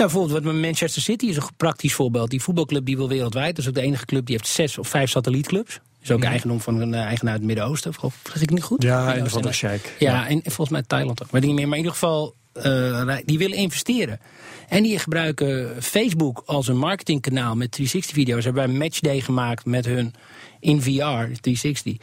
Nou, 0.03 0.15
bijvoorbeeld 0.15 0.45
wat 0.45 0.55
Manchester 0.55 1.03
City 1.03 1.27
is 1.27 1.37
een 1.37 1.43
praktisch 1.57 1.95
voorbeeld. 1.95 2.31
Die 2.31 2.43
voetbalclub 2.43 2.85
die 2.85 2.97
wil 2.97 3.09
wereldwijd. 3.09 3.57
Dat 3.57 3.59
is 3.59 3.69
ook 3.69 3.75
de 3.75 3.81
enige 3.81 4.05
club 4.05 4.27
die 4.27 4.37
heeft 4.37 4.49
zes 4.49 4.79
of 4.79 4.89
vijf 4.89 5.11
satellietclubs. 5.11 5.81
is 6.03 6.11
ook 6.11 6.23
eigendom 6.23 6.61
van 6.61 6.81
een 6.81 6.95
eh, 6.95 7.01
eigenaar 7.01 7.33
uit 7.33 7.41
het 7.41 7.49
Midden-Oosten. 7.49 7.93
Of 8.01 8.19
zeg 8.33 8.43
ik 8.43 8.51
niet 8.51 8.63
goed? 8.63 8.83
Ja, 8.83 9.15
en 9.15 9.31
van 9.31 9.43
de 9.43 9.53
Sheikh. 9.53 9.85
Ja, 9.99 10.29
en 10.29 10.41
volgens 10.43 10.69
mij 10.69 10.83
Thailand 10.83 11.23
ook. 11.23 11.31
Weet 11.31 11.43
ik 11.43 11.49
niet 11.49 11.57
meer. 11.57 11.69
Maar 11.69 11.79
in 11.79 11.85
ieder 11.85 11.99
geval, 11.99 12.35
eh, 12.53 13.17
die 13.25 13.39
willen 13.39 13.57
investeren. 13.57 14.21
En 14.69 14.83
die 14.83 14.99
gebruiken 14.99 15.83
Facebook 15.83 16.43
als 16.47 16.69
een 16.69 16.79
marketingkanaal 16.79 17.55
met 17.55 17.73
360-video's. 17.73 18.45
Hebben 18.45 18.63
wij 18.63 18.73
een 18.73 18.79
matchday 18.79 19.21
gemaakt 19.21 19.65
met 19.65 19.85
hun 19.85 20.15
in 20.61 20.83
VR, 20.83 21.41
360. 21.41 21.97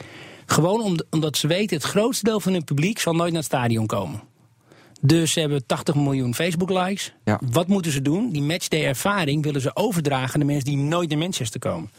Gewoon 0.46 0.82
om, 0.82 0.98
omdat 1.10 1.38
ze 1.38 1.48
weten, 1.48 1.78
het 1.78 1.86
grootste 1.86 2.24
deel 2.24 2.40
van 2.40 2.52
hun 2.52 2.64
publiek 2.64 3.00
zal 3.00 3.14
nooit 3.14 3.32
naar 3.32 3.42
het 3.42 3.52
stadion 3.52 3.86
komen. 3.86 4.22
Dus 5.02 5.32
ze 5.32 5.40
hebben 5.40 5.66
80 5.66 5.96
miljoen 5.96 6.36
Facebook-likes. 6.36 7.14
Ja. 7.24 7.40
Wat 7.52 7.68
moeten 7.68 7.92
ze 7.92 8.02
doen? 8.02 8.32
Die 8.32 8.42
matchday-ervaring 8.42 9.44
willen 9.44 9.62
ze 9.62 9.76
overdragen 9.76 10.34
aan 10.34 10.40
de 10.40 10.46
mensen 10.46 10.66
die 10.66 10.78
nooit 10.78 11.10
naar 11.10 11.18
Manchester 11.18 11.60
komen. 11.60 11.90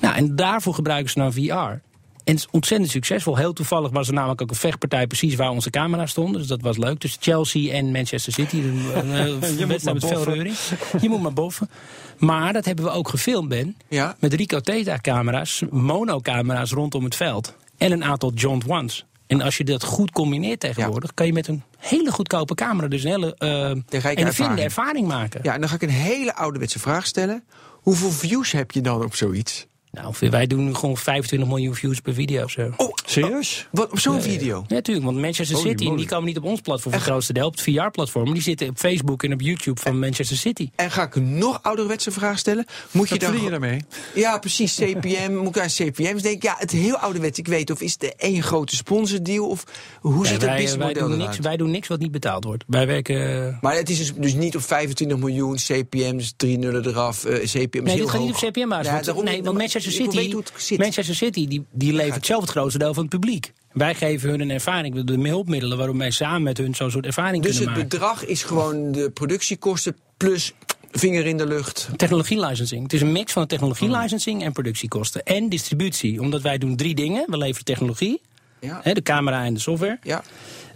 Nou, 0.00 0.14
en 0.14 0.36
daarvoor 0.36 0.74
gebruiken 0.74 1.10
ze 1.10 1.18
nou 1.18 1.32
VR. 1.32 1.80
En 2.28 2.34
het 2.34 2.42
is 2.44 2.48
ontzettend 2.50 2.90
succesvol. 2.90 3.36
Heel 3.36 3.52
toevallig 3.52 3.90
was 3.90 4.08
er 4.08 4.14
namelijk 4.14 4.42
ook 4.42 4.50
een 4.50 4.56
vechtpartij 4.56 5.06
precies 5.06 5.34
waar 5.34 5.50
onze 5.50 5.70
camera's 5.70 6.10
stonden. 6.10 6.38
Dus 6.38 6.48
dat 6.48 6.60
was 6.60 6.76
leuk. 6.76 6.98
Tussen 6.98 7.22
Chelsea 7.22 7.72
en 7.72 7.92
Manchester 7.92 8.32
City. 8.32 8.56
Een, 8.56 9.06
moet 9.38 9.40
wedstrijd 9.40 9.84
maar 9.84 9.94
met 9.94 10.06
veel 10.06 10.24
reuring. 10.24 10.56
Je 11.00 11.08
moet 11.08 11.22
maar 11.22 11.32
boffen. 11.32 11.70
Maar 12.18 12.52
dat 12.52 12.64
hebben 12.64 12.84
we 12.84 12.90
ook 12.90 13.08
gefilmd, 13.08 13.48
Ben. 13.48 13.76
Ja. 13.88 14.16
Met 14.18 14.34
Rico 14.34 14.60
Theta-camera's, 14.60 15.62
monocamera's 15.70 16.70
rondom 16.70 17.04
het 17.04 17.16
veld. 17.16 17.56
En 17.76 17.92
een 17.92 18.04
aantal 18.04 18.32
John 18.34 18.62
Ones. 18.66 19.06
En 19.28 19.40
als 19.40 19.56
je 19.56 19.64
dat 19.64 19.84
goed 19.84 20.10
combineert 20.10 20.60
tegenwoordig, 20.60 21.14
kan 21.14 21.26
je 21.26 21.32
met 21.32 21.48
een 21.48 21.62
hele 21.78 22.12
goedkope 22.12 22.54
camera 22.54 22.88
dus 22.88 23.04
een 23.04 23.10
hele 23.10 23.36
uh, 23.38 24.00
rijke 24.00 24.24
ervaring. 24.24 24.60
ervaring 24.60 25.06
maken. 25.06 25.40
Ja, 25.42 25.54
en 25.54 25.60
dan 25.60 25.68
ga 25.68 25.74
ik 25.74 25.82
een 25.82 25.88
hele 25.88 26.34
ouderwetse 26.34 26.78
vraag 26.78 27.06
stellen. 27.06 27.44
Hoeveel 27.70 28.10
views 28.10 28.52
heb 28.52 28.70
je 28.70 28.80
dan 28.80 29.04
op 29.04 29.14
zoiets? 29.14 29.66
Nou, 29.90 30.14
wij 30.30 30.46
doen 30.46 30.64
nu 30.64 30.74
gewoon 30.74 30.96
25 30.96 31.48
miljoen 31.48 31.74
views 31.74 32.00
per 32.00 32.14
video 32.14 32.44
of 32.44 32.50
zo. 32.50 32.72
Oh, 32.76 32.92
Serieus? 33.10 33.66
wat, 33.70 33.90
op 33.90 33.98
zo'n 33.98 34.22
video? 34.22 34.64
Ja, 34.68 34.74
natuurlijk, 34.74 35.06
want 35.06 35.18
Manchester 35.18 35.56
Holy 35.56 35.68
City, 35.68 35.84
moly. 35.84 35.96
die 35.96 36.06
komen 36.06 36.26
niet 36.26 36.36
op 36.36 36.44
ons 36.44 36.60
platform 36.60 36.92
voor 36.92 37.00
het 37.02 37.10
grootste 37.10 37.32
deel, 37.32 37.46
op 37.46 37.52
het 37.52 37.60
VR-platform. 37.62 38.32
Die 38.32 38.42
zitten 38.42 38.68
op 38.68 38.78
Facebook 38.78 39.22
en 39.22 39.32
op 39.32 39.40
YouTube 39.40 39.80
van 39.80 39.98
Manchester 39.98 40.36
City. 40.36 40.68
En 40.76 40.90
ga 40.90 41.02
ik 41.02 41.14
een 41.14 41.38
nog 41.38 41.62
ouderwetse 41.62 42.10
vraag 42.10 42.38
stellen? 42.38 42.66
Moet 42.90 43.08
je 43.08 43.14
Wat 43.18 43.32
dan 43.32 43.42
je 43.42 43.50
daarmee? 43.50 43.80
Ja, 44.14 44.38
precies. 44.38 44.74
CPM. 44.74 45.32
moet 45.32 45.56
ik 45.56 45.62
aan 45.62 45.68
CPM's 45.68 46.22
denken? 46.22 46.48
Ja, 46.48 46.54
het 46.58 46.70
heel 46.70 46.96
ouderwets. 46.96 47.38
Ik 47.38 47.46
weet 47.46 47.70
of 47.70 47.80
is 47.80 47.92
het 47.98 48.14
één 48.16 48.42
grote 48.42 48.76
sponsordeal? 48.76 49.48
Of 49.48 49.64
hoe 50.00 50.26
zit 50.26 50.42
het 50.42 50.50
businessmodel 50.50 51.02
doen 51.02 51.12
eruit? 51.12 51.30
niks, 51.30 51.38
wij 51.38 51.56
doen 51.56 51.70
niks 51.70 51.88
wat 51.88 51.98
niet 51.98 52.10
betaald 52.12 52.44
wordt. 52.44 52.64
Wij 52.66 52.86
werken... 52.86 53.46
eh, 53.46 53.60
Maar 53.60 53.76
het 53.76 53.90
is 53.90 53.98
dus, 53.98 54.12
dus 54.14 54.34
niet 54.34 54.56
op 54.56 54.62
25 54.62 55.18
miljoen 55.18 55.56
CPM's, 55.56 56.32
drie 56.36 56.58
nullen 56.58 56.86
eraf, 56.86 57.24
eh, 57.24 57.34
CPM's 57.34 57.50
Nee, 57.52 57.94
heel 57.94 57.96
dit 57.96 58.10
gaat 58.10 58.20
niet 58.20 58.44
op. 58.44 58.56
Ja, 58.56 58.66
want, 58.68 59.04
daarom 59.04 59.24
nee, 59.24 59.42
want 59.42 59.58
Manchester 59.58 59.92
City. 59.92 60.34
Manchester 60.76 61.14
City 61.14 61.46
die, 61.46 61.66
die 61.72 61.92
levert 61.92 62.26
zelf 62.26 62.40
het 62.40 62.50
grootste 62.50 62.78
deel 62.78 62.94
van 62.98 63.06
het 63.10 63.20
publiek. 63.20 63.52
Wij 63.72 63.94
geven 63.94 64.30
hun 64.30 64.40
een 64.40 64.50
ervaring, 64.50 65.04
de 65.04 65.28
hulpmiddelen 65.28 65.78
waarom 65.78 65.98
wij 65.98 66.10
samen 66.10 66.42
met 66.42 66.58
hun 66.58 66.74
zo'n 66.74 66.90
soort 66.90 67.06
ervaring 67.06 67.42
Dus 67.42 67.54
het 67.54 67.64
kunnen 67.64 67.82
maken. 67.82 67.98
bedrag 67.98 68.24
is 68.24 68.42
gewoon 68.42 68.92
de 68.92 69.10
productiekosten 69.10 69.96
plus 70.16 70.52
vinger 70.90 71.26
in 71.26 71.36
de 71.36 71.46
lucht. 71.46 71.88
Technologie 71.96 72.40
licensing. 72.46 72.82
Het 72.82 72.92
is 72.92 73.00
een 73.00 73.12
mix 73.12 73.32
van 73.32 73.46
technologie 73.46 73.90
licensing 73.90 74.42
en 74.42 74.52
productiekosten. 74.52 75.22
En 75.24 75.48
distributie. 75.48 76.20
Omdat 76.20 76.42
wij 76.42 76.58
doen 76.58 76.76
drie 76.76 76.94
dingen. 76.94 77.24
We 77.30 77.36
leveren 77.36 77.64
technologie, 77.64 78.20
Ja. 78.60 78.80
hè, 78.82 78.92
de 78.92 79.02
camera 79.02 79.44
en 79.44 79.54
de 79.54 79.60
software. 79.60 79.98
Ja. 80.02 80.22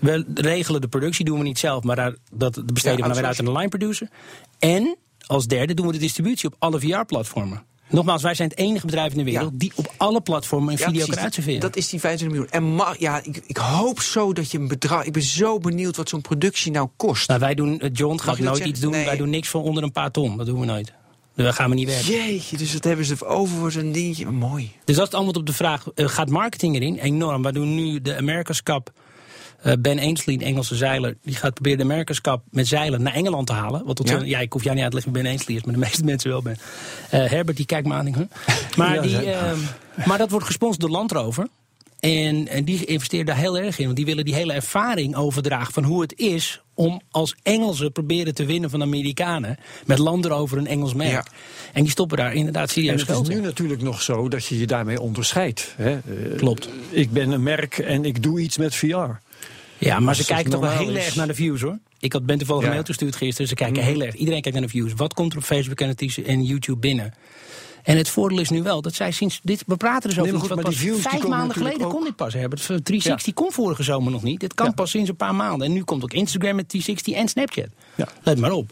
We 0.01 0.25
regelen 0.35 0.81
de 0.81 0.89
productie, 0.89 1.25
doen 1.25 1.39
we 1.39 1.45
niet 1.45 1.59
zelf, 1.59 1.83
maar 1.83 1.97
daar, 1.97 2.14
dat 2.33 2.66
besteden 2.66 2.91
Ja, 2.99 3.03
we 3.03 3.07
naar 3.09 3.16
weer 3.16 3.25
uit 3.27 3.39
aan 3.39 3.45
de 3.45 3.53
line 3.53 3.68
producer. 3.68 4.09
En 4.59 4.97
als 5.27 5.47
derde 5.47 5.75
doen 5.75 5.87
we 5.87 5.93
de 5.93 5.99
distributie 5.99 6.49
op 6.49 6.55
alle 6.59 6.81
VR-platformen. 6.81 7.62
Nogmaals, 7.93 8.22
wij 8.22 8.34
zijn 8.34 8.49
het 8.49 8.59
enige 8.59 8.86
bedrijf 8.86 9.12
in 9.12 9.18
de 9.18 9.24
wereld 9.24 9.51
Ja. 9.53 9.59
die 9.59 9.72
op 9.74 9.93
alle 9.97 10.20
platformen 10.20 10.72
een 10.72 10.78
Ja, 10.78 10.84
video 10.84 10.93
precies. 10.93 11.14
kan 11.14 11.22
uitserveren. 11.24 11.61
Dat 11.61 11.76
is 11.76 11.88
die 11.88 12.01
25 12.01 12.38
miljoen. 12.38 12.66
En 12.66 12.74
mag, 12.74 12.99
ja, 12.99 13.20
ik, 13.24 13.43
ik 13.47 13.57
hoop 13.57 14.01
zo 14.01 14.32
dat 14.32 14.51
je 14.51 14.59
een 14.59 14.68
bedrag. 14.68 15.05
Ik 15.05 15.12
ben 15.12 15.22
zo 15.22 15.59
benieuwd 15.59 15.97
wat 15.97 16.09
zo'n 16.09 16.20
productie 16.20 16.72
nou 16.72 16.88
kost. 16.97 17.28
Nou, 17.28 17.40
wij 17.40 17.55
doen, 17.55 17.80
eh, 17.80 17.90
John 17.93 18.18
gaat 18.18 18.38
nooit 18.38 18.49
zeggen? 18.49 18.68
iets 18.68 18.80
doen. 18.80 18.90
Nee. 18.90 19.05
Wij 19.05 19.16
doen 19.16 19.30
niks 19.30 19.49
voor 19.49 19.62
onder 19.62 19.82
een 19.82 19.93
paar 19.93 20.11
ton. 20.11 20.36
Dat 20.36 20.47
doen 20.47 20.61
we 20.61 20.66
nooit. 20.66 20.93
Daar 21.36 21.53
gaan 21.53 21.68
we 21.68 21.74
niet 21.74 21.88
werken. 21.88 22.12
Jeetje, 22.12 22.57
dus 22.57 22.72
dat 22.72 22.84
hebben 22.84 23.05
ze 23.07 23.26
over 23.26 23.57
voor 23.59 23.72
zo'n 23.72 23.93
dingetje. 23.93 24.30
Mooi. 24.30 24.62
Dus 24.84 24.97
dat 24.97 25.05
is 25.07 25.11
het 25.11 25.14
antwoord 25.14 25.36
op 25.36 25.47
de 25.47 25.53
vraag: 25.53 25.86
eh, 25.95 26.09
gaat 26.09 26.28
marketing 26.30 26.74
erin? 26.74 26.97
Enorm. 26.99 27.43
Wij 27.43 27.53
doen 27.53 27.74
nu 27.74 28.01
de 28.01 28.16
America's 28.16 28.62
Cup. 28.62 28.90
Eh, 29.62 29.72
ben 29.78 29.98
Ainsley, 29.98 30.34
een 30.34 30.42
Engelse 30.42 30.74
zeiler, 30.76 31.16
die 31.22 31.34
gaat 31.34 31.54
proberen 31.54 31.78
de 31.78 31.84
America's 31.84 32.20
Cup 32.20 32.40
met 32.50 32.66
zeilen 32.66 33.02
naar 33.02 33.14
Engeland 33.14 33.46
te 33.46 33.52
halen. 33.52 33.84
Wat 33.84 33.98
ontzettend, 34.00 34.30
ja? 34.30 34.38
ik 34.38 34.52
hoef 34.52 34.62
jou 34.62 34.74
niet 34.74 34.82
uit 34.84 34.92
te 34.92 34.96
leggen 34.96 35.14
wie 35.14 35.22
Ben 35.22 35.32
Ainsley 35.32 35.56
is, 35.56 35.64
maar 35.64 35.74
de 35.74 35.80
meeste 35.80 36.04
mensen 36.12 36.30
wel 36.30 36.42
ben. 36.42 36.58
Eh, 37.10 37.24
Herbert, 37.24 37.56
die 37.56 37.66
kijkt 37.66 37.86
me 37.88 37.94
aan. 37.94 38.06
huh? 38.06 38.16
Maar, 38.76 38.94
Ja, 38.94 39.00
die, 39.00 39.10
ja. 39.10 39.20
ehm, 39.20 39.58
maar 40.04 40.18
dat 40.18 40.30
wordt 40.30 40.46
gesponsord 40.46 40.80
door 40.80 40.90
Land 40.90 41.12
Rover. 41.12 41.48
En, 42.00 42.48
en 42.48 42.64
die 42.64 42.84
investeert 42.84 43.26
daar 43.26 43.36
heel 43.36 43.58
erg 43.58 43.78
in. 43.78 43.84
Want 43.84 43.96
die 43.96 44.04
willen 44.04 44.24
die 44.24 44.34
hele 44.34 44.52
ervaring 44.52 45.16
overdragen 45.16 45.72
van 45.72 45.84
hoe 45.84 46.00
het 46.00 46.18
is 46.18 46.60
om 46.74 47.00
als 47.10 47.34
Engelsen 47.42 47.92
proberen 47.92 48.34
te 48.34 48.44
winnen 48.44 48.70
van 48.70 48.78
de 48.78 48.84
Amerikanen. 48.84 49.58
Met 49.86 49.98
Land 49.98 50.24
Rover 50.26 50.58
een 50.58 50.66
Engels 50.66 50.94
merk. 50.94 51.10
Ja. 51.10 51.24
En 51.72 51.82
die 51.82 51.90
stoppen 51.90 52.16
daar 52.16 52.34
inderdaad 52.34 52.70
serieus 52.70 52.90
het 53.00 53.00
is 53.00 53.06
geld 53.14 53.28
nu 53.28 53.40
natuurlijk 53.40 53.82
nog 53.82 54.02
zo 54.02 54.28
dat 54.28 54.46
je 54.46 54.58
je 54.58 54.66
daarmee 54.66 55.00
onderscheidt. 55.00 55.74
Hè? 55.76 55.90
Eh, 55.92 56.36
Klopt. 56.36 56.68
Ik 56.90 57.10
ben 57.12 57.30
een 57.30 57.42
merk 57.42 57.78
en 57.78 58.04
ik 58.04 58.22
doe 58.22 58.40
iets 58.40 58.56
met 58.58 58.74
VR. 58.74 59.10
Ja, 59.85 60.01
maar 60.01 60.16
ze 60.16 60.24
kijken 60.24 60.51
toch 60.51 60.61
wel 60.61 60.70
heel 60.70 60.97
is. 60.97 61.05
erg 61.07 61.16
naar 61.16 61.26
de 61.26 61.35
views 61.35 61.61
hoor. 61.61 61.78
Ik 61.99 62.12
had 62.12 62.26
ben 62.26 62.39
toevallig 62.39 62.62
Ja. 62.62 62.68
een 62.68 62.74
mail 62.74 62.85
gestuurd 62.87 63.16
gisteren. 63.16 63.49
Ze 63.49 63.55
kijken 63.55 63.83
heel 63.83 64.01
erg. 64.01 64.14
Iedereen 64.14 64.41
kijkt 64.43 64.59
naar 64.59 64.66
de 64.66 64.72
views. 64.72 64.93
Wat 64.97 65.14
komt 65.14 65.33
er 65.33 65.39
op 65.39 65.45
Facebook 65.45 65.80
en, 65.80 66.43
YouTube 66.45 66.78
binnen? 66.78 67.14
En 67.83 67.97
het 67.97 68.09
voordeel 68.09 68.39
is 68.41 68.49
nu 68.51 68.62
wel 68.62 68.83
dat 68.83 68.95
zij 68.95 69.11
sinds 69.11 69.41
dit. 69.43 69.62
We 69.66 69.76
praten 69.76 70.09
dus 70.09 70.18
over 70.18 70.57
Nee, 70.57 70.64
iets 70.66 70.76
views 70.76 71.01
vijf 71.01 71.26
maanden 71.26 71.57
geleden 71.57 71.87
ook- 71.87 71.93
kon 71.93 72.05
dit 72.05 72.16
pas 72.16 72.33
hebben. 72.35 72.59
Het 72.59 72.85
360 72.85 73.35
kon 73.35 73.53
vorige 73.53 73.83
zomer 73.83 74.12
nog 74.12 74.22
niet. 74.22 74.41
Dit 74.41 74.55
kan 74.55 74.66
Ja. 74.66 74.72
pas 74.72 74.91
sinds 74.91 75.09
een 75.09 75.16
paar 75.16 75.35
maanden. 75.35 75.66
En 75.66 75.72
nu 75.72 75.83
komt 75.83 76.03
ook 76.03 76.12
Instagram 76.12 76.55
met 76.57 76.68
360 76.68 77.14
en 77.14 77.28
Snapchat. 77.28 77.68
Ja. 77.95 78.09
Let 78.22 78.39
maar 78.39 78.53
op. 78.53 78.70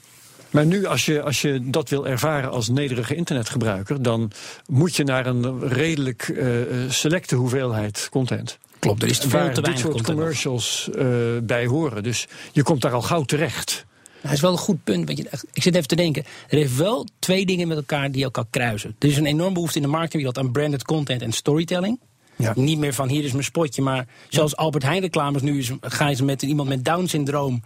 Maar 0.51 0.67
nu, 0.67 0.87
als 0.87 1.07
je, 1.07 1.23
als 1.23 1.41
je 1.43 1.61
dat 1.71 1.89
wil 1.89 2.07
ervaren 2.07 2.51
als 2.51 2.69
nederige 2.69 3.15
internetgebruiker, 3.15 4.03
dan 4.03 4.31
moet 4.67 4.97
je 4.97 5.05
naar 5.05 5.27
een 5.27 5.69
redelijk 5.69 6.29
eh, 6.29 6.61
eh, 6.85 6.91
selecte 6.91 7.35
hoeveelheid 7.37 8.09
content. 8.11 8.59
Klopt, 8.81 9.03
er 9.03 9.09
is 9.09 9.19
veel 9.19 9.31
Waar 9.31 9.55
te 9.55 9.61
dit 9.61 9.79
soort 9.79 10.03
commercials 10.03 10.91
eh, 10.95 11.07
bij 11.43 11.67
horen. 11.67 12.03
Dus 12.03 12.27
je 12.53 12.63
komt 12.63 12.81
daar 12.81 12.93
al 12.93 13.03
gauw 13.03 13.23
terecht. 13.23 13.87
Dat 14.23 14.33
is 14.33 14.41
wel 14.41 14.53
een 14.53 14.59
goed 14.59 14.85
punt. 14.85 15.07
Want 15.07 15.19
je, 15.19 15.29
ik 15.53 15.63
zit 15.63 15.75
even 15.75 15.89
te 15.89 15.97
denken. 15.97 16.25
Er 16.49 16.57
heeft 16.57 16.77
wel 16.77 17.07
twee 17.19 17.47
dingen 17.47 17.69
met 17.69 17.77
elkaar 17.77 18.13
die 18.13 18.25
elkaar 18.25 18.45
kruisen. 18.51 18.97
Er 18.99 19.09
is 19.09 19.17
een 19.17 19.27
enorme 19.27 19.55
behoefte 19.55 19.77
in 19.77 19.83
de 19.83 19.91
marktwereld 19.91 20.39
aan 20.39 20.53
branded 20.53 20.85
content 20.85 21.23
en 21.23 21.33
storytelling. 21.33 21.99
Ja. 22.37 22.53
Niet 22.57 22.79
meer 22.79 22.95
van 22.95 23.09
hier 23.09 23.25
is 23.25 23.33
mijn 23.33 23.45
spotje, 23.45 23.83
maar 23.83 24.07
zoals 24.29 24.57
Albert 24.57 24.83
Heijn 24.85 25.01
reclames 25.01 25.43
nu 25.43 25.59
is, 25.59 25.71
gaan 25.81 26.17
ze 26.17 26.25
met 26.25 26.43
iemand 26.43 26.69
met 26.69 26.85
Down 26.85 27.07
syndroom. 27.07 27.63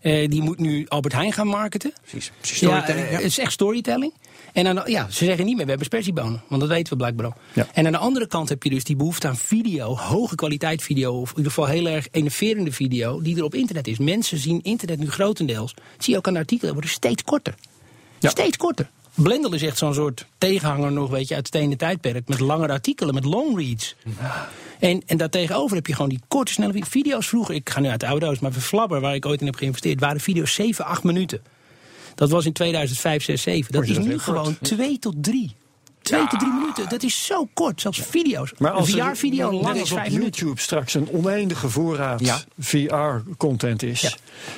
Eh, 0.00 0.28
die 0.28 0.42
moet 0.42 0.58
nu 0.58 0.86
Albert 0.88 1.14
Heijn 1.14 1.32
gaan 1.32 1.46
marketen. 1.46 1.92
Precies. 2.00 2.32
Ja, 2.40 2.46
storytelling, 2.56 3.06
eh, 3.06 3.10
ja. 3.10 3.16
het 3.16 3.26
is 3.26 3.38
echt 3.38 3.52
storytelling. 3.52 4.12
En 4.52 4.64
dan, 4.64 4.82
ja, 4.86 5.10
ze 5.10 5.24
zeggen 5.24 5.44
niet 5.44 5.54
meer, 5.54 5.64
we 5.64 5.70
hebben 5.70 5.86
spersiebonen. 5.86 6.42
Want 6.48 6.60
dat 6.60 6.70
weten 6.70 6.92
we 6.92 6.98
blijkbaar 6.98 7.26
al. 7.26 7.34
Ja. 7.52 7.66
En 7.72 7.86
aan 7.86 7.92
de 7.92 7.98
andere 7.98 8.26
kant 8.26 8.48
heb 8.48 8.62
je 8.62 8.70
dus 8.70 8.84
die 8.84 8.96
behoefte 8.96 9.28
aan 9.28 9.36
video. 9.36 9.96
Hoge 9.96 10.34
kwaliteit 10.34 10.82
video. 10.82 11.20
Of 11.20 11.30
in 11.30 11.36
ieder 11.36 11.52
geval 11.52 11.68
heel 11.68 11.86
erg 11.86 12.08
enerverende 12.10 12.72
video. 12.72 13.22
Die 13.22 13.36
er 13.36 13.44
op 13.44 13.54
internet 13.54 13.86
is. 13.86 13.98
Mensen 13.98 14.38
zien 14.38 14.60
internet 14.62 14.98
nu 14.98 15.10
grotendeels. 15.10 15.74
Dat 15.74 15.84
zie 15.98 16.12
je 16.12 16.18
ook 16.18 16.26
aan 16.26 16.32
de 16.32 16.38
artikelen. 16.38 16.72
worden 16.72 16.90
steeds 16.90 17.24
korter. 17.24 17.54
Steeds 18.18 18.56
korter. 18.56 18.90
Blendel 19.22 19.52
is 19.54 19.62
echt 19.62 19.78
zo'n 19.78 19.94
soort 19.94 20.26
tegenhanger 20.38 20.92
nog, 20.92 21.10
weet 21.10 21.28
je, 21.28 21.34
uit 21.34 21.46
het 21.46 21.56
stenen 21.56 21.78
tijdperk. 21.78 22.28
Met 22.28 22.40
langere 22.40 22.72
artikelen, 22.72 23.14
met 23.14 23.24
long 23.24 23.56
reads. 23.58 23.94
En, 24.78 25.02
en 25.06 25.16
daartegenover 25.16 25.76
heb 25.76 25.86
je 25.86 25.94
gewoon 25.94 26.08
die 26.10 26.20
korte, 26.28 26.52
snelle 26.52 26.72
vi- 26.72 26.84
video's 26.84 27.28
vroeger. 27.28 27.54
Ik 27.54 27.70
ga 27.70 27.80
nu 27.80 27.88
uit 27.88 28.00
de 28.00 28.06
oude 28.06 28.26
doos, 28.26 28.38
maar 28.38 28.52
voor 28.52 28.62
Flabber, 28.62 29.00
waar 29.00 29.14
ik 29.14 29.26
ooit 29.26 29.40
in 29.40 29.46
heb 29.46 29.54
geïnvesteerd, 29.56 30.00
waren 30.00 30.20
video's 30.20 30.54
7, 30.54 30.84
8 30.84 31.02
minuten. 31.02 31.40
Dat 32.14 32.30
was 32.30 32.46
in 32.46 32.52
2005, 32.52 33.22
6, 33.24 33.42
7. 33.42 33.72
Dat 33.72 33.84
is 33.88 33.98
nu 33.98 34.18
gewoon 34.18 34.56
2 34.60 34.98
tot 34.98 35.14
3. 35.20 35.54
2 36.02 36.26
tot 36.26 36.38
3 36.38 36.52
minuten. 36.52 36.88
Dat 36.88 37.02
is 37.02 37.26
zo 37.26 37.48
kort, 37.54 37.80
zelfs 37.80 37.98
video's. 38.00 38.52
Maar 38.58 38.70
als 38.70 38.92
een 38.92 39.04
VR-video 39.04 39.50
net 39.50 39.62
lang 39.62 39.76
is 39.76 39.90
op 39.92 39.98
5 39.98 40.12
minuten. 40.12 40.30
YouTube 40.30 40.60
straks 40.60 40.94
een 40.94 41.08
oneindige 41.12 41.68
voorraad 41.68 42.20
Ja. 42.20 42.40
VR-content 42.58 43.82
is, 43.82 44.00
Ja. 44.00 44.10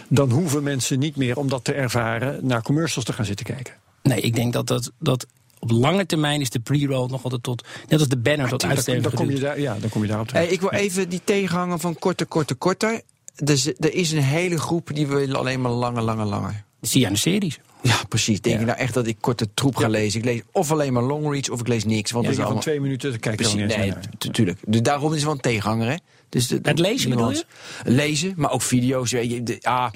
dan 0.09 0.31
hoeven 0.31 0.63
mensen 0.63 0.99
niet 0.99 1.17
meer 1.17 1.37
om 1.37 1.49
dat 1.49 1.65
te 1.65 1.73
ervaren 1.73 2.47
naar 2.47 2.63
commercials 2.63 3.05
te 3.05 3.13
gaan 3.13 3.25
zitten 3.25 3.47
kijken. 3.47 3.75
Nee, 4.03 4.21
ik 4.21 4.35
denk 4.35 4.53
dat, 4.53 4.67
dat, 4.67 4.93
dat 4.99 5.27
op 5.59 5.71
lange 5.71 6.07
termijn 6.07 6.41
is 6.41 6.51
de 6.51 6.61
pre-roll 6.61 7.09
nog 7.11 7.25
altijd 7.25 7.43
tot, 7.43 7.67
net 7.89 7.99
als 7.99 8.09
de 8.09 8.17
banner 8.17 8.49
tot 8.49 8.61
Dan, 8.61 8.71
uitsterven 8.71 9.03
dan 9.03 9.13
kom 9.13 9.31
je 9.31 9.39
daar, 9.39 9.61
ja, 9.61 9.77
dan 9.81 9.91
kom 9.91 10.03
je 10.03 10.09
daarop 10.09 10.31
Hey, 10.33 10.41
terug. 10.43 10.55
ik 10.57 10.61
wil 10.71 10.81
even 10.81 11.09
die 11.09 11.21
tegenhanger 11.25 11.79
van 11.79 11.99
korter, 11.99 12.27
korter, 12.27 12.57
korter. 12.57 13.01
Dus, 13.35 13.67
er 13.67 13.95
is 13.95 14.13
een 14.13 14.23
hele 14.23 14.59
groep 14.59 14.91
die 14.95 15.07
willen 15.07 15.37
alleen 15.37 15.61
maar 15.61 15.73
langer, 15.73 16.03
langer, 16.03 16.27
langer. 16.27 16.65
Dat 16.81 16.91
zie 16.91 17.01
je 17.01 17.07
aan 17.07 17.13
de 17.13 17.19
series. 17.19 17.59
Ja, 17.83 17.97
precies. 18.09 18.41
Denk 18.41 18.55
Ja. 18.55 18.61
je 18.61 18.67
nou 18.67 18.79
echt 18.79 18.95
dat 18.95 19.07
ik 19.07 19.17
korte 19.21 19.49
troep 19.55 19.77
ga 19.77 19.89
lezen? 19.89 20.19
Ik 20.19 20.25
lees 20.25 20.41
of 20.53 20.71
alleen 20.71 20.93
maar 20.93 21.03
long 21.03 21.33
reads 21.33 21.51
of 21.51 21.61
ik 21.61 21.69
lees 21.69 21.85
niks. 21.85 22.11
Want 22.11 22.25
Ja, 22.25 22.31
dat 22.31 22.31
is 22.31 22.37
van 22.37 22.45
allemaal... 22.45 22.63
twee 22.63 22.81
minuten, 22.81 23.11
dan 23.11 23.19
kijk 23.21 23.39
je 23.41 23.45
er 23.47 23.51
Precies, 23.53 23.77
nee, 23.77 23.89
naar. 23.91 24.01
tu- 24.19 24.29
tuurlijk. 24.31 24.59
Dus 24.67 24.83
daarom 24.83 25.09
is 25.09 25.15
het 25.15 25.25
wel 25.25 25.33
een 25.33 25.41
tegenhanger, 25.41 25.89
hè? 25.89 25.97
Dus 26.29 26.47
de, 26.47 26.59
Het 26.63 26.79
lezen 26.79 27.11
bedoel. 27.11 27.35
Lezen, 27.85 28.33
maar 28.37 28.51
ook 28.51 28.63
video's. 28.63 29.11
Weet 29.13 29.31
je, 29.31 29.43
de, 29.43 29.59
ah, 29.63 29.93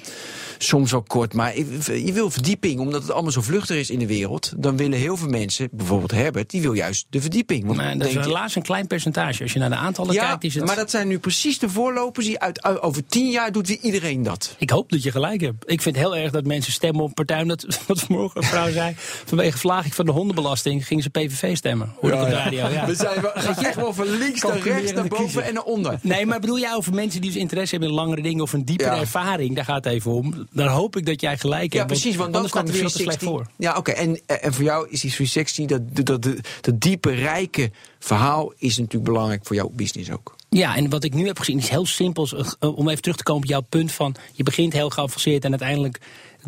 soms 0.57 0.91
wel 0.91 1.01
kort, 1.01 1.33
maar 1.33 1.57
je 1.57 2.05
je 2.05 2.13
wil 2.13 2.29
verdieping. 2.29 2.79
Omdat 2.79 3.01
het 3.01 3.11
allemaal 3.11 3.31
zo 3.31 3.41
vluchtig 3.41 3.77
is 3.77 3.89
in 3.89 3.99
de 3.99 4.07
wereld. 4.07 4.53
Dan 4.57 4.77
willen 4.77 4.97
heel 4.99 5.17
veel 5.17 5.27
mensen, 5.29 5.69
bijvoorbeeld 5.71 6.11
Herbert, 6.11 6.49
die 6.49 6.61
wil 6.61 6.73
juist 6.73 7.05
de 7.09 7.21
verdieping. 7.21 7.65
Want 7.65 7.77
Maar 7.77 7.89
dan 7.89 7.97
dat 7.97 8.07
is 8.07 8.13
je- 8.13 8.19
helaas 8.19 8.55
een 8.55 8.61
klein 8.61 8.87
percentage. 8.87 9.43
Als 9.43 9.53
je 9.53 9.59
naar 9.59 9.69
de 9.69 9.75
aantallen 9.75 10.13
ja, 10.13 10.27
kijkt, 10.27 10.43
is 10.43 10.55
het... 10.55 10.65
maar 10.65 10.75
dat 10.75 10.89
zijn 10.91 11.07
nu 11.07 11.19
precies 11.19 11.59
de 11.59 11.69
voorlopers 11.69 12.25
die 12.25 12.39
uit, 12.39 12.81
over 12.81 13.05
tien 13.05 13.29
jaar 13.29 13.51
doet 13.51 13.67
weer 13.67 13.77
iedereen 13.81 14.23
dat. 14.23 14.55
Ik 14.57 14.69
hoop 14.69 14.89
dat 14.89 15.03
je 15.03 15.11
gelijk 15.11 15.41
hebt. 15.41 15.63
Ik 15.71 15.81
vind 15.81 15.95
het 15.95 16.05
heel 16.05 16.15
erg 16.17 16.31
dat 16.31 16.45
mensen 16.45 16.73
stemmen 16.73 17.03
op 17.03 17.13
partijen. 17.13 17.47
Dat, 17.47 17.65
wat 17.87 17.99
vanmorgen 17.99 18.41
een 18.41 18.47
vrouw 18.47 18.71
zei. 18.71 18.93
Vanwege 19.25 19.57
verlaging 19.57 19.95
van 19.95 20.05
de 20.05 20.11
hondenbelasting 20.11 20.87
gingen 20.87 21.03
ze 21.03 21.09
PVV 21.09 21.55
stemmen. 21.57 21.93
Hoor 21.99 22.11
ik 22.11 22.19
op 22.21 22.25
de 22.25 22.33
radio. 22.33 22.67
Ja. 22.67 22.85
We 22.85 22.95
zijn 22.95 23.21
wel, 23.21 23.31
gaat 23.35 23.63
echt 23.63 23.75
wel 23.75 23.93
van 23.93 24.17
links 24.17 24.41
naar 24.41 24.59
rechts, 24.59 24.93
naar 24.93 25.07
boven 25.07 25.43
en 25.43 25.53
naar 25.53 25.63
onder. 25.63 25.99
Nee, 26.01 26.25
maar 26.25 26.39
bedoel 26.39 26.59
jij 26.59 26.75
over 26.75 26.93
mensen 26.93 27.21
die 27.21 27.31
dus 27.31 27.39
interesse 27.39 27.71
hebben 27.71 27.89
in 27.89 27.95
langere 27.99 28.21
dingen 28.21 28.41
of 28.43 28.53
een 28.53 28.65
diepere 28.65 28.95
ervaring? 28.95 29.55
Daar 29.55 29.65
gaat 29.65 29.83
het 29.83 29.93
even 29.93 30.11
om. 30.11 30.46
Daar 30.51 30.67
hoop 30.69 30.95
ik 30.95 31.05
dat 31.05 31.21
jij 31.21 31.37
gelijk 31.37 31.71
Ja, 31.73 31.77
hebt. 31.79 31.91
precies, 31.91 32.15
want 32.15 32.33
dan 32.33 32.47
staat 32.47 32.67
er 32.67 32.75
slecht 32.75 32.93
360. 32.93 33.29
voor. 33.29 33.47
Ja, 33.57 33.77
oké. 33.77 33.91
En, 33.91 34.19
en 34.25 34.53
voor 34.53 34.63
jou 34.63 34.87
is 34.89 35.01
die 35.01 35.11
360, 35.11 35.65
dat, 35.65 36.05
dat, 36.05 36.21
dat, 36.23 36.35
dat 36.61 36.81
diepe, 36.81 37.11
rijke 37.11 37.71
verhaal 37.99 38.53
is 38.57 38.77
natuurlijk 38.77 39.03
belangrijk 39.11 39.45
voor 39.45 39.55
jouw 39.55 39.69
business 39.73 40.11
ook. 40.11 40.35
Ja, 40.49 40.75
en 40.75 40.89
wat 40.89 41.03
ik 41.03 41.13
nu 41.13 41.25
heb 41.25 41.39
gezien 41.39 41.57
is 41.57 41.69
heel 41.69 41.85
simpel. 41.85 42.27
eh, 42.59 42.77
Om 42.77 42.89
even 42.89 43.01
terug 43.01 43.17
te 43.17 43.23
komen 43.23 43.43
op 43.43 43.49
jouw 43.49 43.61
punt 43.61 43.91
van... 43.91 44.15
je 44.33 44.43
begint 44.43 44.73
heel 44.73 44.89
geavanceerd 44.89 45.43
en 45.43 45.49
uiteindelijk 45.49 45.99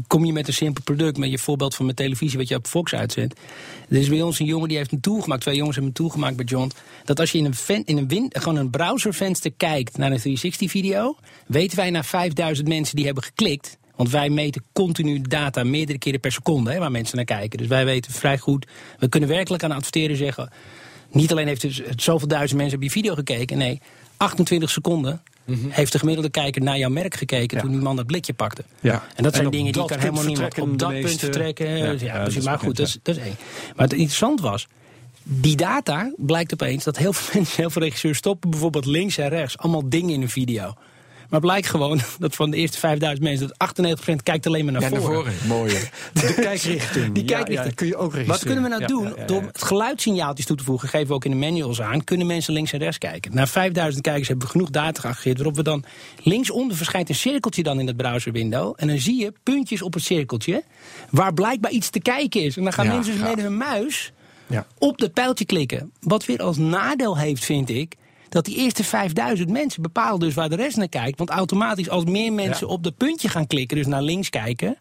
kom 0.07 0.25
je 0.25 0.33
met 0.33 0.47
een 0.47 0.53
simpel 0.53 0.83
product. 0.83 1.17
Met 1.17 1.29
je 1.29 1.37
voorbeeld 1.39 1.75
van 1.75 1.85
mijn 1.85 1.97
televisie 1.97 2.37
wat 2.37 2.47
je 2.47 2.55
op 2.55 2.67
Fox 2.67 2.93
uitzendt. 2.93 3.39
Er 3.89 3.97
is 3.97 4.09
bij 4.09 4.21
ons 4.21 4.39
een 4.39 4.45
jongen 4.45 4.67
die 4.67 4.77
heeft 4.77 4.91
een 4.91 4.99
tool 4.99 5.19
gemaakt. 5.21 5.41
Twee 5.41 5.55
jongens 5.55 5.75
hebben 5.75 5.93
een 5.95 6.01
tool 6.01 6.09
gemaakt 6.13 6.35
bij 6.35 6.45
John. 6.45 6.71
Dat 7.05 7.19
als 7.19 7.31
je 7.31 7.37
in 7.37 7.45
een, 7.45 7.55
ven, 7.55 7.85
in 7.85 7.97
een, 7.97 8.07
win, 8.07 8.25
gewoon 8.29 8.57
een 8.57 8.69
browservenster 8.69 9.51
kijkt 9.57 9.97
naar 9.97 10.11
een 10.11 10.37
360-video... 10.37 11.15
weten 11.47 11.77
wij 11.77 11.89
na 11.89 12.03
5000 12.03 12.67
mensen 12.67 12.95
die 12.95 13.05
hebben 13.05 13.23
geklikt... 13.23 13.77
Want 13.99 14.11
wij 14.11 14.29
meten 14.29 14.63
continu 14.73 15.21
data 15.21 15.63
meerdere 15.63 15.97
keren 15.97 16.19
per 16.19 16.31
seconde 16.31 16.71
hè, 16.71 16.79
waar 16.79 16.91
mensen 16.91 17.15
naar 17.15 17.25
kijken. 17.25 17.57
Dus 17.57 17.67
wij 17.67 17.85
weten 17.85 18.11
vrij 18.11 18.37
goed. 18.37 18.67
We 18.99 19.09
kunnen 19.09 19.29
werkelijk 19.29 19.63
aan 19.63 19.71
adverteren 19.71 20.15
zeggen. 20.15 20.49
Niet 21.11 21.31
alleen 21.31 21.47
heeft 21.47 21.61
dus 21.61 21.81
zoveel 21.95 22.27
duizend 22.27 22.59
mensen 22.59 22.77
op 22.77 22.83
je 22.83 22.89
video 22.91 23.13
gekeken. 23.13 23.57
Nee, 23.57 23.81
28 24.17 24.69
seconden 24.69 25.21
heeft 25.69 25.91
de 25.91 25.99
gemiddelde 25.99 26.29
kijker 26.29 26.61
naar 26.61 26.77
jouw 26.77 26.89
merk 26.89 27.15
gekeken 27.15 27.57
Ja. 27.57 27.63
toen 27.63 27.71
die 27.71 27.81
man 27.81 27.95
dat 27.95 28.05
blikje 28.05 28.33
pakte. 28.33 28.63
Ja. 28.81 29.03
En 29.15 29.23
dat 29.23 29.35
zijn 29.35 29.49
dingen 29.49 29.73
die 29.73 29.85
kan 29.85 29.99
helemaal 29.99 30.23
niemand 30.23 30.59
op 30.59 30.79
dat 30.79 30.89
punt 30.89 31.19
vertrekken. 31.19 31.77
Ja, 31.77 31.85
Ja, 31.85 31.95
ja, 31.99 32.21
precies. 32.21 32.45
Maar 32.45 32.59
goed, 32.59 32.77
dat 32.77 32.87
is, 32.87 32.97
dat 33.03 33.15
is 33.15 33.21
één. 33.21 33.35
Maar 33.75 33.85
het 33.87 33.93
interessant 33.93 34.41
was, 34.41 34.67
die 35.23 35.55
data 35.55 36.13
blijkt 36.17 36.53
opeens 36.53 36.83
dat 36.83 36.97
heel 36.97 37.13
veel 37.13 37.33
mensen, 37.39 37.55
heel 37.55 37.69
veel 37.69 37.81
regisseurs 37.81 38.17
stoppen 38.17 38.49
bijvoorbeeld 38.49 38.85
links 38.85 39.17
en 39.17 39.29
rechts 39.29 39.57
allemaal 39.57 39.89
dingen 39.89 40.09
in 40.13 40.21
een 40.21 40.29
video. 40.29 40.73
Maar 41.29 41.39
blijkt 41.39 41.67
gewoon 41.67 41.99
dat 42.19 42.35
van 42.35 42.51
de 42.51 42.57
eerste 42.57 42.77
5000 42.77 43.23
mensen, 43.27 43.51
dat 43.57 43.97
98% 44.09 44.13
kijkt 44.23 44.47
alleen 44.47 44.63
maar 44.65 44.73
naar 44.73 44.89
voren. 45.01 45.33
Mooi. 45.47 45.73
De 46.13 46.33
kijkrichting. 46.41 47.13
Die 47.13 47.23
ja, 47.29 47.35
kijkrichting. 47.35 47.69
ja, 47.69 47.75
kun 47.75 47.87
je 47.87 47.95
ook 47.95 48.13
registreren. 48.13 48.27
Wat 48.27 48.43
kunnen 48.43 48.63
we 48.63 48.69
nou 48.69 48.81
Ja, 48.81 48.87
doen? 48.87 49.03
ja, 49.03 49.09
ja, 49.09 49.15
ja. 49.21 49.25
Door 49.25 49.41
het 49.41 49.63
geluidssignaaltjes 49.63 50.45
toe 50.45 50.55
te 50.57 50.63
voegen, 50.63 50.89
geven 50.89 51.07
we 51.07 51.13
ook 51.13 51.25
in 51.25 51.31
de 51.31 51.37
manuals 51.37 51.81
aan, 51.81 52.03
kunnen 52.03 52.27
mensen 52.27 52.53
links 52.53 52.73
en 52.73 52.79
rechts 52.79 52.97
kijken. 52.97 53.33
Na 53.35 53.47
5000 53.47 54.03
kijkers 54.03 54.27
hebben 54.27 54.45
we 54.45 54.51
genoeg 54.51 54.69
data 54.69 55.01
geaggregeerd, 55.01 55.35
waarop 55.37 55.55
we 55.55 55.63
dan 55.63 55.83
linksonder 56.23 56.77
verschijnt 56.77 57.09
een 57.09 57.15
cirkeltje 57.15 57.63
dan 57.63 57.79
in 57.79 57.87
het 57.87 57.97
browserwindow. 57.97 58.73
En 58.77 58.87
dan 58.87 58.97
zie 58.97 59.19
je 59.19 59.33
puntjes 59.43 59.81
op 59.81 59.93
het 59.93 60.03
cirkeltje, 60.03 60.63
waar 61.09 61.33
blijkbaar 61.33 61.71
iets 61.71 61.89
te 61.89 61.99
kijken 61.99 62.41
is. 62.41 62.57
En 62.57 62.63
dan 62.63 62.73
gaan 62.73 62.85
Ja, 62.85 62.93
mensen 62.93 63.13
dus 63.17 63.21
met 63.29 63.41
hun 63.41 63.57
muis 63.57 64.11
Ja. 64.47 64.65
op 64.77 64.97
dat 64.97 65.13
pijltje 65.13 65.45
klikken. 65.45 65.91
Wat 65.99 66.25
weer 66.25 66.41
als 66.41 66.57
nadeel 66.57 67.17
heeft, 67.17 67.45
vind 67.45 67.69
ik. 67.69 67.95
Dat 68.29 68.45
die 68.45 68.55
eerste 68.55 68.83
5000 68.83 69.49
mensen 69.49 69.81
bepalen 69.81 70.19
dus 70.19 70.33
waar 70.33 70.49
de 70.49 70.55
rest 70.55 70.77
naar 70.77 70.89
kijkt. 70.89 71.17
Want 71.17 71.29
automatisch, 71.29 71.89
als 71.89 72.03
meer 72.03 72.33
mensen 72.33 72.67
Ja. 72.67 72.73
op 72.73 72.83
dat 72.83 72.97
puntje 72.97 73.29
gaan 73.29 73.47
klikken, 73.47 73.77
dus 73.77 73.85
naar 73.87 74.01
links 74.01 74.29
kijken. 74.29 74.77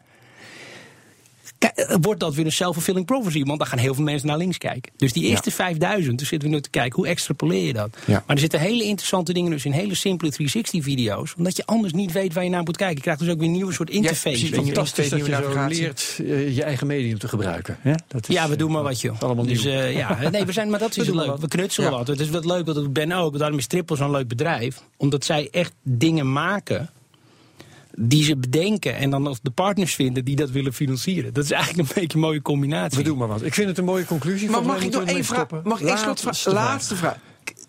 Eh, 1.58 1.96
Wordt 2.00 2.20
dat 2.20 2.34
weer 2.34 2.44
een 2.44 2.52
self-fulfilling 2.52 3.06
prophecy? 3.06 3.42
Want 3.42 3.58
dan 3.58 3.68
gaan 3.68 3.78
heel 3.78 3.94
veel 3.94 4.04
mensen 4.04 4.28
naar 4.28 4.36
links 4.38 4.58
kijken. 4.58 4.92
Dus 4.96 5.12
die 5.12 5.24
eerste 5.24 5.50
5000, 5.50 6.18
dus 6.18 6.28
zitten 6.28 6.48
we 6.48 6.54
nu 6.54 6.60
te 6.60 6.70
kijken, 6.70 6.96
hoe 6.96 7.06
extrapoleer 7.06 7.66
je 7.66 7.72
dat? 7.72 7.96
Ja. 8.04 8.12
Maar 8.26 8.36
er 8.36 8.38
zitten 8.42 8.60
hele 8.60 8.84
interessante 8.84 9.32
dingen 9.32 9.50
dus 9.50 9.64
in 9.64 9.72
hele 9.72 9.94
simpele 9.94 10.32
360-video's. 10.32 11.34
Omdat 11.36 11.56
je 11.56 11.66
anders 11.66 11.92
niet 11.92 12.12
weet 12.12 12.34
waar 12.34 12.44
je 12.44 12.50
naar 12.50 12.62
moet 12.62 12.76
kijken. 12.76 12.96
Je 12.96 13.02
krijgt 13.02 13.20
dus 13.20 13.28
ook 13.30 13.38
weer 13.38 13.46
een 13.46 13.52
nieuwe 13.52 13.72
soort 13.72 13.90
interface. 13.90 14.44
je. 14.44 14.54
want 14.54 14.66
Fantastisch 14.66 15.08
dat 15.08 15.26
je 15.26 15.34
zo 15.34 15.66
leert 15.68 16.18
eh, 16.20 16.56
je 16.56 16.62
eigen 16.62 16.86
medium 16.86 17.18
te 17.18 17.28
gebruiken. 17.28 17.76
hè? 17.80 17.92
Dat 18.08 18.28
is, 18.28 18.34
Ja, 18.34 18.48
we 18.48 18.56
doen 18.56 18.68
eh, 18.68 18.74
maar 18.74 18.82
wat, 18.82 19.00
joh. 19.00 19.14
is 19.14 19.20
allemaal 19.22 19.46
dus 19.46 19.64
eh, 19.64 19.96
ja, 19.96 20.18
nee, 20.30 20.44
we 20.44 20.52
zijn, 20.52 20.70
maar 20.70 20.78
dat 20.78 20.94
We 20.94 21.00
is 21.00 21.06
doen 21.06 21.16
leuk. 21.16 21.26
maar 21.26 21.34
wat. 21.34 21.50
We 21.50 21.56
knutselen 21.56 21.90
Ja. 21.90 21.96
wat. 21.96 22.06
Het 22.06 22.20
is 22.20 22.30
wat 22.30 22.44
leuk, 22.44 22.66
dat 22.66 22.92
Ben 22.92 23.12
ook. 23.12 23.38
Daarom 23.38 23.58
is 23.58 23.66
Triple 23.66 23.96
zo'n 23.96 24.10
leuk 24.10 24.28
bedrijf. 24.28 24.82
Omdat 24.96 25.24
zij 25.24 25.48
echt 25.50 25.72
dingen 25.82 26.32
maken 26.32 26.90
die 28.00 28.24
ze 28.24 28.36
bedenken 28.36 28.96
en 28.96 29.10
dan 29.10 29.26
als 29.26 29.38
de 29.42 29.50
partners 29.50 29.94
vinden 29.94 30.24
die 30.24 30.36
dat 30.36 30.50
willen 30.50 30.72
financieren. 30.72 31.32
Dat 31.32 31.44
is 31.44 31.50
eigenlijk 31.50 31.88
een 31.88 31.94
beetje 32.02 32.16
een 32.18 32.24
mooie 32.24 32.42
combinatie. 32.42 32.98
We 32.98 33.04
doen 33.04 33.18
maar 33.18 33.28
wat. 33.28 33.42
Ik 33.42 33.54
vind 33.54 33.68
het 33.68 33.78
een 33.78 33.84
mooie 33.84 34.04
conclusie. 34.04 34.50
Maar 34.50 34.62
mag 34.64 34.82
ik 34.82 34.92
nog 34.92 35.04
één 35.04 35.24
vraag? 35.24 35.36
stoppen. 35.38 35.60
Mag 35.64 35.80
ik 35.80 35.86
één 35.86 35.98
slotvraag? 35.98 36.24
Laatste 36.24 36.50
vraag. 36.50 36.64
Laatste 36.64 36.96
vraag. 36.96 37.16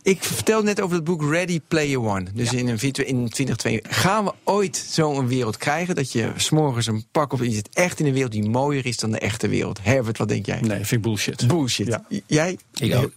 Ik 0.04 0.24
vertelde 0.24 0.64
net 0.66 0.82
over 0.82 0.96
het 0.96 1.04
boek 1.04 1.22
Ready 1.30 1.60
Player 1.68 2.00
One. 2.02 2.26
Dus 2.34 2.54
in, 2.54 2.68
een 2.68 2.80
in 2.82 3.30
2022. 3.30 4.02
Gaan 4.02 4.26
we 4.26 4.34
ooit 4.44 4.86
zo'n 4.90 5.28
wereld 5.28 5.58
krijgen 5.58 5.96
dat 5.96 6.12
je 6.12 6.32
s'morgens 6.36 6.88
een 6.88 7.06
pak 7.12 7.34
op 7.34 7.40
en 7.40 7.50
je 7.50 7.56
zit 7.56 7.70
echt 7.74 8.00
in 8.00 8.06
een 8.06 8.14
wereld 8.14 8.32
die 8.32 8.50
mooier 8.50 8.86
is 8.86 8.98
dan 8.98 9.12
de 9.12 9.20
echte 9.20 9.48
wereld? 9.48 9.80
Herbert, 9.82 10.18
wat 10.18 10.28
denk 10.28 10.46
jij? 10.46 10.60
Nee, 10.62 10.78
vind 10.78 10.92
ik 10.92 11.02
bullshit. 11.02 11.48
Bullshit. 11.48 11.88
Ja. 11.88 12.04
Jij? 12.28 12.58
Ik 12.80 12.96
ook. 12.96 13.12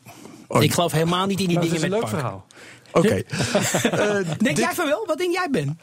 Oh. 0.47 0.63
Ik 0.63 0.73
geloof 0.73 0.93
helemaal 0.93 1.27
niet 1.27 1.41
in 1.41 1.47
die 1.47 1.55
Maar 1.55 1.65
het 1.65 1.75
is 1.75 1.81
dingen 1.81 1.97
een 1.99 2.03
met 2.03 2.11
leuk 2.13 2.21
park. 2.21 2.43
verhaal. 2.43 2.47
Oké. 2.93 3.23
Eh, 4.29 4.39
Denk 4.39 4.57
jij 4.57 4.75
van 4.75 4.87
wel? 4.87 5.05
Wat 5.07 5.19
denk 5.19 5.33
jij, 5.33 5.49
Ben? 5.51 5.79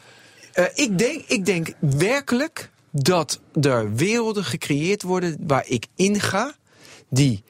Eh, 0.53 0.65
ik, 0.73 0.97
denk, 0.97 1.23
ik 1.27 1.45
denk 1.45 1.73
werkelijk 1.79 2.69
dat 2.91 3.39
er 3.61 3.95
werelden 3.95 4.43
gecreëerd 4.43 5.01
worden 5.01 5.37
waar 5.47 5.67
ik 5.67 5.87
in 5.95 6.19
ga, 6.19 6.53
die 7.09 7.43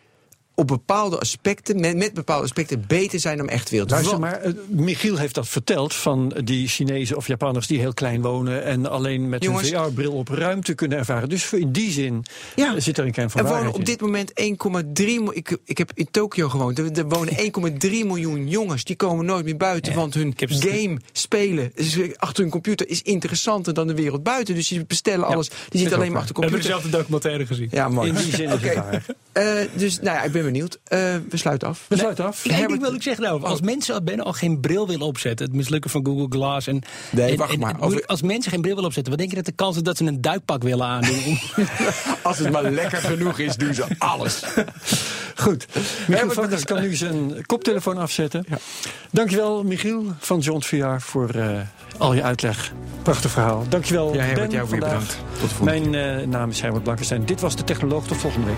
op 0.60 0.68
bepaalde 0.68 1.20
aspecten, 1.20 1.80
met, 1.80 1.98
met 1.98 2.14
bepaalde 2.14 2.44
aspecten, 2.44 2.84
beter 2.88 3.20
zijn 3.20 3.38
dan 3.38 3.50
echt 3.50 3.70
wereld. 3.70 3.90
Luister, 3.90 4.20
maar 4.20 4.42
eh, 4.42 4.52
Michiel 4.68 5.18
heeft 5.18 5.36
dat 5.36 5.48
verteld 5.48 5.94
van 5.96 6.34
die 6.44 6.68
Chinezen 6.68 7.18
of 7.18 7.28
Japanners 7.28 7.68
die 7.68 7.80
heel 7.80 7.94
klein 7.94 8.22
wonen 8.22 8.64
en 8.64 8.90
alleen 8.90 9.30
met 9.30 9.44
Jongens. 9.44 9.72
een 9.72 9.84
VR-bril 9.84 10.12
op 10.14 10.28
ruimte 10.28 10.74
kunnen 10.74 10.98
ervaren. 10.98 11.30
Dus 11.30 11.54
in 11.54 11.72
die 11.72 11.92
zin 11.92 12.24
Ja. 12.56 12.76
eh, 12.76 12.82
zit 12.82 12.98
er 12.98 13.06
een 13.06 13.12
kern 13.12 13.30
van 13.30 13.42
Er 13.42 13.48
wonen 13.48 13.74
op 13.74 13.86
dit 13.86 14.02
moment 14.02 14.32
1,3 14.42 14.50
miljoen. 14.96 15.34
Ik, 15.34 15.58
ik 15.66 15.78
heb 15.78 15.92
in 15.94 16.08
Tokio 16.12 16.50
gewoond. 16.50 16.80
Er, 16.80 16.92
er 16.92 17.08
wonen 17.08 17.34
1,3 17.38 17.90
miljoen 17.90 18.48
jongens. 18.48 18.84
Die 18.84 18.96
komen 18.96 19.26
nooit 19.26 19.46
meer 19.46 19.58
buiten. 19.58 19.94
want 19.94 20.14
hun 20.14 20.34
game 20.38 20.98
spelen 21.12 21.72
is 21.76 21.98
achter 22.16 22.44
hun 22.44 22.52
computer 22.52 22.90
is 22.90 23.02
interessanter 23.02 23.74
dan 23.74 23.88
de 23.88 23.96
wereld 23.96 24.24
buiten. 24.24 24.56
Dus 24.56 24.68
die 24.68 24.86
bestellen 24.86 25.26
alles. 25.26 25.50
Die 25.70 25.80
zitten 25.80 25.98
alleen 25.98 26.12
maar 26.12 26.22
achter 26.22 26.36
de 26.36 26.42
computer. 26.42 26.92
documentaire 26.92 27.46
gezien. 27.46 27.68
Ja, 27.72 27.90
mooi. 27.90 28.10
In 28.10 28.16
die 28.16 28.36
zin 28.36 28.50
is 28.50 28.62
het 28.62 28.76
waar. 28.76 29.06
Eh, 29.32 29.46
dus 29.74 30.00
nou 30.00 30.18
ja, 30.18 30.24
ik 30.24 30.32
ben 30.32 30.44
benieuwd. 30.52 30.80
Eh, 30.84 31.00
we 31.30 31.38
sluiten 31.38 31.68
af. 31.68 31.86
We 31.88 31.98
sluiten 31.98 32.26
af. 32.26 32.46
Eén 32.46 32.68
ding 32.68 32.82
wil 32.82 32.94
ik 32.94 33.02
zeggen 33.02 33.24
nou, 33.24 33.44
als 33.44 33.62
mensen 33.62 34.04
bijna 34.04 34.24
al 34.24 34.34
geen 34.34 34.60
bril 34.60 34.88
willen 34.88 35.06
opzetten, 35.06 35.46
het 35.46 35.56
mislukken 35.56 35.90
van 35.90 36.06
Google 36.06 36.26
Glass 36.30 36.68
en, 36.68 36.82
Nee, 37.12 37.32
en- 37.32 37.38
wacht 37.38 37.54
en- 37.54 37.60
maar. 37.60 37.74
en- 37.74 37.80
Over- 37.82 38.06
als 38.06 38.22
mensen 38.22 38.52
geen 38.52 38.62
bril 38.62 38.74
willen 38.74 38.88
opzetten, 38.90 39.12
wat 39.12 39.20
denk 39.22 39.32
je 39.32 39.38
dat 39.38 39.46
de 39.46 39.64
kans 39.64 39.76
is 39.76 39.82
dat 39.82 39.98
ze 39.98 40.06
een 40.06 40.22
duikpak 40.22 40.64
willen 40.64 40.86
aandoen? 40.86 41.40
Als 42.24 42.38
het 42.38 42.52
maar 42.52 42.64
lekker 42.72 42.98
genoeg 43.02 43.40
is, 43.40 43.56
doen 43.56 43.74
ze 43.74 43.84
alles. 43.98 44.44
Goed. 45.36 45.66
Michiel 45.74 46.16
Herbert, 46.16 46.34
Vakkers 46.34 46.64
kan 46.64 46.82
nu 46.82 46.96
zijn 46.96 47.46
koptelefoon 47.46 47.98
afzetten. 47.98 48.46
Dankjewel, 49.12 49.64
Michiel 49.64 50.04
van 50.20 50.40
John 50.40 50.62
VR, 50.62 51.00
voor 51.00 51.30
eh, 51.30 51.60
al 51.98 52.14
je 52.14 52.24
uitleg. 52.24 52.72
Prachtig 53.04 53.32
verhaal. 53.32 53.66
Dankjewel, 53.70 54.14
Ja, 54.14 54.22
Herbert, 54.22 54.48
Ben, 54.48 54.56
jou 54.58 54.70
weer 54.70 54.80
bedankt. 54.80 55.18
Tot 55.40 55.50
de 55.50 55.56
volgende 55.56 55.90
Mijn 55.90 56.20
eh, 56.22 56.28
naam 56.28 56.50
is 56.50 56.62
Herbert 56.62 56.84
Blankenstein. 56.84 57.26
Dit 57.26 57.42
was 57.42 57.56
De 57.56 57.64
Technoloog. 57.64 58.08
Tot 58.08 58.18
volgende 58.18 58.48
week. 58.48 58.58